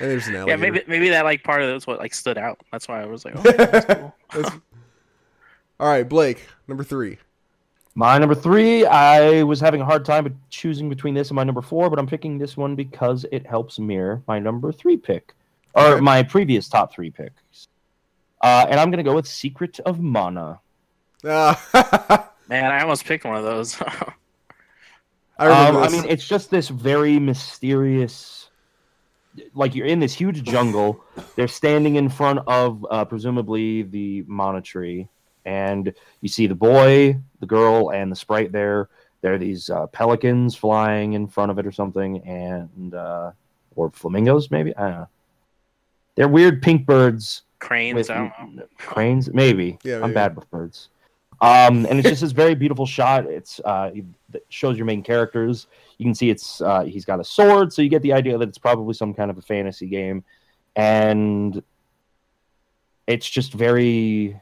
And 0.00 0.08
there's 0.12 0.28
an 0.28 0.46
Yeah, 0.46 0.54
maybe 0.56 0.80
maybe 0.86 1.08
that 1.10 1.24
like 1.24 1.42
part 1.42 1.60
of 1.60 1.68
it 1.68 1.74
was 1.74 1.86
what 1.86 1.98
like 1.98 2.14
stood 2.14 2.38
out. 2.38 2.60
That's 2.70 2.86
why 2.86 3.02
I 3.02 3.06
was 3.06 3.24
like, 3.24 3.34
oh, 3.36 3.42
that's 3.42 3.84
cool. 3.84 4.14
That's- 4.32 4.60
All 5.80 5.88
right, 5.88 6.08
Blake, 6.08 6.46
number 6.68 6.84
three. 6.84 7.18
My 7.98 8.16
number 8.16 8.36
three, 8.36 8.86
I 8.86 9.42
was 9.42 9.58
having 9.58 9.80
a 9.80 9.84
hard 9.84 10.04
time 10.04 10.38
choosing 10.50 10.88
between 10.88 11.14
this 11.14 11.30
and 11.30 11.34
my 11.34 11.42
number 11.42 11.60
four, 11.60 11.90
but 11.90 11.98
I'm 11.98 12.06
picking 12.06 12.38
this 12.38 12.56
one 12.56 12.76
because 12.76 13.26
it 13.32 13.44
helps 13.44 13.80
mirror 13.80 14.22
my 14.28 14.38
number 14.38 14.70
three 14.70 14.96
pick, 14.96 15.34
or 15.74 15.94
Okay. 15.94 16.00
my 16.00 16.22
previous 16.22 16.68
top 16.68 16.92
three 16.92 17.10
picks. 17.10 17.66
Uh, 18.40 18.66
and 18.70 18.78
I'm 18.78 18.92
going 18.92 18.98
to 18.98 19.10
go 19.10 19.16
with 19.16 19.26
Secret 19.26 19.80
of 19.80 19.98
Mana. 19.98 20.60
Uh, 21.24 21.56
Man, 22.48 22.70
I 22.70 22.82
almost 22.82 23.04
picked 23.04 23.24
one 23.24 23.34
of 23.34 23.42
those. 23.42 23.76
I 25.40 25.48
Um, 25.48 25.76
I 25.78 25.88
mean, 25.88 26.04
it's 26.08 26.24
just 26.26 26.52
this 26.52 26.68
very 26.68 27.18
mysterious. 27.18 28.48
Like 29.54 29.74
you're 29.74 29.86
in 29.86 29.98
this 29.98 30.14
huge 30.14 30.44
jungle. 30.44 31.02
They're 31.34 31.48
standing 31.48 31.96
in 31.96 32.10
front 32.10 32.38
of 32.46 32.86
uh, 32.88 33.04
presumably 33.06 33.82
the 33.82 34.22
mana 34.28 34.62
tree, 34.62 35.08
and 35.48 35.92
you 36.20 36.28
see 36.28 36.46
the 36.46 36.54
boy, 36.54 37.16
the 37.40 37.46
girl, 37.46 37.90
and 37.90 38.12
the 38.12 38.16
sprite 38.16 38.52
there. 38.52 38.88
There 39.20 39.34
are 39.34 39.38
these 39.38 39.68
uh, 39.70 39.86
pelicans 39.88 40.54
flying 40.54 41.14
in 41.14 41.26
front 41.26 41.50
of 41.50 41.58
it 41.58 41.66
or 41.66 41.72
something, 41.72 42.18
and 42.26 42.94
uh, 42.94 43.32
or 43.74 43.90
flamingos 43.90 44.50
maybe. 44.50 44.76
I 44.76 44.82
don't 44.82 44.92
know. 44.92 45.08
They're 46.14 46.28
weird 46.28 46.62
pink 46.62 46.84
birds 46.84 47.42
Cranes, 47.58 47.94
with 47.94 48.10
I 48.10 48.32
don't 48.38 48.54
know. 48.56 48.66
cranes 48.76 49.32
maybe 49.32 49.78
Yeah, 49.82 50.02
i'm 50.02 50.12
bad 50.12 50.36
with 50.36 50.48
birds 50.50 50.88
um 51.40 51.86
and 51.86 51.98
it's 51.98 52.08
just 52.08 52.20
this 52.20 52.32
very 52.32 52.54
beautiful 52.54 52.86
shot 52.86 53.26
it's 53.26 53.60
uh 53.64 53.90
it 53.94 54.44
shows 54.48 54.76
your 54.76 54.86
main 54.86 55.02
characters 55.02 55.66
you 55.98 56.04
can 56.04 56.14
see 56.14 56.30
it's 56.30 56.60
uh 56.60 56.82
he's 56.84 57.04
got 57.04 57.20
a 57.20 57.24
sword 57.24 57.72
so 57.72 57.82
you 57.82 57.88
get 57.88 58.02
the 58.02 58.12
idea 58.12 58.38
that 58.38 58.48
it's 58.48 58.58
probably 58.58 58.94
some 58.94 59.12
kind 59.12 59.30
of 59.30 59.38
a 59.38 59.42
fantasy 59.42 59.86
game 59.86 60.22
and 60.76 61.62
it's 63.06 63.28
just 63.28 63.52
very 63.52 64.40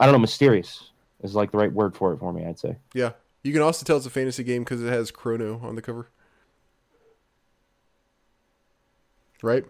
i 0.00 0.06
don't 0.06 0.12
know 0.12 0.18
mysterious 0.18 0.90
is 1.22 1.34
like 1.34 1.50
the 1.50 1.58
right 1.58 1.72
word 1.72 1.94
for 1.94 2.12
it 2.12 2.18
for 2.18 2.32
me 2.32 2.44
i'd 2.44 2.58
say 2.58 2.76
yeah, 2.94 3.12
you 3.42 3.52
can 3.52 3.62
also 3.62 3.84
tell 3.84 3.96
it's 3.96 4.06
a 4.06 4.10
fantasy 4.10 4.42
game 4.44 4.62
because 4.64 4.82
it 4.82 4.88
has 4.88 5.10
Chrono 5.10 5.60
on 5.62 5.74
the 5.74 5.82
cover. 5.82 6.08
Right? 9.42 9.64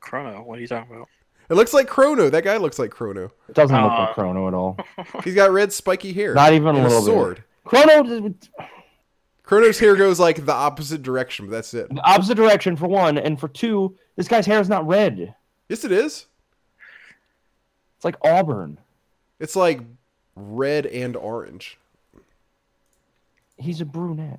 Chrono, 0.00 0.42
what 0.42 0.58
are 0.58 0.62
you 0.62 0.66
talking 0.68 0.94
about? 0.94 1.08
It 1.50 1.54
looks 1.54 1.74
like 1.74 1.86
Chrono. 1.86 2.30
That 2.30 2.44
guy 2.44 2.56
looks 2.56 2.78
like 2.78 2.90
Chrono. 2.90 3.30
it 3.48 3.54
doesn't 3.54 3.76
look 3.76 3.92
Uh, 3.92 3.98
like 4.06 4.14
chrono 4.14 4.48
at 4.48 4.54
all 4.54 4.78
He's 5.24 5.34
got 5.34 5.50
red 5.50 5.72
spiky 5.72 6.12
hair. 6.12 6.34
not 6.34 6.52
even 6.54 6.68
a 6.76 6.78
and 6.78 6.78
a 6.78 6.88
little 6.88 7.02
sword. 7.02 7.36
bit 7.36 7.44
chrono 7.64 8.34
Chrono's 9.42 9.78
hair 9.78 9.94
goes 9.96 10.18
like 10.18 10.46
the 10.46 10.52
opposite 10.52 11.02
direction, 11.02 11.46
but 11.46 11.52
that's 11.52 11.74
it. 11.74 11.88
the 11.94 12.00
opposite 12.02 12.36
direction 12.36 12.74
for 12.76 12.86
one 12.88 13.18
and 13.18 13.38
for 13.38 13.48
two 13.48 13.96
this 14.16 14.28
guy's 14.28 14.46
hair 14.46 14.60
is 14.60 14.68
not 14.68 14.86
red 14.86 15.34
Yes, 15.68 15.84
it 15.84 15.92
is. 15.92 16.26
it's 17.96 18.04
like 18.04 18.16
auburn 18.24 18.78
It's 19.42 19.56
like 19.56 19.80
red 20.36 20.86
and 20.86 21.16
orange. 21.16 21.76
he's 23.58 23.80
a 23.80 23.84
brunette 23.84 24.38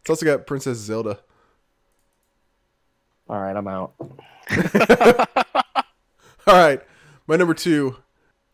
It's 0.00 0.08
also 0.08 0.24
got 0.24 0.46
Princess 0.46 0.78
Zelda. 0.78 1.20
All 3.28 3.38
right, 3.38 3.54
I'm 3.54 3.68
out. 3.68 3.92
All 6.46 6.54
right, 6.56 6.80
my 7.26 7.36
number 7.36 7.54
two. 7.54 7.96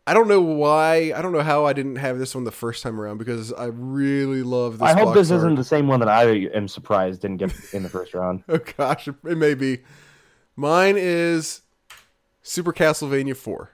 I 0.05 0.13
don't 0.13 0.27
know 0.27 0.41
why. 0.41 1.13
I 1.15 1.21
don't 1.21 1.31
know 1.31 1.41
how 1.41 1.65
I 1.65 1.71
didn't 1.73 1.95
have 1.95 2.19
this 2.19 2.35
one 2.35 2.43
the 2.43 2.51
first 2.51 2.83
time 2.83 2.99
around 2.99 3.17
because 3.17 3.53
I 3.53 3.65
really 3.65 4.43
love 4.43 4.79
this. 4.79 4.89
I 4.89 4.99
hope 4.99 5.15
this 5.15 5.31
art. 5.31 5.37
isn't 5.37 5.55
the 5.55 5.63
same 5.63 5.87
one 5.87 6.01
that 6.01 6.09
I 6.09 6.25
am 6.53 6.67
surprised 6.67 7.21
didn't 7.21 7.37
get 7.37 7.53
in 7.73 7.81
the 7.83 7.89
first 7.89 8.13
round. 8.13 8.43
Oh 8.49 8.59
gosh, 8.77 9.07
it 9.07 9.37
may 9.37 9.53
be. 9.53 9.79
Mine 10.57 10.95
is 10.97 11.61
Super 12.41 12.73
Castlevania 12.73 13.35
Four. 13.35 13.71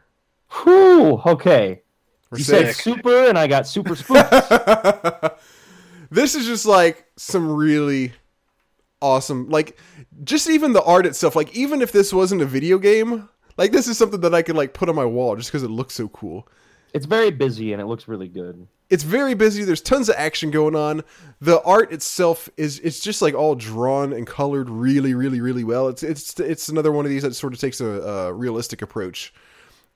Whew, 0.63 1.21
okay. 1.25 1.81
We're 2.29 2.37
You 2.39 2.43
said 2.43 2.75
super, 2.75 3.27
and 3.27 3.37
I 3.37 3.47
got 3.47 3.67
super 3.67 3.95
spooks. 3.95 5.41
this 6.11 6.35
is 6.35 6.45
just 6.45 6.65
like 6.65 7.05
some 7.17 7.49
really 7.49 8.13
awesome 9.01 9.49
like 9.49 9.77
just 10.23 10.49
even 10.49 10.73
the 10.73 10.81
art 10.83 11.05
itself 11.05 11.35
like 11.35 11.53
even 11.55 11.81
if 11.81 11.91
this 11.91 12.13
wasn't 12.13 12.41
a 12.41 12.45
video 12.45 12.79
game 12.79 13.27
like 13.57 13.71
this 13.71 13.87
is 13.87 13.97
something 13.97 14.21
that 14.21 14.33
i 14.33 14.41
could 14.41 14.55
like 14.55 14.73
put 14.73 14.87
on 14.89 14.95
my 14.95 15.05
wall 15.05 15.35
just 15.35 15.51
because 15.51 15.61
it 15.63 15.69
looks 15.69 15.93
so 15.93 16.07
cool 16.07 16.47
it's 16.95 17.05
very 17.05 17.29
busy 17.29 17.73
and 17.73 17.81
it 17.81 17.87
looks 17.87 18.07
really 18.07 18.29
good. 18.29 18.67
It's 18.89 19.03
very 19.03 19.33
busy 19.33 19.63
there's 19.63 19.81
tons 19.81 20.09
of 20.09 20.15
action 20.17 20.51
going 20.51 20.75
on 20.75 21.03
the 21.41 21.61
art 21.63 21.91
itself 21.91 22.49
is 22.57 22.79
it's 22.79 22.99
just 22.99 23.21
like 23.21 23.33
all 23.33 23.55
drawn 23.55 24.13
and 24.13 24.27
colored 24.27 24.69
really 24.69 25.13
really 25.13 25.41
really 25.41 25.63
well 25.63 25.87
it's 25.87 26.03
it's 26.03 26.39
it's 26.39 26.69
another 26.69 26.91
one 26.91 27.05
of 27.05 27.09
these 27.09 27.23
that 27.23 27.33
sort 27.35 27.53
of 27.53 27.59
takes 27.59 27.81
a, 27.81 27.85
a 27.85 28.33
realistic 28.33 28.81
approach 28.81 29.33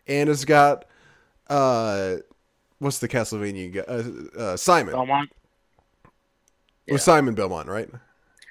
and 0.08 0.30
it's 0.30 0.44
got 0.46 0.86
uh 1.50 2.16
what's 2.80 3.00
the 3.00 3.08
castlevania 3.08 3.72
guy 3.74 3.82
uh, 3.82 4.40
uh 4.42 4.58
simon 4.58 4.94
Belmont. 4.94 5.32
it 6.88 6.94
was 6.94 7.04
simon 7.04 7.36
belmont 7.36 7.68
right 7.68 7.90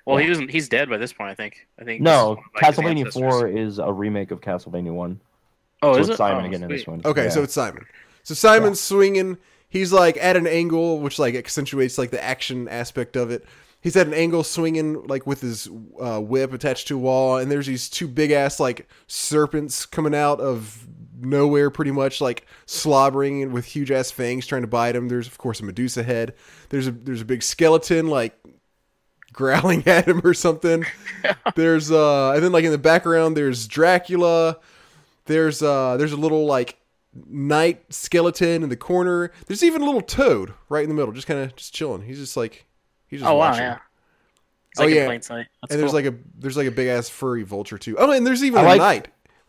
Well, 0.07 0.17
he 0.17 0.27
doesn't. 0.27 0.51
He's 0.51 0.71
dead 0.71 0.89
by 0.89 0.97
this 0.97 1.13
point. 1.13 1.31
I 1.31 1.35
think. 1.35 1.67
I 1.79 1.85
think. 1.85 2.01
No, 2.01 2.39
like, 2.55 2.65
Castlevania 2.65 3.13
4 3.13 3.49
is 3.49 3.79
a 3.79 3.93
remake 3.93 4.31
of 4.31 4.41
Castlevania 4.41 4.91
1. 4.91 5.21
Oh, 5.83 5.93
so 5.93 6.01
is 6.01 6.09
it's 6.09 6.15
it? 6.15 6.17
Simon 6.17 6.45
Oh, 6.45 6.49
again 6.49 6.63
in 6.63 6.69
this 6.71 6.87
one. 6.87 7.03
Okay, 7.05 7.25
Yeah. 7.25 7.29
so 7.29 7.43
it's 7.43 7.53
Simon. 7.53 7.85
So 8.23 8.33
Simon's 8.33 8.81
swinging. 8.81 9.37
He's 9.69 9.93
like 9.93 10.17
at 10.17 10.37
an 10.37 10.47
angle, 10.47 11.01
which 11.01 11.19
like 11.19 11.35
accentuates 11.35 11.99
like 11.99 12.11
the 12.11 12.23
action 12.23 12.69
aspect 12.69 13.17
of 13.17 13.31
it. 13.31 13.45
He's 13.81 13.97
at 13.97 14.07
an 14.07 14.15
angle, 14.15 14.43
swinging 14.43 15.07
like 15.07 15.27
with 15.27 15.41
his 15.41 15.69
uh, 16.01 16.21
whip 16.21 16.53
attached 16.53 16.89
to 16.89 16.97
a 16.97 16.99
wall, 16.99 17.37
and 17.37 17.51
there's 17.51 17.67
these 17.67 17.89
two 17.89 18.09
big 18.09 18.31
ass 18.31 18.59
like 18.59 18.89
serpents 19.07 19.87
coming 19.87 20.15
out 20.15 20.41
of 20.41 20.87
nowhere, 21.21 21.71
pretty 21.71 21.91
much 21.91 22.21
like 22.21 22.47
slobbering 22.67 23.53
with 23.53 23.67
huge 23.67 23.91
ass 23.91 24.11
fangs, 24.11 24.47
trying 24.47 24.63
to 24.63 24.69
bite 24.69 24.97
him. 24.97 25.09
There's 25.09 25.27
of 25.27 25.39
course 25.39 25.61
a 25.61 25.65
Medusa 25.65 26.03
head. 26.03 26.35
There's 26.71 26.87
a 26.87 26.91
there's 26.91 27.21
a 27.21 27.27
big 27.27 27.43
skeleton 27.43 28.09
like 28.09 28.39
growling 29.33 29.87
at 29.87 30.09
him 30.09 30.23
or 30.25 30.35
something. 30.35 30.85
there's 31.55 31.93
uh, 31.93 32.33
and 32.33 32.43
then 32.43 32.53
like 32.53 32.65
in 32.65 32.73
the 32.73 32.79
background 32.79 33.37
there's 33.37 33.69
Dracula. 33.69 34.59
There's 35.27 35.63
uh 35.63 35.99
there's 35.99 36.13
a 36.13 36.17
little 36.17 36.47
like 36.47 36.78
knight 37.27 37.83
skeleton 37.93 38.63
in 38.63 38.69
the 38.69 38.77
corner. 38.77 39.33
There's 39.47 39.63
even 39.63 39.83
a 39.83 39.85
little 39.85 40.01
toad 40.03 40.53
right 40.69 40.83
in 40.83 40.89
the 40.89 40.95
middle, 40.95 41.13
just 41.13 41.27
kind 41.27 41.41
of 41.41 41.57
just 41.57 41.75
chilling. 41.75 42.03
He's 42.03 42.19
just 42.19 42.37
like 42.37 42.67
He's 43.09 43.21
just 43.21 43.31
Oh 43.31 43.37
wow, 43.37 43.55
yeah. 43.55 43.79
It's 44.71 44.81
Oh, 44.81 44.85
like 44.85 44.95
yeah. 44.95 45.01
in 45.03 45.07
plain 45.07 45.23
sight. 45.23 45.47
That's 45.63 45.73
and 45.75 45.83
there's 45.83 45.95
like 45.95 46.05
a 46.05 46.15
there's 46.39 46.57
like 46.57 46.67
a 46.67 46.71
big 46.71 46.89
ass 46.89 47.09
furry 47.09 47.43
vulture 47.43 47.79
too. 47.79 47.97
Oh, 47.99 48.11
and 48.13 48.27
there's 48.27 48.45
even 48.45 48.61
I 48.61 48.63
a 48.63 48.77
like- 48.77 48.79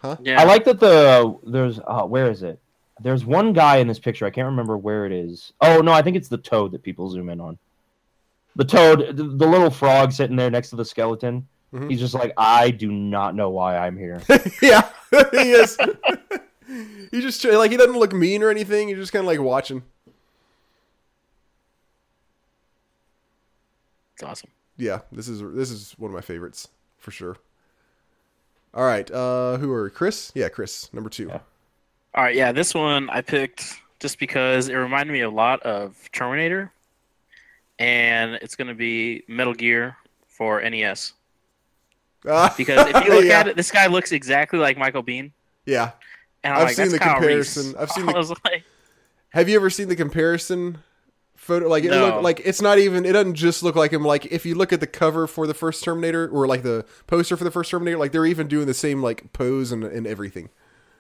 knight. 0.04 0.20
yeah. 0.22 0.40
I 0.42 0.46
like 0.46 0.64
that 0.66 0.80
the 0.80 1.38
there's 1.46 1.80
uh, 1.86 2.04
where 2.04 2.30
is 2.32 2.42
it? 2.44 2.60
There's 3.02 3.26
one 3.26 3.54
guy 3.54 3.78
in 3.78 3.88
this 3.88 4.00
picture. 4.00 4.26
I 4.26 4.30
can't 4.30 4.46
remember 4.48 4.78
where 4.78 5.06
it 5.06 5.12
is. 5.12 5.54
Oh 5.62 5.80
no, 5.82 5.92
I 5.92 6.02
think 6.02 6.16
it's 6.18 6.30
the 6.30 6.38
toad 6.38 6.72
that 6.72 6.84
people 6.84 7.10
zoom 7.10 7.30
in 7.30 7.40
on. 7.42 7.58
The 8.56 8.66
toad, 8.66 9.16
the, 9.16 9.24
the 9.24 9.48
little 9.48 9.70
frog 9.70 10.12
sitting 10.12 10.36
there 10.36 10.50
next 10.50 10.70
to 10.72 10.76
the 10.76 10.84
skeleton. 10.86 11.48
Mhm. 11.74 11.90
He's 11.92 12.00
just 12.00 12.16
like, 12.16 12.34
I 12.36 12.72
do 12.72 12.92
not 12.92 13.36
know 13.36 13.52
why 13.52 13.78
I'm 13.78 13.96
here. 13.96 14.22
yeah, 14.62 14.90
he 15.32 15.52
is. 15.52 15.78
he 17.12 17.22
just 17.22 17.44
like 17.44 17.72
he 17.72 17.78
doesn't 17.78 17.98
look 17.98 18.14
mean 18.14 18.44
or 18.44 18.50
anything. 18.50 18.90
He's 18.90 18.98
just 18.98 19.12
kind 19.12 19.22
of 19.22 19.28
like 19.28 19.40
watching. 19.40 19.84
It's 24.14 24.24
awesome. 24.24 24.50
Yeah, 24.78 25.00
this 25.12 25.28
is 25.28 25.42
this 25.56 25.72
is 25.72 25.94
one 25.98 26.12
of 26.12 26.16
my 26.16 26.22
favorites 26.22 26.68
for 26.98 27.12
sure. 27.12 27.38
All 28.74 28.86
right, 28.86 29.10
uh, 29.10 29.58
who 29.58 29.72
are 29.72 29.90
Chris? 29.90 30.32
Yeah, 30.36 30.50
Chris, 30.50 30.94
number 30.94 31.10
two. 31.10 31.28
Yeah. 31.28 31.40
All 32.14 32.24
right, 32.24 32.36
yeah, 32.36 32.52
this 32.52 32.74
one 32.74 33.10
I 33.10 33.22
picked 33.22 33.82
just 34.00 34.20
because 34.20 34.70
it 34.70 34.76
reminded 34.76 35.12
me 35.12 35.22
a 35.22 35.30
lot 35.30 35.62
of 35.64 35.98
Terminator, 36.12 36.72
and 37.80 38.36
it's 38.36 38.56
going 38.56 38.68
to 38.68 38.76
be 38.76 39.24
Metal 39.28 39.54
Gear 39.54 39.98
for 40.28 40.62
NES. 40.62 41.14
Ah, 42.28 42.54
Because 42.58 42.88
if 42.88 43.06
you 43.06 43.14
look 43.14 43.26
yeah, 43.26 43.40
at 43.40 43.48
it, 43.48 43.56
this 43.56 43.72
guy 43.72 43.88
looks 43.88 44.12
exactly 44.12 44.60
like 44.60 44.78
Michael 44.78 45.04
Biehn, 45.04 45.32
yeah. 45.66 45.92
And 46.44 46.54
I'm 46.54 46.60
I've 46.62 46.68
like, 46.68 46.76
seen 46.76 46.90
the 46.90 47.00
Kyle 47.00 47.16
comparison. 47.16 47.66
Reese. 47.68 47.76
I've 47.80 47.92
seen 47.92 48.10
I 48.10 48.14
the- 48.14 48.18
was 48.18 48.30
like, 48.46 48.64
Have 49.30 49.50
you 49.50 49.56
ever 49.56 49.70
seen 49.70 49.88
the 49.90 49.96
comparison 49.96 50.80
photo? 51.36 51.68
Like 51.68 51.84
it 51.84 51.92
No. 51.92 52.06
look 52.08 52.24
like 52.24 52.42
it's 52.46 52.62
not 52.62 52.78
even. 52.80 53.06
It 53.06 53.14
doesn't 53.14 53.36
just 53.36 53.64
look 53.64 53.76
like 53.76 53.92
him. 53.92 54.04
Like 54.04 54.26
if 54.28 54.46
you 54.46 54.56
look 54.56 54.72
at 54.74 54.80
the 54.80 54.88
cover 54.88 55.28
for 55.28 55.48
the 55.48 55.54
first 55.54 55.84
Terminator 55.84 56.28
or 56.30 56.48
like 56.48 56.64
the 56.64 56.86
poster 57.08 57.36
for 57.38 57.44
the 57.44 57.52
first 57.52 57.72
Terminator, 57.72 57.98
like 57.98 58.12
they're 58.12 58.26
even 58.26 58.48
doing 58.48 58.68
the 58.68 58.74
same 58.74 59.02
like 59.04 59.32
pose 59.34 59.72
and, 59.72 59.84
and 59.84 60.06
everything. 60.08 60.50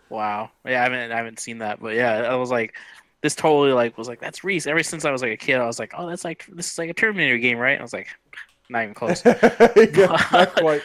wow, 0.10 0.50
yeah, 0.66 0.80
I 0.80 0.84
haven't, 0.84 1.12
I 1.12 1.18
haven't 1.18 1.40
seen 1.40 1.60
that, 1.60 1.80
but 1.80 1.94
yeah, 1.96 2.22
I 2.24 2.36
was 2.36 2.50
like, 2.52 2.76
this 3.22 3.36
totally 3.36 3.74
like 3.74 3.98
was 3.98 4.08
like 4.08 4.20
that's 4.20 4.44
Reese. 4.44 4.66
Ever 4.68 4.82
since 4.84 5.06
I 5.06 5.12
was 5.12 5.22
like 5.22 5.32
a 5.34 5.38
kid, 5.38 5.56
I 5.58 5.66
was 5.66 5.78
like, 5.80 5.94
oh, 5.98 6.08
that's 6.10 6.24
like 6.26 6.46
this 6.52 6.72
is 6.72 6.78
like 6.78 6.90
a 6.90 6.94
Terminator 6.94 7.38
game, 7.38 7.58
right? 7.58 7.72
And 7.74 7.80
I 7.82 7.84
was 7.84 7.94
like, 7.94 8.08
not 8.70 8.84
even 8.84 8.94
close. 8.96 9.24
Yeah, 9.26 10.18
not 10.32 10.56
quite. 10.58 10.82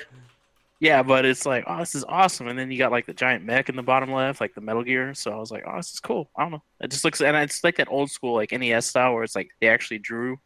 Yeah, 0.85 1.03
but 1.03 1.25
it's 1.25 1.47
like, 1.47 1.65
oh, 1.67 1.79
this 1.79 1.95
is 1.95 2.05
awesome. 2.07 2.47
And 2.47 2.59
then 2.59 2.71
you 2.71 2.77
got 2.77 2.93
like 2.93 3.07
the 3.07 3.15
giant 3.15 3.43
mech 3.43 3.71
in 3.71 3.77
the 3.77 3.83
bottom 3.83 4.13
left, 4.13 4.39
like 4.39 4.55
the 4.55 4.61
Metal 4.61 4.83
Gear. 4.85 5.15
So 5.15 5.31
I 5.33 5.37
was 5.37 5.51
like, 5.51 5.65
oh, 5.67 5.77
this 5.77 5.95
is 5.95 5.99
cool. 6.01 6.29
I 6.37 6.43
don't 6.43 6.53
know. 6.53 6.63
It 6.81 6.91
just 6.91 7.07
looks, 7.07 7.23
and 7.23 7.35
it's 7.39 7.65
like 7.65 7.77
that 7.77 7.89
old 7.91 8.11
school 8.11 8.35
like 8.35 8.53
NES 8.53 8.85
style 8.85 9.15
where 9.15 9.23
it's 9.23 9.35
like 9.35 9.49
they 9.63 9.69
actually 9.69 9.99
drew 10.01 10.39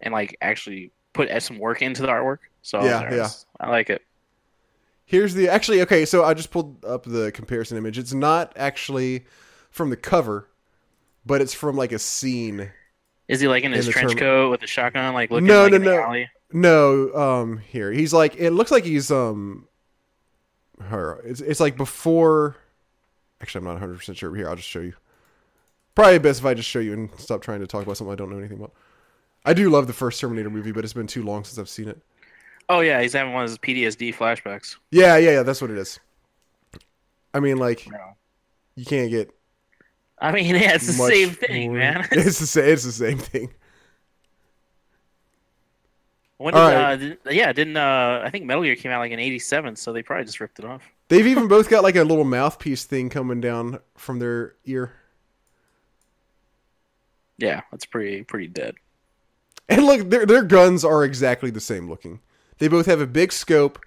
and 0.00 0.14
like 0.14 0.38
actually 0.40 0.90
put 1.12 1.28
some 1.42 1.58
work 1.58 1.82
into 1.82 2.00
the 2.00 2.08
artwork. 2.08 2.38
So 2.62 2.82
Yeah, 2.82 3.00
like, 3.00 3.10
yeah. 3.12 3.28
I 3.60 3.68
like 3.68 3.90
it. 3.90 4.00
Here's 5.04 5.34
the 5.34 5.50
actually 5.50 5.82
okay. 5.82 6.06
So 6.06 6.24
I 6.24 6.32
just 6.32 6.50
pulled 6.50 6.82
up 6.86 7.04
the 7.04 7.30
comparison 7.32 7.76
image. 7.76 7.98
It's 7.98 8.14
not 8.14 8.54
actually 8.56 9.26
from 9.70 9.90
the 9.90 9.96
cover, 9.98 10.48
but 11.26 11.42
it's 11.42 11.52
from 11.52 11.76
like 11.76 11.92
a 11.92 11.98
scene. 11.98 12.70
Is 13.28 13.40
he 13.40 13.48
like 13.48 13.64
in 13.64 13.72
his 13.72 13.84
the 13.84 13.92
trench 13.92 14.12
term- 14.12 14.18
coat 14.18 14.50
with 14.50 14.62
a 14.62 14.66
shotgun, 14.66 15.12
like 15.12 15.30
looking 15.30 15.46
No, 15.46 15.64
like 15.64 15.72
no, 15.72 15.76
in 15.76 15.84
the 15.84 15.90
no. 15.90 16.02
alley? 16.02 16.30
No, 16.52 17.12
um, 17.14 17.58
here 17.58 17.90
he's 17.92 18.12
like. 18.12 18.36
It 18.36 18.50
looks 18.50 18.70
like 18.70 18.84
he's 18.84 19.10
um. 19.10 19.66
Her. 20.80 21.20
It's 21.24 21.40
it's 21.40 21.60
like 21.60 21.76
before. 21.76 22.56
Actually, 23.40 23.60
I'm 23.60 23.64
not 23.64 23.72
100 23.74 23.96
percent 23.98 24.18
sure. 24.18 24.34
Here, 24.34 24.48
I'll 24.48 24.56
just 24.56 24.68
show 24.68 24.80
you. 24.80 24.94
Probably 25.94 26.18
best 26.18 26.40
if 26.40 26.46
I 26.46 26.54
just 26.54 26.68
show 26.68 26.78
you 26.78 26.92
and 26.94 27.10
stop 27.18 27.42
trying 27.42 27.60
to 27.60 27.66
talk 27.66 27.82
about 27.82 27.96
something 27.96 28.12
I 28.12 28.16
don't 28.16 28.30
know 28.30 28.38
anything 28.38 28.58
about. 28.58 28.72
I 29.44 29.52
do 29.54 29.68
love 29.68 29.86
the 29.86 29.92
first 29.92 30.20
Terminator 30.20 30.48
movie, 30.50 30.72
but 30.72 30.84
it's 30.84 30.92
been 30.92 31.06
too 31.06 31.22
long 31.22 31.44
since 31.44 31.58
I've 31.58 31.68
seen 31.68 31.88
it. 31.88 32.00
Oh 32.68 32.80
yeah, 32.80 33.02
he's 33.02 33.12
having 33.12 33.32
one 33.34 33.44
of 33.44 33.50
his 33.50 33.58
PTSD 33.58 34.14
flashbacks. 34.14 34.76
Yeah, 34.90 35.16
yeah, 35.16 35.30
yeah. 35.32 35.42
That's 35.42 35.60
what 35.60 35.70
it 35.70 35.76
is. 35.78 36.00
I 37.34 37.40
mean, 37.40 37.58
like 37.58 37.86
Yeah. 37.86 38.12
you 38.76 38.84
can't 38.84 39.10
get 39.10 39.30
I 40.18 40.30
mean, 40.32 40.46
yeah, 40.54 40.72
it's 40.74 40.86
the 40.86 40.92
same 40.92 41.30
thing, 41.30 41.70
more- 41.70 41.78
man. 41.78 42.08
It's 42.12 42.38
the 42.38 42.46
same. 42.46 42.64
It's 42.72 42.84
the 42.84 42.92
same 42.92 43.18
thing. 43.18 43.52
When 46.42 46.54
did, 46.54 46.60
All 46.60 46.66
uh, 46.66 46.96
did, 46.96 47.18
yeah, 47.30 47.52
didn't 47.52 47.76
uh, 47.76 48.22
I 48.24 48.30
think 48.30 48.44
Metal 48.44 48.62
Gear 48.62 48.76
came 48.76 48.90
out 48.90 48.98
like 48.98 49.12
in 49.12 49.18
'87, 49.18 49.76
so 49.76 49.92
they 49.92 50.02
probably 50.02 50.24
just 50.24 50.40
ripped 50.40 50.58
it 50.58 50.64
off. 50.64 50.82
They've 51.08 51.26
even 51.26 51.46
both 51.46 51.68
got 51.68 51.82
like 51.82 51.96
a 51.96 52.04
little 52.04 52.24
mouthpiece 52.24 52.84
thing 52.84 53.08
coming 53.10 53.40
down 53.40 53.78
from 53.96 54.18
their 54.18 54.54
ear. 54.64 54.92
Yeah, 57.38 57.62
that's 57.70 57.84
pretty 57.86 58.22
pretty 58.24 58.48
dead. 58.48 58.74
And 59.68 59.84
look, 59.84 60.10
their 60.10 60.26
their 60.26 60.42
guns 60.42 60.84
are 60.84 61.04
exactly 61.04 61.50
the 61.50 61.60
same 61.60 61.88
looking. 61.88 62.20
They 62.58 62.68
both 62.68 62.86
have 62.86 63.00
a 63.00 63.06
big 63.06 63.32
scope. 63.32 63.78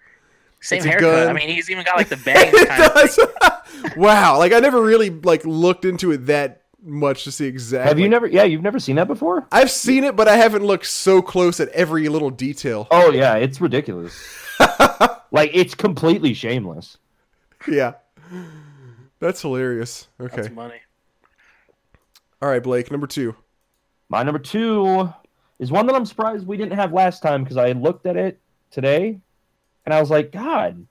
Same 0.62 0.78
It's 0.78 0.86
haircut. 0.86 1.30
I 1.30 1.34
mean, 1.34 1.50
he's 1.50 1.70
even 1.70 1.86
got 1.86 1.98
like 1.98 2.10
the 2.10 2.18
bangs. 2.26 2.54
it 2.54 2.68
kind 2.68 2.84
of 2.84 2.94
does. 2.94 3.96
wow, 3.98 4.38
like 4.38 4.52
I 4.52 4.60
never 4.60 4.82
really 4.82 5.10
like 5.10 5.46
looked 5.46 5.86
into 5.86 6.12
it 6.12 6.26
that 6.26 6.64
much 6.86 7.24
to 7.26 7.32
see 7.32 7.46
exactly. 7.46 7.88
Have 7.90 8.00
you 8.00 8.08
never? 8.10 8.28
Yeah, 8.28 8.44
you've 8.44 8.62
never 8.62 8.80
seen 8.80 8.96
that 8.98 9.08
before? 9.08 9.48
I've 9.52 9.72
seen 9.72 10.04
it, 10.04 10.16
but 10.16 10.28
I 10.28 10.38
haven't 10.38 10.64
looked 10.64 10.86
so 10.86 11.22
close 11.22 11.60
at 11.60 11.70
every 11.70 12.08
little 12.10 12.30
detail. 12.30 12.88
Oh 12.92 13.12
yeah, 13.12 13.36
it's 13.36 13.60
ridiculous. 13.60 14.14
like 15.32 15.52
it's 15.54 15.76
completely 15.76 16.34
shameless. 16.34 16.98
yeah, 17.68 17.94
that's 19.20 19.42
hilarious. 19.42 20.08
Okay, 20.20 20.36
That's 20.44 20.50
money. 20.54 20.80
all 22.42 22.50
right, 22.50 22.64
Blake, 22.64 22.92
number 22.92 23.08
two. 23.08 23.36
My 24.10 24.24
number 24.24 24.40
two 24.40 25.10
is 25.60 25.72
one 25.72 25.88
that 25.88 25.96
I'm 25.96 26.06
surprised 26.06 26.46
we 26.46 26.58
didn't 26.58 26.78
have 26.78 26.94
last 26.94 27.22
time 27.22 27.44
because 27.44 27.58
I 27.58 27.72
looked 27.72 28.06
at 28.06 28.16
it 28.18 28.40
today 28.72 29.20
and 29.86 29.94
I 29.94 30.00
was 30.00 30.10
like, 30.12 30.32
God, 30.32 30.86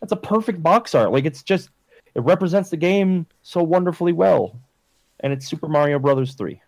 that's 0.00 0.12
a 0.12 0.16
perfect 0.16 0.62
box 0.62 0.94
art. 0.94 1.10
Like 1.10 1.24
it's 1.24 1.42
just 1.42 1.70
it 2.14 2.20
represents 2.22 2.70
the 2.70 2.76
game 2.76 3.26
so 3.42 3.62
wonderfully 3.62 4.12
well. 4.12 4.56
And 5.22 5.32
it's 5.32 5.46
Super 5.46 5.68
Mario 5.68 5.98
Brothers 5.98 6.34
3. 6.34 6.60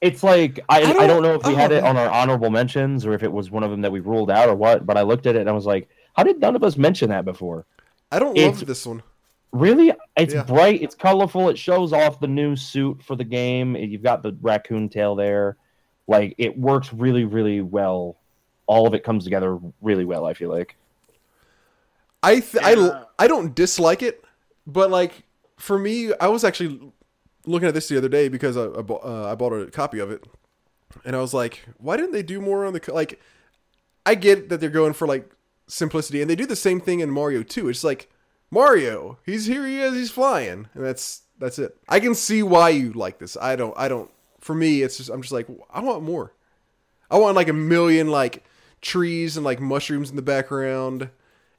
It's 0.00 0.22
like 0.22 0.60
I, 0.68 0.76
I 0.76 0.78
I, 0.78 0.92
don't- 0.92 1.08
don't, 1.08 1.22
know 1.22 1.34
if 1.34 1.46
we 1.46 1.54
oh, 1.54 1.56
had 1.56 1.72
it 1.72 1.82
man. 1.82 1.96
on 1.96 1.96
our 1.96 2.10
honorable 2.10 2.50
mentions 2.50 3.06
or 3.06 3.14
if 3.14 3.22
it 3.22 3.32
was 3.32 3.50
one 3.50 3.62
of 3.62 3.70
them 3.70 3.80
that 3.82 3.90
we 3.92 4.00
ruled 4.00 4.30
out 4.30 4.48
or 4.48 4.54
what, 4.54 4.84
but 4.84 4.96
I 4.98 5.02
looked 5.02 5.26
at 5.26 5.34
it 5.34 5.40
and 5.40 5.48
I 5.48 5.52
was 5.52 5.64
like, 5.66 5.88
how 6.14 6.22
did 6.22 6.40
none 6.40 6.54
of 6.54 6.62
us 6.62 6.76
mention 6.76 7.08
that 7.10 7.24
before? 7.24 7.64
I 8.12 8.18
don't 8.18 8.36
It's- 8.36 8.58
love 8.58 8.66
this 8.66 8.86
one. 8.86 9.02
Really? 9.52 9.92
It's 10.16 10.34
Yeah. 10.34 10.42
bright, 10.42 10.82
it's 10.82 10.96
colorful, 10.96 11.48
it 11.48 11.56
shows 11.56 11.92
off 11.92 12.18
the 12.20 12.26
new 12.26 12.56
suit 12.56 13.00
for 13.04 13.14
the 13.14 13.22
game. 13.24 13.76
You've 13.76 14.02
got 14.02 14.22
the 14.22 14.36
raccoon 14.42 14.88
tail 14.88 15.14
there. 15.14 15.56
Like 16.08 16.34
it 16.38 16.58
works 16.58 16.92
really, 16.92 17.24
really 17.24 17.60
well. 17.60 18.16
All 18.66 18.86
of 18.86 18.94
it 18.94 19.04
comes 19.04 19.22
together 19.24 19.58
really 19.80 20.04
well, 20.04 20.26
I 20.26 20.34
feel 20.34 20.50
like. 20.50 20.76
I 22.22 22.40
th- 22.40 22.54
Yeah. 22.54 23.04
I 23.18 23.24
I 23.24 23.26
don't 23.28 23.54
dislike 23.54 24.02
it, 24.02 24.24
but 24.66 24.90
like 24.90 25.22
for 25.64 25.78
me, 25.78 26.12
I 26.20 26.28
was 26.28 26.44
actually 26.44 26.78
looking 27.46 27.66
at 27.66 27.72
this 27.72 27.88
the 27.88 27.96
other 27.96 28.08
day 28.08 28.28
because 28.28 28.56
I 28.56 28.66
I, 28.66 28.82
bought, 28.82 29.02
uh, 29.02 29.32
I 29.32 29.34
bought 29.34 29.52
a 29.54 29.70
copy 29.70 29.98
of 29.98 30.10
it, 30.10 30.26
and 31.06 31.16
I 31.16 31.20
was 31.20 31.32
like, 31.32 31.64
why 31.78 31.96
didn't 31.96 32.12
they 32.12 32.22
do 32.22 32.40
more 32.40 32.66
on 32.66 32.74
the 32.74 32.92
like? 32.92 33.18
I 34.04 34.14
get 34.14 34.50
that 34.50 34.60
they're 34.60 34.68
going 34.68 34.92
for 34.92 35.08
like 35.08 35.30
simplicity, 35.66 36.20
and 36.20 36.30
they 36.30 36.36
do 36.36 36.44
the 36.44 36.54
same 36.54 36.80
thing 36.80 37.00
in 37.00 37.10
Mario 37.10 37.42
too. 37.42 37.70
It's 37.70 37.82
like 37.82 38.10
Mario, 38.50 39.18
he's 39.24 39.46
here, 39.46 39.66
he 39.66 39.80
is, 39.80 39.94
he's 39.94 40.10
flying, 40.10 40.68
and 40.74 40.84
that's 40.84 41.22
that's 41.38 41.58
it. 41.58 41.74
I 41.88 41.98
can 41.98 42.14
see 42.14 42.42
why 42.42 42.68
you 42.68 42.92
like 42.92 43.18
this. 43.18 43.34
I 43.40 43.56
don't. 43.56 43.74
I 43.78 43.88
don't. 43.88 44.10
For 44.40 44.54
me, 44.54 44.82
it's 44.82 44.98
just 44.98 45.08
I'm 45.08 45.22
just 45.22 45.32
like 45.32 45.48
I 45.72 45.80
want 45.80 46.02
more. 46.02 46.34
I 47.10 47.16
want 47.16 47.36
like 47.36 47.48
a 47.48 47.54
million 47.54 48.08
like 48.08 48.44
trees 48.82 49.38
and 49.38 49.44
like 49.44 49.60
mushrooms 49.60 50.10
in 50.10 50.16
the 50.16 50.22
background 50.22 51.08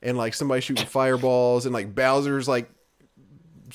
and 0.04 0.16
like 0.16 0.36
somebody 0.36 0.62
shooting 0.62 0.86
fireballs 0.86 1.66
and 1.66 1.74
like 1.74 1.96
Bowser's 1.96 2.48
like 2.48 2.70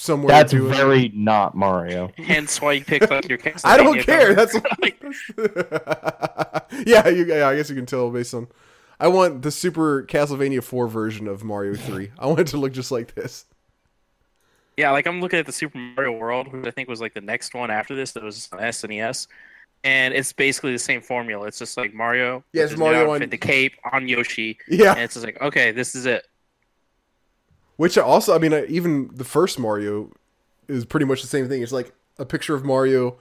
somewhere. 0.01 0.29
That's 0.29 0.53
doing- 0.53 0.73
very 0.73 1.09
not 1.15 1.55
Mario. 1.55 2.11
Hence 2.17 2.61
why 2.61 2.73
you 2.73 2.85
picked 2.85 3.11
like 3.11 3.29
your. 3.29 3.39
I 3.65 3.77
don't 3.77 3.99
Castlevania 3.99 4.05
care. 4.05 4.35
cover. 4.35 4.35
That's 4.35 4.55
yeah, 6.87 7.09
you, 7.09 7.25
yeah. 7.27 7.49
I 7.49 7.57
guess 7.57 7.69
you 7.71 7.77
can 7.77 7.87
tell 7.87 8.11
based 8.11 8.35
on. 8.35 8.49
I 8.99 9.09
want 9.09 9.43
the 9.43 9.51
Super 9.51 10.03
Castlevania 10.05 10.63
Four 10.63 10.89
version 10.89 11.27
of 11.27 11.43
Mario 11.45 11.75
Three. 11.75 12.11
I 12.19 12.27
want 12.27 12.41
it 12.41 12.47
to 12.49 12.57
look 12.59 12.73
just 12.73 12.91
like 12.91 13.15
this. 13.15 13.47
Yeah, 14.77 14.91
like 14.93 15.07
I'm 15.07 15.21
looking 15.21 15.39
at 15.39 15.47
the 15.47 15.53
Super 15.53 15.79
Mario 15.79 16.13
World, 16.13 16.53
which 16.53 16.67
I 16.67 16.71
think 16.71 16.89
was 16.89 17.01
like 17.01 17.15
the 17.15 17.21
next 17.21 17.55
one 17.55 17.71
after 17.71 17.95
this 17.95 18.13
that 18.13 18.23
was 18.23 18.49
on 18.53 18.59
SNES, 18.61 19.27
and 19.85 20.15
it's 20.15 20.33
basically 20.33 20.73
the 20.73 20.79
same 20.79 21.01
formula. 21.03 21.47
It's 21.47 21.59
just 21.59 21.77
like 21.77 21.93
Mario, 21.95 22.45
Yeah, 22.53 22.65
it's 22.65 22.77
Mario 22.77 23.11
outfit, 23.11 23.23
on- 23.25 23.31
the 23.31 23.39
cape 23.39 23.75
on 23.93 24.07
Yoshi, 24.09 24.59
Yeah, 24.69 24.93
and 24.93 25.01
it's 25.01 25.15
just 25.15 25.27
like 25.27 25.41
okay, 25.43 25.71
this 25.73 25.95
is 25.95 26.07
it. 26.07 26.27
Which 27.81 27.97
also, 27.97 28.35
I 28.35 28.39
mean, 28.39 28.53
even 28.69 29.09
the 29.11 29.25
first 29.25 29.59
Mario 29.59 30.13
is 30.69 30.85
pretty 30.85 31.07
much 31.07 31.23
the 31.23 31.29
same 31.29 31.49
thing. 31.49 31.63
It's 31.63 31.73
like 31.73 31.95
a 32.19 32.27
picture 32.27 32.55
of 32.55 32.63
Mario, 32.63 33.17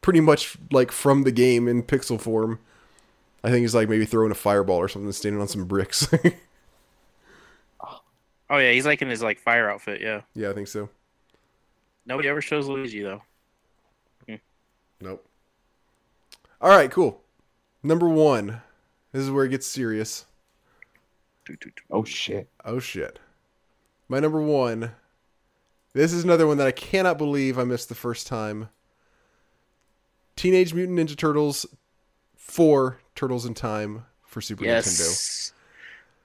pretty 0.00 0.20
much 0.20 0.56
like 0.72 0.90
from 0.90 1.24
the 1.24 1.30
game 1.30 1.68
in 1.68 1.82
pixel 1.82 2.18
form. 2.18 2.60
I 3.44 3.50
think 3.50 3.60
he's 3.60 3.74
like 3.74 3.90
maybe 3.90 4.06
throwing 4.06 4.30
a 4.30 4.34
fireball 4.34 4.78
or 4.78 4.88
something, 4.88 5.12
standing 5.12 5.38
on 5.38 5.48
some 5.48 5.66
bricks. 5.66 6.08
Oh 8.52 8.58
yeah, 8.58 8.72
he's 8.72 8.84
like 8.84 9.00
in 9.00 9.08
his 9.08 9.22
like 9.22 9.38
fire 9.38 9.70
outfit. 9.70 10.00
Yeah, 10.00 10.22
yeah, 10.34 10.50
I 10.50 10.54
think 10.54 10.66
so. 10.66 10.88
nobody 12.04 12.28
ever 12.28 12.40
shows 12.40 12.66
Luigi 12.66 13.00
though. 13.00 13.22
Hmm. 14.26 14.34
Nope. 15.00 15.24
All 16.60 16.70
right, 16.70 16.90
cool. 16.90 17.20
Number 17.84 18.08
one. 18.08 18.60
This 19.12 19.22
is 19.22 19.30
where 19.30 19.44
it 19.44 19.50
gets 19.50 19.68
serious. 19.68 20.24
Oh 21.92 22.02
shit. 22.02 22.48
Oh 22.64 22.80
shit. 22.80 23.20
My 24.10 24.18
number 24.18 24.42
one. 24.42 24.90
This 25.92 26.12
is 26.12 26.24
another 26.24 26.44
one 26.46 26.56
that 26.56 26.66
I 26.66 26.72
cannot 26.72 27.16
believe 27.16 27.56
I 27.58 27.64
missed 27.64 27.88
the 27.88 27.94
first 27.94 28.26
time. 28.26 28.68
Teenage 30.34 30.74
Mutant 30.74 30.98
Ninja 30.98 31.16
Turtles 31.16 31.64
4 32.36 32.98
Turtles 33.14 33.46
in 33.46 33.54
Time 33.54 34.04
for 34.26 34.40
Super 34.40 34.64
Nintendo. 34.64 34.66
Yes. 34.66 35.52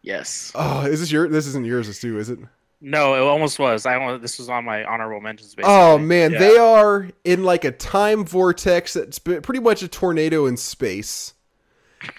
Yes. 0.01 0.51
Oh, 0.55 0.81
is 0.87 0.99
this 0.99 1.11
your 1.11 1.27
this 1.27 1.45
isn't 1.45 1.65
yours, 1.65 1.87
it's 1.87 2.01
too, 2.01 2.17
is 2.17 2.29
it? 2.31 2.39
No, 2.81 3.13
it 3.13 3.19
almost 3.19 3.59
was. 3.59 3.85
I 3.85 3.95
almost, 3.95 4.21
this 4.23 4.39
was 4.39 4.49
on 4.49 4.65
my 4.65 4.83
honorable 4.83 5.21
mentions. 5.21 5.53
Basically. 5.53 5.71
Oh 5.71 5.99
man, 5.99 6.31
Yeah. 6.31 6.39
they 6.39 6.57
are 6.57 7.09
in 7.23 7.43
like 7.43 7.65
a 7.65 7.71
time 7.71 8.25
vortex 8.25 8.93
that's 8.93 9.19
pretty 9.19 9.59
much 9.59 9.83
a 9.83 9.87
tornado 9.87 10.47
in 10.47 10.57
space. 10.57 11.35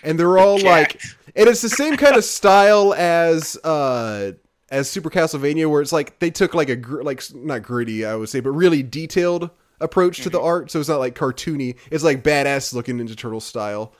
And 0.04 0.16
they're 0.16 0.38
all 0.38 0.58
like 0.62 1.00
and 1.34 1.48
it's 1.48 1.62
the 1.62 1.68
same 1.68 1.96
kind 1.96 2.14
of 2.14 2.24
style 2.24 2.94
as 2.94 3.56
uh 3.64 4.32
as 4.68 4.90
Super 4.90 5.10
Castlevania 5.10 5.70
where 5.70 5.82
it's 5.82 5.92
like 5.92 6.18
they 6.18 6.30
took 6.30 6.54
like 6.54 6.68
a 6.68 6.76
gr- 6.76 7.02
like 7.02 7.22
not 7.34 7.62
gritty 7.62 8.04
I 8.04 8.16
would 8.16 8.28
say 8.28 8.40
but 8.40 8.50
really 8.50 8.82
detailed 8.82 9.50
approach 9.80 10.22
to 10.22 10.30
the 10.30 10.38
mm-hmm. 10.38 10.46
art. 10.46 10.70
So 10.70 10.80
it's 10.80 10.88
not 10.88 10.98
like 10.98 11.14
cartoony. 11.14 11.76
It's 11.90 12.04
like 12.04 12.22
badass 12.22 12.72
looking 12.72 12.98
Ninja 12.98 13.16
Turtle 13.16 13.40
style. 13.40 13.92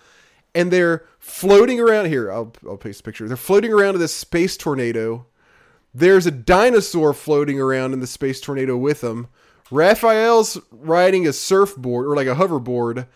And 0.55 0.71
they're 0.71 1.05
floating 1.19 1.81
around 1.81 2.07
here. 2.07 2.33
I'll 2.33 2.53
I'll 2.67 2.79
paste 2.79 3.01
a 3.01 3.03
picture. 3.03 3.29
They're 3.29 3.37
floating 3.37 3.73
around 3.73 3.95
in 3.95 4.01
this 4.01 4.15
space 4.15 4.57
tornado. 4.57 5.27
There's 5.95 6.27
a 6.27 6.31
dinosaur 6.31 7.13
floating 7.13 7.61
around 7.61 7.93
in 7.93 8.01
the 8.01 8.07
space 8.07 8.41
tornado 8.41 8.77
with 8.77 9.01
them. 9.01 9.29
Raphael's 9.71 10.59
riding 10.71 11.27
a 11.27 11.33
surfboard 11.33 12.07
or 12.07 12.15
like 12.15 12.27
a 12.27 12.35
hoverboard. 12.35 13.07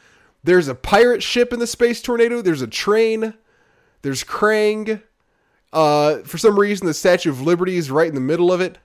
There's 0.43 0.69
a 0.69 0.75
pirate 0.75 1.23
ship 1.23 1.53
in 1.53 1.61
the 1.61 1.67
space 1.67 2.03
tornado. 2.03 2.43
There's 2.43 2.63
a 2.63 2.67
train. 2.67 3.35
There's 4.03 4.25
Krang. 4.25 5.03
Uh, 5.73 6.19
for 6.19 6.37
some 6.39 6.59
reason, 6.59 6.87
the 6.87 6.95
Statue 6.95 7.31
of 7.31 7.41
Liberty 7.41 7.77
is 7.77 7.91
right 7.91 8.09
in 8.09 8.15
the 8.15 8.21
middle 8.21 8.53
of 8.53 8.61
it, 8.61 8.79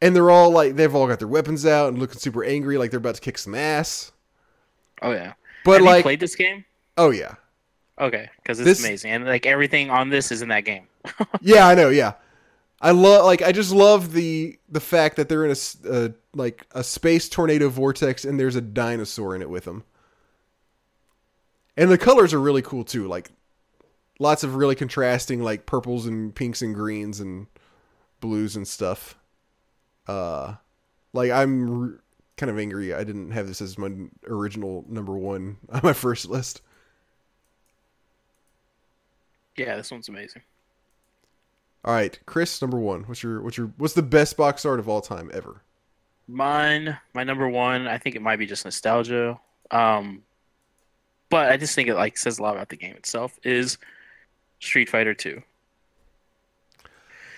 and 0.00 0.14
they're 0.16 0.30
all 0.30 0.50
like 0.50 0.76
they've 0.76 0.94
all 0.94 1.06
got 1.06 1.18
their 1.18 1.28
weapons 1.28 1.66
out 1.66 1.88
and 1.88 1.98
looking 1.98 2.18
super 2.18 2.42
angry, 2.44 2.78
like 2.78 2.90
they're 2.90 2.98
about 2.98 3.16
to 3.16 3.20
kick 3.20 3.36
some 3.38 3.54
ass. 3.54 4.12
Oh 5.02 5.12
yeah. 5.12 5.34
But 5.64 5.72
Have 5.72 5.80
you 5.82 5.86
like, 5.86 6.02
played 6.02 6.20
this 6.20 6.34
game? 6.34 6.64
oh 6.96 7.10
yeah, 7.10 7.34
Okay, 7.98 8.28
because 8.36 8.58
it's 8.60 8.66
This- 8.66 8.84
amazing, 8.84 9.10
and 9.12 9.24
like 9.26 9.46
everything 9.46 9.90
on 9.90 10.08
this 10.10 10.30
is 10.32 10.40
in 10.42 10.48
that 10.48 10.64
game. 10.64 10.86
yeah, 11.40 11.66
I 11.66 11.74
know, 11.74 11.90
yeah. 11.90 12.14
I 12.80 12.90
love 12.90 13.24
like 13.24 13.40
I 13.42 13.52
just 13.52 13.72
love 13.72 14.12
the 14.12 14.58
the 14.68 14.80
fact 14.80 15.16
that 15.16 15.28
they're 15.28 15.44
in 15.44 15.50
a 15.50 15.52
s- 15.52 15.76
uh, 15.84 16.08
like 16.34 16.66
a 16.72 16.82
space 16.84 17.28
tornado 17.28 17.68
vortex 17.68 18.24
and 18.24 18.38
there's 18.38 18.56
a 18.56 18.60
dinosaur 18.60 19.34
in 19.34 19.40
it 19.42 19.48
with 19.48 19.64
them. 19.64 19.84
And 21.76 21.90
the 21.90 21.98
colors 21.98 22.32
are 22.34 22.40
really 22.40 22.62
cool 22.62 22.84
too, 22.84 23.08
like 23.08 23.30
lots 24.18 24.44
of 24.44 24.54
really 24.54 24.74
contrasting 24.74 25.42
like 25.42 25.66
purples 25.66 26.06
and 26.06 26.34
pinks 26.34 26.62
and 26.62 26.74
greens 26.74 27.20
and 27.20 27.46
blues 28.20 28.56
and 28.56 28.66
stuff. 28.66 29.16
Uh 30.06 30.54
like 31.12 31.30
I'm 31.30 31.82
r- 31.82 32.00
kind 32.36 32.50
of 32.50 32.58
angry 32.58 32.92
I 32.92 33.04
didn't 33.04 33.30
have 33.30 33.46
this 33.46 33.60
as 33.60 33.78
my 33.78 33.90
original 34.26 34.84
number 34.88 35.16
1 35.16 35.56
on 35.70 35.80
my 35.82 35.92
first 35.92 36.26
list. 36.28 36.62
Yeah, 39.56 39.76
this 39.76 39.90
one's 39.90 40.08
amazing. 40.08 40.42
All 41.84 41.94
right, 41.94 42.18
Chris, 42.26 42.60
number 42.62 42.78
1. 42.78 43.04
What's 43.04 43.22
your 43.22 43.42
what's 43.42 43.56
your 43.56 43.72
what's 43.76 43.94
the 43.94 44.02
best 44.02 44.36
box 44.36 44.64
art 44.64 44.80
of 44.80 44.88
all 44.88 45.00
time 45.00 45.30
ever? 45.32 45.60
Mine, 46.26 46.96
my 47.12 47.24
number 47.24 47.48
one, 47.48 47.86
I 47.86 47.98
think 47.98 48.16
it 48.16 48.22
might 48.22 48.38
be 48.38 48.46
just 48.46 48.64
nostalgia. 48.64 49.38
Um, 49.70 50.22
but 51.28 51.50
I 51.52 51.56
just 51.56 51.74
think 51.74 51.88
it 51.88 51.94
like 51.94 52.16
says 52.16 52.38
a 52.38 52.42
lot 52.42 52.54
about 52.54 52.70
the 52.70 52.76
game 52.76 52.94
itself. 52.94 53.38
Is 53.42 53.76
Street 54.64 54.88
Fighter 54.88 55.14
Two? 55.14 55.42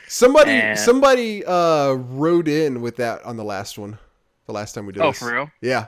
Somebody 0.09 0.53
And- 0.53 0.79
somebody 0.79 1.45
uh 1.45 1.93
wrote 1.93 2.49
in 2.49 2.81
with 2.81 2.97
that 2.97 3.23
on 3.25 3.37
the 3.37 3.45
last 3.45 3.77
one. 3.79 3.99
The 4.47 4.53
last 4.53 4.75
time 4.75 4.87
we 4.87 4.93
did 4.93 5.03
Oh, 5.03 5.11
this. 5.11 5.19
for 5.19 5.33
real? 5.33 5.51
Yeah. 5.61 5.87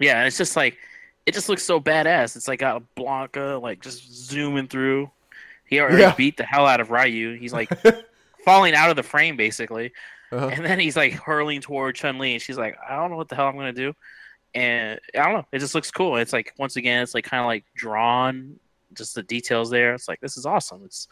Yeah, 0.00 0.18
and 0.18 0.26
it's 0.26 0.38
just 0.38 0.56
like 0.56 0.78
it 1.26 1.34
just 1.34 1.48
looks 1.48 1.62
so 1.62 1.80
badass. 1.80 2.36
It's 2.36 2.48
like 2.48 2.60
got 2.60 2.80
a 2.82 3.00
Blanka 3.00 3.60
like 3.60 3.82
just 3.82 4.10
zooming 4.12 4.68
through. 4.68 5.10
He 5.66 5.80
already 5.80 5.98
Yeah. 6.02 6.14
beat 6.14 6.36
the 6.36 6.44
hell 6.44 6.66
out 6.66 6.80
of 6.80 6.90
Ryu. 6.90 7.36
He's 7.38 7.52
like 7.52 7.68
falling 8.44 8.74
out 8.74 8.88
of 8.90 8.96
the 8.96 9.02
frame 9.02 9.36
basically, 9.36 9.92
Uh-huh. 10.32 10.48
and 10.48 10.64
then 10.64 10.78
he's 10.78 10.96
like 10.96 11.12
hurling 11.14 11.60
toward 11.60 11.96
Chun 11.96 12.18
Li, 12.18 12.34
and 12.34 12.40
she's 12.42 12.56
like, 12.56 12.76
I 12.88 12.94
don't 12.96 13.10
know 13.10 13.16
what 13.16 13.28
the 13.28 13.34
hell 13.34 13.48
I'm 13.48 13.56
gonna 13.56 13.72
do, 13.72 13.92
and 14.54 14.98
I 15.14 15.18
don't 15.24 15.32
know. 15.34 15.46
It 15.52 15.58
just 15.58 15.74
looks 15.74 15.90
cool. 15.90 16.16
It's 16.16 16.32
like 16.32 16.54
once 16.56 16.76
again, 16.76 17.02
it's 17.02 17.14
like 17.14 17.24
kind 17.24 17.40
of 17.40 17.46
like 17.46 17.64
drawn, 17.74 18.58
just 18.96 19.14
the 19.14 19.22
details 19.22 19.70
there. 19.70 19.94
It's 19.94 20.08
like 20.08 20.20
this 20.20 20.36
is 20.36 20.46
awesome. 20.46 20.82
It's 20.84 21.08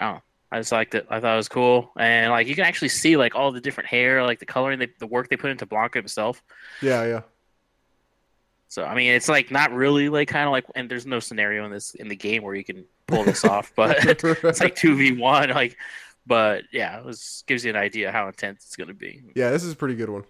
oh. 0.00 0.20
I 0.52 0.58
just 0.58 0.72
liked 0.72 0.96
it. 0.96 1.06
I 1.08 1.20
thought 1.20 1.34
it 1.34 1.36
was 1.36 1.48
cool, 1.48 1.92
and 1.96 2.32
like 2.32 2.48
you 2.48 2.56
can 2.56 2.64
actually 2.64 2.88
see 2.88 3.16
like 3.16 3.36
all 3.36 3.52
the 3.52 3.60
different 3.60 3.88
hair, 3.88 4.24
like 4.24 4.40
the 4.40 4.46
coloring, 4.46 4.80
they, 4.80 4.88
the 4.98 5.06
work 5.06 5.28
they 5.28 5.36
put 5.36 5.50
into 5.50 5.64
Blanka 5.64 5.94
himself. 5.94 6.42
Yeah, 6.82 7.04
yeah. 7.04 7.20
So 8.66 8.84
I 8.84 8.96
mean, 8.96 9.12
it's 9.12 9.28
like 9.28 9.52
not 9.52 9.72
really 9.72 10.08
like 10.08 10.26
kind 10.26 10.46
of 10.46 10.52
like, 10.52 10.64
and 10.74 10.90
there's 10.90 11.06
no 11.06 11.20
scenario 11.20 11.64
in 11.64 11.70
this 11.70 11.94
in 11.94 12.08
the 12.08 12.16
game 12.16 12.42
where 12.42 12.56
you 12.56 12.64
can 12.64 12.84
pull 13.06 13.22
this 13.22 13.44
off, 13.44 13.72
but 13.76 14.04
it's 14.04 14.60
like 14.60 14.74
two 14.76 14.96
v 14.96 15.12
one, 15.12 15.50
like. 15.50 15.76
But 16.26 16.64
yeah, 16.70 16.98
it 16.98 17.04
was 17.04 17.42
gives 17.46 17.64
you 17.64 17.70
an 17.70 17.76
idea 17.76 18.12
how 18.12 18.28
intense 18.28 18.64
it's 18.66 18.76
gonna 18.76 18.94
be. 18.94 19.22
Yeah, 19.34 19.50
this 19.50 19.64
is 19.64 19.72
a 19.72 19.76
pretty 19.76 19.94
good 19.94 20.10
one. 20.10 20.24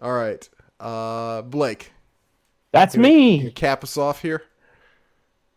All 0.00 0.12
right. 0.12 0.48
Uh 0.78 1.42
Blake, 1.42 1.90
That's 2.72 2.94
you 2.94 3.02
me. 3.02 3.50
cap 3.52 3.82
us 3.82 3.96
off 3.96 4.22
here. 4.22 4.42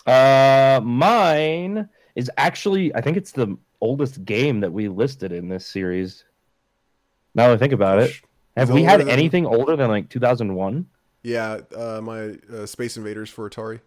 Uh, 0.06 0.82
mine 0.84 1.88
is 2.16 2.30
actually 2.38 2.94
I 2.96 3.02
think 3.02 3.18
it's 3.18 3.32
the 3.32 3.58
oldest 3.82 4.24
game 4.26 4.60
that 4.62 4.72
we 4.72 4.88
listed 4.88 5.32
in 5.32 5.48
this 5.50 5.66
series. 5.66 6.24
Now 7.36 7.48
that 7.48 7.54
I 7.56 7.58
think 7.58 7.74
about 7.74 8.00
it, 8.00 8.12
have 8.58 8.70
we 8.70 8.84
had 8.84 9.00
than- 9.02 9.10
anything 9.10 9.46
older 9.46 9.76
than 9.76 9.90
like 9.90 10.10
2001? 10.10 10.86
Yeah, 11.24 11.60
uh 11.76 12.02
my 12.04 12.36
uh, 12.54 12.66
Space 12.66 12.98
Invaders 12.98 13.30
for 13.30 13.50
Atari. 13.50 13.80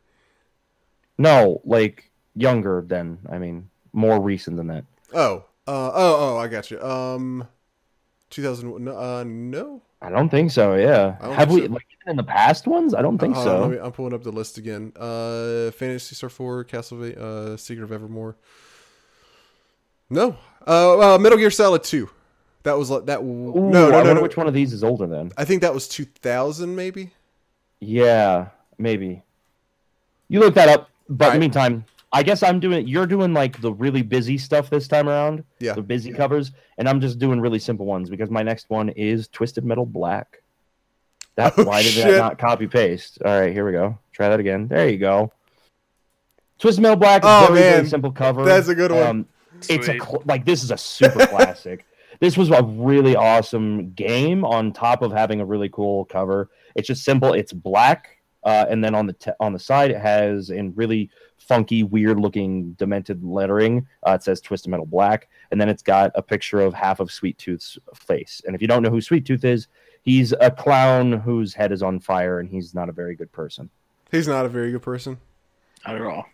No, 1.19 1.61
like 1.65 2.11
younger 2.35 2.85
than. 2.87 3.19
I 3.31 3.39
mean, 3.39 3.69
more 3.93 4.21
recent 4.21 4.57
than 4.57 4.69
that. 4.69 4.85
Oh. 5.13 5.45
Uh 5.69 5.91
oh, 5.95 6.17
oh, 6.35 6.39
I 6.39 6.47
got 6.49 6.71
you. 6.71 6.81
Um 6.81 7.49
2000 8.31 8.85
no, 8.85 8.97
uh 8.97 9.25
no. 9.27 9.83
I 10.07 10.11
don't 10.11 10.29
think 10.29 10.53
so. 10.53 10.77
Yeah. 10.77 11.17
Have 11.35 11.51
we 11.51 11.67
so. 11.67 11.73
like 11.73 11.87
in 12.07 12.15
the 12.15 12.23
past 12.23 12.69
ones? 12.69 12.95
I 12.95 13.03
don't 13.03 13.19
think 13.19 13.35
on, 13.35 13.45
so. 13.45 13.69
me- 13.69 13.79
I'm 13.79 13.91
pulling 13.91 14.15
up 14.15 14.23
the 14.23 14.31
list 14.31 14.57
again. 14.57 14.93
Uh, 14.95 15.73
Phantasy 15.73 16.15
Star 16.15 16.31
Four, 16.31 16.65
Castlevania, 16.65 17.19
uh, 17.19 17.57
Secret 17.57 17.83
of 17.83 17.91
Evermore. 17.91 18.37
No. 20.09 20.37
Uh, 20.65 21.15
uh, 21.15 21.19
Metal 21.19 21.37
Gear 21.37 21.51
Solid 21.51 21.83
Two. 21.83 22.09
That 22.63 22.79
was 22.79 22.89
like 22.89 23.07
that. 23.07 23.19
Ooh, 23.19 23.23
no, 23.25 23.89
I 23.89 23.91
no, 23.91 23.91
no, 23.91 23.97
wonder 23.97 24.15
no. 24.15 24.23
which 24.23 24.37
one 24.37 24.47
of 24.47 24.55
these 24.55 24.73
is 24.73 24.85
older 24.85 25.09
then. 25.09 25.33
I 25.37 25.45
think 25.45 25.63
that 25.63 25.75
was 25.75 25.89
2000, 25.89 26.77
maybe. 26.77 27.11
Yeah, 27.81 28.49
maybe. 28.79 29.25
You 30.29 30.39
look 30.39 30.55
that 30.55 30.69
up. 30.69 30.91
But 31.09 31.29
in 31.29 31.35
the 31.35 31.41
meantime, 31.41 31.85
I 32.17 32.23
guess 32.23 32.43
I'm 32.43 32.61
doing. 32.61 32.89
You're 32.89 33.07
doing 33.07 33.35
like 33.35 33.61
the 33.61 33.73
really 33.73 34.03
busy 34.03 34.39
stuff 34.39 34.71
this 34.71 34.89
time 34.89 35.09
around. 35.09 35.45
Yeah. 35.61 35.75
The 35.75 35.83
busy 35.83 36.13
covers, 36.13 36.53
and 36.79 36.89
I'm 36.89 37.01
just 37.01 37.19
doing 37.19 37.41
really 37.41 37.59
simple 37.59 37.85
ones 37.87 38.09
because 38.09 38.31
my 38.31 38.43
next 38.43 38.71
one 38.71 38.89
is 38.91 39.29
Twisted 39.29 39.65
Metal 39.65 39.85
Black. 39.87 40.43
That 41.35 41.53
Oh, 41.59 41.65
why 41.65 41.83
did 41.83 41.93
shit. 41.93 42.07
that 42.07 42.17
not 42.19 42.39
copy 42.39 42.67
paste? 42.67 43.19
All 43.23 43.41
right, 43.41 43.53
here 43.53 43.67
we 43.67 43.73
go. 43.73 43.99
Try 44.13 44.31
that 44.31 44.41
again. 44.41 44.69
There 44.69 44.89
you 44.89 44.97
go. 44.99 45.31
Twisted 46.59 46.83
Metal 46.83 46.97
Black. 46.97 47.21
Oh, 47.25 47.49
very, 47.51 47.61
man. 47.61 47.73
very 47.75 47.87
simple 47.89 48.13
cover. 48.13 48.45
That's 48.45 48.69
a 48.69 48.75
good 48.75 48.91
one. 48.93 49.03
Um, 49.07 49.27
it's 49.69 49.89
a 49.89 49.99
cl- 49.99 50.23
like 50.25 50.45
this 50.47 50.65
is 50.65 50.71
a 50.71 50.79
super 50.79 51.27
classic. 51.29 51.85
This 52.21 52.39
was 52.39 52.51
a 52.51 52.63
really 52.63 53.15
awesome 53.15 53.91
game 53.91 54.43
on 54.45 54.73
top 54.73 55.03
of 55.03 55.13
having 55.13 55.41
a 55.41 55.45
really 55.45 55.69
cool 55.69 56.07
cover. 56.07 56.49
It's 56.75 56.89
just 56.89 57.05
simple. 57.05 57.35
It's 57.35 57.53
black, 57.53 58.16
uh, 58.47 58.65
and 58.71 58.83
then 58.83 58.95
on 58.95 59.07
the 59.07 59.13
te- 59.13 59.33
on 59.39 59.53
the 59.53 59.59
side 59.59 59.91
it 59.91 60.01
has 60.01 60.49
in 60.49 60.73
really 60.75 61.11
funky, 61.37 61.83
weird 61.83 62.19
looking 62.19 62.73
demented 62.73 63.23
lettering. 63.23 63.87
Uh, 64.07 64.13
it 64.13 64.23
says 64.23 64.41
Twisted 64.41 64.71
Metal 64.71 64.87
Black, 64.87 65.29
and 65.51 65.61
then 65.61 65.69
it's 65.69 65.83
got 65.83 66.11
a 66.15 66.23
picture 66.23 66.61
of 66.61 66.73
half 66.73 67.01
of 67.01 67.13
Sweet 67.13 67.37
Tooth's 67.37 67.79
face. 67.95 68.41
And 68.47 68.55
if 68.55 68.63
you 68.63 68.69
don't 68.69 68.83
know 68.83 68.91
who 68.91 69.03
Sweet 69.03 69.27
Tooth 69.27 69.45
is, 69.45 69.69
he's 70.03 70.33
a 70.41 70.51
clown 70.51 71.13
whose 71.13 71.53
head 71.53 71.73
is 71.73 71.83
on 71.83 72.01
fire, 72.01 72.41
and 72.41 72.49
he's 72.49 72.75
not 72.75 72.89
a 72.89 72.93
very 72.93 73.15
good 73.15 73.31
person. 73.31 73.69
He's 74.11 74.29
not 74.29 74.47
a 74.47 74.49
very 74.49 74.73
good 74.73 74.83
person. 74.83 75.19
Not 75.87 75.97
at 75.97 76.03
all. 76.03 76.27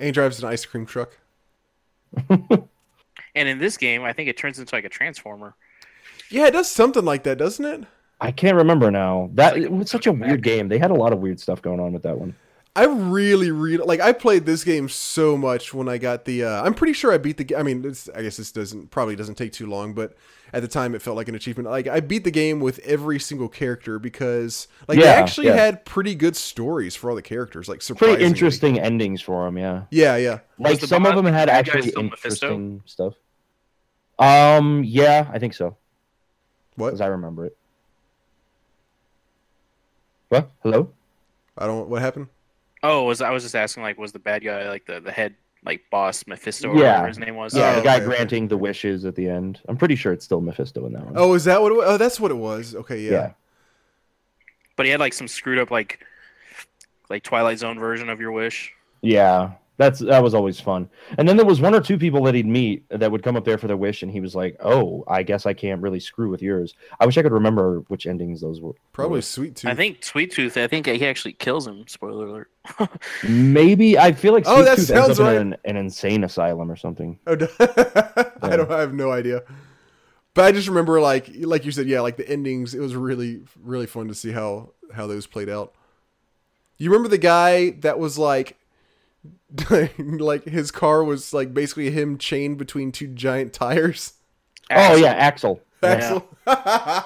And 0.00 0.06
he 0.06 0.12
drives 0.12 0.42
an 0.42 0.48
ice 0.48 0.64
cream 0.64 0.86
truck. 0.86 1.16
And 3.34 3.48
in 3.48 3.58
this 3.58 3.76
game, 3.76 4.02
I 4.04 4.12
think 4.12 4.28
it 4.28 4.36
turns 4.36 4.58
into 4.58 4.74
like 4.74 4.84
a 4.84 4.88
transformer. 4.88 5.54
Yeah, 6.30 6.46
it 6.46 6.52
does 6.52 6.70
something 6.70 7.04
like 7.04 7.24
that, 7.24 7.38
doesn't 7.38 7.64
it? 7.64 7.84
I 8.20 8.32
can't 8.32 8.56
remember 8.56 8.90
now. 8.90 9.30
That 9.34 9.56
It's 9.56 9.62
like 9.64 9.64
it 9.64 9.72
was 9.72 9.90
such 9.90 10.06
a 10.06 10.12
weird 10.12 10.40
mech. 10.40 10.42
game. 10.42 10.68
They 10.68 10.78
had 10.78 10.90
a 10.90 10.94
lot 10.94 11.12
of 11.12 11.20
weird 11.20 11.40
stuff 11.40 11.62
going 11.62 11.80
on 11.80 11.92
with 11.92 12.02
that 12.02 12.18
one. 12.18 12.34
I 12.76 12.84
really, 12.84 13.50
really 13.50 13.84
like. 13.84 13.98
I 14.00 14.12
played 14.12 14.46
this 14.46 14.62
game 14.62 14.88
so 14.88 15.36
much 15.36 15.74
when 15.74 15.88
I 15.88 15.98
got 15.98 16.24
the. 16.24 16.44
Uh, 16.44 16.62
I'm 16.62 16.72
pretty 16.72 16.92
sure 16.92 17.12
I 17.12 17.18
beat 17.18 17.36
the. 17.36 17.56
I 17.56 17.64
mean, 17.64 17.84
it's, 17.84 18.08
I 18.10 18.22
guess 18.22 18.36
this 18.36 18.52
doesn't 18.52 18.92
probably 18.92 19.16
doesn't 19.16 19.34
take 19.34 19.52
too 19.52 19.66
long, 19.66 19.92
but 19.92 20.14
at 20.52 20.62
the 20.62 20.68
time 20.68 20.94
it 20.94 21.02
felt 21.02 21.16
like 21.16 21.28
an 21.28 21.34
achievement. 21.34 21.68
Like 21.68 21.88
I 21.88 21.98
beat 21.98 22.22
the 22.22 22.30
game 22.30 22.60
with 22.60 22.78
every 22.80 23.18
single 23.18 23.48
character 23.48 23.98
because 23.98 24.68
like 24.86 25.00
they 25.00 25.08
actually 25.08 25.48
yeah. 25.48 25.54
had 25.56 25.84
pretty 25.84 26.14
good 26.14 26.36
stories 26.36 26.94
for 26.94 27.10
all 27.10 27.16
the 27.16 27.22
characters. 27.22 27.68
Like 27.68 27.82
surprisingly. 27.82 28.18
Pretty 28.18 28.26
interesting 28.30 28.78
endings 28.78 29.20
for 29.20 29.44
them, 29.46 29.58
yeah. 29.58 29.82
Yeah, 29.90 30.16
yeah. 30.16 30.38
Like 30.58 30.78
the 30.78 30.86
some 30.86 31.06
of 31.06 31.16
them 31.16 31.26
had 31.26 31.48
bad 31.48 31.68
actually 31.68 31.88
still 31.90 32.04
Mephisto? 32.04 32.46
interesting 32.54 32.82
stuff. 32.86 33.14
Um, 34.18 34.84
yeah, 34.84 35.28
I 35.32 35.38
think 35.40 35.54
so, 35.54 35.76
What? 36.76 36.92
as 36.92 37.00
I 37.00 37.06
remember 37.06 37.46
it. 37.46 37.56
What? 40.30 40.50
Hello? 40.62 40.88
I 41.58 41.66
don't. 41.66 41.88
What 41.88 42.00
happened? 42.00 42.28
Oh, 42.82 43.04
was 43.04 43.20
I 43.20 43.30
was 43.30 43.42
just 43.42 43.54
asking 43.54 43.82
like 43.82 43.98
was 43.98 44.12
the 44.12 44.18
bad 44.18 44.42
guy 44.42 44.68
like 44.68 44.86
the 44.86 45.00
the 45.00 45.12
head 45.12 45.34
like 45.64 45.82
boss 45.90 46.26
Mephisto 46.26 46.68
or 46.70 46.76
Yeah. 46.76 46.92
whatever 46.92 47.08
his 47.08 47.18
name 47.18 47.36
was? 47.36 47.54
Yeah, 47.54 47.72
Oh, 47.72 47.76
the 47.76 47.82
guy 47.82 47.96
okay, 47.96 48.04
okay. 48.06 48.16
granting 48.16 48.48
the 48.48 48.56
wishes 48.56 49.04
at 49.04 49.14
the 49.16 49.28
end. 49.28 49.60
I'm 49.68 49.76
pretty 49.76 49.96
sure 49.96 50.12
it's 50.12 50.24
still 50.24 50.40
Mephisto 50.40 50.86
in 50.86 50.94
that 50.94 51.04
one. 51.04 51.14
Oh, 51.16 51.34
is 51.34 51.44
that 51.44 51.60
what? 51.60 51.72
It 51.72 51.74
was? 51.74 51.84
Oh, 51.86 51.96
that's 51.98 52.18
what 52.18 52.30
it 52.30 52.36
was. 52.38 52.74
Okay, 52.74 53.00
yeah. 53.02 53.10
yeah. 53.10 53.32
But 54.76 54.86
he 54.86 54.92
had 54.92 55.00
like 55.00 55.12
some 55.12 55.28
screwed 55.28 55.58
up 55.58 55.70
like 55.70 56.00
like 57.10 57.22
Twilight 57.24 57.58
Zone 57.58 57.78
version 57.78 58.08
of 58.08 58.20
your 58.20 58.32
wish. 58.32 58.72
Yeah, 59.02 59.52
that's 59.80 60.00
that 60.00 60.22
was 60.22 60.34
always 60.34 60.60
fun. 60.60 60.90
And 61.16 61.26
then 61.26 61.38
there 61.38 61.46
was 61.46 61.58
one 61.58 61.74
or 61.74 61.80
two 61.80 61.96
people 61.96 62.22
that 62.24 62.34
he'd 62.34 62.46
meet 62.46 62.84
that 62.90 63.10
would 63.10 63.22
come 63.22 63.34
up 63.34 63.46
there 63.46 63.56
for 63.56 63.66
their 63.66 63.78
wish, 63.78 64.02
and 64.02 64.12
he 64.12 64.20
was 64.20 64.34
like, 64.34 64.56
"Oh, 64.60 65.04
I 65.08 65.22
guess 65.22 65.46
I 65.46 65.54
can't 65.54 65.80
really 65.80 66.00
screw 66.00 66.28
with 66.28 66.42
yours." 66.42 66.74
I 67.00 67.06
wish 67.06 67.16
I 67.16 67.22
could 67.22 67.32
remember 67.32 67.78
which 67.88 68.06
endings 68.06 68.42
those 68.42 68.60
were. 68.60 68.74
Probably 68.92 69.22
Sweet 69.22 69.56
Tooth. 69.56 69.70
I 69.70 69.74
think 69.74 70.04
Sweet 70.04 70.32
Tooth. 70.32 70.58
I 70.58 70.66
think 70.66 70.86
he 70.86 71.06
actually 71.06 71.32
kills 71.32 71.66
him. 71.66 71.88
Spoiler 71.88 72.26
alert. 72.26 72.50
Maybe 73.26 73.98
I 73.98 74.12
feel 74.12 74.34
like 74.34 74.44
Oh, 74.46 74.56
Sweet 74.56 74.64
that 74.64 74.76
Tooth 74.76 74.86
sounds 74.88 75.08
ends 75.08 75.20
up 75.20 75.26
right. 75.28 75.36
in 75.36 75.52
an, 75.54 75.56
an 75.64 75.76
insane 75.78 76.24
asylum 76.24 76.70
or 76.70 76.76
something. 76.76 77.18
Oh, 77.26 77.34
no. 77.34 77.48
I 78.42 78.56
don't. 78.56 78.70
I 78.70 78.80
have 78.80 78.92
no 78.92 79.10
idea. 79.10 79.42
But 80.34 80.44
I 80.44 80.52
just 80.52 80.68
remember, 80.68 81.00
like, 81.00 81.30
like 81.40 81.64
you 81.64 81.72
said, 81.72 81.86
yeah, 81.86 82.02
like 82.02 82.18
the 82.18 82.28
endings. 82.28 82.74
It 82.74 82.80
was 82.80 82.94
really, 82.94 83.40
really 83.58 83.86
fun 83.86 84.08
to 84.08 84.14
see 84.14 84.32
how 84.32 84.72
how 84.92 85.06
those 85.06 85.26
played 85.26 85.48
out. 85.48 85.72
You 86.76 86.90
remember 86.90 87.08
the 87.08 87.18
guy 87.18 87.70
that 87.80 87.98
was 87.98 88.18
like, 88.18 88.58
like 89.98 90.44
his 90.44 90.70
car 90.70 91.02
was 91.04 91.32
like 91.32 91.52
basically 91.52 91.90
him 91.90 92.18
chained 92.18 92.58
between 92.58 92.92
two 92.92 93.08
giant 93.08 93.52
tires. 93.52 94.14
Oh 94.70 94.96
yeah, 94.96 95.12
Axel. 95.12 95.60
Axel. 95.82 96.26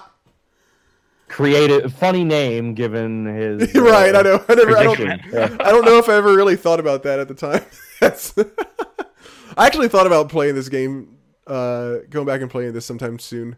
Creative, 1.28 1.92
funny 1.94 2.22
name 2.22 2.74
given 2.74 3.26
his. 3.26 3.74
right. 3.76 4.14
uh, 4.14 4.18
I 4.18 4.22
know. 4.22 4.44
I 4.48 4.54
never. 4.54 4.76
I 4.76 4.82
don't. 4.84 4.98
Yeah. 5.00 5.56
I 5.60 5.70
don't 5.70 5.84
know 5.84 5.98
if 5.98 6.08
I 6.08 6.14
ever 6.14 6.34
really 6.34 6.56
thought 6.56 6.80
about 6.80 7.02
that 7.04 7.18
at 7.18 7.28
the 7.28 7.34
time. 7.34 7.64
That's. 8.00 8.34
I 9.56 9.66
actually 9.66 9.88
thought 9.88 10.06
about 10.06 10.28
playing 10.28 10.54
this 10.54 10.68
game, 10.68 11.16
uh, 11.46 11.96
going 12.10 12.26
back 12.26 12.40
and 12.40 12.50
playing 12.50 12.72
this 12.72 12.84
sometime 12.84 13.18
soon. 13.18 13.56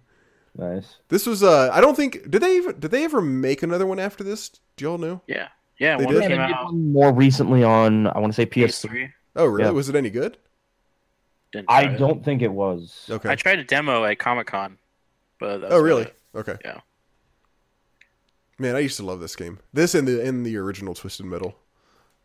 Nice. 0.57 0.97
This 1.09 1.27
was 1.27 1.43
uh 1.43 1.71
I 1.73 1.81
don't 1.81 1.97
think 1.97 2.31
did 2.31 2.41
they 2.41 2.57
even 2.57 2.79
did 2.81 2.91
they 2.91 3.05
ever 3.05 3.21
make 3.21 3.63
another 3.63 3.87
one 3.87 3.99
after 3.99 4.25
this? 4.25 4.51
Do 4.77 4.85
y'all 4.85 4.99
know? 4.99 5.21
Yeah. 5.27 5.49
Yeah. 5.79 5.97
They 5.99 6.05
One 6.05 6.15
did? 6.15 6.23
came 6.23 6.31
Yeah, 6.33 6.51
out 6.55 6.65
one 6.67 6.93
more 6.93 7.13
recently 7.13 7.63
on 7.65 8.07
I 8.09 8.19
want 8.19 8.33
to 8.33 8.37
say 8.37 8.47
PS3. 8.47 8.91
PS3. 8.91 9.13
Oh 9.37 9.45
really? 9.47 9.65
Yeah. 9.65 9.71
Was 9.71 9.89
it 9.89 9.95
any 9.95 10.11
good? 10.11 10.37
Didn't 11.53 11.67
I 11.71 11.83
it. 11.85 11.99
don't 11.99 12.25
think 12.25 12.43
it 12.43 12.53
was. 12.53 13.07
Okay. 13.11 13.29
I 13.31 13.35
tried 13.37 13.59
a 13.59 13.65
demo 13.65 14.05
at 14.05 14.19
Comic 14.19 14.47
Con, 14.49 14.79
but 15.39 15.59
that's 15.59 15.73
oh 15.73 15.81
really? 15.81 16.03
it. 16.05 16.17
Okay. 16.35 16.57
Yeah. 16.65 16.81
Man, 18.59 18.75
I 18.75 18.79
used 18.81 18.97
to 18.97 19.05
love 19.05 19.21
this 19.21 19.37
game. 19.37 19.59
This 19.73 19.95
and 19.95 20.09
the 20.09 20.23
in 20.25 20.43
the 20.43 20.57
original 20.57 20.95
Twisted 20.95 21.27
Metal. 21.27 21.55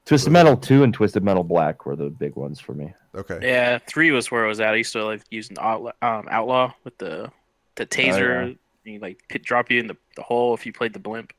Twisted 0.05 0.31
Metal 0.33 0.57
2 0.57 0.81
and 0.83 0.93
Twisted 0.93 1.23
Metal 1.23 1.43
Black 1.43 1.85
were 1.85 1.95
the 1.95 2.09
big 2.09 2.35
ones 2.35 2.59
for 2.59 2.73
me. 2.73 2.91
Okay. 3.13 3.37
Yeah, 3.41 3.77
three 3.87 4.09
was 4.11 4.31
where 4.31 4.45
I 4.45 4.47
was 4.47 4.59
at. 4.59 4.73
I 4.73 4.77
used 4.77 4.93
to 4.93 5.05
like 5.05 5.21
using 5.29 5.57
Outlaw, 5.59 5.91
um, 6.01 6.27
Outlaw 6.31 6.73
with 6.83 6.97
the 6.97 7.29
the 7.75 7.85
taser. 7.85 8.55
Yeah. 8.83 8.93
You 8.93 8.99
like 8.99 9.21
pit 9.29 9.43
drop 9.43 9.69
you 9.69 9.79
in 9.79 9.85
the, 9.85 9.95
the 10.15 10.23
hole 10.23 10.55
if 10.55 10.65
you 10.65 10.73
played 10.73 10.93
the 10.93 10.99
blimp. 10.99 11.33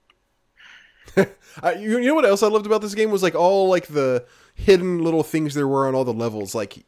I, 1.63 1.75
you, 1.75 1.99
you 1.99 2.07
know 2.07 2.15
what 2.15 2.25
else 2.25 2.43
I 2.43 2.49
loved 2.49 2.67
about 2.67 2.81
this 2.81 2.95
game 2.95 3.11
was 3.11 3.23
like 3.23 3.35
all 3.35 3.69
like 3.69 3.87
the 3.89 4.25
hidden 4.55 5.03
little 5.03 5.23
things 5.23 5.55
there 5.55 5.69
were 5.69 5.87
on 5.87 5.95
all 5.95 6.05
the 6.05 6.13
levels. 6.13 6.55
Like 6.55 6.85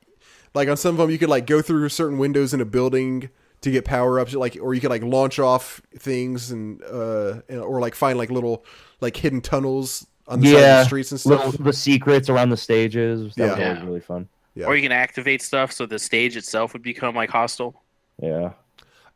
like 0.54 0.68
on 0.68 0.76
some 0.76 0.94
of 0.94 0.98
them 0.98 1.10
you 1.10 1.18
could 1.18 1.28
like 1.28 1.46
go 1.46 1.60
through 1.62 1.88
certain 1.88 2.18
windows 2.18 2.54
in 2.54 2.60
a 2.60 2.64
building 2.64 3.28
to 3.60 3.70
get 3.70 3.84
power 3.84 4.20
ups 4.20 4.34
like 4.34 4.58
or 4.60 4.74
you 4.74 4.80
could 4.80 4.90
like 4.90 5.02
launch 5.02 5.38
off 5.38 5.80
things 5.98 6.50
and 6.50 6.82
uh 6.84 7.40
or 7.50 7.80
like 7.80 7.94
find 7.94 8.18
like 8.18 8.30
little 8.30 8.64
like 9.00 9.16
hidden 9.16 9.40
tunnels 9.40 10.06
on 10.28 10.40
the 10.40 10.46
side 10.48 10.54
of 10.54 10.60
Yeah, 10.60 10.76
the 10.78 10.84
streets 10.84 11.10
and 11.12 11.20
stuff. 11.20 11.46
Little, 11.46 11.64
the 11.64 11.72
secrets 11.72 12.28
around 12.28 12.50
the 12.50 12.56
stages. 12.56 13.34
That 13.34 13.50
was 13.50 13.58
Yeah. 13.58 13.64
always 13.66 13.78
Yeah. 13.80 13.84
really 13.86 14.00
fun. 14.00 14.28
Yeah. 14.54 14.66
Or 14.66 14.76
you 14.76 14.82
can 14.82 14.92
activate 14.92 15.42
stuff 15.42 15.72
so 15.72 15.84
the 15.84 15.98
stage 15.98 16.36
itself 16.36 16.72
would 16.72 16.82
become 16.82 17.14
like 17.14 17.28
hostile. 17.30 17.82
Yeah. 18.22 18.52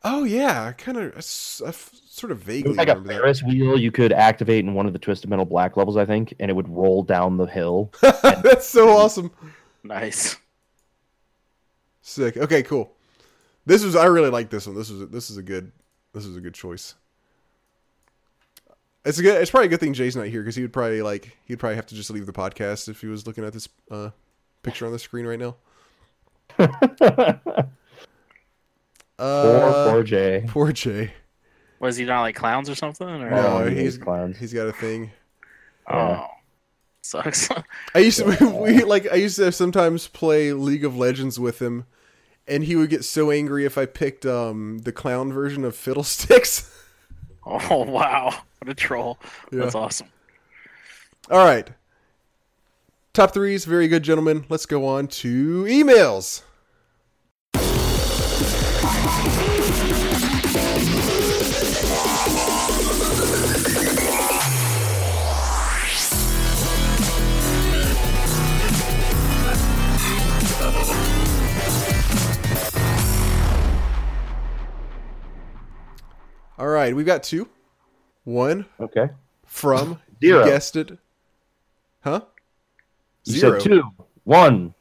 Oh 0.04 0.24
yeah, 0.24 0.66
I 0.66 0.72
kind 0.72 0.96
of 0.96 1.14
I 1.14 1.18
s- 1.18 1.60
I 1.64 1.68
f- 1.70 1.90
sort 2.06 2.30
of 2.30 2.42
It 2.42 2.44
vaguely 2.44 2.68
was 2.70 2.78
like 2.78 2.88
a 2.88 2.94
remember 2.94 3.12
Ferris 3.14 3.42
wheel 3.42 3.78
you 3.78 3.90
could 3.90 4.12
activate 4.12 4.64
in 4.64 4.74
one 4.74 4.86
of 4.86 4.92
the 4.92 4.98
Twisted 4.98 5.28
Metal 5.28 5.44
Black 5.44 5.76
levels, 5.76 5.96
I 5.96 6.04
think, 6.04 6.34
and 6.38 6.50
it 6.50 6.54
would 6.54 6.68
roll 6.68 7.02
down 7.02 7.36
the 7.36 7.46
hill. 7.46 7.90
that. 8.02 8.42
That's 8.42 8.66
so 8.66 8.90
awesome. 8.90 9.30
Nice. 9.82 10.36
Sick. 12.02 12.36
Okay, 12.36 12.62
cool. 12.62 12.92
This 13.66 13.84
was 13.84 13.96
I 13.96 14.06
really 14.06 14.30
like 14.30 14.50
this 14.50 14.66
one. 14.66 14.76
This 14.76 14.90
was 14.90 15.08
this 15.10 15.30
is 15.30 15.36
a 15.36 15.42
good 15.42 15.72
this 16.14 16.24
is 16.24 16.36
a 16.36 16.40
good 16.40 16.54
choice. 16.54 16.94
It's 19.04 19.18
a 19.18 19.22
good. 19.22 19.40
It's 19.40 19.50
probably 19.50 19.66
a 19.66 19.70
good 19.70 19.80
thing 19.80 19.94
Jay's 19.94 20.16
not 20.16 20.26
here 20.26 20.42
because 20.42 20.56
he 20.56 20.62
would 20.62 20.72
probably 20.72 21.02
like 21.02 21.36
he'd 21.44 21.58
probably 21.58 21.76
have 21.76 21.86
to 21.86 21.94
just 21.94 22.10
leave 22.10 22.26
the 22.26 22.32
podcast 22.32 22.88
if 22.88 23.00
he 23.00 23.06
was 23.06 23.26
looking 23.26 23.44
at 23.44 23.52
this 23.52 23.68
uh, 23.90 24.10
picture 24.62 24.86
on 24.86 24.92
the 24.92 24.98
screen 24.98 25.26
right 25.26 25.38
now. 25.38 25.56
Poor, 29.18 29.26
Uh, 29.26 29.90
poor 29.90 30.02
Jay. 30.04 30.44
poor 30.48 30.72
Jay. 30.72 31.12
Was 31.80 31.96
he 31.96 32.04
not 32.04 32.22
like 32.22 32.34
clowns 32.36 32.68
or 32.70 32.74
something? 32.74 33.06
Or 33.08 33.30
No, 33.30 33.58
Oh, 33.58 33.68
he's 33.68 33.94
hates 33.94 33.98
clowns. 33.98 34.38
he's 34.38 34.52
got 34.52 34.66
a 34.68 34.72
thing. 34.72 35.10
oh, 35.88 36.26
sucks. 37.02 37.48
I 37.94 37.98
used 37.98 38.18
to 38.18 38.24
we 38.62 38.82
like 38.84 39.06
I 39.10 39.16
used 39.16 39.36
to 39.36 39.50
sometimes 39.52 40.08
play 40.08 40.52
League 40.52 40.84
of 40.84 40.96
Legends 40.96 41.38
with 41.40 41.60
him, 41.62 41.84
and 42.46 42.64
he 42.64 42.76
would 42.76 42.90
get 42.90 43.04
so 43.04 43.30
angry 43.30 43.64
if 43.64 43.76
I 43.78 43.86
picked 43.86 44.24
um 44.26 44.78
the 44.80 44.92
clown 44.92 45.32
version 45.32 45.64
of 45.64 45.74
Fiddlesticks. 45.76 46.70
oh 47.46 47.84
wow, 47.84 48.34
what 48.60 48.68
a 48.68 48.74
troll! 48.74 49.18
Yeah. 49.52 49.60
That's 49.60 49.74
awesome. 49.74 50.08
All 51.30 51.44
right, 51.44 51.70
top 53.12 53.32
threes, 53.34 53.64
very 53.64 53.86
good, 53.88 54.02
gentlemen. 54.02 54.44
Let's 54.48 54.66
go 54.66 54.86
on 54.86 55.06
to 55.08 55.64
emails. 55.64 56.42
All 76.58 76.66
right, 76.68 76.94
we've 76.94 77.06
got 77.06 77.22
two. 77.22 77.48
One 78.24 78.66
Okay. 78.80 79.08
from 79.46 80.00
Zero. 80.20 80.44
You 80.44 80.50
guessed 80.50 80.76
it. 80.76 80.98
Huh? 82.02 82.22
You 83.24 83.38
said 83.38 83.60
two. 83.60 83.82
One. 84.24 84.74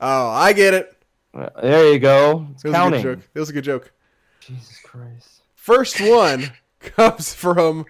Oh, 0.00 0.28
I 0.28 0.52
get 0.52 0.74
it. 0.74 0.96
Uh, 1.34 1.48
There 1.60 1.92
you 1.92 1.98
go. 1.98 2.46
It's 2.52 2.64
It 2.64 2.68
was 2.68 2.74
a 2.74 2.78
counting. 2.78 3.02
good 3.02 3.16
joke. 3.20 3.28
It 3.34 3.40
was 3.40 3.50
a 3.50 3.52
good 3.52 3.64
joke. 3.64 3.92
Jesus 4.40 4.78
Christ. 4.84 5.42
First 5.54 6.00
one 6.00 6.52
comes 6.80 7.34
from 7.34 7.84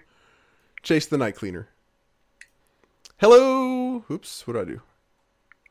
Chase 0.83 1.07
the 1.07 1.19
Night 1.19 1.35
Cleaner. 1.37 1.69
Hello. 3.19 4.05
Oops. 4.11 4.47
What 4.47 4.55
do 4.55 4.61
I 4.61 4.65
do? 4.65 4.81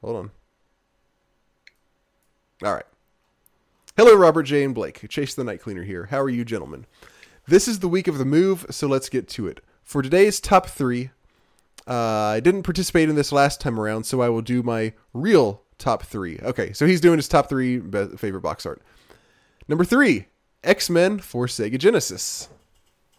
Hold 0.01 0.15
on. 0.17 0.31
All 2.63 2.73
right. 2.73 2.85
Hello, 3.97 4.13
Robert 4.15 4.43
J. 4.43 4.63
and 4.63 4.75
Blake. 4.75 5.07
Chase 5.09 5.35
the 5.35 5.43
Night 5.43 5.61
Cleaner 5.61 5.83
here. 5.83 6.07
How 6.07 6.19
are 6.19 6.29
you, 6.29 6.43
gentlemen? 6.43 6.85
This 7.47 7.67
is 7.67 7.79
the 7.79 7.87
week 7.87 8.07
of 8.07 8.17
the 8.17 8.25
move, 8.25 8.65
so 8.69 8.87
let's 8.87 9.07
get 9.09 9.27
to 9.29 9.47
it. 9.47 9.61
For 9.83 10.01
today's 10.01 10.39
top 10.39 10.67
three, 10.67 11.11
uh, 11.87 11.93
I 11.93 12.39
didn't 12.41 12.63
participate 12.63 13.07
in 13.09 13.15
this 13.15 13.31
last 13.31 13.61
time 13.61 13.79
around, 13.79 14.03
so 14.05 14.21
I 14.21 14.29
will 14.29 14.41
do 14.41 14.63
my 14.63 14.93
real 15.13 15.61
top 15.77 16.03
three. 16.03 16.39
Okay, 16.41 16.73
so 16.73 16.85
he's 16.85 16.99
doing 16.99 17.17
his 17.17 17.27
top 17.29 17.47
three 17.47 17.79
favorite 18.17 18.41
box 18.41 18.65
art. 18.65 18.81
Number 19.67 19.85
three, 19.85 20.25
X 20.63 20.89
Men 20.89 21.19
for 21.19 21.45
Sega 21.47 21.77
Genesis. 21.77 22.49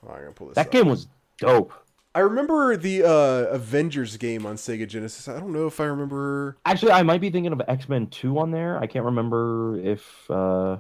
Oh, 0.07 0.13
I'm 0.13 0.21
gonna 0.21 0.33
pull 0.33 0.49
this 0.49 0.57
That 0.57 0.67
up. 0.67 0.73
game 0.73 0.89
was 0.89 1.07
dope. 1.39 1.73
I 2.17 2.21
remember 2.21 2.79
the 2.79 3.03
uh, 3.05 3.55
Avengers 3.55 4.17
game 4.17 4.47
on 4.47 4.57
Sega 4.57 4.89
Genesis. 4.89 5.29
I 5.29 5.39
don't 5.39 5.53
know 5.53 5.67
if 5.67 5.79
I 5.81 5.85
remember. 5.85 6.57
Actually, 6.65 6.93
I 6.93 7.03
might 7.03 7.21
be 7.21 7.29
thinking 7.29 7.53
of 7.53 7.61
X 7.69 7.91
Men 7.91 8.07
2 8.07 8.39
on 8.39 8.51
there. 8.51 8.79
I 8.79 8.87
can't 8.87 9.05
remember 9.05 9.79
if. 9.79 10.31
Uh, 10.31 10.79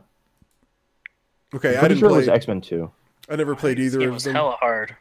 Okay, 1.55 1.71
I'm 1.73 1.77
I 1.77 1.81
pretty 1.81 1.95
didn't 1.95 2.01
sure 2.01 2.11
it 2.11 2.17
was 2.21 2.29
X 2.29 2.49
Men 2.49 2.61
2. 2.61 2.91
I 3.29 3.37
never 3.37 3.55
played 3.55 3.79
either 3.79 4.01
it 4.01 4.07
of 4.09 4.15
was 4.15 4.25
them. 4.25 4.35
hella 4.35 4.53
hard. 4.59 4.97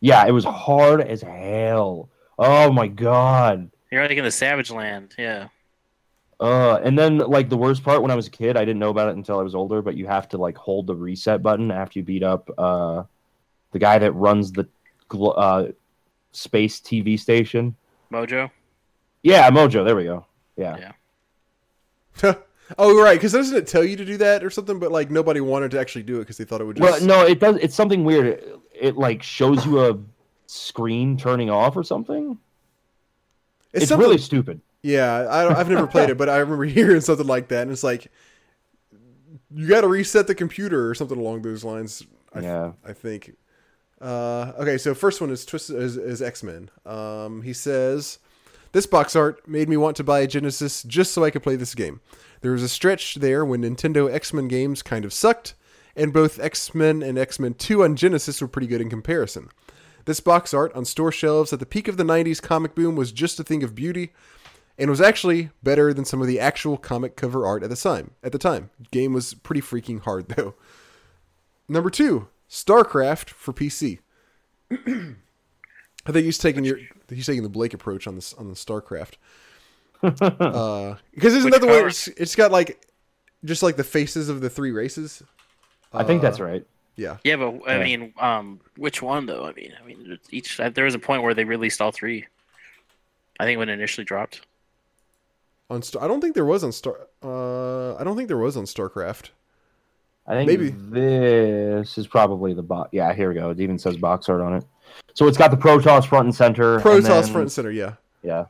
Yeah, 0.00 0.26
it 0.26 0.30
was 0.30 0.44
hard 0.44 1.00
as 1.00 1.22
hell. 1.22 2.08
Oh 2.38 2.70
my 2.70 2.86
god. 2.86 3.70
You're 3.90 4.06
like 4.06 4.16
in 4.16 4.24
the 4.24 4.30
Savage 4.30 4.70
Land. 4.70 5.14
Yeah. 5.18 5.48
Uh, 6.38 6.80
and 6.84 6.98
then 6.98 7.18
like 7.18 7.48
the 7.48 7.56
worst 7.56 7.82
part 7.82 8.02
when 8.02 8.10
I 8.10 8.14
was 8.14 8.26
a 8.26 8.30
kid, 8.30 8.56
I 8.56 8.60
didn't 8.64 8.78
know 8.78 8.90
about 8.90 9.08
it 9.08 9.16
until 9.16 9.38
I 9.38 9.42
was 9.42 9.54
older. 9.54 9.80
But 9.82 9.96
you 9.96 10.06
have 10.06 10.28
to 10.30 10.38
like 10.38 10.56
hold 10.56 10.86
the 10.86 10.94
reset 10.94 11.42
button 11.42 11.70
after 11.70 11.98
you 11.98 12.04
beat 12.04 12.22
up 12.22 12.48
uh, 12.58 13.04
the 13.72 13.78
guy 13.78 13.98
that 13.98 14.12
runs 14.12 14.52
the 14.52 14.64
gl- 14.64 14.68
uh, 15.14 15.68
space 16.32 16.80
TV 16.80 17.18
station. 17.18 17.74
Mojo. 18.12 18.50
Yeah, 19.22 19.50
Mojo. 19.50 19.84
There 19.84 19.96
we 19.96 20.04
go. 20.04 20.26
Yeah. 20.56 20.92
Yeah. 22.22 22.34
oh, 22.78 23.02
right. 23.02 23.14
Because 23.14 23.32
doesn't 23.32 23.56
it 23.56 23.66
tell 23.66 23.84
you 23.84 23.96
to 23.96 24.04
do 24.04 24.16
that 24.18 24.44
or 24.44 24.50
something? 24.50 24.78
But 24.78 24.92
like 24.92 25.10
nobody 25.10 25.40
wanted 25.40 25.70
to 25.72 25.80
actually 25.80 26.02
do 26.02 26.16
it 26.16 26.20
because 26.20 26.36
they 26.36 26.44
thought 26.44 26.60
it 26.60 26.64
would 26.64 26.78
Well, 26.78 27.00
no, 27.02 27.24
it 27.24 27.40
does. 27.40 27.56
It's 27.56 27.74
something 27.74 28.04
weird. 28.04 28.26
It, 28.26 28.58
it 28.74 28.96
like 28.96 29.22
shows 29.22 29.64
you 29.64 29.84
a 29.84 29.98
screen 30.46 31.16
turning 31.16 31.50
off 31.50 31.76
or 31.76 31.82
something. 31.84 32.38
It's, 33.72 33.88
something- 33.88 34.06
really 34.06 34.18
stupid. 34.18 34.60
Yeah, 34.82 35.12
I, 35.12 35.60
I've 35.60 35.68
never 35.68 35.86
played 35.86 36.10
it, 36.10 36.18
but 36.18 36.28
I 36.28 36.38
remember 36.38 36.64
hearing 36.66 37.00
something 37.00 37.26
like 37.26 37.48
that, 37.48 37.62
and 37.62 37.70
it's 37.70 37.84
like 37.84 38.10
you 39.54 39.68
got 39.68 39.82
to 39.82 39.88
reset 39.88 40.26
the 40.26 40.34
computer 40.34 40.88
or 40.90 40.94
something 40.94 41.18
along 41.18 41.42
those 41.42 41.62
lines. 41.64 42.02
I, 42.34 42.40
Yeah. 42.40 42.72
I 42.84 42.92
think. 42.92 43.36
Uh, 44.02 44.52
okay, 44.58 44.76
so 44.78 44.94
first 44.94 45.20
one 45.20 45.30
is 45.30 45.46
is, 45.54 45.96
is 45.96 46.20
X 46.20 46.42
Men. 46.42 46.70
Um, 46.84 47.42
he 47.42 47.52
says 47.52 48.18
this 48.72 48.84
box 48.84 49.14
art 49.14 49.46
made 49.46 49.68
me 49.68 49.76
want 49.76 49.96
to 49.98 50.04
buy 50.04 50.20
a 50.20 50.26
Genesis 50.26 50.82
just 50.82 51.12
so 51.12 51.22
I 51.22 51.30
could 51.30 51.44
play 51.44 51.54
this 51.54 51.74
game. 51.74 52.00
There 52.40 52.50
was 52.50 52.64
a 52.64 52.68
stretch 52.68 53.16
there 53.16 53.44
when 53.44 53.62
Nintendo 53.62 54.12
X 54.12 54.32
Men 54.32 54.48
games 54.48 54.82
kind 54.82 55.04
of 55.04 55.12
sucked, 55.12 55.54
and 55.94 56.12
both 56.12 56.40
X 56.40 56.74
Men 56.74 57.00
and 57.00 57.16
X 57.16 57.38
Men 57.38 57.54
Two 57.54 57.84
on 57.84 57.94
Genesis 57.94 58.40
were 58.40 58.48
pretty 58.48 58.66
good 58.66 58.80
in 58.80 58.90
comparison. 58.90 59.48
This 60.04 60.18
box 60.18 60.52
art 60.52 60.74
on 60.74 60.84
store 60.84 61.12
shelves 61.12 61.52
at 61.52 61.60
the 61.60 61.66
peak 61.66 61.86
of 61.86 61.96
the 61.96 62.02
90s 62.02 62.42
comic 62.42 62.74
boom 62.74 62.96
was 62.96 63.12
just 63.12 63.38
a 63.38 63.44
thing 63.44 63.62
of 63.62 63.76
beauty 63.76 64.12
and 64.76 64.90
was 64.90 65.00
actually 65.00 65.50
better 65.62 65.94
than 65.94 66.04
some 66.04 66.20
of 66.20 66.26
the 66.26 66.40
actual 66.40 66.76
comic 66.76 67.14
cover 67.14 67.46
art 67.46 67.62
at 67.62 67.70
the 67.70 67.76
time. 67.76 68.10
At 68.20 68.32
the 68.32 68.38
time, 68.38 68.70
game 68.90 69.12
was 69.12 69.34
pretty 69.34 69.60
freaking 69.60 70.00
hard 70.00 70.30
though. 70.30 70.54
Number 71.68 71.88
2, 71.88 72.26
StarCraft 72.52 73.30
for 73.30 73.52
PC. 73.54 73.98
I 74.70 76.10
think 76.10 76.24
he's 76.24 76.38
taking 76.38 76.64
your 76.64 76.78
he's 77.08 77.26
taking 77.26 77.42
the 77.42 77.48
Blake 77.48 77.72
approach 77.74 78.06
on 78.06 78.14
this 78.16 78.34
on 78.34 78.48
the 78.48 78.54
StarCraft. 78.54 79.14
uh 80.02 80.96
because 81.14 81.34
isn't 81.34 81.44
Which 81.44 81.54
that 81.54 81.60
the 81.60 81.66
way 81.66 81.80
it's, 81.80 82.08
it's 82.08 82.34
got 82.36 82.50
like 82.50 82.86
just 83.44 83.62
like 83.62 83.76
the 83.76 83.84
faces 83.84 84.28
of 84.28 84.40
the 84.40 84.50
three 84.50 84.70
races? 84.72 85.22
I 85.92 86.04
think 86.04 86.20
that's 86.22 86.40
Uh, 86.40 86.44
right. 86.44 86.66
Yeah. 86.96 87.16
Yeah, 87.24 87.36
but 87.36 87.60
I 87.68 87.78
Yeah. 87.78 87.84
mean, 87.84 88.12
um, 88.18 88.60
which 88.76 89.00
one 89.00 89.26
though? 89.26 89.46
I 89.46 89.52
mean, 89.52 89.72
I 89.80 89.86
mean, 89.86 90.18
each 90.30 90.58
there 90.74 90.84
was 90.84 90.94
a 90.94 90.98
point 90.98 91.22
where 91.22 91.34
they 91.34 91.44
released 91.44 91.80
all 91.80 91.92
three. 91.92 92.26
I 93.40 93.44
think 93.44 93.58
when 93.58 93.68
it 93.68 93.74
initially 93.74 94.04
dropped. 94.04 94.42
On 95.70 95.82
Star 95.82 96.02
I 96.04 96.08
don't 96.08 96.20
think 96.20 96.34
there 96.34 96.44
was 96.44 96.62
on 96.62 96.72
Star 96.72 97.08
uh 97.22 97.94
I 97.96 98.04
don't 98.04 98.16
think 98.16 98.28
there 98.28 98.36
was 98.38 98.56
on 98.56 98.64
StarCraft. 98.64 99.30
I 100.26 100.34
think 100.34 100.46
maybe. 100.48 100.70
this 100.70 101.98
is 101.98 102.06
probably 102.06 102.54
the 102.54 102.62
box. 102.62 102.90
Yeah, 102.92 103.12
here 103.12 103.28
we 103.28 103.34
go. 103.34 103.50
It 103.50 103.60
even 103.60 103.78
says 103.78 103.96
box 103.96 104.28
art 104.28 104.40
on 104.40 104.54
it. 104.54 104.64
So 105.14 105.26
it's 105.26 105.36
got 105.38 105.50
the 105.50 105.56
Protoss 105.56 106.06
front 106.06 106.26
and 106.26 106.34
center. 106.34 106.78
Protoss 106.78 107.02
then- 107.02 107.22
front 107.24 107.36
and 107.36 107.52
center, 107.52 107.70
yeah. 107.70 107.94
Yeah. 108.22 108.46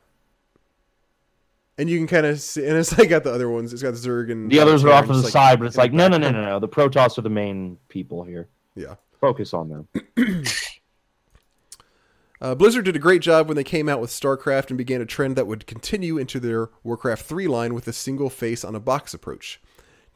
And 1.78 1.88
you 1.88 1.98
can 1.98 2.06
kind 2.06 2.26
of 2.26 2.38
see, 2.38 2.66
and 2.66 2.76
it's 2.76 2.96
like 2.98 3.08
got 3.08 3.24
the 3.24 3.32
other 3.32 3.48
ones. 3.48 3.72
It's 3.72 3.82
got 3.82 3.94
Zerg 3.94 4.30
and 4.30 4.50
The 4.50 4.60
others 4.60 4.84
are 4.84 4.92
off 4.92 5.06
to 5.06 5.14
the 5.14 5.22
just, 5.22 5.32
side, 5.32 5.58
but 5.58 5.64
it's 5.64 5.78
like, 5.78 5.92
no, 5.92 6.06
no, 6.06 6.18
no, 6.18 6.30
no, 6.30 6.44
no. 6.44 6.58
The 6.60 6.68
Protoss 6.68 7.16
are 7.16 7.22
the 7.22 7.30
main 7.30 7.78
people 7.88 8.22
here. 8.22 8.48
Yeah. 8.74 8.96
Focus 9.20 9.54
on 9.54 9.86
them. 10.16 10.44
Uh, 12.40 12.56
Blizzard 12.56 12.84
did 12.84 12.96
a 12.96 12.98
great 12.98 13.22
job 13.22 13.46
when 13.46 13.54
they 13.54 13.62
came 13.62 13.88
out 13.88 14.00
with 14.00 14.10
StarCraft 14.10 14.70
and 14.70 14.76
began 14.76 15.00
a 15.00 15.06
trend 15.06 15.36
that 15.36 15.46
would 15.46 15.64
continue 15.64 16.18
into 16.18 16.40
their 16.40 16.70
Warcraft 16.82 17.24
3 17.24 17.46
line 17.46 17.72
with 17.72 17.86
a 17.86 17.92
single 17.92 18.28
face 18.28 18.64
on 18.64 18.74
a 18.74 18.80
box 18.80 19.14
approach. 19.14 19.60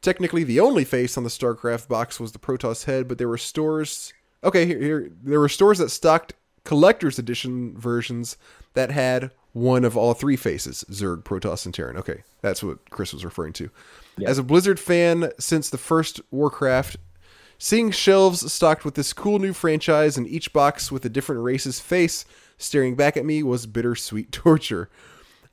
Technically, 0.02 0.44
the 0.44 0.60
only 0.60 0.85
face 0.85 1.16
on 1.16 1.24
the 1.24 1.31
StarCraft 1.31 1.89
box 1.89 2.20
was 2.20 2.32
the 2.32 2.39
Protoss 2.39 2.85
head, 2.85 3.09
but 3.09 3.18
there 3.18 3.28
were 3.28 3.39
stores. 3.39 4.12
Okay, 4.44 4.66
here, 4.66 4.81
here 4.81 5.10
there 5.23 5.40
were 5.40 5.48
stores 5.48 5.78
that 5.78 5.90
stocked 5.90 6.35
collector's 6.64 7.18
edition 7.18 7.77
versions 7.77 8.36
that 8.74 8.90
had 8.90 9.31
one 9.52 9.85
of 9.85 9.97
all 9.97 10.14
three 10.14 10.36
faces 10.36 10.85
Zerg, 10.90 11.24
Protoss, 11.24 11.64
and 11.64 11.74
Terran. 11.74 11.97
Okay, 11.97 12.23
that's 12.43 12.62
what 12.62 12.90
Chris 12.90 13.12
was 13.12 13.24
referring 13.24 13.52
to. 13.55 13.70
Yeah. 14.18 14.28
As 14.28 14.39
a 14.39 14.43
Blizzard 14.43 14.78
fan 14.78 15.32
since 15.39 15.70
the 15.70 15.78
first 15.78 16.20
Warcraft, 16.31 16.98
Seeing 17.59 17.90
shelves 17.90 18.52
stocked 18.52 18.85
with 18.85 18.94
this 18.94 19.12
cool 19.12 19.39
new 19.39 19.55
franchise 19.55 20.18
and 20.18 20.27
each 20.27 20.52
box 20.52 20.93
with 20.93 21.05
a 21.06 21.09
different 21.09 21.43
race's 21.43 21.81
face 21.81 22.27
staring 22.59 22.97
back 22.97 23.16
at 23.16 23.24
me 23.24 23.43
was 23.43 23.66
bittersweet 23.66 24.31
torture. 24.31 24.90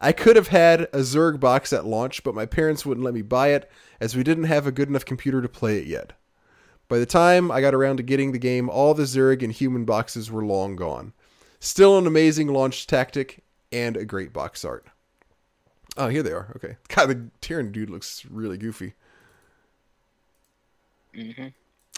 I 0.03 0.11
could 0.11 0.35
have 0.35 0.49
had 0.49 0.81
a 0.81 0.99
Zerg 0.99 1.39
box 1.39 1.73
at 1.73 1.85
launch, 1.85 2.23
but 2.23 2.35
my 2.35 2.45
parents 2.45 2.85
wouldn't 2.85 3.05
let 3.05 3.13
me 3.13 3.21
buy 3.21 3.49
it 3.49 3.69
as 3.99 4.15
we 4.15 4.23
didn't 4.23 4.43
have 4.45 4.67
a 4.67 4.71
good 4.71 4.89
enough 4.89 5.05
computer 5.05 5.41
to 5.41 5.49
play 5.49 5.79
it 5.79 5.87
yet. 5.87 6.13
By 6.89 6.99
the 6.99 7.05
time 7.05 7.49
I 7.49 7.61
got 7.61 7.73
around 7.73 7.97
to 7.97 8.03
getting 8.03 8.31
the 8.33 8.37
game, 8.39 8.69
all 8.69 8.93
the 8.93 9.03
Zerg 9.03 9.41
and 9.41 9.51
human 9.53 9.85
boxes 9.85 10.29
were 10.29 10.45
long 10.45 10.75
gone. 10.75 11.13
Still 11.59 11.97
an 11.97 12.05
amazing 12.05 12.49
launch 12.49 12.85
tactic 12.85 13.43
and 13.71 13.95
a 13.97 14.05
great 14.05 14.33
box 14.33 14.65
art. 14.65 14.87
Oh, 15.97 16.09
here 16.09 16.23
they 16.23 16.31
are. 16.33 16.51
Okay. 16.57 16.77
God, 16.89 17.07
the 17.07 17.29
Terran 17.41 17.71
dude 17.71 17.89
looks 17.89 18.25
really 18.25 18.57
goofy. 18.57 18.93
hmm 21.13 21.47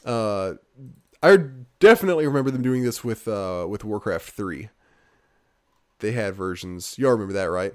Uh, 0.06 0.56
I 1.24 1.38
definitely 1.80 2.28
remember 2.28 2.52
them 2.52 2.62
doing 2.62 2.84
this 2.84 3.04
with 3.04 3.28
uh, 3.28 3.66
with 3.68 3.84
Warcraft 3.84 4.30
three. 4.30 4.70
They 6.00 6.12
had 6.12 6.36
versions. 6.36 6.98
Y'all 6.98 7.12
remember 7.12 7.34
that, 7.34 7.46
right? 7.46 7.74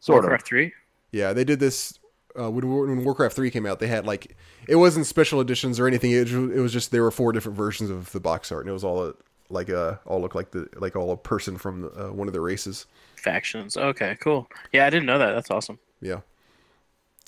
Sort 0.00 0.22
Warcraft 0.22 0.46
three. 0.46 0.72
Yeah, 1.12 1.32
they 1.32 1.44
did 1.44 1.60
this 1.60 1.98
uh, 2.38 2.50
when, 2.50 2.68
when 2.68 3.04
Warcraft 3.04 3.34
three 3.34 3.50
came 3.50 3.66
out. 3.66 3.80
They 3.80 3.86
had 3.86 4.06
like 4.06 4.36
it 4.68 4.76
wasn't 4.76 5.06
special 5.06 5.40
editions 5.40 5.80
or 5.80 5.86
anything. 5.86 6.12
It, 6.12 6.30
it 6.30 6.60
was 6.60 6.72
just 6.72 6.90
there 6.90 7.02
were 7.02 7.10
four 7.10 7.32
different 7.32 7.56
versions 7.56 7.90
of 7.90 8.12
the 8.12 8.20
box 8.20 8.52
art, 8.52 8.62
and 8.62 8.70
it 8.70 8.72
was 8.72 8.84
all 8.84 9.04
a, 9.04 9.14
like 9.48 9.70
uh 9.70 9.96
all 10.04 10.20
looked 10.20 10.34
like 10.34 10.50
the 10.50 10.68
like 10.76 10.96
all 10.96 11.12
a 11.12 11.16
person 11.16 11.56
from 11.56 11.90
uh, 11.96 12.12
one 12.12 12.28
of 12.28 12.34
the 12.34 12.40
races. 12.40 12.86
Factions. 13.16 13.76
Okay, 13.76 14.16
cool. 14.20 14.48
Yeah, 14.72 14.86
I 14.86 14.90
didn't 14.90 15.06
know 15.06 15.18
that. 15.18 15.32
That's 15.32 15.50
awesome. 15.50 15.78
Yeah. 16.00 16.20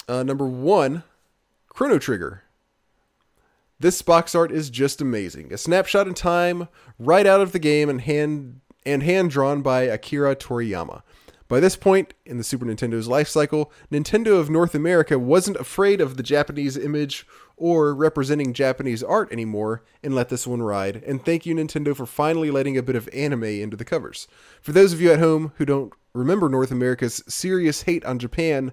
Uh, 0.08 0.22
number 0.22 0.46
one, 0.46 1.02
Chrono 1.68 1.98
Trigger. 1.98 2.42
This 3.80 4.02
box 4.02 4.34
art 4.34 4.50
is 4.50 4.70
just 4.70 5.00
amazing. 5.00 5.52
A 5.52 5.58
snapshot 5.58 6.08
in 6.08 6.14
time, 6.14 6.68
right 6.98 7.26
out 7.26 7.40
of 7.40 7.52
the 7.52 7.58
game, 7.58 7.88
and 7.88 8.00
hand 8.00 8.60
and 8.84 9.02
hand 9.02 9.30
drawn 9.30 9.62
by 9.62 9.82
Akira 9.82 10.34
Toriyama. 10.34 11.02
By 11.48 11.60
this 11.60 11.76
point 11.76 12.12
in 12.26 12.36
the 12.36 12.44
Super 12.44 12.66
Nintendo's 12.66 13.08
life 13.08 13.26
cycle, 13.26 13.72
Nintendo 13.90 14.38
of 14.38 14.50
North 14.50 14.74
America 14.74 15.18
wasn't 15.18 15.56
afraid 15.56 15.98
of 15.98 16.18
the 16.18 16.22
Japanese 16.22 16.76
image 16.76 17.26
or 17.56 17.94
representing 17.94 18.52
Japanese 18.52 19.02
art 19.02 19.32
anymore 19.32 19.82
and 20.02 20.14
let 20.14 20.28
this 20.28 20.46
one 20.46 20.60
ride. 20.60 21.02
And 21.06 21.24
thank 21.24 21.46
you, 21.46 21.54
Nintendo, 21.54 21.96
for 21.96 22.04
finally 22.04 22.50
letting 22.50 22.76
a 22.76 22.82
bit 22.82 22.96
of 22.96 23.08
anime 23.14 23.44
into 23.44 23.78
the 23.78 23.84
covers. 23.86 24.28
For 24.60 24.72
those 24.72 24.92
of 24.92 25.00
you 25.00 25.10
at 25.10 25.20
home 25.20 25.52
who 25.56 25.64
don't 25.64 25.94
remember 26.12 26.50
North 26.50 26.70
America's 26.70 27.22
serious 27.26 27.82
hate 27.82 28.04
on 28.04 28.18
Japan, 28.18 28.72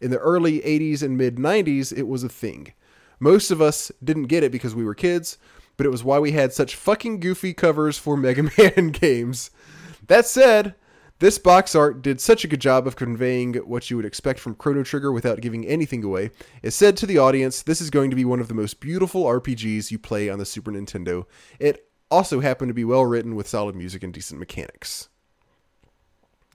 in 0.00 0.10
the 0.10 0.18
early 0.18 0.60
80s 0.60 1.02
and 1.02 1.16
mid 1.16 1.36
90s, 1.36 1.96
it 1.96 2.08
was 2.08 2.24
a 2.24 2.28
thing. 2.28 2.72
Most 3.20 3.52
of 3.52 3.62
us 3.62 3.92
didn't 4.02 4.24
get 4.24 4.42
it 4.42 4.52
because 4.52 4.74
we 4.74 4.84
were 4.84 4.94
kids, 4.94 5.38
but 5.76 5.86
it 5.86 5.90
was 5.90 6.04
why 6.04 6.18
we 6.18 6.32
had 6.32 6.52
such 6.52 6.74
fucking 6.74 7.20
goofy 7.20 7.54
covers 7.54 7.96
for 7.96 8.16
Mega 8.18 8.50
Man 8.58 8.88
games. 8.88 9.50
That 10.08 10.26
said, 10.26 10.74
this 11.20 11.38
box 11.38 11.74
art 11.74 12.02
did 12.02 12.20
such 12.20 12.44
a 12.44 12.48
good 12.48 12.60
job 12.60 12.86
of 12.86 12.96
conveying 12.96 13.54
what 13.54 13.90
you 13.90 13.96
would 13.96 14.04
expect 14.04 14.38
from 14.38 14.54
Chrono 14.54 14.84
Trigger 14.84 15.10
without 15.10 15.40
giving 15.40 15.66
anything 15.66 16.04
away. 16.04 16.30
It 16.62 16.70
said 16.70 16.96
to 16.98 17.06
the 17.06 17.18
audience, 17.18 17.62
this 17.62 17.80
is 17.80 17.90
going 17.90 18.10
to 18.10 18.16
be 18.16 18.24
one 18.24 18.40
of 18.40 18.48
the 18.48 18.54
most 18.54 18.80
beautiful 18.80 19.24
RPGs 19.24 19.90
you 19.90 19.98
play 19.98 20.28
on 20.28 20.38
the 20.38 20.46
Super 20.46 20.70
Nintendo. 20.70 21.24
It 21.58 21.88
also 22.10 22.40
happened 22.40 22.70
to 22.70 22.74
be 22.74 22.84
well 22.84 23.04
written 23.04 23.34
with 23.34 23.48
solid 23.48 23.74
music 23.74 24.02
and 24.02 24.12
decent 24.12 24.38
mechanics. 24.38 25.08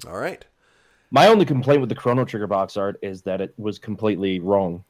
All 0.07 0.17
right. 0.17 0.45
My 1.11 1.27
only 1.27 1.45
complaint 1.45 1.79
with 1.79 1.89
the 1.89 1.95
Chrono 1.95 2.25
Trigger 2.25 2.47
box 2.47 2.75
art 2.77 2.97
is 3.03 3.21
that 3.23 3.41
it 3.41 3.53
was 3.57 3.77
completely 3.77 4.39
wrong. 4.39 4.83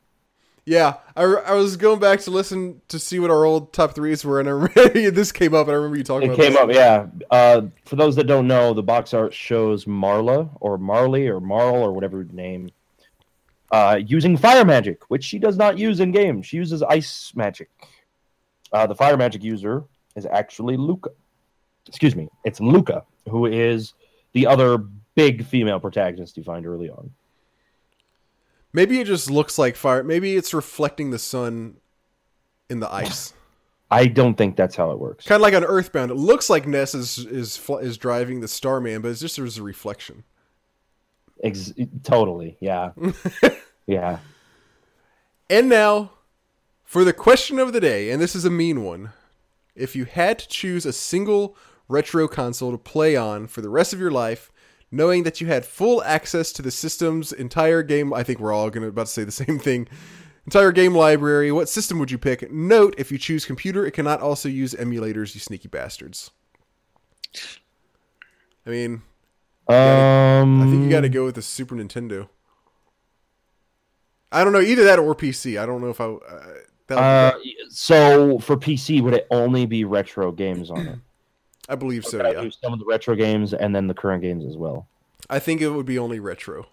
Yeah, 0.65 0.95
I, 1.15 1.23
I 1.23 1.53
was 1.56 1.76
going 1.76 1.99
back 1.99 2.22
to 2.22 2.31
listen 2.31 2.81
to 2.88 2.98
see 2.98 3.19
what 3.19 3.30
our 3.30 3.44
old 3.44 3.73
top 3.73 3.95
threes 3.95 4.23
were, 4.23 4.40
and 4.40 4.48
I 4.48 4.52
remember 4.53 5.11
this 5.11 5.31
came 5.34 5.53
up, 5.53 5.68
and 5.68 5.73
I 5.73 5.76
remember 5.76 5.98
you 5.98 6.03
talking 6.06 6.30
about 6.30 6.40
It 6.40 6.52
about 6.52 6.68
came 6.68 6.68
this. 6.69 6.77
up, 6.77 7.11
yeah. 7.30 7.35
Uh, 7.38 7.61
for 7.85 7.98
those 7.98 8.15
that 8.15 8.27
don't 8.27 8.48
know, 8.48 8.73
the 8.73 8.81
box 8.84 9.14
art 9.14 9.34
shows 9.34 9.84
Marla 9.85 10.49
or 10.61 10.77
Marley 10.77 11.27
or 11.27 11.41
Marl 11.41 11.76
or 11.76 11.91
whatever 11.91 12.23
name 12.31 12.69
uh, 13.72 13.99
using 14.06 14.38
fire 14.38 14.64
magic, 14.64 15.02
which 15.10 15.23
she 15.26 15.38
does 15.38 15.57
not 15.57 15.77
use 15.77 15.99
in 15.99 16.11
game. 16.11 16.41
She 16.41 16.56
uses 16.57 16.81
ice 16.81 17.34
magic. 17.35 17.69
Uh, 18.72 18.88
the 18.88 18.95
fire 18.95 19.18
magic 19.18 19.44
user 19.44 19.84
is 20.15 20.26
actually 20.27 20.77
Lucca. 20.77 21.10
Excuse 21.88 22.15
me, 22.15 22.30
it's 22.45 22.61
Lucca, 22.61 23.03
who 23.27 23.48
is 23.48 23.94
the 24.31 24.48
other 24.48 24.77
big 25.15 25.44
female 25.45 25.80
protagonist 25.80 26.38
you 26.38 26.44
find 26.44 26.65
early 26.65 26.90
on. 26.90 27.11
Maybe 28.74 29.00
it 29.00 29.06
just 29.06 29.30
looks 29.30 29.58
like 29.58 29.76
fire. 29.76 30.04
Maybe 30.04 30.36
it's 30.36 30.54
reflecting 30.54 31.12
the 31.12 31.20
sun 31.20 31.78
in 32.70 32.80
the 32.80 32.91
ice. 32.91 33.34
I 33.91 34.08
don't 34.08 34.36
think 34.36 34.56
that's 34.56 34.76
how 34.76 34.90
it 34.90 34.98
works. 35.00 35.26
Kind 35.26 35.36
of 35.36 35.44
like 35.44 35.54
on 35.54 35.64
Earthbound, 35.64 36.10
it 36.10 36.16
looks 36.16 36.50
like 36.50 36.68
Ness 36.68 36.95
is 36.95 37.20
is 37.20 37.70
is 37.82 37.98
driving 37.98 38.41
the 38.41 38.48
Starman, 38.48 39.04
but 39.04 39.10
it's 39.10 39.20
just 39.20 39.38
there's 39.38 39.60
a 39.60 39.64
reflection. 39.64 40.24
Ex- 41.44 41.74
totally. 42.02 42.58
Yeah. 42.60 42.91
yeah. 43.86 44.20
And 45.50 45.70
now, 45.70 46.12
for 46.84 47.04
the 47.04 47.14
question 47.14 47.60
of 47.60 47.74
the 47.74 47.82
day, 47.82 48.10
and 48.10 48.20
this 48.20 48.36
is 48.36 48.45
a 48.45 48.50
mean 48.50 48.84
one. 48.84 49.12
If 49.76 49.95
you 49.95 50.06
had 50.06 50.40
to 50.40 50.48
choose 50.48 50.86
a 50.86 50.94
single 50.94 51.56
retro 51.88 52.28
console 52.28 52.72
to 52.72 52.78
play 52.78 53.16
on 53.16 53.48
for 53.48 53.62
the 53.62 53.70
rest 53.70 53.94
of 53.94 54.00
your 54.00 54.12
life, 54.12 54.52
knowing 54.94 55.24
that 55.24 55.41
you 55.41 55.48
had 55.48 55.65
full 55.65 56.03
access 56.03 56.53
to 56.53 56.61
the 56.61 56.72
system's 56.72 57.34
entire 57.34 57.82
game, 57.84 58.14
I 58.14 58.24
think 58.24 58.40
we're 58.40 58.53
all 58.53 58.70
going 58.70 58.84
to 58.84 58.90
about 58.90 59.07
to 59.07 59.11
say 59.11 59.24
the 59.24 59.32
same 59.44 59.60
thing. 59.60 59.88
Entire 60.45 60.72
game 60.74 60.94
library. 60.94 61.52
What 61.52 61.70
system 61.70 61.99
would 61.99 62.11
you 62.11 62.18
pick? 62.18 62.52
Note: 62.52 62.95
If 62.98 63.11
you 63.11 63.18
choose 63.18 63.45
computer, 63.45 63.86
it 63.86 63.91
cannot 63.91 64.20
also 64.22 64.49
use 64.49 64.74
emulators. 64.74 65.34
You 65.34 65.40
sneaky 65.40 65.70
bastards. 65.70 66.32
I 68.65 68.70
mean, 68.70 69.02
Um. 69.68 70.61
I 70.61 70.65
think 70.70 70.84
you 70.84 70.90
got 70.90 71.02
to 71.02 71.10
go 71.10 71.26
with 71.26 71.36
the 71.36 71.41
Super 71.41 71.76
Nintendo. 71.76 72.28
I 74.32 74.44
don't 74.44 74.52
know 74.52 74.60
either 74.61 74.84
that 74.84 74.99
or 74.99 75.15
PC. 75.15 75.61
I 75.61 75.65
don't 75.65 75.82
know 75.82 75.90
if 75.90 75.99
I. 76.02 76.06
Uh, 76.06 76.53
Uh, 76.90 77.32
so 77.70 78.38
for 78.40 78.57
PC, 78.57 79.02
would 79.02 79.14
it 79.14 79.26
only 79.32 79.65
be 79.65 79.86
retro 79.86 80.32
games 80.32 80.70
on 80.70 80.86
it? 80.88 80.99
I 81.69 81.76
believe 81.76 82.06
so. 82.06 82.18
Yeah, 82.18 82.49
some 82.61 82.73
of 82.73 82.80
the 82.80 82.85
retro 82.85 83.15
games 83.15 83.53
and 83.53 83.76
then 83.76 83.88
the 83.88 83.94
current 83.94 84.22
games 84.22 84.45
as 84.45 84.57
well. 84.57 84.88
I 85.30 85.40
think 85.40 85.61
it 85.61 85.69
would 85.69 85.85
be 85.85 85.98
only 85.98 86.19
retro. 86.19 86.68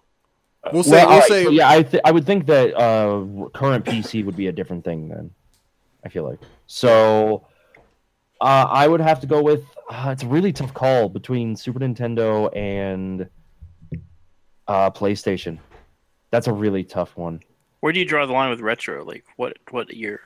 We'll 0.71 0.83
say. 0.83 0.91
Well, 0.91 1.05
we'll 1.05 1.13
alright, 1.13 1.27
say. 1.29 1.43
so 1.45 1.49
yeah, 1.49 1.69
I 1.69 1.83
th- 1.83 2.01
I 2.05 2.11
would 2.11 2.25
think 2.25 2.45
that 2.47 2.75
uh, 2.75 3.49
current 3.53 3.85
PC 3.85 4.25
would 4.25 4.35
be 4.35 4.47
a 4.47 4.51
different 4.51 4.83
thing 4.83 5.07
then. 5.09 5.31
I 6.05 6.09
feel 6.09 6.23
like 6.23 6.39
so. 6.67 7.47
Uh, 8.41 8.65
I 8.69 8.87
would 8.87 9.01
have 9.01 9.19
to 9.21 9.27
go 9.27 9.41
with. 9.41 9.63
Uh, 9.89 10.09
it's 10.11 10.23
a 10.23 10.27
really 10.27 10.51
tough 10.51 10.73
call 10.73 11.09
between 11.09 11.55
Super 11.55 11.79
Nintendo 11.79 12.55
and 12.55 13.29
uh, 14.67 14.89
PlayStation. 14.91 15.59
That's 16.31 16.47
a 16.47 16.53
really 16.53 16.83
tough 16.83 17.15
one. 17.17 17.41
Where 17.81 17.91
do 17.93 17.99
you 17.99 18.05
draw 18.05 18.25
the 18.25 18.33
line 18.33 18.49
with 18.49 18.59
retro? 18.61 19.03
Like 19.03 19.25
what 19.37 19.57
what 19.69 19.93
year? 19.93 20.21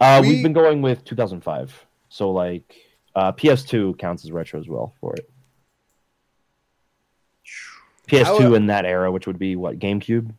Uh, 0.00 0.20
We- 0.22 0.28
we... 0.28 0.34
have 0.36 0.42
been 0.44 0.52
going 0.52 0.82
with 0.82 1.04
2005, 1.04 1.86
so 2.08 2.30
like 2.30 2.76
uh, 3.18 3.32
PS2 3.32 3.98
counts 3.98 4.24
as 4.24 4.30
retro 4.32 4.60
as 4.60 4.68
well 4.68 4.92
for 5.00 5.14
it. 5.16 5.28
PS2 8.08 8.24
How- 8.24 8.54
in 8.54 8.66
that 8.66 8.84
era, 8.86 9.10
which 9.12 9.26
would 9.26 9.38
be 9.38 9.56
what 9.56 9.78
GameCube 9.78 10.32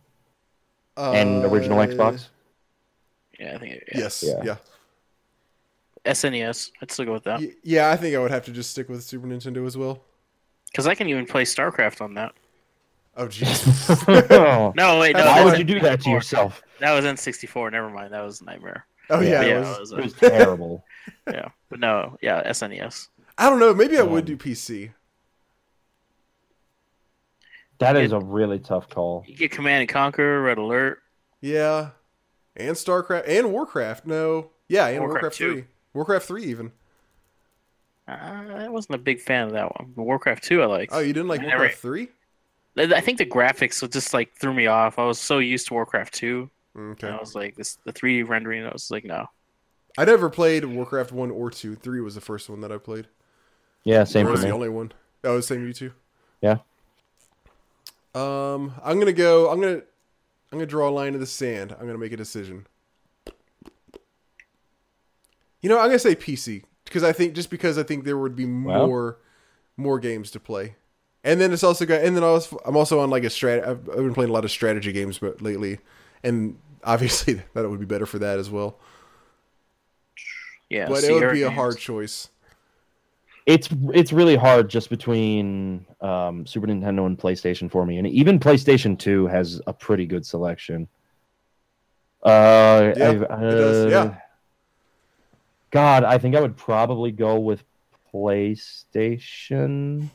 and 0.97 1.45
uh, 1.45 1.49
original 1.49 1.77
Xbox. 1.77 2.29
Yeah, 3.39 3.55
I 3.55 3.57
think 3.59 3.73
it, 3.73 3.83
yeah. 3.93 3.97
Yes. 3.99 4.23
Yeah. 4.25 4.41
Yeah. 4.43 4.55
SNES. 6.05 6.71
I'd 6.81 6.91
still 6.91 7.05
go 7.05 7.13
with 7.13 7.23
that 7.25 7.39
Y- 7.39 7.53
Yeah. 7.63 7.89
I 7.91 7.95
think 7.95 8.15
I 8.15 8.19
would 8.19 8.31
have 8.31 8.45
to 8.45 8.51
just 8.51 8.71
stick 8.71 8.89
with 8.89 9.03
Super 9.03 9.27
Nintendo 9.27 9.65
as 9.65 9.77
well. 9.77 10.01
because 10.71 10.87
I 10.87 10.95
can 10.95 11.07
even 11.09 11.25
play 11.25 11.43
StarCraft 11.43 12.01
on 12.01 12.15
that. 12.15 12.33
Oh 13.17 13.27
jeez. 13.27 14.05
Oh, 14.31 14.73
No, 14.77 14.99
wait, 14.99 15.15
no. 15.15 15.25
Why 15.25 15.43
Why 15.43 15.45
would 15.45 15.57
you 15.57 15.63
do 15.65 15.79
that 15.81 16.01
to 16.01 16.09
yourself? 16.09 16.61
That 16.79 16.93
was 16.93 17.05
N64. 17.05 17.71
Never 17.71 17.89
mind. 17.89 18.13
That 18.13 18.21
was 18.23 18.41
a 18.41 18.45
nightmare. 18.45 18.85
Oh 19.09 19.19
yeah. 19.21 19.41
Yeah, 19.41 19.55
it 19.57 19.59
was- 19.59 19.69
it 19.77 19.79
was, 19.79 19.91
It 19.91 20.03
was 20.03 20.13
terrible. 20.13 20.83
Yeah. 21.27 21.49
But 21.69 21.79
no, 21.79 22.17
yeah, 22.21 22.41
E 22.41 22.49
SNES. 22.49 23.07
I 23.37 23.49
don't 23.49 23.59
know. 23.59 23.73
Maybe 23.73 23.97
I 23.97 24.01
would 24.01 24.25
do 24.25 24.35
PC. 24.35 24.91
That 27.79 27.95
is 27.95 28.11
a 28.11 28.19
really 28.19 28.59
tough 28.59 28.89
call. 28.89 29.23
You 29.25 29.35
get 29.35 29.51
Command 29.51 29.81
and 29.81 29.89
Conquer, 29.89 30.41
Red 30.41 30.57
Alert. 30.57 30.99
Yeah. 31.39 31.91
And 32.57 32.75
StarCraft 32.75 33.23
and 33.27 33.53
Warcraft. 33.53 34.05
No. 34.05 34.49
Yeah, 34.67 34.87
and 34.87 34.99
Warcraft 34.99 35.23
Warcraft, 35.23 35.37
2. 35.37 35.53
three. 35.53 35.65
Warcraft 35.93 36.25
three 36.27 36.43
even. 36.45 36.71
Uh, 38.07 38.11
I 38.11 38.69
wasn't 38.69 38.95
a 38.95 38.99
big 38.99 39.21
fan 39.21 39.47
of 39.47 39.53
that 39.53 39.79
one. 39.79 39.93
But 39.95 40.03
Warcraft 40.03 40.43
2, 40.43 40.61
I 40.61 40.65
liked. 40.65 40.93
Oh, 40.93 40.99
you 40.99 41.13
didn't 41.13 41.29
like 41.29 41.41
I 41.41 41.45
Warcraft 41.45 41.77
three? 41.77 42.09
I 42.77 42.83
I 42.83 43.01
think 43.01 43.17
the 43.17 43.25
graphics 43.25 43.89
just 43.91 44.13
like 44.13 44.33
threw 44.35 44.53
me 44.53 44.67
off. 44.67 44.99
I 44.99 45.05
was 45.05 45.19
so 45.19 45.39
used 45.39 45.67
to 45.67 45.73
Warcraft 45.73 46.13
2. 46.15 46.49
Okay. 46.77 47.07
And 47.07 47.15
I 47.15 47.19
was 47.19 47.35
like, 47.35 47.55
this 47.55 47.77
the 47.85 47.93
3D 47.93 48.27
rendering. 48.27 48.65
I 48.65 48.71
was 48.71 48.91
like, 48.91 49.05
no. 49.05 49.25
I 49.97 50.05
never 50.05 50.29
played 50.29 50.65
Warcraft 50.65 51.11
one 51.11 51.31
or 51.31 51.49
two. 51.49 51.75
Three 51.75 52.01
was 52.01 52.15
the 52.15 52.21
first 52.21 52.49
one 52.49 52.61
that 52.61 52.71
I 52.71 52.77
played. 52.77 53.07
Yeah, 53.83 54.03
same 54.03 54.27
Or 54.27 54.31
was 54.31 54.41
the 54.41 54.49
only 54.49 54.69
one. 54.69 54.91
Oh, 55.23 55.37
the 55.37 55.43
same 55.43 55.65
you 55.65 55.73
two. 55.73 55.91
Yeah. 56.41 56.59
Um, 58.15 58.73
I'm 58.83 58.99
gonna 58.99 59.13
go. 59.13 59.49
I'm 59.49 59.59
gonna. 59.59 59.81
I'm 60.51 60.57
gonna 60.57 60.65
draw 60.65 60.89
a 60.89 60.91
line 60.91 61.13
in 61.13 61.19
the 61.19 61.25
sand. 61.25 61.75
I'm 61.79 61.85
gonna 61.85 61.97
make 61.97 62.11
a 62.11 62.17
decision. 62.17 62.65
You 65.61 65.69
know, 65.69 65.77
I'm 65.77 65.87
gonna 65.87 65.99
say 65.99 66.15
PC 66.15 66.63
because 66.85 67.03
I 67.03 67.11
think 67.11 67.33
just 67.33 67.49
because 67.49 67.77
I 67.77 67.83
think 67.83 68.03
there 68.03 68.17
would 68.17 68.35
be 68.35 68.45
more, 68.45 69.17
more 69.77 69.99
games 69.99 70.31
to 70.31 70.39
play, 70.39 70.75
and 71.23 71.39
then 71.39 71.51
it's 71.53 71.63
also 71.63 71.85
got. 71.85 72.01
And 72.01 72.15
then 72.15 72.23
I 72.23 72.31
was, 72.31 72.53
I'm 72.65 72.77
also 72.77 72.99
on 72.99 73.09
like 73.09 73.23
a 73.23 73.27
strat. 73.27 73.61
I've, 73.61 73.89
I've 73.89 73.97
been 73.97 74.13
playing 74.13 74.29
a 74.29 74.33
lot 74.33 74.45
of 74.45 74.51
strategy 74.51 74.91
games, 74.91 75.19
but 75.19 75.41
lately, 75.41 75.79
and 76.23 76.57
obviously 76.83 77.35
that 77.53 77.65
it 77.65 77.67
would 77.67 77.79
be 77.79 77.85
better 77.85 78.05
for 78.05 78.19
that 78.19 78.39
as 78.39 78.49
well. 78.49 78.79
Yeah. 80.69 80.87
but 80.87 81.03
it 81.03 81.11
would 81.11 81.33
be 81.33 81.41
a 81.43 81.49
hard 81.51 81.77
choice. 81.77 82.29
It's 83.45 83.67
it's 83.93 84.13
really 84.13 84.35
hard 84.35 84.69
just 84.69 84.89
between 84.91 85.85
um, 86.01 86.45
Super 86.45 86.67
Nintendo 86.67 87.07
and 87.07 87.17
PlayStation 87.17 87.71
for 87.71 87.83
me, 87.85 87.97
and 87.97 88.05
even 88.07 88.39
PlayStation 88.39 88.97
Two 88.99 89.25
has 89.27 89.59
a 89.65 89.73
pretty 89.73 90.05
good 90.05 90.23
selection. 90.25 90.87
Uh, 92.23 92.93
Yeah, 92.95 93.09
I've- 93.09 93.23
it 93.23 93.27
does, 93.29 93.91
yeah. 93.91 93.99
uh, 94.01 94.15
God, 95.71 96.03
I 96.03 96.17
think 96.19 96.35
I 96.35 96.41
would 96.41 96.57
probably 96.57 97.11
go 97.11 97.39
with 97.39 97.63
PlayStation. 98.13 100.09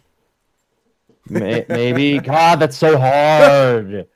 Maybe. 1.29 2.19
God, 2.21 2.61
that's 2.61 2.77
so 2.77 2.99
hard. 2.99 4.07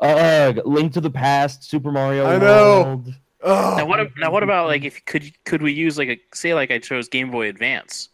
Ugh, 0.00 0.60
Link 0.64 0.92
to 0.92 1.00
the 1.00 1.10
Past, 1.10 1.64
Super 1.64 1.90
Mario. 1.90 2.26
I 2.26 2.38
know. 2.38 2.82
World. 2.84 3.14
Oh, 3.46 3.74
Now 3.76 3.86
what? 3.86 4.00
ab- 4.00 4.12
Now 4.16 4.30
what 4.32 4.42
about 4.42 4.66
like 4.68 4.84
if 4.84 5.04
could 5.04 5.30
could 5.44 5.60
we 5.62 5.72
use 5.72 5.98
like 5.98 6.08
a 6.08 6.18
say 6.34 6.54
like 6.54 6.70
I 6.70 6.78
chose 6.78 7.08
Game 7.08 7.30
Boy 7.30 7.48
Advance, 7.48 8.08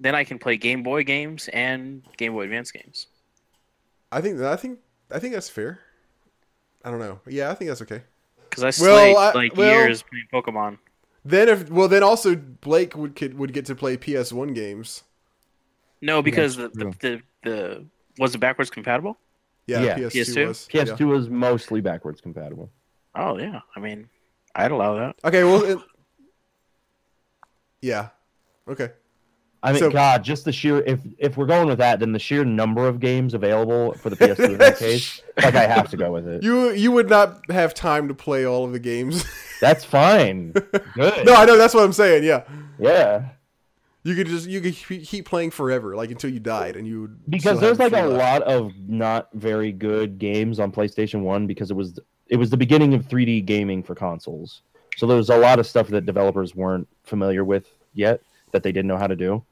then 0.00 0.14
I 0.14 0.24
can 0.24 0.38
play 0.38 0.56
Game 0.56 0.82
Boy 0.82 1.04
games 1.04 1.48
and 1.52 2.02
Game 2.16 2.32
Boy 2.32 2.42
Advance 2.44 2.70
games. 2.72 3.06
I 4.10 4.20
think 4.20 4.40
I 4.40 4.56
think 4.56 4.80
I 5.12 5.18
think 5.20 5.32
that's 5.34 5.48
fair. 5.48 5.78
I 6.84 6.90
don't 6.90 6.98
know. 6.98 7.20
Yeah, 7.26 7.50
I 7.50 7.54
think 7.54 7.68
that's 7.70 7.82
okay. 7.82 8.02
Because 8.50 8.64
I 8.80 8.82
Well, 8.84 9.16
I- 9.16 9.32
like 9.32 9.56
well- 9.56 9.70
years 9.72 10.02
playing 10.02 10.26
Pokemon. 10.32 10.78
Then 11.24 11.48
if 11.48 11.70
well 11.70 11.88
then 11.88 12.02
also 12.02 12.34
Blake 12.36 12.96
would 12.96 13.16
could, 13.16 13.38
would 13.38 13.52
get 13.54 13.64
to 13.66 13.74
play 13.74 13.96
PS1 13.96 14.54
games. 14.54 15.04
No, 16.02 16.20
because 16.20 16.56
the, 16.56 16.68
the, 16.68 16.84
the 17.00 17.22
the 17.44 17.84
was 18.18 18.34
it 18.34 18.38
backwards 18.38 18.68
compatible? 18.70 19.16
Yeah, 19.66 19.82
Yeah. 19.82 19.98
PS2, 19.98 20.10
PS2? 20.10 20.46
was. 20.48 20.68
PS2 20.70 21.18
is 21.18 21.28
mostly 21.30 21.80
backwards 21.80 22.20
compatible. 22.20 22.70
Oh 23.14 23.38
yeah, 23.38 23.60
I 23.74 23.80
mean, 23.80 24.08
I'd 24.54 24.70
allow 24.72 24.94
that. 24.96 25.16
Okay, 25.24 25.44
well 25.44 25.62
it, 25.64 25.78
Yeah. 27.80 28.08
Okay. 28.68 28.90
I 29.62 29.72
mean, 29.72 29.80
So- 29.80 29.90
God, 29.90 30.22
just 30.22 30.44
the 30.44 30.52
sheer 30.52 30.80
if 30.86 31.00
if 31.18 31.36
we're 31.38 31.46
going 31.46 31.66
with 31.68 31.78
that, 31.78 31.98
then 32.00 32.12
the 32.12 32.18
sheer 32.18 32.44
number 32.44 32.86
of 32.86 33.00
games 33.00 33.32
available 33.32 33.94
for 33.94 34.10
the 34.10 34.16
PS2 34.16 34.44
in 34.52 34.58
that 34.58 34.76
case, 34.78 35.22
like 35.42 35.54
I 35.54 35.66
have 35.66 35.88
to 35.90 35.96
go 35.96 36.12
with 36.12 36.28
it. 36.28 36.42
You 36.42 36.70
you 36.72 36.92
would 36.92 37.08
not 37.08 37.50
have 37.50 37.72
time 37.72 38.08
to 38.08 38.14
play 38.14 38.44
all 38.44 38.64
of 38.64 38.72
the 38.72 38.78
games. 38.78 39.24
That's 39.62 39.82
fine. 39.84 40.52
Good. 40.52 41.24
no, 41.24 41.34
I 41.34 41.46
know 41.46 41.56
that's 41.56 41.72
what 41.72 41.84
I'm 41.84 41.92
saying. 41.94 42.24
Yeah. 42.24 42.42
Yeah, 42.78 43.28
You 44.02 44.14
could 44.14 44.26
just 44.26 44.46
you 44.48 44.60
could 44.60 44.74
keep 44.74 45.04
keep 45.04 45.26
playing 45.26 45.52
forever 45.52 45.94
like 45.96 46.10
until 46.10 46.28
you 46.28 46.40
died 46.40 46.76
and 46.76 46.86
you 46.86 47.02
would 47.02 47.30
because 47.30 47.60
there's 47.60 47.78
like 47.78 47.92
a 47.92 48.02
free 48.02 48.12
lot 48.12 48.42
of 48.42 48.72
not 48.86 49.28
very 49.32 49.72
good 49.72 50.18
games 50.18 50.58
on 50.60 50.72
PlayStation 50.72 51.22
One 51.22 51.46
because 51.46 51.70
it 51.70 51.74
was 51.74 51.98
it 52.28 52.36
was 52.36 52.50
the 52.50 52.56
beginning 52.56 52.94
of 52.94 53.06
3D 53.06 53.44
gaming 53.44 53.82
for 53.82 53.94
consoles. 53.94 54.62
So 54.96 55.06
there 55.06 55.16
was 55.16 55.30
a 55.30 55.36
lot 55.36 55.58
of 55.58 55.66
stuff 55.66 55.88
that 55.88 56.06
developers 56.06 56.54
weren't 56.54 56.88
familiar 57.04 57.44
with 57.44 57.68
yet 57.94 58.20
that 58.52 58.62
they 58.62 58.72
didn't 58.72 58.88
know 58.88 58.96
how 58.96 59.08
to 59.08 59.16
do. 59.16 59.42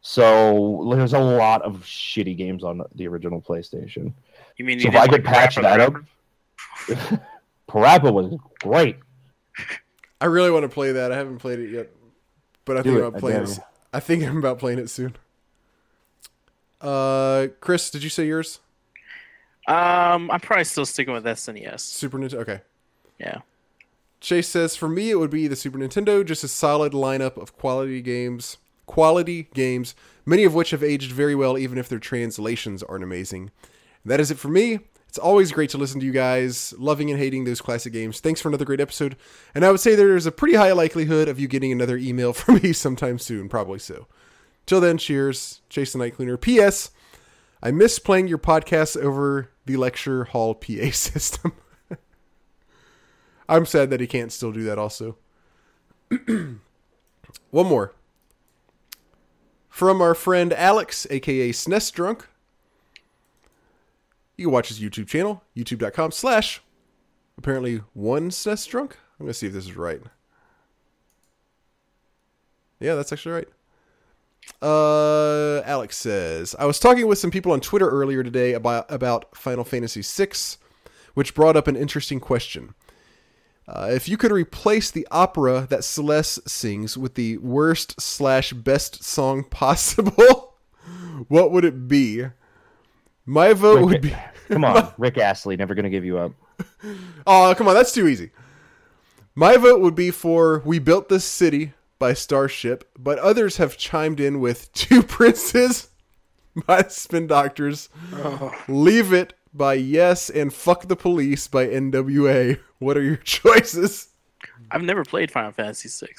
So 0.00 0.88
there's 0.94 1.12
a 1.12 1.18
lot 1.18 1.62
of 1.62 1.82
shitty 1.82 2.36
games 2.36 2.64
on 2.64 2.82
the 2.94 3.06
original 3.08 3.42
PlayStation. 3.42 4.12
You 4.56 4.64
mean 4.64 4.80
So 4.80 4.84
you 4.84 4.90
if 4.90 4.96
I 4.96 5.06
could 5.06 5.24
like 5.24 5.34
patch 5.34 5.56
that 5.56 5.80
up, 5.80 5.94
Parappa 7.68 8.12
was 8.12 8.34
great. 8.60 8.96
I 10.20 10.26
really 10.26 10.50
want 10.50 10.62
to 10.64 10.68
play 10.68 10.92
that. 10.92 11.12
I 11.12 11.16
haven't 11.16 11.38
played 11.38 11.58
it 11.58 11.70
yet. 11.70 11.90
But 12.64 12.78
I 12.78 12.82
Do 12.82 12.90
think 12.90 12.96
it, 12.96 13.06
about 13.06 13.16
I 13.16 13.20
playing 13.20 13.44
dare 13.44 13.52
it. 13.52 13.58
I 13.92 14.00
think 14.00 14.24
I'm 14.28 14.38
about 14.38 14.58
playing 14.58 14.78
it 14.78 14.88
soon. 14.88 15.16
Uh 16.80 17.48
Chris, 17.60 17.90
did 17.90 18.02
you 18.02 18.10
say 18.10 18.26
yours? 18.26 18.60
Um, 19.68 20.30
I'm 20.30 20.40
probably 20.40 20.64
still 20.64 20.86
sticking 20.86 21.12
with 21.12 21.24
SNES. 21.24 21.80
Super 21.80 22.18
Nintendo. 22.18 22.34
Okay. 22.40 22.60
Yeah. 23.18 23.40
Chase 24.20 24.48
says, 24.48 24.74
for 24.74 24.88
me, 24.88 25.10
it 25.10 25.16
would 25.16 25.30
be 25.30 25.46
the 25.46 25.56
Super 25.56 25.78
Nintendo, 25.78 26.24
just 26.24 26.42
a 26.42 26.48
solid 26.48 26.92
lineup 26.92 27.36
of 27.36 27.56
quality 27.56 28.00
games, 28.00 28.56
quality 28.86 29.48
games, 29.54 29.94
many 30.24 30.44
of 30.44 30.54
which 30.54 30.70
have 30.70 30.82
aged 30.82 31.12
very 31.12 31.34
well, 31.34 31.58
even 31.58 31.76
if 31.78 31.88
their 31.88 31.98
translations 31.98 32.82
aren't 32.82 33.04
amazing. 33.04 33.50
And 34.02 34.10
that 34.10 34.20
is 34.20 34.30
it 34.30 34.38
for 34.38 34.48
me. 34.48 34.80
It's 35.06 35.18
always 35.18 35.52
great 35.52 35.70
to 35.70 35.78
listen 35.78 36.00
to 36.00 36.06
you 36.06 36.12
guys, 36.12 36.74
loving 36.78 37.10
and 37.10 37.18
hating 37.18 37.44
those 37.44 37.60
classic 37.60 37.92
games. 37.92 38.20
Thanks 38.20 38.40
for 38.40 38.48
another 38.48 38.64
great 38.64 38.80
episode. 38.80 39.16
And 39.54 39.64
I 39.64 39.70
would 39.70 39.80
say 39.80 39.94
there's 39.94 40.26
a 40.26 40.32
pretty 40.32 40.54
high 40.56 40.72
likelihood 40.72 41.28
of 41.28 41.38
you 41.38 41.46
getting 41.46 41.72
another 41.72 41.96
email 41.98 42.32
from 42.34 42.56
me 42.62 42.72
sometime 42.72 43.18
soon, 43.18 43.48
probably 43.48 43.78
so. 43.78 44.06
Till 44.66 44.80
then, 44.80 44.98
cheers. 44.98 45.60
Chase 45.68 45.92
the 45.92 45.98
Night 45.98 46.16
Cleaner. 46.16 46.36
P.S. 46.36 46.90
I 47.62 47.70
miss 47.70 47.98
playing 47.98 48.28
your 48.28 48.38
podcast 48.38 48.96
over 48.96 49.50
the 49.66 49.76
lecture 49.76 50.24
hall 50.24 50.54
PA 50.54 50.90
system. 50.92 51.52
I'm 53.48 53.66
sad 53.66 53.90
that 53.90 54.00
he 54.00 54.06
can't 54.06 54.32
still 54.32 54.52
do 54.52 54.62
that 54.64 54.78
also. 54.78 55.16
One 57.50 57.66
more. 57.66 57.94
From 59.68 60.02
our 60.02 60.14
friend 60.14 60.52
Alex, 60.52 61.06
aka 61.10 61.50
SNES 61.50 61.92
Drunk. 61.92 62.26
You 64.36 64.46
can 64.46 64.52
watch 64.52 64.68
his 64.68 64.80
YouTube 64.80 65.08
channel, 65.08 65.42
youtube.com 65.56 66.12
slash 66.12 66.60
apparently 67.36 67.82
one 67.94 68.30
SNES 68.30 68.68
Drunk. 68.68 68.96
I'm 69.18 69.26
to 69.26 69.34
see 69.34 69.46
if 69.46 69.52
this 69.52 69.64
is 69.64 69.76
right. 69.76 70.00
Yeah, 72.80 72.94
that's 72.94 73.12
actually 73.12 73.32
right. 73.32 73.48
Uh, 74.60 75.60
Alex 75.64 75.96
says, 75.96 76.56
I 76.58 76.64
was 76.64 76.78
talking 76.78 77.06
with 77.06 77.18
some 77.18 77.30
people 77.30 77.52
on 77.52 77.60
Twitter 77.60 77.88
earlier 77.88 78.22
today 78.22 78.54
about, 78.54 78.90
about 78.90 79.36
Final 79.36 79.64
Fantasy 79.64 80.02
VI, 80.02 80.32
which 81.14 81.34
brought 81.34 81.56
up 81.56 81.68
an 81.68 81.76
interesting 81.76 82.20
question. 82.20 82.74
Uh, 83.68 83.90
if 83.92 84.08
you 84.08 84.16
could 84.16 84.32
replace 84.32 84.90
the 84.90 85.06
opera 85.10 85.66
that 85.68 85.84
Celes 85.84 86.40
sings 86.50 86.96
with 86.96 87.14
the 87.14 87.36
worst 87.38 88.00
slash 88.00 88.52
best 88.52 89.04
song 89.04 89.44
possible, 89.50 90.54
what 91.28 91.52
would 91.52 91.64
it 91.64 91.86
be? 91.86 92.24
My 93.26 93.52
vote 93.52 93.84
would 93.84 94.00
be. 94.00 94.16
Come 94.48 94.64
on, 94.64 94.92
Rick 94.96 95.18
Astley, 95.18 95.56
never 95.56 95.74
gonna 95.74 95.90
give 95.90 96.04
you 96.04 96.18
up. 96.18 96.32
Oh, 97.26 97.54
come 97.56 97.68
on, 97.68 97.74
that's 97.74 97.92
too 97.92 98.08
easy. 98.08 98.30
My 99.34 99.56
vote 99.56 99.80
would 99.80 99.94
be 99.94 100.10
for 100.10 100.62
"We 100.64 100.78
Built 100.78 101.08
This 101.08 101.24
City" 101.24 101.72
by 101.98 102.14
Starship, 102.14 102.88
but 102.98 103.18
others 103.18 103.56
have 103.56 103.76
chimed 103.76 104.20
in 104.20 104.40
with 104.40 104.72
Two 104.74 105.02
Princes 105.02 105.88
by 106.66 106.82
Spin 106.82 107.26
Doctors, 107.26 107.88
Leave 108.68 109.12
It 109.12 109.34
by 109.52 109.74
Yes, 109.74 110.30
and 110.30 110.52
Fuck 110.52 110.88
the 110.88 110.96
Police 110.96 111.48
by 111.48 111.66
NWA. 111.66 112.58
What 112.78 112.96
are 112.96 113.02
your 113.02 113.16
choices? 113.24 114.08
I've 114.70 114.82
never 114.82 115.04
played 115.04 115.30
Final 115.30 115.52
Fantasy 115.52 115.88
VI. 116.06 116.12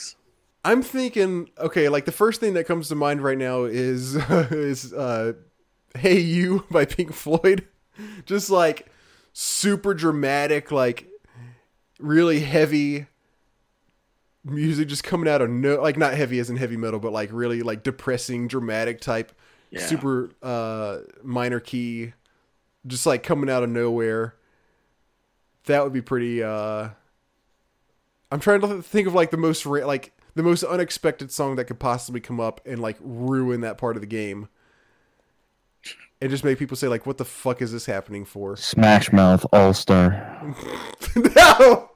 I'm 0.66 0.82
thinking, 0.82 1.50
okay, 1.58 1.88
like 1.88 2.06
the 2.06 2.12
first 2.12 2.40
thing 2.40 2.54
that 2.56 2.66
comes 2.66 2.90
to 2.90 2.96
mind 2.96 3.24
right 3.24 3.38
now 3.38 3.64
is 3.64 4.16
is 4.52 4.94
uh, 4.94 5.34
"Hey 5.96 6.20
You" 6.20 6.66
by 6.70 6.86
Pink 6.86 7.14
Floyd, 7.14 7.68
just 8.26 8.50
like 8.50 8.88
super 9.32 9.94
dramatic, 9.94 10.72
like 10.72 11.08
really 12.00 12.42
heavy 12.42 13.08
music 14.52 14.88
just 14.88 15.04
coming 15.04 15.28
out 15.30 15.42
of 15.42 15.50
no, 15.50 15.82
like 15.82 15.98
not 15.98 16.14
heavy 16.14 16.40
as 16.40 16.50
in 16.50 16.58
heavy 16.58 16.78
metal, 16.78 17.00
but 17.00 17.12
like 17.12 17.30
really 17.32 17.62
like 17.62 17.84
depressing, 17.84 18.48
dramatic 18.48 19.02
type, 19.02 19.32
Yeah. 19.72 19.86
super 19.86 20.32
uh, 20.42 21.00
minor 21.24 21.60
key, 21.60 22.14
just 22.88 23.06
like 23.06 23.24
coming 23.24 23.50
out 23.50 23.64
of 23.64 23.70
nowhere. 23.70 24.36
That 25.66 25.84
would 25.84 25.94
be 25.94 26.02
pretty. 26.02 26.42
uh 26.44 26.90
I'm 28.32 28.40
trying 28.40 28.62
to 28.62 28.82
think 28.82 29.08
of 29.08 29.14
like 29.16 29.32
the 29.32 29.38
most 29.38 29.66
ra- 29.66 29.86
like 29.86 30.14
the 30.36 30.44
most 30.44 30.64
unexpected 30.64 31.32
song 31.32 31.56
that 31.56 31.66
could 31.66 31.80
possibly 31.80 32.22
come 32.22 32.40
up 32.40 32.62
and 32.66 32.80
like 32.80 32.98
ruin 33.02 33.62
that 33.62 33.78
part 33.78 33.96
of 33.98 34.02
the 34.02 34.08
game. 34.08 34.48
And 36.22 36.30
just 36.30 36.44
make 36.44 36.60
people 36.60 36.76
say 36.78 36.88
like, 36.90 37.06
"What 37.06 37.18
the 37.18 37.26
fuck 37.26 37.62
is 37.62 37.72
this 37.72 37.86
happening 37.86 38.26
for?" 38.26 38.56
Smash 38.58 39.12
Mouth 39.14 39.46
All 39.54 39.74
Star. 39.74 40.44
no, 41.16 41.90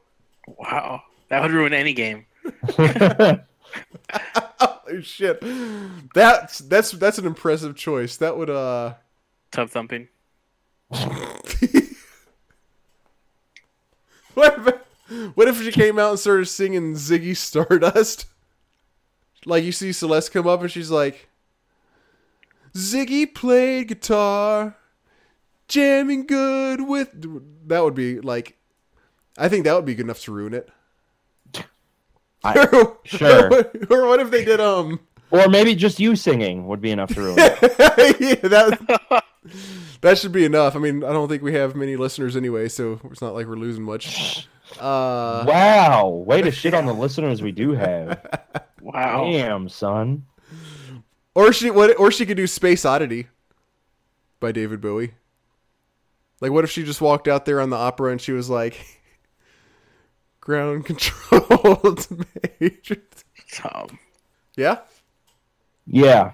Wow. 0.47 1.03
That 1.29 1.41
would 1.41 1.51
ruin 1.51 1.73
any 1.73 1.93
game. 1.93 2.25
oh, 2.77 3.39
shit. 5.01 5.43
That's 6.13 6.59
that's 6.59 6.91
that's 6.91 7.17
an 7.17 7.25
impressive 7.25 7.75
choice. 7.75 8.17
That 8.17 8.37
would 8.37 8.49
uh. 8.49 8.93
Tub 9.51 9.69
thumping. 9.69 10.07
What 14.33 14.57
if, 14.57 15.35
what 15.35 15.47
if 15.47 15.61
she 15.61 15.71
came 15.71 15.99
out 15.99 16.11
and 16.11 16.19
started 16.19 16.45
singing 16.45 16.93
Ziggy 16.93 17.37
Stardust? 17.37 18.25
Like 19.45 19.63
you 19.63 19.71
see 19.71 19.91
Celes 19.91 20.29
come 20.29 20.47
up 20.47 20.61
and 20.61 20.71
she's 20.71 20.89
like, 20.89 21.29
Ziggy 22.73 23.33
played 23.33 23.89
guitar, 23.89 24.75
jamming 25.67 26.25
good 26.25 26.81
with. 26.81 27.09
That 27.67 27.83
would 27.83 27.93
be 27.93 28.19
like, 28.19 28.57
I 29.37 29.49
think 29.49 29.65
that 29.65 29.75
would 29.75 29.85
be 29.85 29.95
good 29.95 30.05
enough 30.05 30.21
to 30.21 30.33
ruin 30.33 30.53
it. 30.53 30.69
I- 32.43 32.87
sure. 33.05 33.65
or 33.89 34.07
what 34.07 34.19
if 34.19 34.31
they 34.31 34.43
did 34.45 34.59
um? 34.59 34.99
or 35.31 35.47
maybe 35.47 35.75
just 35.75 35.99
you 35.99 36.15
singing 36.15 36.67
would 36.67 36.81
be 36.81 36.91
enough 36.91 37.13
to 37.15 37.21
ruin 37.21 37.35
it. 37.39 38.19
yeah, 38.43 38.47
that 38.49 39.23
that 40.01 40.17
should 40.17 40.31
be 40.31 40.45
enough. 40.45 40.75
I 40.75 40.79
mean, 40.79 41.03
I 41.03 41.11
don't 41.11 41.27
think 41.27 41.41
we 41.41 41.53
have 41.53 41.75
many 41.75 41.95
listeners 41.95 42.35
anyway, 42.35 42.69
so 42.69 42.99
it's 43.11 43.21
not 43.21 43.33
like 43.33 43.47
we're 43.47 43.55
losing 43.55 43.83
much. 43.83 44.47
Uh, 44.79 45.43
Wow, 45.47 46.07
way 46.25 46.41
to 46.41 46.51
shit 46.51 46.73
on 46.73 46.85
the 46.85 46.93
listeners 46.93 47.41
we 47.41 47.51
do 47.51 47.71
have. 47.73 48.25
Wow. 48.81 49.31
Damn, 49.31 49.69
son. 49.69 50.25
Or 51.35 51.53
she 51.53 51.71
what? 51.71 51.97
Or 51.97 52.11
she 52.11 52.25
could 52.25 52.35
do 52.35 52.45
Space 52.45 52.83
Oddity 52.83 53.27
by 54.41 54.51
David 54.51 54.81
Bowie. 54.81 55.13
Like, 56.41 56.51
what 56.51 56.65
if 56.65 56.69
she 56.69 56.83
just 56.83 56.99
walked 56.99 57.29
out 57.29 57.45
there 57.45 57.61
on 57.61 57.69
the 57.69 57.77
opera 57.77 58.11
and 58.11 58.19
she 58.19 58.33
was 58.33 58.49
like, 58.49 59.01
"Ground 60.43 60.85
control 60.91 61.95
to 61.95 62.25
Major." 62.59 63.01
Um, 63.63 63.97
Yeah, 64.57 64.79
Yeah. 65.87 66.33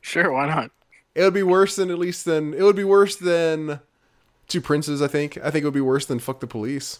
sure, 0.00 0.32
why 0.32 0.46
not? 0.46 0.70
it 1.14 1.22
would 1.22 1.34
be 1.34 1.42
worse 1.44 1.76
than 1.76 1.90
at 1.90 1.98
least 1.98 2.24
than 2.24 2.54
it 2.54 2.62
would 2.62 2.74
be 2.76 2.82
worse 2.84 3.14
than 3.16 3.78
Two 4.48 4.60
Princes. 4.60 5.00
I 5.00 5.06
think. 5.06 5.38
I 5.38 5.50
think 5.50 5.62
it 5.62 5.64
would 5.66 5.74
be 5.74 5.80
worse 5.80 6.06
than 6.06 6.18
Fuck 6.18 6.40
the 6.40 6.46
Police. 6.46 6.98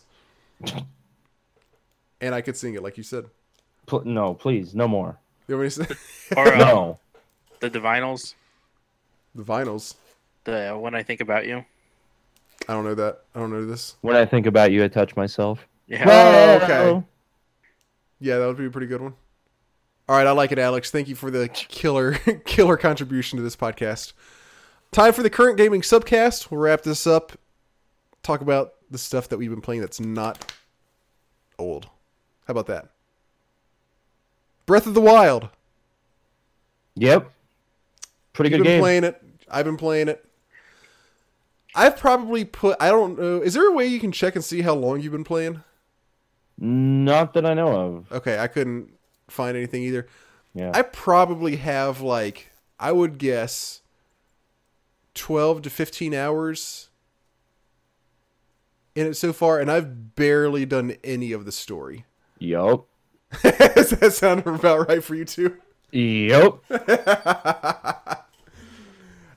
And 2.21 2.35
I 2.35 2.41
could 2.41 2.57
sing 2.57 2.75
it 2.75 2.83
like 2.83 2.97
you 2.97 3.03
said. 3.03 3.27
Pl- 3.87 4.05
no, 4.05 4.35
please, 4.35 4.75
no 4.75 4.89
more. 4.89 5.19
You 5.49 5.57
want 5.59 5.65
me 5.79 5.85
to 5.85 5.95
say 5.95 6.35
Or 6.37 6.49
uh, 6.55 6.57
No. 6.59 6.99
the 7.61 7.71
Divinyls. 7.71 8.35
the 9.35 9.43
vinyls? 9.43 9.95
The 10.45 10.73
When 10.81 10.95
I 10.95 11.03
Think 11.03 11.21
About 11.21 11.47
You. 11.47 11.65
I 12.69 12.73
don't 12.73 12.85
know 12.85 12.95
that. 12.95 13.25
I 13.35 13.41
don't 13.41 13.51
know 13.51 13.67
this. 13.67 13.97
When 14.01 14.17
I 14.17 14.25
think 14.25 14.47
about 14.47 14.73
you, 14.73 14.83
I 14.85 14.89
touch 14.89 15.17
myself. 15.17 15.67
Yeah. 15.87 16.05
Oh, 16.07 16.65
okay. 16.65 17.07
Yeah, 18.21 18.39
that 18.39 18.47
would 18.47 18.57
be 18.57 18.67
a 18.67 18.71
pretty 18.71 18.87
good 18.87 19.01
one. 19.03 19.15
All 20.09 20.17
right, 20.17 20.27
I 20.27 20.33
like 20.33 20.53
it, 20.53 20.59
Alex. 20.59 20.91
Thank 20.91 21.09
you 21.09 21.15
for 21.15 21.31
the 21.31 21.49
killer 21.49 22.15
killer 22.45 22.77
contribution 22.77 23.37
to 23.39 23.43
this 23.43 23.57
podcast. 23.57 24.13
Time 24.93 25.13
for 25.13 25.23
the 25.23 25.31
current 25.31 25.57
gaming 25.57 25.81
subcast. 25.81 26.51
We'll 26.51 26.61
wrap 26.61 26.83
this 26.83 27.07
up. 27.07 27.33
Talk 28.23 28.41
about 28.41 28.75
the 28.91 28.99
stuff 28.99 29.29
that 29.29 29.39
we've 29.39 29.51
been 29.51 29.61
playing 29.61 29.81
that's 29.81 30.01
not 30.01 30.53
old. 31.59 31.87
How 32.47 32.53
about 32.53 32.67
that? 32.67 32.89
Breath 34.67 34.87
of 34.87 34.95
the 34.95 35.01
Wild. 35.01 35.49
Yep. 36.97 37.31
Pretty 38.33 38.51
You've 38.51 38.59
good 38.59 38.65
been 38.65 38.73
game. 38.75 38.81
playing 38.81 39.05
it. 39.05 39.23
I've 39.51 39.65
been 39.65 39.77
playing 39.77 40.09
it. 40.09 40.25
I've 41.75 41.97
probably 41.97 42.45
put. 42.45 42.77
I 42.81 42.89
don't 42.91 43.19
know. 43.19 43.41
Is 43.41 43.55
there 43.55 43.69
a 43.69 43.73
way 43.73 43.87
you 43.87 43.99
can 44.01 44.13
check 44.13 44.35
and 44.37 44.45
see 44.45 44.63
how 44.63 44.75
long 44.75 45.01
you've 45.01 45.13
been 45.13 45.25
playing? 45.25 45.63
Not 46.59 47.35
that 47.35 47.45
I 47.45 47.55
know 47.55 47.69
of. 47.69 48.13
Okay, 48.13 48.39
I 48.39 48.47
couldn't 48.47 48.93
find 49.29 49.57
anything 49.57 49.83
either. 49.83 50.07
Yeah. 50.55 50.71
I 50.73 50.83
probably 50.83 51.57
have 51.57 52.01
like 52.01 52.51
I 52.79 52.93
would 52.93 53.19
guess 53.19 53.81
twelve 55.15 55.63
to 55.63 55.71
fifteen 55.71 56.15
hours 56.15 56.89
in 58.95 59.07
it 59.09 59.15
so 59.15 59.33
far, 59.33 59.59
and 59.59 59.71
I've 59.71 60.15
barely 60.15 60.65
done 60.65 60.97
any 61.03 61.33
of 61.33 61.45
the 61.45 61.53
story. 61.53 62.05
Yup. 62.39 62.87
Does 63.43 63.91
that 63.91 64.13
sound 64.13 64.47
about 64.47 64.89
right 64.89 65.03
for 65.03 65.17
you 65.17 65.25
too? 65.25 65.57
Yup. 65.91 66.63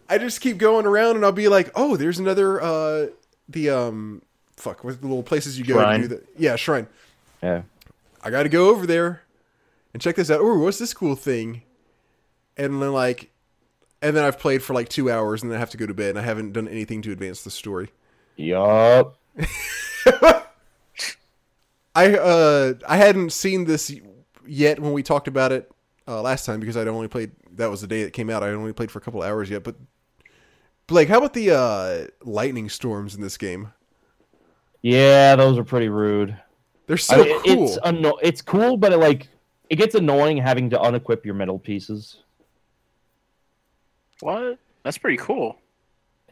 I 0.09 0.17
just 0.17 0.39
keep 0.41 0.57
going 0.57 0.85
around, 0.85 1.15
and 1.15 1.25
I'll 1.25 1.31
be 1.31 1.47
like, 1.47 1.71
"Oh, 1.75 1.97
there's 1.97 2.19
another 2.19 2.61
uh 2.61 3.07
the 3.49 3.69
um 3.71 4.21
fuck 4.55 4.83
what 4.83 4.99
the 5.01 5.07
little 5.07 5.23
places 5.23 5.57
you 5.57 5.65
go 5.65 5.75
Shrine. 5.75 6.01
to 6.01 6.07
do 6.07 6.15
that? 6.15 6.27
Yeah, 6.37 6.55
shrine. 6.55 6.87
Yeah. 7.41 7.63
I 8.21 8.29
got 8.29 8.43
to 8.43 8.49
go 8.49 8.69
over 8.69 8.85
there 8.85 9.21
and 9.93 10.01
check 10.01 10.15
this 10.15 10.29
out. 10.29 10.41
Oh, 10.41 10.57
what's 10.59 10.79
this 10.79 10.93
cool 10.93 11.15
thing? 11.15 11.63
And 12.57 12.81
then 12.81 12.91
like, 12.93 13.31
and 14.01 14.15
then 14.15 14.23
I've 14.23 14.39
played 14.39 14.63
for 14.63 14.73
like 14.73 14.89
two 14.89 15.09
hours, 15.11 15.41
and 15.41 15.51
then 15.51 15.57
I 15.57 15.59
have 15.59 15.69
to 15.71 15.77
go 15.77 15.85
to 15.85 15.93
bed, 15.93 16.11
and 16.11 16.19
I 16.19 16.23
haven't 16.23 16.53
done 16.53 16.67
anything 16.67 17.01
to 17.03 17.11
advance 17.11 17.43
the 17.43 17.51
story. 17.51 17.89
Yup. 18.35 19.17
I 21.95 22.15
uh 22.15 22.73
I 22.87 22.97
hadn't 22.97 23.31
seen 23.31 23.65
this 23.65 23.91
yet 24.45 24.79
when 24.79 24.93
we 24.93 25.01
talked 25.01 25.27
about 25.27 25.51
it 25.51 25.71
uh, 26.07 26.21
last 26.21 26.45
time 26.45 26.59
because 26.59 26.77
I'd 26.77 26.87
only 26.87 27.07
played 27.07 27.31
that 27.55 27.71
was 27.71 27.81
the 27.81 27.87
day 27.87 28.01
it 28.01 28.13
came 28.13 28.29
out. 28.29 28.43
I 28.43 28.49
only 28.49 28.73
played 28.73 28.91
for 28.91 28.99
a 28.99 29.01
couple 29.01 29.23
hours 29.23 29.49
yet, 29.49 29.63
but 29.63 29.75
Blake, 30.85 31.09
how 31.09 31.17
about 31.17 31.33
the 31.33 31.51
uh, 31.51 32.07
lightning 32.23 32.69
storms 32.69 33.15
in 33.15 33.21
this 33.21 33.37
game? 33.37 33.73
Yeah, 34.81 35.35
those 35.35 35.57
are 35.57 35.63
pretty 35.63 35.89
rude. 35.89 36.37
They're 36.87 36.95
I 36.95 36.99
so 36.99 37.23
mean, 37.23 37.39
cool. 37.41 37.63
It's 37.65 37.77
anno- 37.85 38.17
It's 38.21 38.41
cool, 38.41 38.77
but 38.77 38.91
it, 38.93 38.97
like 38.97 39.27
it 39.69 39.75
gets 39.75 39.93
annoying 39.95 40.37
having 40.37 40.69
to 40.71 40.77
unequip 40.77 41.23
your 41.25 41.35
metal 41.35 41.59
pieces. 41.59 42.17
What? 44.21 44.57
That's 44.83 44.97
pretty 44.97 45.17
cool. 45.17 45.57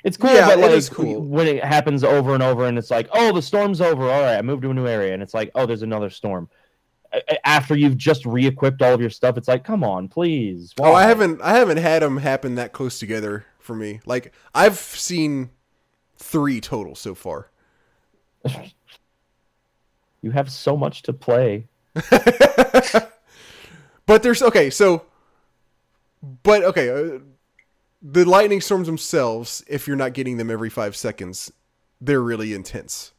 It's 0.03 0.17
cool, 0.17 0.33
Yeah, 0.33 0.47
but 0.47 0.59
like 0.59 0.71
is 0.71 0.87
cool. 0.89 1.21
when 1.21 1.47
it 1.47 1.63
happens 1.63 2.03
over 2.03 2.33
and 2.35 2.43
over, 2.43 2.65
and 2.67 2.77
it's 2.77 2.91
like, 2.91 3.07
oh, 3.13 3.31
the 3.33 3.41
storm's 3.41 3.81
over. 3.81 4.03
All 4.03 4.21
right, 4.21 4.37
I 4.37 4.41
moved 4.41 4.61
to 4.63 4.69
a 4.69 4.73
new 4.73 4.87
area, 4.87 5.13
and 5.13 5.21
it's 5.23 5.33
like, 5.33 5.51
oh, 5.55 5.65
there's 5.65 5.81
another 5.81 6.09
storm. 6.09 6.47
A- 7.11 7.21
a- 7.33 7.47
After 7.47 7.75
you've 7.75 7.97
just 7.97 8.25
re-equipped 8.25 8.81
all 8.81 8.93
of 8.93 9.01
your 9.01 9.09
stuff, 9.09 9.35
it's 9.37 9.47
like, 9.47 9.63
come 9.63 9.83
on, 9.83 10.07
please. 10.07 10.73
Oh, 10.79 10.93
I 10.93 11.03
haven't 11.03 11.41
I 11.41 11.55
haven't 11.57 11.77
had 11.77 12.01
them 12.01 12.17
happen 12.17 12.55
that 12.55 12.71
close 12.71 12.99
together 12.99 13.45
for 13.59 13.75
me. 13.75 13.99
Like 14.05 14.31
I've 14.53 14.77
seen 14.77 15.49
three 16.17 16.61
total 16.61 16.95
so 16.95 17.13
far. 17.15 17.49
You 20.25 20.31
have 20.31 20.51
so 20.51 20.75
much 20.75 21.03
to 21.03 21.13
play. 21.13 21.67
but 24.07 24.23
there's 24.23 24.41
okay, 24.41 24.71
so 24.71 25.03
but 26.41 26.63
okay, 26.63 26.89
uh, 26.89 27.19
the 28.01 28.25
lightning 28.25 28.59
storms 28.59 28.87
themselves, 28.87 29.63
if 29.67 29.87
you're 29.87 29.95
not 29.95 30.15
getting 30.15 30.37
them 30.37 30.49
every 30.49 30.71
5 30.71 30.95
seconds, 30.95 31.53
they're 32.01 32.23
really 32.23 32.55
intense. 32.55 33.13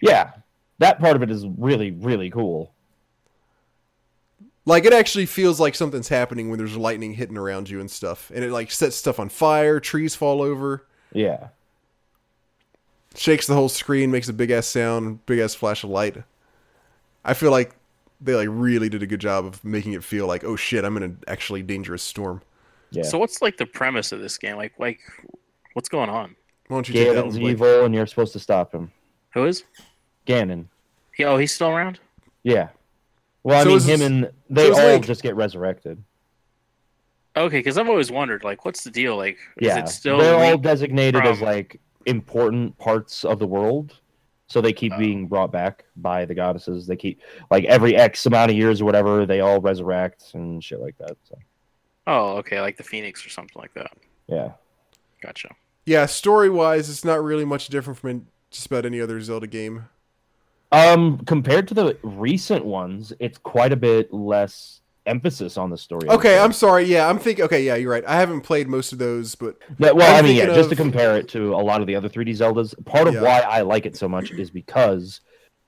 Yeah, 0.00 0.34
that 0.78 1.00
part 1.00 1.16
of 1.16 1.22
it 1.24 1.32
is 1.32 1.44
really, 1.58 1.90
really 1.90 2.30
cool. 2.30 2.72
Like 4.66 4.84
it 4.84 4.92
actually 4.92 5.26
feels 5.26 5.58
like 5.58 5.74
something's 5.74 6.06
happening 6.08 6.48
when 6.48 6.58
there's 6.58 6.76
lightning 6.76 7.12
hitting 7.12 7.36
around 7.36 7.68
you 7.68 7.80
and 7.80 7.90
stuff. 7.90 8.30
And 8.32 8.44
it 8.44 8.52
like 8.52 8.70
sets 8.70 8.94
stuff 8.94 9.18
on 9.18 9.30
fire, 9.30 9.80
trees 9.80 10.14
fall 10.14 10.42
over, 10.42 10.86
Yeah, 11.12 11.48
shakes 13.16 13.46
the 13.46 13.54
whole 13.54 13.68
screen, 13.68 14.10
makes 14.10 14.28
a 14.28 14.32
big 14.32 14.50
ass 14.50 14.66
sound, 14.66 15.24
big 15.26 15.38
ass 15.38 15.54
flash 15.54 15.84
of 15.84 15.90
light. 15.90 16.16
I 17.24 17.34
feel 17.34 17.50
like 17.50 17.74
they 18.20 18.34
like 18.34 18.48
really 18.50 18.88
did 18.88 19.02
a 19.02 19.06
good 19.06 19.20
job 19.20 19.44
of 19.44 19.64
making 19.64 19.92
it 19.92 20.02
feel 20.04 20.26
like, 20.26 20.44
oh 20.44 20.56
shit, 20.56 20.84
I'm 20.84 20.96
in 20.96 21.02
an 21.02 21.18
actually 21.28 21.62
dangerous 21.62 22.02
storm. 22.02 22.42
yeah. 22.90 23.02
So 23.02 23.18
what's 23.18 23.40
like 23.42 23.56
the 23.56 23.66
premise 23.66 24.12
of 24.12 24.20
this 24.20 24.38
game? 24.38 24.56
Like, 24.56 24.72
like, 24.78 25.00
what's 25.74 25.88
going 25.88 26.10
on? 26.10 26.34
Why 26.68 26.76
don't 26.76 26.88
you 26.88 26.94
take 26.94 27.08
that 27.14 27.24
one? 27.24 27.32
Ganon's 27.32 27.38
Blake? 27.38 27.52
evil, 27.52 27.84
and 27.84 27.94
you're 27.94 28.06
supposed 28.06 28.32
to 28.34 28.38
stop 28.40 28.72
him. 28.74 28.90
Who 29.34 29.46
is? 29.46 29.64
Ganon. 30.26 30.66
He, 31.14 31.24
oh, 31.24 31.36
he's 31.38 31.52
still 31.54 31.68
around. 31.68 31.98
Yeah. 32.42 32.68
Well, 33.42 33.58
I 33.60 33.62
So 33.62 33.68
mean, 33.68 33.76
is- 33.78 33.86
him 33.86 34.02
and 34.02 34.30
they 34.50 34.70
all 34.70 34.76
Link. 34.76 35.06
just 35.06 35.22
get 35.22 35.34
resurrected. 35.36 36.02
Okay, 37.36 37.58
because 37.58 37.78
I've 37.78 37.88
always 37.88 38.10
wondered, 38.10 38.42
like, 38.42 38.64
what's 38.64 38.82
the 38.82 38.90
deal? 38.90 39.16
Like, 39.16 39.38
Yeah, 39.60 39.78
is 39.84 39.90
it 39.90 39.94
still 39.94 40.18
they're 40.18 40.34
all 40.34 40.40
Link 40.50 40.62
designated 40.62 41.24
as 41.24 41.40
like 41.40 41.80
important 42.06 42.76
parts 42.78 43.24
of 43.24 43.38
the 43.38 43.46
world, 43.46 43.98
so 44.46 44.60
they 44.60 44.72
keep 44.72 44.92
Oh. 44.94 44.98
being 44.98 45.26
brought 45.26 45.52
back 45.52 45.84
by 45.96 46.24
the 46.24 46.34
goddesses. 46.34 46.86
They 46.86 46.96
keep 46.96 47.20
like 47.50 47.64
every 47.64 47.96
X 47.96 48.24
amount 48.26 48.50
of 48.50 48.56
years 48.56 48.80
or 48.80 48.84
whatever, 48.84 49.26
they 49.26 49.40
all 49.40 49.60
resurrect 49.60 50.34
and 50.34 50.62
shit 50.62 50.80
like 50.80 50.96
that. 50.98 51.16
So 51.24 51.38
Oh, 52.06 52.36
okay, 52.38 52.60
like 52.60 52.76
the 52.78 52.82
Phoenix 52.84 53.24
or 53.26 53.28
something 53.28 53.60
like 53.60 53.74
that. 53.74 53.92
yeah, 54.26 54.52
Gotcha. 55.20 55.50
Yeah, 55.84 56.06
story 56.06 56.48
wise, 56.48 56.88
it's 56.88 57.04
not 57.04 57.22
really 57.22 57.44
much 57.44 57.68
different 57.68 57.98
from 57.98 58.26
just 58.50 58.66
about 58.66 58.86
any 58.86 59.00
other 59.00 59.20
Zelda 59.20 59.46
game. 59.46 59.88
um, 60.70 61.18
compared 61.24 61.66
to 61.68 61.74
the 61.74 61.98
recent 62.02 62.64
ones, 62.64 63.12
it's 63.20 63.38
quite 63.38 63.72
a 63.72 63.76
bit 63.76 64.12
less 64.12 64.80
emphasis 65.06 65.56
on 65.56 65.70
the 65.70 65.78
story. 65.78 66.08
Okay. 66.08 66.38
I'm 66.38 66.52
sorry. 66.52 66.84
Yeah, 66.84 67.08
I'm 67.08 67.18
thinking. 67.18 67.44
Okay, 67.44 67.64
yeah, 67.64 67.74
you're 67.76 67.90
right. 67.90 68.04
I 68.06 68.16
haven't 68.16 68.42
played 68.42 68.68
most 68.68 68.92
of 68.92 68.98
those, 68.98 69.34
but 69.34 69.56
No, 69.78 69.94
well, 69.94 70.10
I'm 70.14 70.24
I 70.24 70.26
mean, 70.26 70.36
yeah, 70.36 70.42
thinking 70.44 70.56
just 70.56 70.70
to 70.70 70.76
compare 70.76 71.16
it 71.16 71.28
to 71.28 71.54
a 71.54 71.56
lot 71.62 71.80
of 71.80 71.86
the 71.86 71.94
other 71.96 72.08
3D 72.08 72.30
Zeldas, 72.30 72.74
part 72.84 73.08
of 73.08 73.14
Yeah. 73.14 73.22
why 73.22 73.40
I 73.40 73.62
like 73.62 73.86
it 73.86 73.96
so 73.96 74.08
much 74.08 74.30
is 74.32 74.50
because 74.50 75.20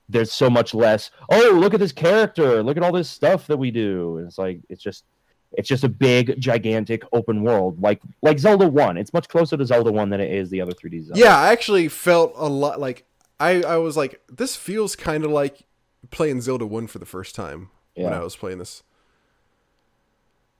there's 0.09 0.31
so 0.31 0.49
much 0.49 0.73
less. 0.73 1.09
Oh, 1.29 1.51
look 1.55 1.73
at 1.73 1.79
this 1.79 1.91
character! 1.93 2.61
Look 2.61 2.77
at 2.77 2.83
all 2.83 2.91
this 2.91 3.09
stuff 3.09 3.47
that 3.47 3.57
we 3.57 3.71
do. 3.71 4.17
And 4.17 4.27
it's 4.27 4.37
like 4.37 4.59
it's 4.69 4.83
just 4.83 5.05
it's 5.53 5.67
just 5.67 5.83
a 5.83 5.89
big, 5.89 6.39
gigantic 6.39 7.03
open 7.11 7.41
world, 7.43 7.81
like 7.81 8.01
like 8.21 8.37
Zelda 8.39 8.67
One. 8.67 8.97
It's 8.97 9.13
much 9.13 9.27
closer 9.27 9.57
to 9.57 9.65
Zelda 9.65 9.91
One 9.91 10.09
than 10.09 10.21
it 10.21 10.31
is 10.31 10.49
the 10.49 10.61
other 10.61 10.71
3D 10.73 11.05
Zelda. 11.07 11.19
yeah, 11.19 11.37
I 11.37 11.51
actually 11.51 11.87
felt 11.87 12.33
a 12.37 12.47
lot 12.47 12.79
like 12.79 13.05
I. 13.39 13.63
I 13.63 13.77
was 13.77 13.97
like, 13.97 14.21
this 14.29 14.55
feels 14.55 14.95
kind 14.95 15.23
of 15.25 15.31
like 15.31 15.63
playing 16.09 16.41
Zelda 16.41 16.65
One 16.65 16.87
for 16.87 16.99
the 16.99 17.05
first 17.05 17.33
time 17.35 17.69
when 17.95 18.13
I 18.13 18.19
was 18.19 18.35
playing 18.35 18.59
this. 18.59 18.83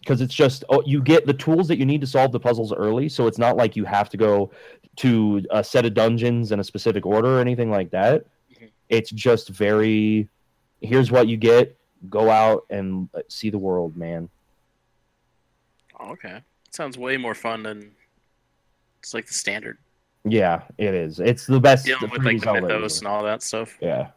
Because 0.02 0.20
it's 0.22 0.34
just 0.34 0.64
oh, 0.70 0.82
you 0.86 1.02
get 1.02 1.26
the 1.26 1.34
tools 1.34 1.68
that 1.70 1.78
you 1.78 1.86
need 1.86 2.02
to 2.02 2.08
solve 2.08 2.32
the 2.32 2.40
puzzles 2.40 2.74
early 2.74 3.08
so 3.08 3.28
it's 3.28 3.38
not 3.38 3.56
like 3.56 3.76
you 3.76 3.86
have 3.86 4.10
to 4.10 4.18
go 4.18 4.52
to 4.98 5.42
a 5.52 5.64
set 5.64 5.86
of 5.86 5.94
dungeons 5.94 6.52
in 6.52 6.60
a 6.60 6.64
specific 6.64 7.06
order 7.06 7.38
or 7.38 7.40
anything 7.40 7.70
like 7.72 7.90
that 7.92 8.26
Mhm. 8.60 8.70
it's 8.90 9.10
just 9.12 9.50
very 9.50 10.28
here's 10.82 11.12
what 11.12 11.28
you 11.28 11.38
get 11.38 11.78
go 12.10 12.30
out 12.30 12.66
and 12.70 13.08
uh, 13.16 13.22
see 13.30 13.50
the 13.50 13.58
world 13.60 13.96
man 13.96 14.28
Oh, 16.00 16.12
okay. 16.14 16.42
Sounds 16.72 16.98
way 16.98 17.16
more 17.16 17.36
fun 17.36 17.62
than 17.62 17.92
it's 19.00 19.14
like 19.14 19.28
the 19.28 19.34
standard 19.34 19.78
yeah 20.26 20.64
it 20.78 20.94
is 20.96 21.20
it's 21.20 21.46
the 21.46 21.60
best 21.60 21.86
dealing 21.86 22.10
with 22.10 22.24
like 22.24 22.42
the 22.42 22.54
mythos 22.54 23.00
and 23.00 23.08
all 23.08 23.24
that 23.24 23.42
stuff. 23.44 23.78
yeah 23.82 24.08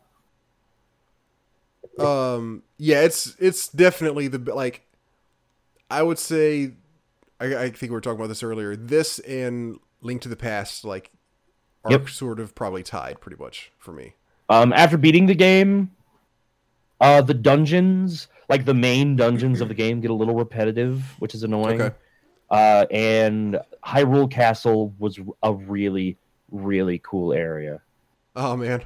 Um, 1.99 2.63
yeah, 2.79 3.03
it's 3.03 3.37
it's 3.39 3.69
definitely 3.69 4.29
the 4.29 4.39
like. 4.55 4.83
I 5.99 6.03
would 6.03 6.19
say, 6.19 6.73
I, 7.41 7.57
I 7.57 7.71
think 7.71 7.83
we 7.83 7.91
were 7.91 8.01
talking 8.01 8.19
about 8.21 8.29
this 8.29 8.43
earlier. 8.43 8.77
This 8.77 9.19
and 9.21 9.79
Link 10.01 10.23
to 10.23 10.29
the 10.29 10.37
Past, 10.37 10.85
like, 10.85 11.11
are 11.85 11.91
Yep. 11.93 12.09
sort 12.09 12.41
of 12.41 12.55
probably 12.55 12.83
tied, 12.83 13.21
pretty 13.21 13.37
much 13.43 13.71
for 13.79 13.93
me. 13.93 14.15
um 14.49 14.73
after 14.73 14.97
beating 14.99 15.27
the 15.27 15.35
game 15.35 15.91
uh 17.01 17.21
the 17.23 17.35
dungeons 17.35 18.29
like 18.49 18.65
the 18.65 18.75
main 18.75 19.17
dungeons 19.17 19.61
of 19.61 19.69
the 19.69 19.75
game 19.75 20.01
get 20.01 20.11
a 20.11 20.15
little 20.15 20.35
repetitive 20.35 21.03
which 21.19 21.35
is 21.35 21.43
annoying 21.43 21.81
Okay. 21.81 21.95
uh 22.51 22.85
and 22.91 23.59
hyrule 23.85 24.31
castle 24.31 24.95
was 24.99 25.19
a 25.43 25.53
really 25.53 26.17
really 26.51 27.01
cool 27.03 27.33
area 27.33 27.81
Oh 28.37 28.57
man, 28.57 28.83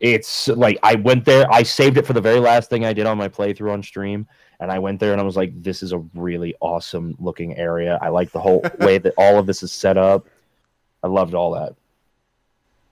it's 0.00 0.48
like 0.48 0.76
i 0.82 0.94
went 0.96 1.24
there 1.24 1.46
i 1.52 1.62
saved 1.62 1.96
it 1.98 2.06
for 2.06 2.12
the 2.14 2.20
very 2.20 2.40
last 2.40 2.68
thing 2.70 2.84
i 2.84 2.92
did 2.92 3.06
on 3.06 3.16
my 3.18 3.28
playthrough 3.28 3.72
on 3.72 3.82
stream 3.82 4.26
and 4.60 4.70
i 4.70 4.78
went 4.78 5.00
there 5.00 5.12
and 5.12 5.20
i 5.20 5.24
was 5.24 5.36
like 5.36 5.50
this 5.62 5.82
is 5.82 5.92
a 5.92 5.98
really 6.14 6.54
awesome 6.60 7.16
looking 7.18 7.56
area 7.56 7.98
i 8.00 8.08
like 8.08 8.30
the 8.32 8.40
whole 8.40 8.62
way 8.80 8.98
that 8.98 9.12
all 9.16 9.38
of 9.38 9.46
this 9.46 9.62
is 9.62 9.72
set 9.72 9.96
up 9.96 10.26
i 11.02 11.06
loved 11.08 11.34
all 11.34 11.52
that 11.52 11.74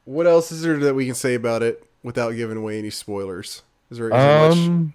what 0.05 0.27
else 0.27 0.51
is 0.51 0.62
there 0.62 0.78
that 0.78 0.95
we 0.95 1.05
can 1.07 1.15
say 1.15 1.35
about 1.35 1.62
it 1.62 1.85
without 2.03 2.31
giving 2.31 2.57
away 2.57 2.78
any 2.78 2.89
spoilers? 2.89 3.62
Is 3.90 3.99
there, 3.99 4.07
is 4.09 4.12
there 4.12 4.49
much? 4.49 4.59
um 4.59 4.95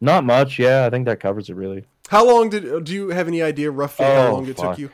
not 0.00 0.24
much 0.24 0.58
yeah 0.58 0.86
i 0.86 0.90
think 0.90 1.04
that 1.06 1.20
covers 1.20 1.50
it 1.50 1.54
really 1.56 1.84
How 2.08 2.26
long 2.26 2.48
did? 2.48 2.84
Do 2.84 2.94
you 2.94 3.10
have 3.10 3.28
any 3.28 3.42
idea 3.42 3.70
roughly 3.70 4.06
how 4.06 4.28
Oh, 4.28 4.32
long 4.34 4.46
it 4.48 4.56
took 4.56 4.78
you? 4.78 4.88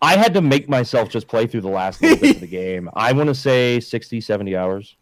I 0.00 0.16
had 0.16 0.34
to 0.34 0.42
make 0.42 0.68
myself 0.68 1.08
just 1.08 1.26
play 1.26 1.46
through 1.48 1.62
the 1.62 1.68
last 1.70 2.00
little 2.02 2.18
bit 2.18 2.36
of 2.36 2.40
the 2.42 2.46
game. 2.62 2.88
I 2.94 3.12
want 3.12 3.28
to 3.28 3.34
say 3.34 3.80
60, 3.80 4.20
70 4.20 4.54
hours. 4.54 4.94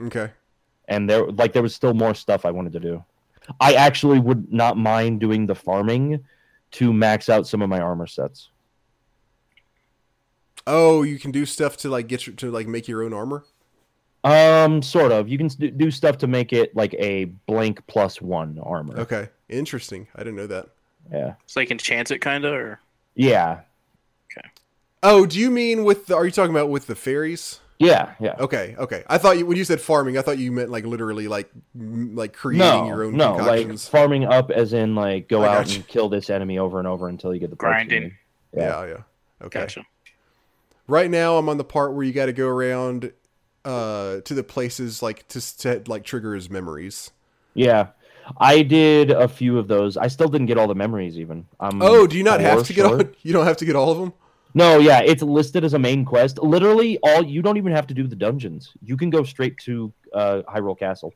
Okay. 0.00 0.30
And 0.88 1.10
there 1.10 1.26
like 1.26 1.52
there 1.52 1.62
was 1.62 1.74
still 1.74 1.92
more 1.92 2.14
stuff 2.14 2.46
I 2.46 2.52
wanted 2.52 2.72
to 2.74 2.80
do. 2.80 3.04
I 3.60 3.74
actually 3.74 4.18
would 4.18 4.52
not 4.52 4.76
mind 4.76 5.20
doing 5.20 5.46
the 5.46 5.54
farming 5.54 6.24
to 6.72 6.92
max 6.92 7.28
out 7.28 7.46
some 7.46 7.62
of 7.62 7.68
my 7.68 7.80
armor 7.80 8.06
sets. 8.06 8.50
Oh, 10.66 11.02
you 11.02 11.18
can 11.18 11.30
do 11.30 11.46
stuff 11.46 11.76
to 11.78 11.88
like 11.88 12.08
get 12.08 12.26
your, 12.26 12.34
to 12.36 12.50
like 12.50 12.66
make 12.66 12.88
your 12.88 13.02
own 13.04 13.12
armor. 13.12 13.44
Um 14.24 14.82
sort 14.82 15.12
of. 15.12 15.28
You 15.28 15.38
can 15.38 15.48
do 15.48 15.90
stuff 15.90 16.18
to 16.18 16.26
make 16.26 16.52
it 16.52 16.74
like 16.74 16.94
a 16.94 17.26
blank 17.46 17.86
plus 17.86 18.20
1 18.20 18.58
armor. 18.62 18.98
Okay, 18.98 19.28
interesting. 19.48 20.08
I 20.16 20.18
didn't 20.20 20.36
know 20.36 20.48
that. 20.48 20.66
Yeah. 21.12 21.34
So 21.46 21.60
you 21.60 21.66
can 21.66 21.76
enchant 21.76 22.10
it 22.10 22.18
kind 22.18 22.44
of 22.44 22.52
or 22.52 22.80
Yeah. 23.14 23.60
Okay. 24.30 24.48
Oh, 25.02 25.26
do 25.26 25.38
you 25.38 25.50
mean 25.50 25.84
with 25.84 26.06
the? 26.06 26.16
Are 26.16 26.24
you 26.24 26.32
talking 26.32 26.50
about 26.50 26.68
with 26.68 26.88
the 26.88 26.96
fairies? 26.96 27.60
Yeah, 27.78 28.14
yeah. 28.20 28.36
Okay, 28.38 28.74
okay. 28.78 29.04
I 29.06 29.18
thought 29.18 29.36
you 29.38 29.44
when 29.46 29.56
you 29.58 29.64
said 29.64 29.80
farming, 29.80 30.16
I 30.16 30.22
thought 30.22 30.38
you 30.38 30.50
meant 30.50 30.70
like 30.70 30.84
literally 30.86 31.28
like 31.28 31.50
m- 31.74 32.14
like 32.16 32.32
creating 32.32 32.66
No, 32.66 32.86
your 32.86 33.04
own 33.04 33.16
no, 33.16 33.36
like 33.36 33.78
farming 33.78 34.24
up 34.24 34.50
as 34.50 34.72
in 34.72 34.94
like 34.94 35.28
go 35.28 35.42
I 35.42 35.48
out 35.48 35.66
gotcha. 35.66 35.76
and 35.76 35.86
kill 35.88 36.08
this 36.08 36.30
enemy 36.30 36.58
over 36.58 36.78
and 36.78 36.88
over 36.88 37.08
until 37.08 37.34
you 37.34 37.40
get 37.40 37.50
the 37.50 37.56
Grinding. 37.56 38.02
need. 38.04 38.12
yeah. 38.56 38.86
yeah, 38.86 38.96
Okay. 39.42 39.60
gotcha. 39.60 39.82
Right 40.88 41.10
now, 41.10 41.36
I'm 41.36 41.48
on 41.48 41.58
the 41.58 41.64
part 41.64 41.92
where 41.94 42.04
you 42.04 42.12
got 42.12 42.26
to 42.26 42.32
go 42.32 42.48
around 42.48 43.12
uh 43.64 44.20
to 44.20 44.32
the 44.34 44.44
places 44.44 45.02
like 45.02 45.26
to, 45.28 45.58
to 45.58 45.82
like 45.86 46.04
trigger 46.04 46.34
his 46.34 46.48
memories. 46.48 47.10
Yeah. 47.54 47.88
I 48.38 48.62
did 48.62 49.10
a 49.10 49.28
few 49.28 49.58
of 49.58 49.68
those. 49.68 49.96
I 49.96 50.08
still 50.08 50.28
didn't 50.28 50.46
get 50.46 50.58
all 50.58 50.66
the 50.66 50.74
memories 50.74 51.16
even. 51.18 51.46
Um, 51.60 51.80
Oh, 51.82 52.06
do 52.08 52.16
you 52.16 52.24
not 52.24 52.40
have 52.40 52.54
four 52.54 52.64
to 52.64 52.72
get 52.72 52.86
all? 52.86 53.00
You 53.22 53.32
don't 53.32 53.44
have 53.46 53.56
to 53.58 53.64
get 53.64 53.76
all 53.76 53.92
of 53.92 53.98
them. 53.98 54.12
No, 54.56 54.78
yeah, 54.78 55.00
it's 55.00 55.22
listed 55.22 55.64
as 55.64 55.74
a 55.74 55.78
main 55.78 56.02
quest. 56.04 56.38
Literally, 56.42 56.98
all 57.02 57.22
you 57.22 57.42
don't 57.42 57.58
even 57.58 57.72
have 57.72 57.86
to 57.88 57.94
do 57.94 58.06
the 58.06 58.16
dungeons. 58.16 58.72
You 58.82 58.96
can 58.96 59.10
go 59.10 59.22
straight 59.22 59.58
to 59.58 59.92
uh, 60.14 60.42
Hyrule 60.48 60.78
Castle. 60.78 61.12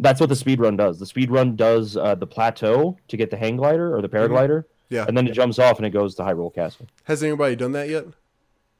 That's 0.00 0.18
what 0.18 0.28
the 0.28 0.34
speed 0.36 0.58
run 0.58 0.76
does. 0.76 0.98
The 0.98 1.06
speed 1.06 1.30
run 1.30 1.54
does 1.54 1.96
uh, 1.96 2.16
the 2.16 2.26
plateau 2.26 2.96
to 3.06 3.16
get 3.16 3.30
the 3.30 3.36
hang 3.36 3.56
glider 3.56 3.94
or 3.96 4.02
the 4.02 4.08
paraglider, 4.08 4.64
Yeah. 4.90 5.04
and 5.06 5.16
then 5.16 5.28
it 5.28 5.32
jumps 5.34 5.60
off 5.60 5.76
and 5.78 5.86
it 5.86 5.90
goes 5.90 6.16
to 6.16 6.22
Hyrule 6.22 6.52
Castle. 6.52 6.88
Has 7.04 7.22
anybody 7.22 7.54
done 7.54 7.70
that 7.72 7.88
yet? 7.88 8.06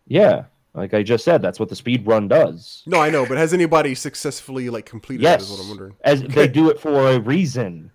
Yeah, 0.08 0.46
like 0.74 0.92
I 0.92 1.04
just 1.04 1.24
said, 1.24 1.40
that's 1.40 1.60
what 1.60 1.68
the 1.68 1.76
speed 1.76 2.04
run 2.04 2.26
does. 2.26 2.82
No, 2.84 2.98
I 3.00 3.10
know, 3.10 3.24
but 3.26 3.38
has 3.38 3.54
anybody 3.54 3.94
successfully 3.94 4.68
like 4.70 4.86
completed 4.86 5.24
that? 5.24 5.40
Is 5.40 5.48
Yes, 5.48 5.56
what 5.56 5.62
I'm 5.62 5.68
wondering. 5.68 5.94
as 6.02 6.22
Okay. 6.24 6.34
they 6.34 6.48
do 6.48 6.68
it 6.68 6.80
for 6.80 7.10
a 7.12 7.20
reason. 7.20 7.92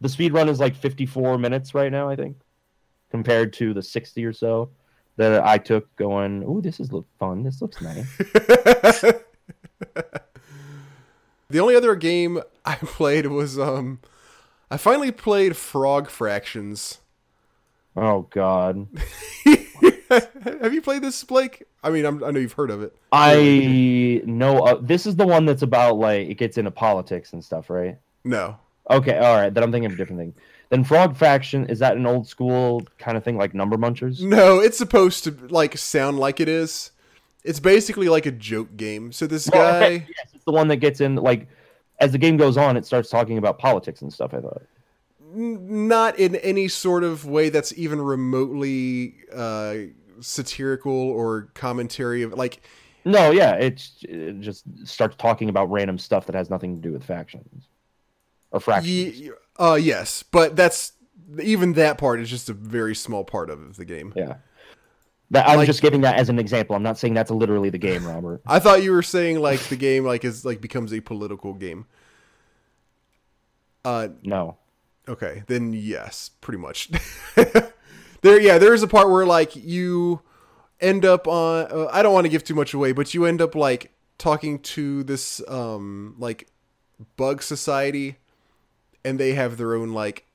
The 0.00 0.08
speed 0.08 0.32
run 0.32 0.48
is 0.48 0.58
like 0.58 0.74
54 0.74 1.38
minutes 1.38 1.72
right 1.72 1.92
now, 1.92 2.08
I 2.08 2.16
think, 2.16 2.36
compared 3.12 3.52
to 3.52 3.72
the 3.72 3.82
60 3.82 4.24
or 4.24 4.32
so 4.32 4.70
that 5.16 5.44
I 5.44 5.58
took. 5.58 5.94
Going, 5.94 6.42
oh, 6.44 6.60
this 6.60 6.80
is 6.80 6.92
look 6.92 7.06
fun. 7.20 7.44
This 7.44 7.62
looks 7.62 7.80
nice. 7.80 8.08
the 11.48 11.60
only 11.60 11.76
other 11.76 11.94
game 11.94 12.40
I 12.64 12.74
played 12.82 13.26
was 13.26 13.56
um, 13.58 14.00
I 14.70 14.76
finally 14.76 15.12
played 15.12 15.56
Frog 15.56 16.10
Fractions. 16.10 16.98
oh 17.96 18.22
God, 18.30 18.88
Have 20.44 20.74
you 20.74 20.82
played 20.82 21.02
this, 21.02 21.22
Blake? 21.24 21.64
I 21.82 21.90
mean, 21.90 22.04
I'm, 22.04 22.22
I 22.22 22.30
know 22.30 22.40
you've 22.40 22.52
heard 22.52 22.70
of 22.70 22.82
it. 22.82 22.94
I 23.12 24.20
know 24.24 24.58
uh, 24.58 24.78
this 24.80 25.06
is 25.06 25.16
the 25.16 25.26
one 25.26 25.46
that's 25.46 25.62
about 25.62 25.96
like 25.98 26.28
it 26.28 26.34
gets 26.34 26.58
into 26.58 26.70
politics 26.70 27.32
and 27.32 27.44
stuff, 27.44 27.70
right? 27.70 27.98
No, 28.24 28.58
Okay, 28.90 29.16
all 29.18 29.36
right. 29.36 29.52
Then 29.52 29.62
I'm 29.62 29.72
thinking 29.72 29.86
of 29.86 29.92
a 29.92 29.96
different 29.96 30.20
thing. 30.20 30.34
Then 30.72 30.82
Frog 30.82 31.16
Faction 31.16 31.66
is 31.66 31.78
that 31.78 31.96
an 31.96 32.04
old 32.04 32.26
school 32.26 32.82
kind 32.98 33.16
of 33.16 33.22
thing 33.22 33.36
like 33.38 33.54
Number 33.54 33.76
Munchers? 33.78 34.28
no, 34.28 34.60
it's 34.60 34.78
supposed 34.78 35.24
to 35.24 35.30
like 35.48 35.76
sound 35.78 36.18
like 36.18 36.40
it 36.40 36.48
is. 36.48 36.92
It's 37.44 37.60
basically 37.60 38.08
like 38.08 38.26
a 38.26 38.30
joke 38.32 38.76
game. 38.76 39.12
So 39.12 39.26
this 39.26 39.50
Well, 39.50 39.76
guy, 39.80 40.08
yes, 40.08 40.28
it's 40.34 40.44
the 40.44 40.52
one 40.52 40.68
that 40.68 40.76
gets 40.76 41.00
in 41.00 41.16
like 41.16 41.48
as 42.00 42.12
the 42.12 42.18
game 42.18 42.36
goes 42.36 42.56
on, 42.56 42.76
it 42.76 42.86
starts 42.86 43.10
talking 43.10 43.38
about 43.38 43.58
politics 43.58 44.02
and 44.02 44.12
stuff. 44.12 44.34
I 44.34 44.40
thought. 44.40 44.62
not 45.34 46.18
in 46.18 46.36
any 46.36 46.68
sort 46.68 47.04
of 47.04 47.24
way 47.24 47.48
that's 47.48 47.72
even 47.78 48.00
remotely 48.00 49.16
uh, 49.34 49.74
satirical 50.20 50.92
or 50.92 51.50
commentary 51.54 52.22
of 52.22 52.32
like 52.34 52.60
No, 53.04 53.30
yeah, 53.32 53.54
it's 53.54 53.98
it 54.02 54.40
just 54.40 54.64
starts 54.86 55.16
talking 55.16 55.48
about 55.48 55.70
random 55.70 55.98
stuff 55.98 56.26
that 56.26 56.36
has 56.36 56.50
nothing 56.50 56.76
to 56.76 56.80
do 56.88 56.92
with 56.92 57.02
factions 57.04 57.68
or 58.52 58.60
fractions. 58.60 59.24
Uh 59.62 59.74
yes, 59.74 60.22
but 60.24 60.56
that's 60.56 60.92
even 61.40 61.72
that 61.74 61.96
part 61.96 62.20
is 62.20 62.28
just 62.28 62.50
a 62.50 62.52
very 62.52 62.94
small 62.94 63.24
part 63.24 63.48
of 63.48 63.76
the 63.76 63.84
game. 63.86 64.12
Yeah. 64.16 64.34
That, 65.30 65.48
I'm 65.48 65.56
Like- 65.56 65.66
just 65.66 65.80
giving 65.80 66.02
that 66.02 66.16
as 66.16 66.28
an 66.28 66.38
example. 66.38 66.76
I'm 66.76 66.82
not 66.82 66.98
saying 66.98 67.14
that's 67.14 67.30
literally 67.30 67.70
the 67.70 67.78
game, 67.78 68.06
Robert. 68.06 68.42
I 68.46 68.58
thought 68.58 68.82
you 68.82 68.92
were 68.92 69.02
saying 69.02 69.40
like 69.40 69.60
the 69.60 69.76
game 69.76 70.04
like 70.04 70.24
is 70.24 70.44
like 70.44 70.60
becomes 70.60 70.92
a 70.92 71.00
political 71.00 71.54
game. 71.54 71.86
Uh 73.84 74.08
No. 74.22 74.58
okay, 75.08 75.42
then 75.46 75.72
yes, 75.72 76.30
pretty 76.40 76.58
much. 76.58 76.90
there 78.22 78.40
yeah, 78.40 78.58
there 78.58 78.74
is 78.74 78.82
a 78.82 78.88
part 78.88 79.10
where 79.10 79.26
like 79.26 79.56
you 79.56 80.20
end 80.80 81.04
up 81.04 81.26
on 81.26 81.66
uh, 81.70 81.88
I 81.92 82.02
don't 82.02 82.12
want 82.12 82.24
to 82.24 82.28
give 82.30 82.44
too 82.44 82.54
much 82.54 82.74
away, 82.74 82.92
but 82.92 83.14
you 83.14 83.24
end 83.24 83.40
up 83.40 83.54
like 83.54 83.92
talking 84.18 84.58
to 84.60 85.02
this 85.04 85.40
um 85.48 86.14
like 86.18 86.48
bug 87.16 87.42
society 87.42 88.18
and 89.04 89.18
they 89.18 89.34
have 89.34 89.56
their 89.56 89.74
own 89.74 89.92
like 89.92 90.26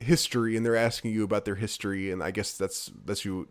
history 0.00 0.56
and 0.56 0.64
they're 0.64 0.76
asking 0.76 1.12
you 1.12 1.24
about 1.24 1.44
their 1.44 1.56
history 1.56 2.10
and 2.10 2.22
I 2.22 2.30
guess 2.30 2.56
that's 2.56 2.90
that's 3.04 3.24
you 3.24 3.48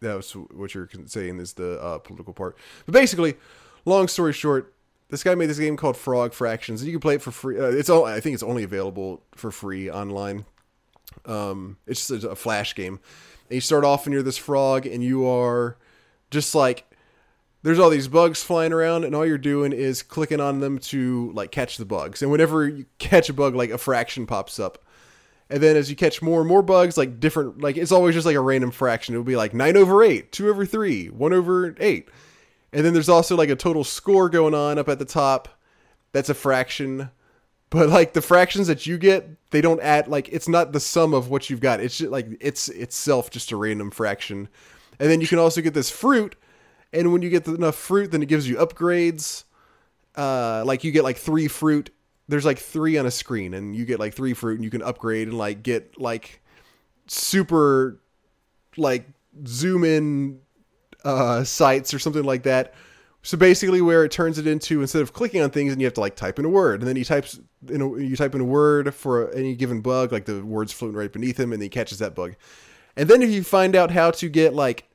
that's 0.00 0.32
what 0.32 0.74
you're 0.74 0.88
saying 1.06 1.40
is 1.40 1.54
the 1.54 1.80
uh, 1.80 1.98
political 1.98 2.32
part. 2.32 2.56
But 2.86 2.92
basically, 2.92 3.36
long 3.84 4.08
story 4.08 4.32
short, 4.32 4.74
this 5.08 5.22
guy 5.22 5.34
made 5.34 5.46
this 5.46 5.58
game 5.58 5.76
called 5.76 5.96
Frog 5.96 6.32
Fractions. 6.32 6.80
And 6.80 6.86
you 6.86 6.94
can 6.94 7.00
play 7.00 7.14
it 7.14 7.22
for 7.22 7.30
free. 7.30 7.58
Uh, 7.58 7.64
it's 7.70 7.90
all 7.90 8.04
I 8.04 8.20
think 8.20 8.34
it's 8.34 8.42
only 8.42 8.62
available 8.62 9.22
for 9.34 9.50
free 9.50 9.90
online. 9.90 10.44
Um, 11.24 11.78
it's 11.86 12.08
just 12.08 12.24
a, 12.24 12.36
flash 12.36 12.74
game. 12.74 13.00
And 13.48 13.54
you 13.54 13.60
start 13.60 13.84
off 13.84 14.06
and 14.06 14.12
you're 14.12 14.22
this 14.22 14.36
frog 14.36 14.86
and 14.86 15.02
you 15.02 15.26
are 15.26 15.76
just 16.30 16.54
like 16.54 16.84
there's 17.62 17.78
all 17.78 17.90
these 17.90 18.08
bugs 18.08 18.42
flying 18.42 18.72
around 18.72 19.04
and 19.04 19.14
all 19.14 19.26
you're 19.26 19.38
doing 19.38 19.72
is 19.72 20.02
clicking 20.02 20.40
on 20.40 20.60
them 20.60 20.78
to 20.78 21.32
like 21.34 21.50
catch 21.50 21.76
the 21.76 21.84
bugs. 21.84 22.22
And 22.22 22.30
whenever 22.30 22.68
you 22.68 22.86
catch 22.98 23.28
a 23.28 23.32
bug, 23.32 23.54
like 23.54 23.70
a 23.70 23.78
fraction 23.78 24.26
pops 24.26 24.60
up. 24.60 24.84
And 25.50 25.62
then 25.62 25.76
as 25.76 25.88
you 25.88 25.96
catch 25.96 26.20
more 26.20 26.40
and 26.40 26.48
more 26.48 26.62
bugs, 26.62 26.96
like 26.96 27.20
different, 27.20 27.60
like 27.60 27.76
it's 27.76 27.92
always 27.92 28.14
just 28.14 28.26
like 28.26 28.36
a 28.36 28.40
random 28.40 28.70
fraction. 28.70 29.14
It'll 29.14 29.24
be 29.24 29.36
like 29.36 29.54
nine 29.54 29.76
over 29.76 30.02
eight, 30.02 30.30
two 30.30 30.48
over 30.48 30.66
three, 30.66 31.06
one 31.06 31.32
over 31.32 31.74
eight. 31.80 32.08
And 32.72 32.84
then 32.84 32.92
there's 32.92 33.08
also 33.08 33.34
like 33.34 33.48
a 33.48 33.56
total 33.56 33.82
score 33.82 34.28
going 34.28 34.54
on 34.54 34.78
up 34.78 34.88
at 34.88 34.98
the 34.98 35.04
top. 35.04 35.48
That's 36.12 36.28
a 36.28 36.34
fraction. 36.34 37.10
But 37.70 37.88
like 37.88 38.12
the 38.12 38.22
fractions 38.22 38.66
that 38.66 38.86
you 38.86 38.98
get, 38.98 39.28
they 39.50 39.60
don't 39.60 39.80
add 39.80 40.08
like 40.08 40.28
it's 40.28 40.48
not 40.48 40.72
the 40.72 40.80
sum 40.80 41.14
of 41.14 41.28
what 41.28 41.50
you've 41.50 41.60
got. 41.60 41.80
It's 41.80 41.98
just 41.98 42.10
like 42.10 42.26
it's 42.40 42.68
itself 42.68 43.30
just 43.30 43.52
a 43.52 43.56
random 43.56 43.90
fraction. 43.90 44.48
And 44.98 45.10
then 45.10 45.20
you 45.20 45.26
can 45.26 45.38
also 45.38 45.60
get 45.60 45.74
this 45.74 45.90
fruit, 45.90 46.34
and 46.92 47.12
when 47.12 47.22
you 47.22 47.30
get 47.30 47.46
enough 47.46 47.76
fruit, 47.76 48.10
then 48.10 48.22
it 48.22 48.26
gives 48.26 48.48
you 48.48 48.56
upgrades. 48.56 49.44
Uh, 50.16 50.62
like 50.66 50.84
you 50.84 50.90
get 50.90 51.04
like 51.04 51.16
three 51.16 51.48
fruit. 51.48 51.90
There's 52.28 52.44
like 52.44 52.58
three 52.58 52.98
on 52.98 53.06
a 53.06 53.10
screen, 53.10 53.54
and 53.54 53.74
you 53.74 53.84
get 53.84 53.98
like 53.98 54.14
three 54.14 54.34
fruit, 54.34 54.56
and 54.56 54.64
you 54.64 54.70
can 54.70 54.82
upgrade 54.82 55.28
and 55.28 55.38
like 55.38 55.62
get 55.62 56.00
like 56.00 56.42
super 57.06 58.00
like 58.76 59.06
zoom 59.46 59.84
in 59.84 60.40
uh, 61.04 61.44
sites 61.44 61.94
or 61.94 61.98
something 61.98 62.24
like 62.24 62.42
that. 62.44 62.74
So 63.22 63.36
basically, 63.36 63.80
where 63.80 64.04
it 64.04 64.10
turns 64.10 64.38
it 64.38 64.46
into 64.46 64.80
instead 64.80 65.02
of 65.02 65.12
clicking 65.12 65.42
on 65.42 65.50
things 65.50 65.72
and 65.72 65.80
you 65.80 65.86
have 65.86 65.94
to 65.94 66.00
like 66.00 66.16
type 66.16 66.38
in 66.38 66.44
a 66.44 66.48
word, 66.48 66.80
and 66.80 66.88
then 66.88 66.96
he 66.96 67.04
types 67.04 67.38
in 67.68 67.80
a, 67.80 67.98
you 67.98 68.16
type 68.16 68.34
in 68.34 68.40
a 68.40 68.44
word 68.44 68.94
for 68.94 69.30
any 69.32 69.54
given 69.54 69.80
bug, 69.80 70.12
like 70.12 70.24
the 70.24 70.44
word's 70.44 70.72
floating 70.72 70.96
right 70.96 71.12
beneath 71.12 71.38
him, 71.38 71.52
and 71.52 71.62
he 71.62 71.68
catches 71.68 71.98
that 71.98 72.14
bug. 72.14 72.34
And 72.96 73.08
then 73.08 73.22
if 73.22 73.30
you 73.30 73.44
find 73.44 73.76
out 73.76 73.90
how 73.90 74.10
to 74.12 74.28
get 74.28 74.54
like 74.54 74.87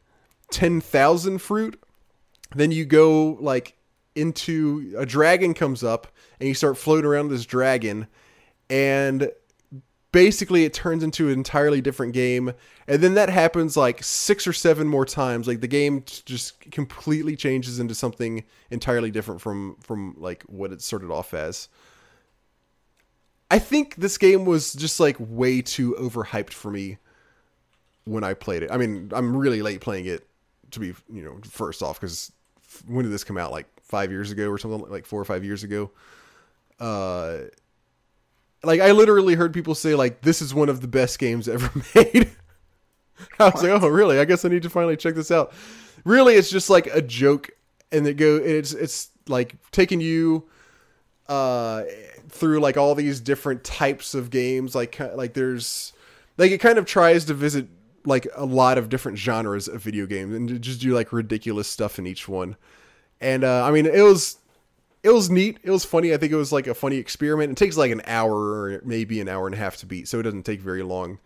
ten 0.54 0.80
thousand 0.80 1.40
fruit, 1.40 1.82
then 2.56 2.72
you 2.72 2.86
go 2.86 3.38
like 3.42 3.76
into 4.16 4.94
a 4.98 5.06
dragon 5.06 5.54
comes 5.54 5.84
up 5.84 6.08
and 6.40 6.48
you 6.48 6.56
start 6.56 6.78
floating 6.78 7.06
around 7.06 7.30
this 7.30 7.46
dragon, 7.46 8.08
and 8.70 9.32
basically 10.14 10.64
it 10.64 10.74
turns 10.74 11.04
into 11.04 11.28
an 11.28 11.34
entirely 11.34 11.82
different 11.82 12.14
game 12.14 12.54
and 12.88 13.02
then 13.02 13.16
that 13.16 13.30
happens 13.30 13.76
like 13.76 14.02
six 14.04 14.46
or 14.46 14.54
seven 14.54 14.88
more 14.88 15.06
times 15.06 15.48
like 15.48 15.60
the 15.60 15.68
game 15.68 16.04
just 16.26 16.60
completely 16.72 17.36
changes 17.36 17.80
into 17.80 17.96
something 17.96 18.44
entirely 18.70 19.10
different 19.10 19.42
from 19.42 19.76
from 19.82 20.16
like 20.18 20.44
what 20.44 20.72
it 20.72 20.82
started 20.82 21.10
off 21.12 21.34
as. 21.34 21.68
I 23.50 23.60
think 23.60 23.96
this 23.96 24.18
game 24.18 24.46
was 24.46 24.74
just 24.74 25.00
like 25.00 25.18
way 25.20 25.62
too 25.62 25.96
overhyped 26.00 26.54
for 26.54 26.72
me 26.72 26.98
when 28.06 28.24
i 28.24 28.34
played 28.36 28.64
it. 28.64 28.72
I 28.72 28.78
mean 28.78 29.12
i'm 29.14 29.36
really 29.36 29.64
late 29.64 29.82
playing 29.82 30.06
it 30.06 30.28
to 30.74 30.80
be 30.80 30.94
you 31.12 31.24
know 31.24 31.38
first 31.44 31.82
off 31.82 32.00
because 32.00 32.32
when 32.88 33.04
did 33.04 33.12
this 33.12 33.24
come 33.24 33.38
out 33.38 33.52
like 33.52 33.68
five 33.82 34.12
years 34.12 34.32
ago 34.32 34.50
or 34.50 34.58
something 34.58 34.90
like 34.90 35.06
four 35.06 35.22
or 35.22 35.26
five 35.26 35.44
years 35.44 35.64
ago 35.64 35.91
uh 36.80 37.40
like 38.64 38.80
I 38.80 38.91
literally 38.91 39.36
heard 39.36 39.54
people 39.54 39.76
say 39.76 39.95
like 39.95 40.22
this 40.22 40.41
is 40.41 40.54
one 40.54 40.70
of 40.70 40.82
the 40.82 40.88
best 40.88 41.20
games 41.20 41.48
ever 41.48 41.70
made. 41.95 42.32
I 43.40 43.50
was 43.50 43.64
like, 43.64 43.84
oh 43.84 43.88
really? 43.88 44.20
I 44.20 44.26
guess 44.26 44.45
I 44.45 44.50
need 44.50 44.64
to 44.64 44.70
finally 44.70 44.98
check 44.98 45.16
this 45.16 45.32
out. 45.32 45.54
Really, 46.04 46.36
it's 46.36 46.50
just 46.50 46.70
like 46.70 46.88
a 46.88 47.02
joke, 47.02 47.50
and 47.91 48.08
it 48.08 48.16
go 48.16 48.38
it's 48.38 48.74
it's 48.74 49.10
like 49.28 49.56
taking 49.72 50.02
you 50.02 50.50
uh 51.28 51.84
through 52.30 52.60
like 52.60 52.78
all 52.78 52.95
these 52.95 53.20
different 53.20 53.64
types 53.64 54.14
of 54.14 54.30
games. 54.30 54.76
Like 54.76 55.00
like 55.16 55.34
there's 55.34 55.94
like 56.38 56.52
it 56.52 56.60
kind 56.60 56.78
of 56.78 56.86
tries 56.86 57.26
to 57.26 57.34
visit 57.34 57.68
like 58.06 58.28
a 58.36 58.46
lot 58.46 58.78
of 58.78 58.90
different 58.90 59.18
genres 59.18 59.68
of 59.68 59.82
video 59.82 60.06
games 60.06 60.36
and 60.36 60.62
just 60.62 60.82
do 60.82 60.94
like 60.94 61.14
ridiculous 61.14 61.68
stuff 61.68 62.00
in 62.00 62.08
each 62.08 62.28
one. 62.28 62.56
And 63.22 63.44
uh, 63.44 63.66
I 63.66 63.72
mean, 63.72 63.86
it 63.86 64.02
was 64.02 64.38
it 65.04 65.12
was 65.12 65.30
neat. 65.30 65.60
It 65.64 65.72
was 65.72 65.86
funny. 65.86 66.14
I 66.14 66.18
think 66.18 66.32
it 66.32 66.38
was 66.38 66.52
like 66.52 66.68
a 66.68 66.74
funny 66.74 66.98
experiment. 66.98 67.52
It 67.52 67.58
takes 67.58 67.78
like 67.78 67.92
an 67.92 68.02
hour 68.06 68.34
or 68.34 68.82
maybe 68.86 69.20
an 69.20 69.28
hour 69.28 69.46
and 69.46 69.56
a 69.56 69.58
half 69.58 69.78
to 69.78 69.86
beat, 69.86 70.08
so 70.08 70.20
it 70.20 70.24
doesn't 70.24 70.44
take 70.44 70.62
very 70.62 70.84
long. 70.84 71.20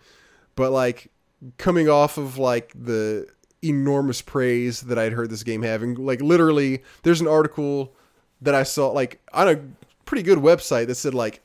But 0.55 0.71
like 0.71 1.11
coming 1.57 1.87
off 1.87 2.17
of 2.17 2.37
like 2.37 2.73
the 2.75 3.27
enormous 3.63 4.21
praise 4.21 4.81
that 4.81 4.97
I'd 4.97 5.13
heard 5.13 5.29
this 5.29 5.43
game 5.43 5.61
having, 5.61 5.95
like 5.95 6.21
literally, 6.21 6.83
there's 7.03 7.21
an 7.21 7.27
article 7.27 7.95
that 8.41 8.55
I 8.55 8.63
saw 8.63 8.89
like 8.89 9.21
on 9.33 9.47
a 9.47 9.59
pretty 10.05 10.23
good 10.23 10.39
website 10.39 10.87
that 10.87 10.95
said 10.95 11.13
like 11.13 11.43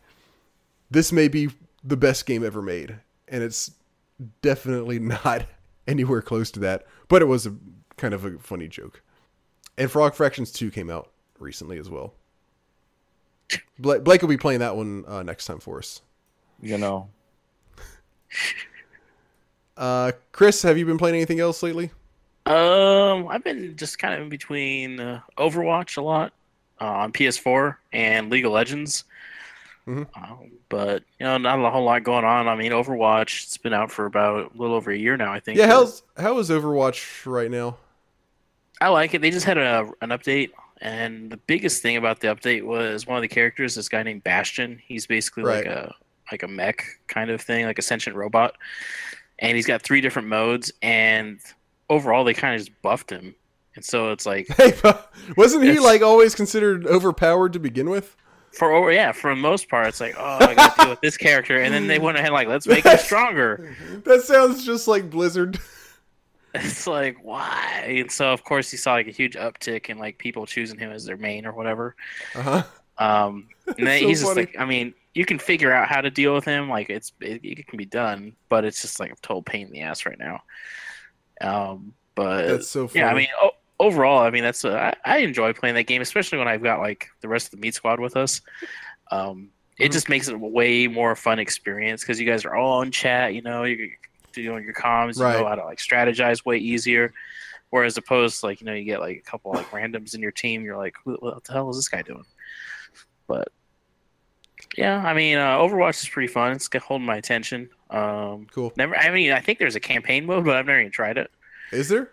this 0.91 1.13
may 1.13 1.29
be 1.29 1.51
the 1.85 1.97
best 1.97 2.27
game 2.27 2.45
ever 2.45 2.63
made, 2.63 2.97
and 3.29 3.43
it's 3.43 3.71
definitely 4.41 4.99
not 5.25 5.47
anywhere 5.87 6.23
close 6.23 6.51
to 6.53 6.61
that. 6.61 6.87
But 7.09 7.23
it 7.23 7.27
was 7.27 7.47
a 7.47 7.55
kind 7.97 8.15
of 8.15 8.25
a 8.25 8.39
funny 8.39 8.69
joke. 8.69 9.03
And 9.79 9.91
Frog 9.91 10.15
Fractions 10.15 10.53
2 10.53 10.71
came 10.71 10.91
out 10.91 11.11
recently 11.39 11.79
as 11.79 11.89
well. 11.89 12.15
Blake, 13.79 14.05
Blake 14.05 14.23
will 14.23 14.29
be 14.29 14.37
playing 14.37 14.61
that 14.61 14.77
one 14.77 15.05
uh, 15.07 15.23
next 15.23 15.47
time 15.47 15.61
for 15.61 15.79
us. 15.79 16.03
You 16.61 16.79
know. 16.79 17.09
Uh, 19.75 20.13
Chris, 20.33 20.63
have 20.63 20.77
you 20.77 20.85
been 20.85 20.99
playing 20.99 21.17
anything 21.17 21.41
else 21.41 21.63
lately? 21.63 21.91
Um, 22.47 23.27
I've 23.29 23.43
been 23.43 23.75
just 23.77 23.99
kind 23.99 24.15
of 24.15 24.21
in 24.21 24.29
between 24.29 25.01
uh, 25.01 25.21
Overwatch 25.39 25.97
a 25.97 26.03
lot 26.03 26.33
uh, 26.81 26.85
on 26.85 27.13
PS4 27.13 27.77
and 27.93 28.31
League 28.31 28.45
of 28.45 28.53
Legends. 28.53 29.05
Mhm. 29.87 30.07
Um, 30.17 30.53
but 30.69 31.03
you 31.19 31.27
know, 31.27 31.39
not 31.39 31.59
a 31.59 31.71
whole 31.71 31.85
lot 31.85 32.05
going 32.05 32.25
on. 32.25 32.47
I 32.47 32.55
mean, 32.55 32.73
Overwatch. 32.73 33.45
It's 33.45 33.57
been 33.57 33.73
out 33.75 33.91
for 33.91 34.07
about 34.07 34.53
a 34.55 34.59
little 34.59 34.77
over 34.77 34.91
a 34.93 34.97
year 34.97 35.17
now. 35.17 35.33
I 35.33 35.41
think. 35.41 35.59
Yeah, 35.59 35.67
how's 35.67 36.03
how 36.17 36.39
is 36.39 36.51
Overwatch 36.51 37.27
right 37.27 37.51
now? 37.51 37.77
I 38.81 38.89
like 38.89 39.15
it. 39.15 39.21
They 39.23 39.31
just 39.31 39.47
had 39.47 39.59
a, 39.59 39.91
an 40.01 40.11
update, 40.11 40.51
and 40.81 41.31
the 41.31 41.37
biggest 41.37 41.83
thing 41.83 41.97
about 41.97 42.21
the 42.21 42.29
update 42.29 42.65
was 42.65 43.07
one 43.07 43.17
of 43.17 43.23
the 43.23 43.29
characters, 43.29 43.75
this 43.75 43.89
guy 43.89 44.03
named 44.03 44.25
Bastion. 44.25 44.81
He's 44.85 45.07
basically 45.07 45.45
like 45.45 45.67
a 45.67 45.95
like 46.31 46.43
a 46.43 46.49
mech 46.49 46.85
kind 47.09 47.31
of 47.31 47.41
thing, 47.41 47.67
like 47.67 47.79
a 47.79 47.83
sentient 47.83 48.17
robot, 48.17 48.57
and 49.41 49.57
he's 49.57 49.67
got 49.67 49.83
three 49.83 50.01
different 50.01 50.29
modes. 50.29 50.73
And 50.81 51.41
overall, 51.91 52.25
they 52.25 52.35
kind 52.35 52.55
of 52.55 52.61
just 52.61 52.83
buffed 52.83 53.11
him, 53.11 53.35
and 53.75 53.85
so 53.85 54.13
it's 54.13 54.27
like 54.27 54.47
Hey, 54.57 54.75
wasn't 55.37 55.65
he 55.65 55.79
like 55.81 56.03
always 56.03 56.35
considered 56.35 56.87
overpowered 56.87 57.53
to 57.55 57.59
begin 57.59 57.91
with? 57.91 58.17
For 58.53 58.73
over 58.73 58.93
yeah, 58.93 59.13
for 59.13 59.31
the 59.31 59.37
most 59.41 59.69
part, 59.69 59.87
it's 59.89 60.01
like 60.01 60.15
oh, 60.19 60.39
I 60.41 60.55
got 60.55 60.75
to 60.77 60.81
deal 60.83 60.91
with 60.91 61.01
this 61.01 61.17
character, 61.17 61.61
and 61.61 61.73
then 61.73 61.87
they 61.87 61.99
went 61.99 62.19
ahead 62.19 62.33
like 62.33 62.49
let's 62.49 62.67
make 62.67 62.85
him 62.85 62.99
stronger. 62.99 63.75
That 64.05 64.23
sounds 64.23 64.65
just 64.65 64.89
like 64.89 65.11
Blizzard. 65.11 65.59
It's 66.55 66.87
like 66.87 67.17
why? 67.25 67.95
And 67.99 68.13
so 68.13 68.31
of 68.31 68.45
course 68.45 68.71
you 68.73 68.77
saw 68.79 68.93
like 68.93 69.07
a 69.07 69.11
huge 69.11 69.37
uptick 69.37 69.87
in 69.89 69.97
like 69.97 70.19
people 70.19 70.45
choosing 70.45 70.79
him 70.79 70.93
as 70.93 71.07
their 71.07 71.17
main 71.17 71.47
or 71.47 71.53
whatever. 71.53 71.97
Uh 72.35 72.43
huh. 72.43 72.63
Um, 72.99 73.49
and 73.79 73.87
then 73.87 74.01
So 74.03 74.07
he's 74.09 74.21
just 74.21 74.35
funny. 74.35 74.43
like, 74.47 74.57
I 74.59 74.67
mean, 74.67 74.93
you 75.15 75.25
can 75.25 75.39
figure 75.39 75.73
out 75.73 75.89
how 75.89 76.03
to 76.03 76.11
deal 76.11 76.35
with 76.35 76.45
him. 76.45 76.69
Like 76.69 76.91
it's 76.91 77.11
it, 77.23 77.41
it 77.43 77.67
can 77.67 77.79
be 77.79 77.87
done, 77.87 78.37
but 78.51 78.67
it's 78.67 78.83
just 78.83 79.01
like 79.01 79.11
a 79.13 79.17
total 79.23 79.43
pain 79.43 79.69
in 79.69 79.73
the 79.73 79.81
ass 79.81 80.05
right 80.05 80.19
now. 80.19 80.43
Um, 81.41 81.95
but 82.15 82.47
That's 82.49 82.69
so 82.69 82.87
funny. 82.87 83.01
yeah, 83.01 83.11
I 83.11 83.15
mean, 83.15 83.29
o- 83.41 83.57
overall, 83.83 84.21
I 84.23 84.31
mean, 84.31 84.43
that's 84.43 84.65
uh, 84.65 84.93
I, 85.05 85.17
I 85.17 85.19
enjoy 85.19 85.53
playing 85.53 85.75
that 85.75 85.85
game, 85.87 86.01
especially 86.03 86.39
when 86.39 86.49
I've 86.49 86.63
got 86.63 86.79
like 86.81 87.09
the 87.21 87.29
rest 87.29 87.47
of 87.47 87.51
the 87.53 87.57
meat 87.59 87.75
squad 87.75 88.01
with 88.01 88.17
us. 88.17 88.41
Um, 89.11 89.51
it 89.79 89.89
Mhm. 89.89 89.93
just 89.93 90.09
makes 90.09 90.29
it 90.29 90.35
a 90.35 90.39
way 90.39 90.87
more 90.87 91.15
fun 91.17 91.39
experience 91.39 92.03
because 92.03 92.21
you 92.21 92.27
guys 92.27 92.45
are 92.45 92.55
all 92.55 92.83
in 92.83 92.91
chat. 92.91 93.35
You 93.35 93.43
know, 93.43 93.65
you're 93.65 93.89
doing 94.33 94.65
your 94.65 94.75
comms. 94.75 95.17
You 95.17 95.23
know 95.25 95.47
how 95.49 95.55
to 95.57 95.65
like 95.65 95.79
strategize 95.79 96.45
way 96.45 96.59
easier. 96.59 97.13
Whereas 97.71 97.97
opposed 97.97 98.41
to 98.41 98.47
like 98.47 98.61
you 98.61 98.67
know 98.67 98.75
you 98.75 98.85
get 98.85 99.01
like 99.01 99.17
a 99.17 99.23
couple 99.31 99.53
like 99.53 99.71
randoms 99.71 100.15
in 100.15 100.21
your 100.21 100.31
team, 100.31 100.63
you're 100.65 100.77
like, 100.77 100.95
what 101.05 101.43
the 101.45 101.53
hell 101.53 101.71
is 101.71 101.77
this 101.77 101.89
guy 101.89 102.03
doing? 102.03 102.25
But 103.27 103.49
yeah, 104.77 104.99
I 105.05 105.15
mean, 105.15 105.39
uh, 105.39 105.59
Overwatch 105.59 106.03
is 106.03 106.09
pretty 106.09 106.33
fun. 106.33 106.53
It's 106.53 106.69
got- 106.69 106.83
holding 106.83 107.07
my 107.07 107.17
attention. 107.17 107.69
Um, 107.91 108.47
cool. 108.53 108.73
never, 108.77 108.97
I 108.97 109.11
mean, 109.11 109.33
I 109.33 109.41
think 109.41 109.59
there's 109.59 109.75
a 109.77 109.81
campaign 109.81 110.25
mode, 110.27 110.45
but 110.45 110.57
I've 110.57 110.67
never 110.67 110.81
even 110.81 110.93
tried 110.93 111.19
it. 111.19 111.31
Is 111.73 111.89
there? 111.89 112.11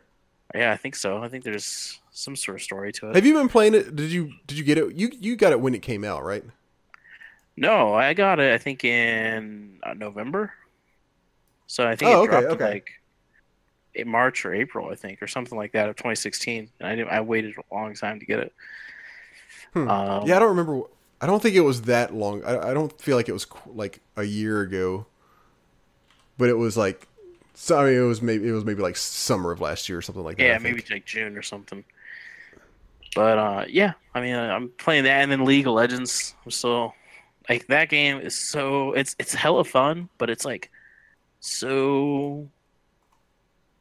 Yeah, 0.56 0.72
I 0.72 0.78
think 0.78 0.96
so. 0.96 1.22
I 1.24 1.30
think 1.30 1.44
there's 1.44 2.00
some 2.12 2.36
sort 2.36 2.56
of 2.58 2.62
story 2.64 2.92
to 2.94 3.10
it. 3.10 3.16
Have 3.16 3.26
you 3.26 3.34
been 3.34 3.50
playing 3.50 3.76
it? 3.76 3.96
Did 3.96 4.12
you 4.12 4.34
did 4.48 4.58
you 4.58 4.64
get 4.64 4.78
it? 4.78 4.96
You 4.96 5.12
you 5.20 5.36
got 5.36 5.52
it 5.52 5.62
when 5.62 5.76
it 5.76 5.82
came 5.82 6.04
out, 6.04 6.24
right? 6.24 6.44
No, 7.56 7.94
I 7.94 8.14
got 8.14 8.40
it. 8.40 8.54
I 8.54 8.58
think 8.58 8.84
in 8.84 9.80
uh, 9.84 9.94
November. 9.94 10.54
So 11.68 11.86
I 11.88 11.96
think 11.96 12.10
Oh, 12.12 12.24
it 12.24 12.28
dropped 12.28 12.48
okay. 12.48 12.70
like 12.72 12.90
in 13.94 14.08
March 14.10 14.46
or 14.46 14.54
April, 14.54 14.90
I 14.90 14.96
think, 14.96 15.22
or 15.22 15.28
something 15.28 15.58
like 15.58 15.74
that 15.74 15.90
of 15.90 15.96
2016. 15.98 16.70
And 16.80 16.88
I 16.88 16.96
didn't, 16.96 17.10
I 17.12 17.22
waited 17.22 17.56
a 17.58 17.76
long 17.76 17.94
time 17.96 18.20
to 18.20 18.26
get 18.26 18.40
it. 18.40 18.54
Hmm. 19.74 19.88
Um, 19.90 20.28
yeah, 20.28 20.38
I 20.38 20.40
don't 20.40 20.50
remember. 20.50 20.82
I 21.22 21.26
don't 21.28 21.42
think 21.44 21.56
it 21.56 21.62
was 21.62 21.84
that 21.84 22.14
long. 22.14 22.44
I, 22.46 22.70
I 22.70 22.74
don't 22.74 23.00
feel 23.00 23.18
like 23.18 23.28
it 23.30 23.34
was 23.34 23.46
qu- 23.46 23.72
like 23.74 24.00
a 24.16 24.24
year 24.24 24.62
ago, 24.62 25.06
but 26.38 26.50
it 26.50 26.58
was 26.58 26.76
like. 26.78 27.08
So 27.62 27.78
I 27.78 27.84
mean, 27.84 28.00
it 28.00 28.06
was 28.06 28.22
maybe 28.22 28.48
it 28.48 28.54
was 28.54 28.64
maybe 28.64 28.82
like 28.82 28.96
summer 28.96 29.52
of 29.52 29.60
last 29.60 29.90
year 29.90 29.98
or 29.98 30.02
something 30.02 30.24
like 30.24 30.38
that. 30.38 30.44
Yeah, 30.44 30.58
maybe 30.60 30.82
like 30.90 31.06
June 31.06 31.38
or 31.38 31.42
something. 31.42 31.84
But 33.14 33.38
uh, 33.38 33.66
yeah, 33.68 33.94
I 34.16 34.22
mean, 34.22 34.34
uh, 34.34 34.48
I'm 34.48 34.70
playing 34.70 35.04
that, 35.04 35.22
and 35.22 35.30
then 35.30 35.44
League 35.44 35.68
of 35.68 35.74
Legends. 35.74 36.36
I'm 36.46 36.52
still 36.52 36.96
like 37.50 37.68
that 37.68 37.90
game 37.90 38.22
is 38.22 38.34
so 38.34 38.94
it's 38.94 39.14
it's 39.20 39.34
hella 39.34 39.66
fun, 39.66 40.08
but 40.18 40.30
it's 40.30 40.46
like 40.46 40.72
so 41.42 42.48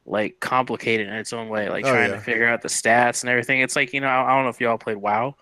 like 0.05 0.41
complicated 0.41 1.07
in 1.07 1.15
its 1.15 1.33
own 1.33 1.49
way. 1.49 1.71
Like 1.71 1.87
Oh, 1.87 1.93
trying 1.93 2.11
yeah. 2.11 2.17
to 2.17 2.21
figure 2.21 2.49
out 2.49 2.63
the 2.63 2.69
stats 2.69 3.23
and 3.23 3.31
everything. 3.31 3.61
It's 3.61 3.77
like 3.77 3.93
you 3.93 4.01
know, 4.01 4.09
I 4.09 4.35
don't 4.35 4.43
know 4.43 4.51
if 4.51 4.61
y'all 4.61 4.77
played 4.77 4.97
WoW, 4.97 5.37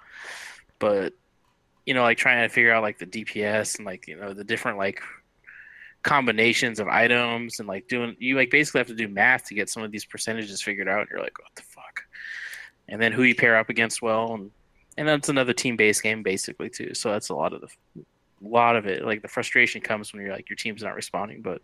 but 0.78 1.14
you 1.86 1.94
know, 1.94 2.02
like 2.02 2.18
trying 2.18 2.46
to 2.46 2.52
figure 2.52 2.70
out 2.70 2.82
like 2.82 2.98
the 2.98 3.06
DPS 3.06 3.78
and 3.78 3.86
like 3.86 4.06
you 4.06 4.20
know 4.20 4.34
the 4.34 4.44
different 4.44 4.76
like 4.76 5.00
combinations 6.06 6.78
of 6.80 6.86
items 6.88 7.58
and 7.58 7.68
like 7.68 7.88
doing 7.88 8.16
you 8.18 8.36
like 8.36 8.50
basically 8.50 8.78
have 8.78 8.86
to 8.86 8.94
do 8.94 9.08
math 9.08 9.44
to 9.46 9.54
get 9.54 9.68
some 9.68 9.82
of 9.82 9.90
these 9.90 10.04
percentages 10.06 10.62
figured 10.62 10.88
out. 10.88 11.00
And 11.00 11.08
you're 11.10 11.20
like, 11.20 11.38
what 11.38 11.54
the 11.56 11.62
fuck? 11.62 12.02
And 12.88 13.02
then 13.02 13.12
who 13.12 13.24
you 13.24 13.34
pair 13.34 13.58
up 13.58 13.68
against 13.68 14.00
well, 14.02 14.34
and 14.34 14.50
and 14.96 15.08
that's 15.08 15.28
another 15.28 15.52
team 15.52 15.76
based 15.76 16.02
game 16.02 16.22
basically 16.22 16.70
too. 16.70 16.94
So 16.94 17.10
that's 17.10 17.28
a 17.30 17.34
lot 17.34 17.52
of 17.52 17.60
the 17.62 17.68
a 18.44 18.48
lot 18.48 18.76
of 18.76 18.86
it. 18.86 19.04
Like 19.04 19.22
the 19.22 19.28
frustration 19.28 19.80
comes 19.80 20.12
when 20.12 20.22
you're 20.22 20.32
like 20.32 20.48
your 20.48 20.56
team's 20.56 20.82
not 20.82 20.94
responding, 20.94 21.42
but 21.42 21.60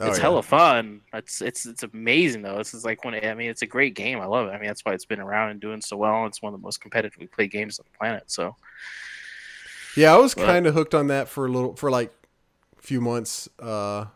Oh, 0.00 0.08
it's 0.08 0.16
yeah. 0.16 0.22
hella 0.22 0.42
fun. 0.42 1.02
It's 1.12 1.42
it's 1.42 1.66
it's 1.66 1.82
amazing 1.82 2.42
though. 2.42 2.56
This 2.56 2.72
is 2.74 2.84
like 2.84 3.04
when 3.04 3.14
I 3.14 3.34
mean 3.34 3.50
it's 3.50 3.62
a 3.62 3.66
great 3.66 3.94
game. 3.94 4.20
I 4.20 4.24
love 4.24 4.48
it. 4.48 4.50
I 4.50 4.58
mean 4.58 4.66
that's 4.68 4.80
why 4.84 4.94
it's 4.94 5.04
been 5.04 5.20
around 5.20 5.50
and 5.50 5.60
doing 5.60 5.82
so 5.82 5.98
well. 5.98 6.26
It's 6.26 6.40
one 6.40 6.54
of 6.54 6.60
the 6.60 6.64
most 6.64 6.82
competitively 6.82 7.30
played 7.30 7.50
games 7.50 7.78
on 7.78 7.84
the 7.92 7.98
planet. 7.98 8.24
So 8.30 8.56
Yeah, 9.96 10.14
I 10.14 10.16
was 10.16 10.34
kind 10.34 10.66
of 10.66 10.74
hooked 10.74 10.94
on 10.94 11.08
that 11.08 11.28
for 11.28 11.44
a 11.46 11.50
little 11.50 11.76
for 11.76 11.90
like 11.90 12.10
few 12.82 13.00
months. 13.00 13.48
Uh, 13.58 14.06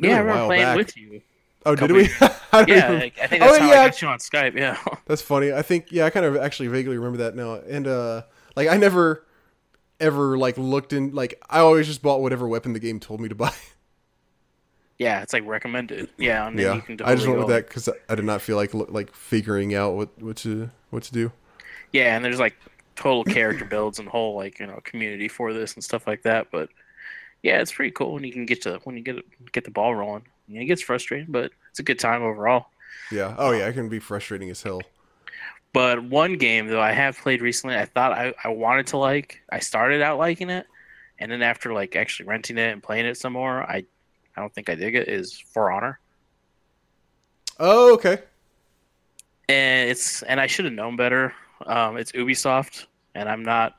yeah, 0.00 0.16
I 0.16 0.18
remember 0.18 0.32
while 0.32 0.46
playing 0.46 0.62
back. 0.62 0.76
with 0.76 0.96
you. 0.96 1.22
Oh, 1.66 1.74
did 1.76 1.92
we? 1.92 2.08
Yeah, 2.52 2.62
even- 2.88 3.00
like, 3.00 3.18
I 3.18 3.26
think 3.26 3.42
Oh, 3.42 3.46
that's 3.46 3.58
how 3.58 3.66
yeah. 3.66 3.80
I 3.80 3.88
got 3.88 4.02
you 4.02 4.08
on 4.08 4.18
Skype. 4.18 4.56
Yeah. 4.56 4.78
That's 5.06 5.22
funny. 5.22 5.52
I 5.52 5.62
think 5.62 5.90
yeah, 5.90 6.04
I 6.06 6.10
kind 6.10 6.24
of 6.24 6.36
actually 6.36 6.68
vaguely 6.68 6.96
remember 6.96 7.18
that 7.18 7.34
now. 7.34 7.54
And 7.54 7.88
uh 7.88 8.22
like 8.54 8.68
I 8.68 8.76
never 8.76 9.26
ever 9.98 10.38
like 10.38 10.56
looked 10.56 10.92
in 10.92 11.12
like 11.14 11.42
I 11.50 11.58
always 11.60 11.88
just 11.88 12.00
bought 12.00 12.20
whatever 12.20 12.46
weapon 12.46 12.74
the 12.74 12.78
game 12.78 13.00
told 13.00 13.20
me 13.20 13.28
to 13.28 13.34
buy. 13.46 13.52
Yeah, 14.98 15.22
it's 15.22 15.32
like 15.32 15.44
recommended. 15.46 16.10
Yeah, 16.16 16.46
and 16.46 16.56
yeah. 16.58 16.74
you 16.76 16.82
can 16.82 17.00
I 17.02 17.16
just 17.16 17.26
went 17.26 17.40
with 17.40 17.48
that 17.48 17.68
cuz 17.68 17.88
I 18.08 18.14
did 18.14 18.24
not 18.24 18.40
feel 18.40 18.56
like 18.56 18.72
like 18.72 19.12
figuring 19.12 19.74
out 19.74 19.94
what 19.94 20.10
what 20.22 20.36
to 20.38 20.70
what 20.90 21.02
to 21.04 21.12
do. 21.12 21.32
Yeah, 21.92 22.14
and 22.14 22.24
there's 22.24 22.38
like 22.38 22.54
total 22.94 23.24
character 23.24 23.64
builds 23.64 23.98
and 23.98 24.08
whole 24.08 24.36
like 24.36 24.60
you 24.60 24.66
know 24.68 24.80
community 24.84 25.26
for 25.26 25.52
this 25.52 25.74
and 25.74 25.82
stuff 25.82 26.06
like 26.06 26.22
that. 26.22 26.52
But 26.52 26.68
yeah, 27.44 27.60
it's 27.60 27.72
pretty 27.72 27.92
cool 27.92 28.14
when 28.14 28.24
you 28.24 28.32
can 28.32 28.46
get 28.46 28.62
to 28.62 28.80
when 28.84 28.96
you 28.96 29.04
get 29.04 29.52
get 29.52 29.64
the 29.64 29.70
ball 29.70 29.94
rolling. 29.94 30.26
It 30.48 30.66
gets 30.66 30.82
frustrating, 30.82 31.30
but 31.30 31.52
it's 31.70 31.80
a 31.80 31.84
good 31.84 32.00
time 32.00 32.22
overall. 32.24 32.66
Yeah. 33.10 33.36
Oh 33.38 33.52
yeah, 33.52 33.68
it 33.68 33.74
can 33.74 33.88
be 33.88 34.00
frustrating 34.00 34.50
as 34.50 34.62
hell. 34.62 34.90
But 35.72 36.04
one 36.04 36.38
game 36.38 36.68
though 36.68 36.80
I 36.80 36.92
have 36.92 37.18
played 37.18 37.42
recently, 37.42 37.76
I 37.76 37.86
thought 37.86 38.12
I, 38.12 38.34
I 38.44 38.48
wanted 38.48 38.88
to 38.88 38.98
like. 38.98 39.42
I 39.50 39.60
started 39.60 40.02
out 40.02 40.18
liking 40.18 40.50
it, 40.50 40.66
and 41.18 41.30
then 41.32 41.42
after 41.42 41.72
like 41.74 41.96
actually 41.96 42.28
renting 42.28 42.58
it 42.58 42.72
and 42.72 42.82
playing 42.82 43.06
it 43.06 43.16
some 43.18 43.34
more, 43.34 43.62
I 43.62 43.84
I 44.36 44.40
don't 44.40 44.54
think 44.54 44.68
I 44.70 44.76
dig 44.76 44.96
it. 44.96 45.08
Is 45.08 45.38
For 45.38 45.70
Honor, 45.72 46.00
Oh, 47.58 47.94
okay. 47.94 48.18
and 49.48 49.90
it's 49.90 50.22
and 50.22 50.40
I 50.40 50.46
should 50.46 50.64
have 50.64 50.74
known 50.74 50.96
better. 50.96 51.34
Um, 51.66 51.96
it's 51.96 52.12
Ubisoft, 52.12 52.86
and 53.14 53.28
I'm 53.28 53.42
not 53.44 53.76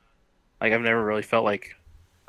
like 0.62 0.74
I've 0.74 0.82
never 0.82 1.04
really 1.04 1.24
felt 1.24 1.46
like 1.46 1.76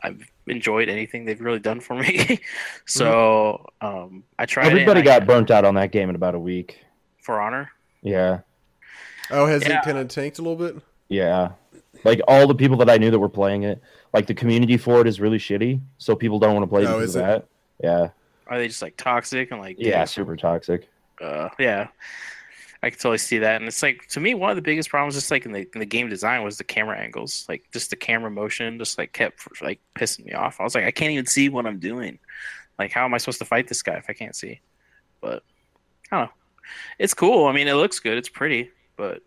I've 0.02 0.30
enjoyed 0.46 0.88
anything 0.88 1.24
they've 1.24 1.40
really 1.40 1.58
done 1.58 1.80
for 1.80 1.94
me. 1.94 2.40
so 2.86 3.66
um, 3.80 4.24
I 4.38 4.46
tried. 4.46 4.66
Everybody 4.66 5.00
it 5.00 5.06
and 5.06 5.08
I- 5.10 5.18
got 5.20 5.26
burnt 5.26 5.50
out 5.50 5.64
on 5.64 5.74
that 5.76 5.90
game 5.92 6.08
in 6.10 6.14
about 6.16 6.34
a 6.34 6.38
week. 6.40 6.80
For 7.20 7.40
Honor. 7.40 7.70
Yeah, 8.02 8.40
Oh, 9.30 9.46
has 9.46 9.62
Yeah. 9.66 9.80
it 9.80 9.84
kind 9.84 9.98
of 9.98 10.06
tanked 10.08 10.38
a 10.38 10.42
little 10.42 10.56
bit? 10.56 10.82
yeah. 11.08 11.50
Like 12.04 12.20
all 12.28 12.46
the 12.46 12.54
people 12.54 12.76
that 12.76 12.90
I 12.90 12.98
knew 12.98 13.10
that 13.10 13.18
were 13.18 13.28
playing 13.28 13.64
it, 13.64 13.82
like 14.12 14.26
the 14.26 14.34
community 14.34 14.76
for 14.76 15.00
it 15.00 15.08
is 15.08 15.18
really 15.20 15.38
shitty, 15.38 15.80
so 15.98 16.14
people 16.14 16.38
don't 16.38 16.52
want 16.54 16.62
to 16.62 16.68
play 16.68 16.82
Oh, 16.86 16.94
because 16.98 17.10
is 17.10 17.16
of 17.16 17.22
it? 17.22 17.26
that. 17.26 17.46
Yeah, 17.82 18.08
Are 18.46 18.58
they 18.58 18.68
just 18.68 18.82
like 18.82 18.96
toxic 18.96 19.50
and 19.50 19.60
like 19.60 19.76
yeah, 19.78 20.04
super 20.04 20.36
toxic. 20.36 20.88
uh, 21.20 21.48
yeah, 21.58 21.88
I 22.86 22.90
can 22.90 22.98
totally 22.98 23.18
see 23.18 23.38
that. 23.38 23.56
And 23.56 23.66
it's 23.66 23.82
like 23.82 24.06
to 24.08 24.20
me, 24.20 24.34
one 24.34 24.50
of 24.50 24.56
the 24.56 24.62
biggest 24.62 24.90
problems, 24.90 25.14
just 25.14 25.30
like 25.30 25.44
in 25.44 25.52
the 25.52 25.66
in 25.74 25.80
the 25.80 25.86
game 25.86 26.08
design, 26.08 26.44
was 26.44 26.56
the 26.56 26.64
camera 26.64 26.96
angles. 26.98 27.44
Like 27.48 27.64
just 27.72 27.90
the 27.90 27.96
camera 27.96 28.30
motion, 28.30 28.78
just 28.78 28.96
like 28.96 29.12
kept 29.12 29.60
like 29.60 29.80
pissing 29.94 30.24
me 30.24 30.32
off. 30.32 30.60
I 30.60 30.64
was 30.64 30.74
like, 30.74 30.84
I 30.84 30.92
can't 30.92 31.12
even 31.12 31.26
see 31.26 31.48
what 31.48 31.66
I'm 31.66 31.78
doing. 31.78 32.18
Like, 32.78 32.92
how 32.92 33.04
am 33.04 33.14
I 33.14 33.18
supposed 33.18 33.38
to 33.40 33.44
fight 33.44 33.68
this 33.68 33.82
guy 33.82 33.94
if 33.94 34.06
I 34.08 34.12
can't 34.12 34.36
see? 34.36 34.60
But 35.20 35.42
I 36.12 36.16
don't 36.16 36.26
know. 36.26 36.32
It's 36.98 37.14
cool. 37.14 37.46
I 37.46 37.52
mean, 37.52 37.68
it 37.68 37.74
looks 37.74 37.98
good. 37.98 38.18
It's 38.18 38.28
pretty, 38.28 38.70
but 38.96 39.22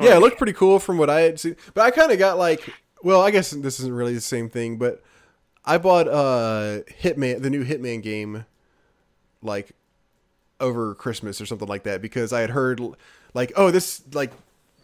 Yeah, 0.00 0.16
it 0.16 0.20
looked 0.20 0.38
pretty 0.38 0.52
cool 0.52 0.78
from 0.78 0.98
what 0.98 1.10
I 1.10 1.20
had 1.20 1.38
seen. 1.38 1.56
But 1.74 1.82
I 1.82 1.90
kind 1.90 2.10
of 2.10 2.18
got 2.18 2.38
like, 2.38 2.68
well, 3.02 3.20
I 3.20 3.30
guess 3.30 3.50
this 3.50 3.80
isn't 3.80 3.92
really 3.92 4.14
the 4.14 4.20
same 4.20 4.48
thing, 4.48 4.76
but 4.78 5.02
I 5.64 5.78
bought 5.78 6.08
uh 6.08 6.80
Hitman, 7.02 7.42
the 7.42 7.50
new 7.50 7.64
Hitman 7.64 8.02
game, 8.02 8.46
like 9.42 9.72
over 10.60 10.94
Christmas 10.94 11.40
or 11.40 11.46
something 11.46 11.68
like 11.68 11.84
that 11.84 12.02
because 12.02 12.32
I 12.32 12.40
had 12.40 12.50
heard 12.50 12.80
like, 13.34 13.52
oh, 13.56 13.70
this 13.70 14.02
like 14.12 14.32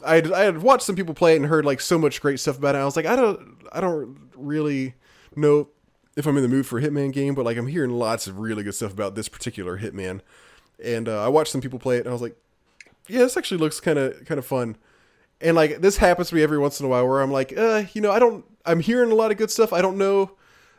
I 0.04 0.16
had, 0.16 0.32
I 0.32 0.44
had 0.44 0.62
watched 0.62 0.84
some 0.84 0.96
people 0.96 1.14
play 1.14 1.34
it 1.34 1.36
and 1.36 1.46
heard 1.46 1.64
like 1.64 1.80
so 1.80 1.98
much 1.98 2.20
great 2.20 2.40
stuff 2.40 2.58
about 2.58 2.74
it. 2.74 2.78
I 2.78 2.84
was 2.84 2.96
like, 2.96 3.06
I 3.06 3.16
don't 3.16 3.56
I 3.72 3.80
don't 3.80 4.18
really 4.36 4.94
know 5.34 5.68
if 6.16 6.26
I'm 6.26 6.36
in 6.36 6.42
the 6.42 6.48
mood 6.48 6.66
for 6.66 6.78
a 6.78 6.82
Hitman 6.82 7.12
game, 7.12 7.34
but 7.34 7.44
like 7.44 7.56
I'm 7.56 7.66
hearing 7.66 7.90
lots 7.90 8.26
of 8.26 8.38
really 8.38 8.62
good 8.62 8.74
stuff 8.74 8.92
about 8.92 9.14
this 9.14 9.28
particular 9.28 9.78
Hitman. 9.78 10.20
And 10.82 11.08
uh, 11.08 11.24
I 11.24 11.28
watched 11.28 11.52
some 11.52 11.60
people 11.60 11.78
play 11.78 11.96
it 11.96 12.00
and 12.00 12.08
I 12.08 12.12
was 12.12 12.22
like, 12.22 12.36
yeah, 13.08 13.20
this 13.20 13.36
actually 13.36 13.58
looks 13.58 13.80
kind 13.80 13.98
of 13.98 14.24
kind 14.24 14.38
of 14.38 14.46
fun. 14.46 14.76
And 15.40 15.54
like 15.54 15.80
this 15.80 15.98
happens 15.98 16.30
to 16.30 16.34
me 16.34 16.42
every 16.42 16.58
once 16.58 16.80
in 16.80 16.86
a 16.86 16.88
while 16.88 17.06
where 17.06 17.20
I'm 17.20 17.30
like, 17.30 17.56
uh, 17.56 17.84
you 17.92 18.00
know, 18.00 18.10
I 18.10 18.18
don't 18.18 18.44
I'm 18.64 18.80
hearing 18.80 19.12
a 19.12 19.14
lot 19.14 19.30
of 19.30 19.36
good 19.36 19.50
stuff. 19.50 19.72
I 19.72 19.82
don't 19.82 19.98
know. 19.98 20.32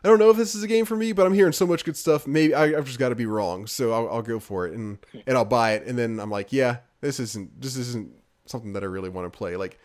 I 0.07 0.09
don't 0.09 0.19
know 0.19 0.29
if 0.29 0.37
this 0.37 0.55
is 0.55 0.63
a 0.63 0.67
game 0.67 0.85
for 0.85 0.95
me, 0.95 1.11
but 1.11 1.25
I'm 1.25 1.33
hearing 1.33 1.51
so 1.51 1.67
much 1.67 1.83
good 1.83 1.97
stuff. 1.97 2.25
Maybe 2.25 2.53
I, 2.53 2.77
I've 2.77 2.85
just 2.85 2.97
got 2.97 3.09
to 3.09 3.15
be 3.15 3.25
wrong, 3.25 3.67
so 3.67 3.91
I'll, 3.91 4.07
I'll 4.09 4.21
go 4.21 4.39
for 4.39 4.65
it 4.65 4.73
and 4.73 4.99
and 5.27 5.35
I'll 5.37 5.43
buy 5.43 5.73
it. 5.73 5.85
And 5.85 5.99
then 5.99 6.17
I'm 6.21 6.31
like, 6.31 6.53
yeah, 6.53 6.77
this 7.01 7.19
isn't 7.19 7.59
this 7.59 7.75
isn't 7.75 8.13
something 8.45 8.71
that 8.71 8.83
I 8.83 8.85
really 8.85 9.09
want 9.09 9.29
to 9.29 9.37
play. 9.37 9.57
Like, 9.57 9.77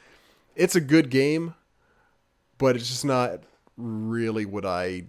it's 0.55 0.77
a 0.77 0.81
good 0.81 1.11
game, 1.11 1.55
but 2.59 2.77
it's 2.77 2.87
just 2.87 3.05
not 3.05 3.41
really 3.77 4.45
what 4.47 4.65
I. 4.65 5.07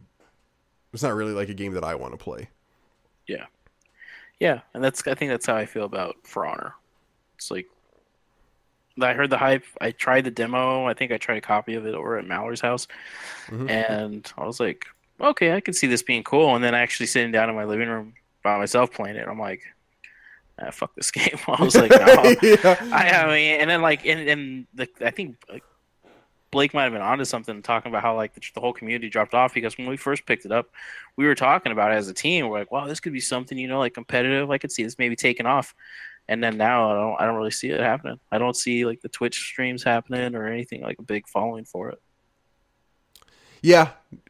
It's 0.93 1.03
not 1.03 1.13
really 1.13 1.33
like 1.33 1.49
a 1.49 1.53
game 1.53 1.73
that 1.73 1.83
I 1.83 1.93
want 1.93 2.13
to 2.13 2.17
play. 2.17 2.49
Yeah, 3.27 3.45
yeah, 4.39 4.61
and 4.73 4.83
that's 4.83 5.05
I 5.07 5.13
think 5.13 5.29
that's 5.29 5.45
how 5.45 5.55
I 5.55 5.67
feel 5.67 5.85
about 5.85 6.15
For 6.23 6.47
Honor. 6.47 6.73
It's 7.35 7.51
like 7.51 7.67
I 8.99 9.13
heard 9.13 9.29
the 9.29 9.37
hype. 9.37 9.63
I 9.79 9.91
tried 9.91 10.23
the 10.23 10.31
demo. 10.31 10.87
I 10.87 10.95
think 10.95 11.11
I 11.11 11.17
tried 11.17 11.37
a 11.37 11.41
copy 11.41 11.75
of 11.75 11.85
it 11.85 11.93
over 11.93 12.17
at 12.17 12.25
Mallory's 12.25 12.61
house, 12.61 12.87
Mhm. 13.49 13.69
and 13.69 14.33
I 14.39 14.45
was 14.47 14.59
like, 14.59 14.87
okay, 15.19 15.53
I 15.53 15.61
can 15.61 15.73
see 15.73 15.87
this 15.87 16.03
being 16.03 16.23
cool. 16.23 16.55
And 16.55 16.63
then 16.63 16.75
actually 16.75 17.07
sitting 17.07 17.31
down 17.31 17.49
in 17.49 17.55
my 17.55 17.65
living 17.65 17.89
room 17.89 18.13
by 18.43 18.57
myself 18.57 18.91
playing 18.91 19.15
it, 19.15 19.27
I'm 19.27 19.39
like, 19.39 19.61
ah, 20.59 20.71
fuck 20.71 20.95
this 20.95 21.11
game. 21.11 21.37
I 21.47 21.63
was 21.63 21.75
like, 21.75 21.91
no. 21.91 21.97
yeah. 22.41 22.77
I, 22.91 23.09
I 23.11 23.27
mean, 23.27 23.61
and 23.61 23.69
then 23.69 23.81
like, 23.81 24.05
and, 24.05 24.29
and 24.29 24.67
the, 24.73 24.87
I 25.01 25.11
think 25.11 25.37
like, 25.49 25.63
Blake 26.51 26.73
might 26.75 26.83
have 26.83 26.93
been 26.93 27.01
onto 27.01 27.25
something 27.25 27.63
talking 27.63 27.91
about 27.91 28.03
how 28.03 28.15
like 28.15 28.35
the, 28.35 28.41
the 28.53 28.61
whole 28.61 28.73
community 28.73 29.09
dropped 29.09 29.33
off 29.33 29.55
because 29.55 29.75
when 29.75 29.87
we 29.87 29.97
first 29.97 30.23
picked 30.27 30.45
it 30.45 30.51
up, 30.51 30.67
we 31.17 31.25
were 31.25 31.33
talking 31.33 31.71
about 31.71 31.91
it 31.91 31.95
as 31.95 32.09
a 32.09 32.13
team. 32.13 32.47
We're 32.47 32.59
like, 32.59 32.71
wow, 32.71 32.85
this 32.85 32.99
could 32.99 33.11
be 33.11 33.19
something, 33.19 33.57
you 33.57 33.67
know, 33.67 33.79
like 33.79 33.95
competitive. 33.95 34.51
I 34.51 34.59
could 34.59 34.71
see 34.71 34.83
this 34.83 34.99
maybe 34.99 35.15
taking 35.15 35.47
off. 35.47 35.73
And 36.27 36.43
then 36.43 36.55
now 36.55 36.91
I 36.91 36.93
don't, 36.93 37.21
I 37.21 37.25
don't 37.25 37.35
really 37.37 37.49
see 37.49 37.69
it 37.69 37.79
happening. 37.79 38.19
I 38.31 38.37
don't 38.37 38.55
see 38.55 38.85
like 38.85 39.01
the 39.01 39.09
Twitch 39.09 39.35
streams 39.35 39.83
happening 39.83 40.35
or 40.35 40.45
anything 40.45 40.83
like 40.83 40.99
a 40.99 41.03
big 41.03 41.27
following 41.27 41.65
for 41.65 41.89
it. 41.89 42.01
Yeah. 43.63 43.89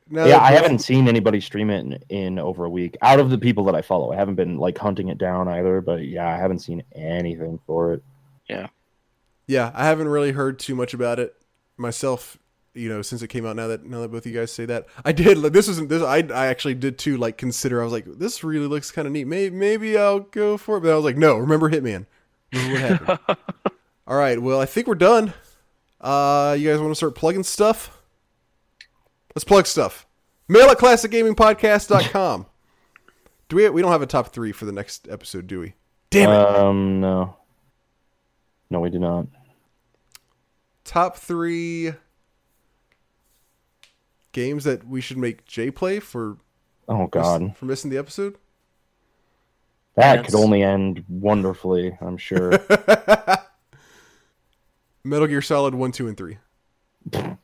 Now 0.09 0.25
yeah, 0.25 0.37
I 0.39 0.51
both- 0.51 0.61
haven't 0.61 0.79
seen 0.79 1.07
anybody 1.07 1.41
stream 1.41 1.69
it 1.69 1.79
in, 1.79 1.93
in 2.09 2.39
over 2.39 2.63
a 2.65 2.69
week. 2.69 2.95
Out 3.01 3.19
of 3.19 3.29
the 3.31 3.37
people 3.37 3.63
that 3.65 3.75
I 3.75 3.81
follow, 3.81 4.13
I 4.13 4.15
haven't 4.15 4.35
been 4.35 4.57
like 4.57 4.77
hunting 4.77 5.09
it 5.09 5.17
down 5.17 5.47
either. 5.47 5.81
But 5.81 6.05
yeah, 6.05 6.27
I 6.27 6.37
haven't 6.37 6.59
seen 6.59 6.83
anything 6.93 7.59
for 7.65 7.93
it. 7.93 8.03
Yeah, 8.47 8.67
yeah, 9.47 9.71
I 9.73 9.85
haven't 9.85 10.07
really 10.07 10.31
heard 10.31 10.59
too 10.59 10.75
much 10.75 10.93
about 10.93 11.19
it 11.19 11.35
myself. 11.77 12.37
You 12.75 12.89
know, 12.89 13.01
since 13.01 13.21
it 13.21 13.27
came 13.27 13.45
out. 13.45 13.55
Now 13.55 13.67
that 13.67 13.85
now 13.85 14.01
that 14.01 14.11
both 14.11 14.25
of 14.25 14.31
you 14.31 14.37
guys 14.39 14.51
say 14.51 14.65
that, 14.65 14.87
I 15.05 15.11
did. 15.13 15.37
Like, 15.37 15.53
this 15.53 15.67
wasn't 15.67 15.89
this. 15.89 16.03
I 16.03 16.17
I 16.17 16.47
actually 16.47 16.75
did 16.75 16.97
too. 16.99 17.17
Like 17.17 17.37
consider. 17.37 17.81
I 17.81 17.83
was 17.83 17.93
like, 17.93 18.05
this 18.05 18.43
really 18.43 18.67
looks 18.67 18.91
kind 18.91 19.07
of 19.07 19.13
neat. 19.13 19.25
Maybe 19.25 19.55
maybe 19.55 19.97
I'll 19.97 20.19
go 20.19 20.57
for 20.57 20.77
it. 20.77 20.81
But 20.81 20.91
I 20.91 20.95
was 20.95 21.05
like, 21.05 21.17
no. 21.17 21.37
Remember 21.37 21.69
Hitman. 21.71 22.05
Remember 22.53 22.73
what 22.73 22.81
happened. 22.81 23.37
All 24.07 24.17
right. 24.17 24.39
Well, 24.39 24.59
I 24.59 24.65
think 24.65 24.85
we're 24.87 24.95
done. 24.95 25.33
Uh, 26.01 26.55
you 26.59 26.69
guys 26.69 26.79
want 26.79 26.91
to 26.91 26.95
start 26.95 27.15
plugging 27.15 27.43
stuff? 27.43 27.97
Let's 29.35 29.43
plug 29.43 29.65
stuff. 29.67 30.05
Mail 30.47 30.69
at 30.69 30.77
classicgamingpodcast.com. 30.77 32.45
do 33.49 33.55
we? 33.55 33.69
We 33.69 33.81
don't 33.81 33.91
have 33.91 34.01
a 34.01 34.05
top 34.07 34.27
three 34.27 34.51
for 34.51 34.65
the 34.65 34.71
next 34.71 35.07
episode, 35.09 35.47
do 35.47 35.59
we? 35.59 35.73
Damn 36.09 36.29
it. 36.29 36.35
Um, 36.59 36.99
no, 37.01 37.37
no, 38.69 38.79
we 38.79 38.89
do 38.91 38.99
not. 38.99 39.25
top 40.83 41.17
three 41.17 41.93
games 44.31 44.63
that 44.65 44.87
we 44.87 45.01
should 45.01 45.17
make 45.17 45.45
Jay 45.45 45.71
play 45.71 45.99
for 45.99 46.37
Oh 46.87 47.07
God, 47.07 47.55
for 47.57 47.65
missing 47.65 47.89
the 47.89 47.97
episode. 47.97 48.35
that 49.95 50.17
Yes. 50.17 50.25
could 50.27 50.35
only 50.35 50.61
end 50.61 51.03
wonderfully. 51.07 51.97
I'm 52.01 52.17
sure. 52.17 52.51
Metal 55.03 55.27
Gear 55.27 55.41
Solid 55.41 55.73
one, 55.75 55.91
two, 55.91 56.07
and 56.07 56.15
three. 56.17 56.37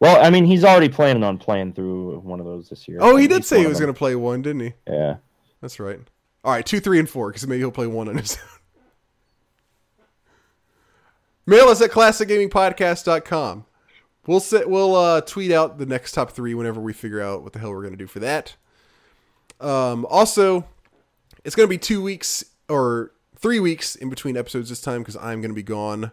well, 0.00 0.24
I 0.24 0.30
mean, 0.30 0.44
he's 0.44 0.64
already 0.64 0.88
planning 0.88 1.24
on 1.24 1.38
playing 1.38 1.72
through 1.72 2.20
one 2.20 2.38
of 2.40 2.46
those 2.46 2.68
this 2.68 2.86
year. 2.86 2.98
Oh, 3.00 3.16
he 3.16 3.26
did 3.26 3.44
say 3.44 3.60
he 3.60 3.66
was 3.66 3.80
going 3.80 3.92
to 3.92 3.98
play 3.98 4.14
one, 4.14 4.42
didn't 4.42 4.60
he? 4.60 4.72
Yeah. 4.86 5.16
That's 5.60 5.80
right. 5.80 5.98
All 6.44 6.52
right, 6.52 6.64
two, 6.64 6.80
three, 6.80 6.98
and 6.98 7.10
four, 7.10 7.30
because 7.30 7.46
maybe 7.46 7.58
he'll 7.58 7.72
play 7.72 7.88
one 7.88 8.08
on 8.08 8.16
his 8.16 8.38
own. 8.38 8.44
Mail 11.46 11.68
us 11.68 11.80
at 11.80 11.90
classicgamingpodcast.com. 11.90 13.64
We'll 14.26 14.40
set, 14.40 14.68
we'll 14.68 14.94
uh, 14.94 15.20
tweet 15.22 15.50
out 15.50 15.78
the 15.78 15.86
next 15.86 16.12
top 16.12 16.30
three 16.30 16.54
whenever 16.54 16.80
we 16.80 16.92
figure 16.92 17.20
out 17.20 17.42
what 17.42 17.54
the 17.54 17.58
hell 17.58 17.70
we're 17.70 17.80
going 17.80 17.94
to 17.94 17.98
do 17.98 18.06
for 18.06 18.20
that. 18.20 18.54
Um, 19.60 20.06
also, 20.08 20.68
it's 21.44 21.56
going 21.56 21.66
to 21.66 21.70
be 21.70 21.78
two 21.78 22.02
weeks 22.02 22.44
or 22.68 23.12
three 23.36 23.58
weeks 23.58 23.96
in 23.96 24.10
between 24.10 24.36
episodes 24.36 24.68
this 24.68 24.80
time 24.80 25.00
because 25.00 25.16
I'm 25.16 25.40
going 25.40 25.50
to 25.50 25.54
be 25.54 25.62
gone 25.62 26.12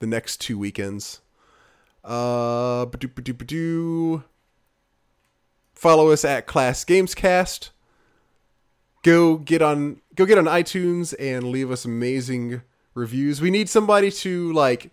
the 0.00 0.06
next 0.06 0.40
two 0.40 0.58
weekends. 0.58 1.21
Uh. 2.04 2.86
Follow 5.74 6.10
us 6.10 6.24
at 6.24 6.46
Class 6.46 6.84
Gamescast 6.84 7.70
go 9.02 9.36
get 9.36 9.60
on 9.62 10.00
go 10.14 10.24
get 10.24 10.38
on 10.38 10.44
iTunes 10.44 11.14
and 11.18 11.48
leave 11.50 11.70
us 11.70 11.84
amazing 11.84 12.62
reviews. 12.94 13.40
We 13.40 13.50
need 13.50 13.68
somebody 13.68 14.10
to 14.10 14.52
like 14.52 14.90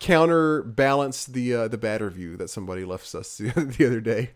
counterbalance 0.00 1.24
the 1.26 1.54
uh, 1.54 1.68
the 1.68 1.78
bad 1.78 2.00
review 2.00 2.36
that 2.36 2.48
somebody 2.50 2.84
left 2.84 3.14
us 3.14 3.38
the, 3.38 3.50
the 3.78 3.86
other 3.86 4.00
day. 4.00 4.30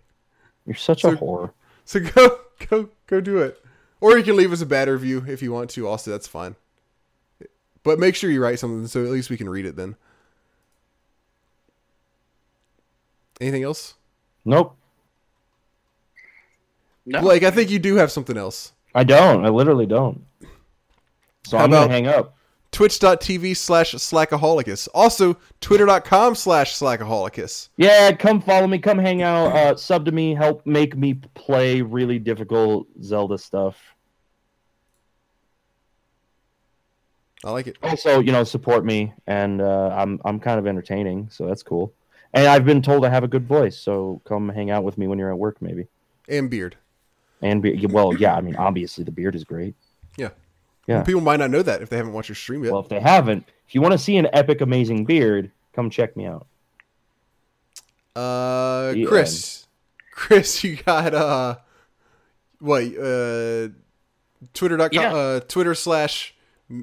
You're 0.67 0.77
such 0.77 1.03
So- 1.03 1.11
a 1.13 1.17
whore. 1.17 1.53
So 1.85 2.01
go 2.01 2.39
go 2.69 2.89
go 3.07 3.21
do 3.21 3.39
it. 3.39 3.63
Or 4.01 4.17
you 4.17 4.23
can 4.23 4.37
leave 4.37 4.53
us 4.53 4.61
a 4.61 4.67
bad 4.67 4.89
review 4.89 5.25
if 5.27 5.43
you 5.43 5.51
want 5.51 5.71
to. 5.71 5.89
Also, 5.89 6.11
that's 6.13 6.29
fine. 6.29 6.55
But 7.83 7.99
make 7.99 8.15
sure 8.15 8.31
you 8.31 8.41
write 8.41 8.61
something 8.61 8.87
so 8.87 9.03
at 9.03 9.11
least 9.11 9.29
we 9.31 9.37
can 9.37 9.49
read 9.49 9.67
it 9.67 9.75
then. 9.75 9.97
Anything 13.41 13.63
else? 13.63 13.95
Nope. 14.45 14.77
No, 17.07 17.21
Blake, 17.21 17.43
I 17.43 17.51
think 17.51 17.71
you 17.71 17.79
do 17.79 17.97
have 17.97 18.11
something 18.13 18.37
else. 18.37 18.73
I 18.95 19.05
don't. 19.05 19.45
I 19.45 19.49
literally 19.49 19.87
don't. 19.87 20.25
So 21.47 21.57
How 21.57 21.65
I'm 21.65 21.71
about- 21.73 21.83
gonna 21.85 21.93
hang 21.93 22.07
up. 22.07 22.35
Twitch.tv 22.71 23.57
slash 23.57 23.95
slackaholicus. 23.95 24.89
Also, 24.93 25.39
twitter.com 25.63 26.35
slash 26.35 26.75
slackaholicus. 26.75 27.71
Yeah, 27.79 28.13
come 28.13 28.43
follow 28.43 28.67
me. 28.67 28.79
Come 28.79 28.99
hang 28.99 29.23
out. 29.23 29.57
Uh, 29.57 29.75
sub 29.75 30.05
to 30.05 30.13
me. 30.13 30.35
Help 30.35 30.67
make 30.67 30.95
me 30.95 31.15
play 31.35 31.81
really 31.81 32.19
difficult 32.19 32.87
Zelda 33.03 33.39
stuff. 33.39 33.77
I 37.45 37.51
like 37.53 37.69
it. 37.69 37.79
Also, 37.83 38.21
you 38.21 38.33
know, 38.33 38.45
support 38.45 38.85
me, 38.85 39.15
and 39.27 39.63
uh, 39.63 39.89
I'm 39.97 40.21
I'm 40.27 40.39
kind 40.41 40.59
of 40.59 40.67
entertaining, 40.67 41.29
so 41.31 41.47
that's 41.47 41.63
cool. 41.63 41.95
And 42.39 42.47
I've 42.49 42.65
been 42.65 42.83
told 42.83 43.05
I 43.05 43.09
have 43.11 43.25
a 43.25 43.29
good 43.29 43.47
voice, 43.47 43.77
so 43.77 44.21
come 44.25 44.49
hang 44.49 44.71
out 44.71 44.85
with 44.85 44.97
me 44.99 45.07
when 45.07 45.19
you're 45.19 45.31
at 45.31 45.39
work, 45.39 45.61
maybe. 45.61 45.87
And 46.29 46.49
beard. 46.51 46.77
And 47.43 47.63
be, 47.63 47.87
well, 47.87 48.15
yeah, 48.15 48.35
I 48.35 48.41
mean, 48.41 48.57
obviously 48.57 49.05
the 49.05 49.11
beard 49.11 49.35
is 49.35 49.45
great. 49.45 49.75
Yeah. 50.17 50.31
Yeah. 50.87 51.03
People 51.03 51.21
might 51.21 51.39
not 51.39 51.51
know 51.51 51.63
that 51.63 51.83
if 51.83 51.89
they 51.91 51.97
haven't 51.97 52.13
watched 52.13 52.29
your 52.29 52.37
stream 52.37 52.65
yet. 52.65 52.73
Well, 52.73 52.83
if 52.83 52.89
they 52.89 53.01
haven't, 53.01 53.45
if 53.67 53.75
you 53.75 53.81
want 53.81 53.93
to 53.93 53.99
see 53.99 54.17
an 54.17 54.27
epic, 54.33 54.61
amazing 54.61 55.05
beard, 55.05 55.51
come 55.73 55.91
check 55.91 56.17
me 56.17 56.27
out. 56.27 56.47
uh, 58.17 58.93
The 58.93 59.05
Chris, 59.07 59.67
Chris, 60.13 60.65
you 60.65 60.77
got 60.77 61.15
uh, 61.15 61.57
what? 62.59 62.83
Uh, 62.83 63.69
Twitter.com, 64.55 64.89
Yeah. 64.93 65.13
uh, 65.15 65.41
Twitter 65.41 65.75
slash, 65.75 66.35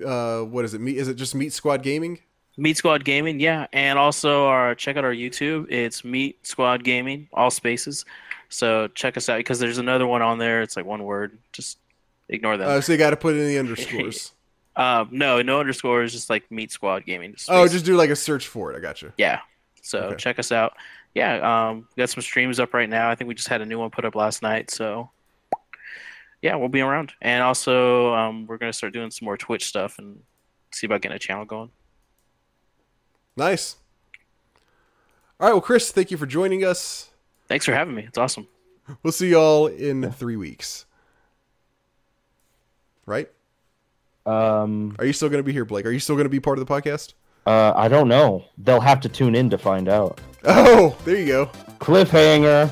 uh, 0.06 0.41
what 0.41 0.65
is 0.65 0.73
it? 0.73 0.82
Meet? 0.82 0.98
Is 0.98 1.07
it 1.07 1.15
just 1.15 1.36
Meat 1.36 1.53
Squad 1.53 1.84
Gaming? 1.84 2.19
Meat 2.57 2.77
Squad 2.77 3.03
Gaming, 3.03 3.40
yeah, 3.40 3.68
and 3.73 3.99
also 3.99 4.45
our 4.45 4.76
check 4.76 4.95
out 4.98 5.03
our 5.03 5.14
YouTube. 5.14 5.69
It's 5.69 6.03
Meat 6.06 6.45
Squad 6.45 6.84
Gaming, 6.84 7.27
all 7.34 7.52
spaces. 7.52 8.06
So 8.49 8.88
check 8.90 9.18
us 9.18 9.27
out 9.27 9.38
because 9.38 9.60
there's 9.60 9.77
another 9.77 10.07
one 10.07 10.22
on 10.22 10.38
there. 10.38 10.61
It's 10.61 10.77
like 10.77 10.86
one 10.86 11.03
word. 11.03 11.38
Just 11.52 11.80
ignore 12.30 12.56
that. 12.57 12.68
Uh, 12.68 12.82
so 12.82 12.94
you 12.94 12.98
got 12.98 13.10
to 13.10 13.18
put 13.18 13.36
in 13.36 13.45
the 13.48 13.57
underscores. 13.60 14.32
um, 14.77 15.10
no, 15.11 15.41
no 15.41 15.60
underscores. 15.60 16.14
Just 16.14 16.30
like 16.30 16.49
Meat 16.49 16.72
Squad 16.72 17.06
Gaming. 17.06 17.36
Oh, 17.49 17.68
just 17.68 17.84
do 17.86 17.95
like 17.98 18.10
a 18.10 18.15
search 18.15 18.48
for 18.48 18.72
it. 18.72 18.77
I 18.77 18.80
got 18.80 19.02
you. 19.02 19.11
yeah. 19.18 19.40
So 19.82 19.99
Okay. 19.99 20.15
check 20.15 20.40
us 20.40 20.52
out. 20.52 20.73
Yeah, 21.14 21.68
um, 21.69 21.88
got 21.95 22.10
some 22.10 22.22
streams 22.23 22.60
up 22.60 22.73
right 22.73 22.90
now. 22.90 23.10
I 23.10 23.15
think 23.15 23.27
we 23.27 23.36
just 23.36 23.48
had 23.48 23.61
a 23.61 23.65
new 23.65 23.77
one 23.80 23.90
put 23.91 24.03
up 24.03 24.15
last 24.15 24.41
night. 24.41 24.72
So 24.72 25.11
yeah, 26.41 26.56
we'll 26.56 26.69
be 26.69 26.82
around. 26.82 27.14
And 27.22 27.44
also, 27.44 28.14
um, 28.14 28.48
we're 28.48 28.57
gonna 28.57 28.73
start 28.73 28.94
doing 28.94 29.11
some 29.11 29.26
more 29.26 29.38
Twitch 29.38 29.65
stuff 29.65 29.99
and 29.99 30.19
see 30.72 30.86
about 30.88 31.02
getting 31.02 31.15
a 31.15 31.19
channel 31.19 31.45
going. 31.45 31.69
Nice. 33.38 33.76
All 35.40 35.48
right. 35.48 35.53
Well, 35.53 35.62
Chris, 35.62 35.91
thank 35.91 36.12
you 36.12 36.18
for 36.18 36.26
joining 36.26 36.64
us. 36.64 37.10
Thanks 37.48 37.66
for 37.66 37.74
having 37.74 37.94
me. 37.95 38.03
It's 38.07 38.18
awesome. 38.18 38.48
We'll 39.03 39.12
see 39.14 39.30
y'all 39.32 39.68
in 39.68 40.12
three 40.12 40.36
weeks. 40.36 40.86
Right? 43.06 43.30
Um, 44.26 44.95
Are 44.99 45.06
you 45.06 45.14
still 45.14 45.30
going 45.30 45.40
to 45.40 45.44
be 45.44 45.52
here, 45.53 45.66
Blake? 45.66 45.86
Are 45.86 45.91
you 45.91 45.99
still 45.99 46.16
going 46.16 46.26
to 46.26 46.30
be 46.30 46.40
part 46.40 46.57
of 46.60 46.66
the 46.66 46.72
podcast? 46.74 47.14
uh, 47.45 47.74
I 47.76 47.88
don't 47.88 48.07
know. 48.07 48.45
They'll 48.57 48.80
have 48.80 48.99
to 49.02 49.10
tune 49.10 49.36
in 49.36 49.49
to 49.52 49.57
find 49.57 49.88
out. 49.88 50.20
Oh, 50.44 50.98
there 51.06 51.16
you 51.16 51.28
go. 51.28 51.45
Cliffhanger. 51.80 52.70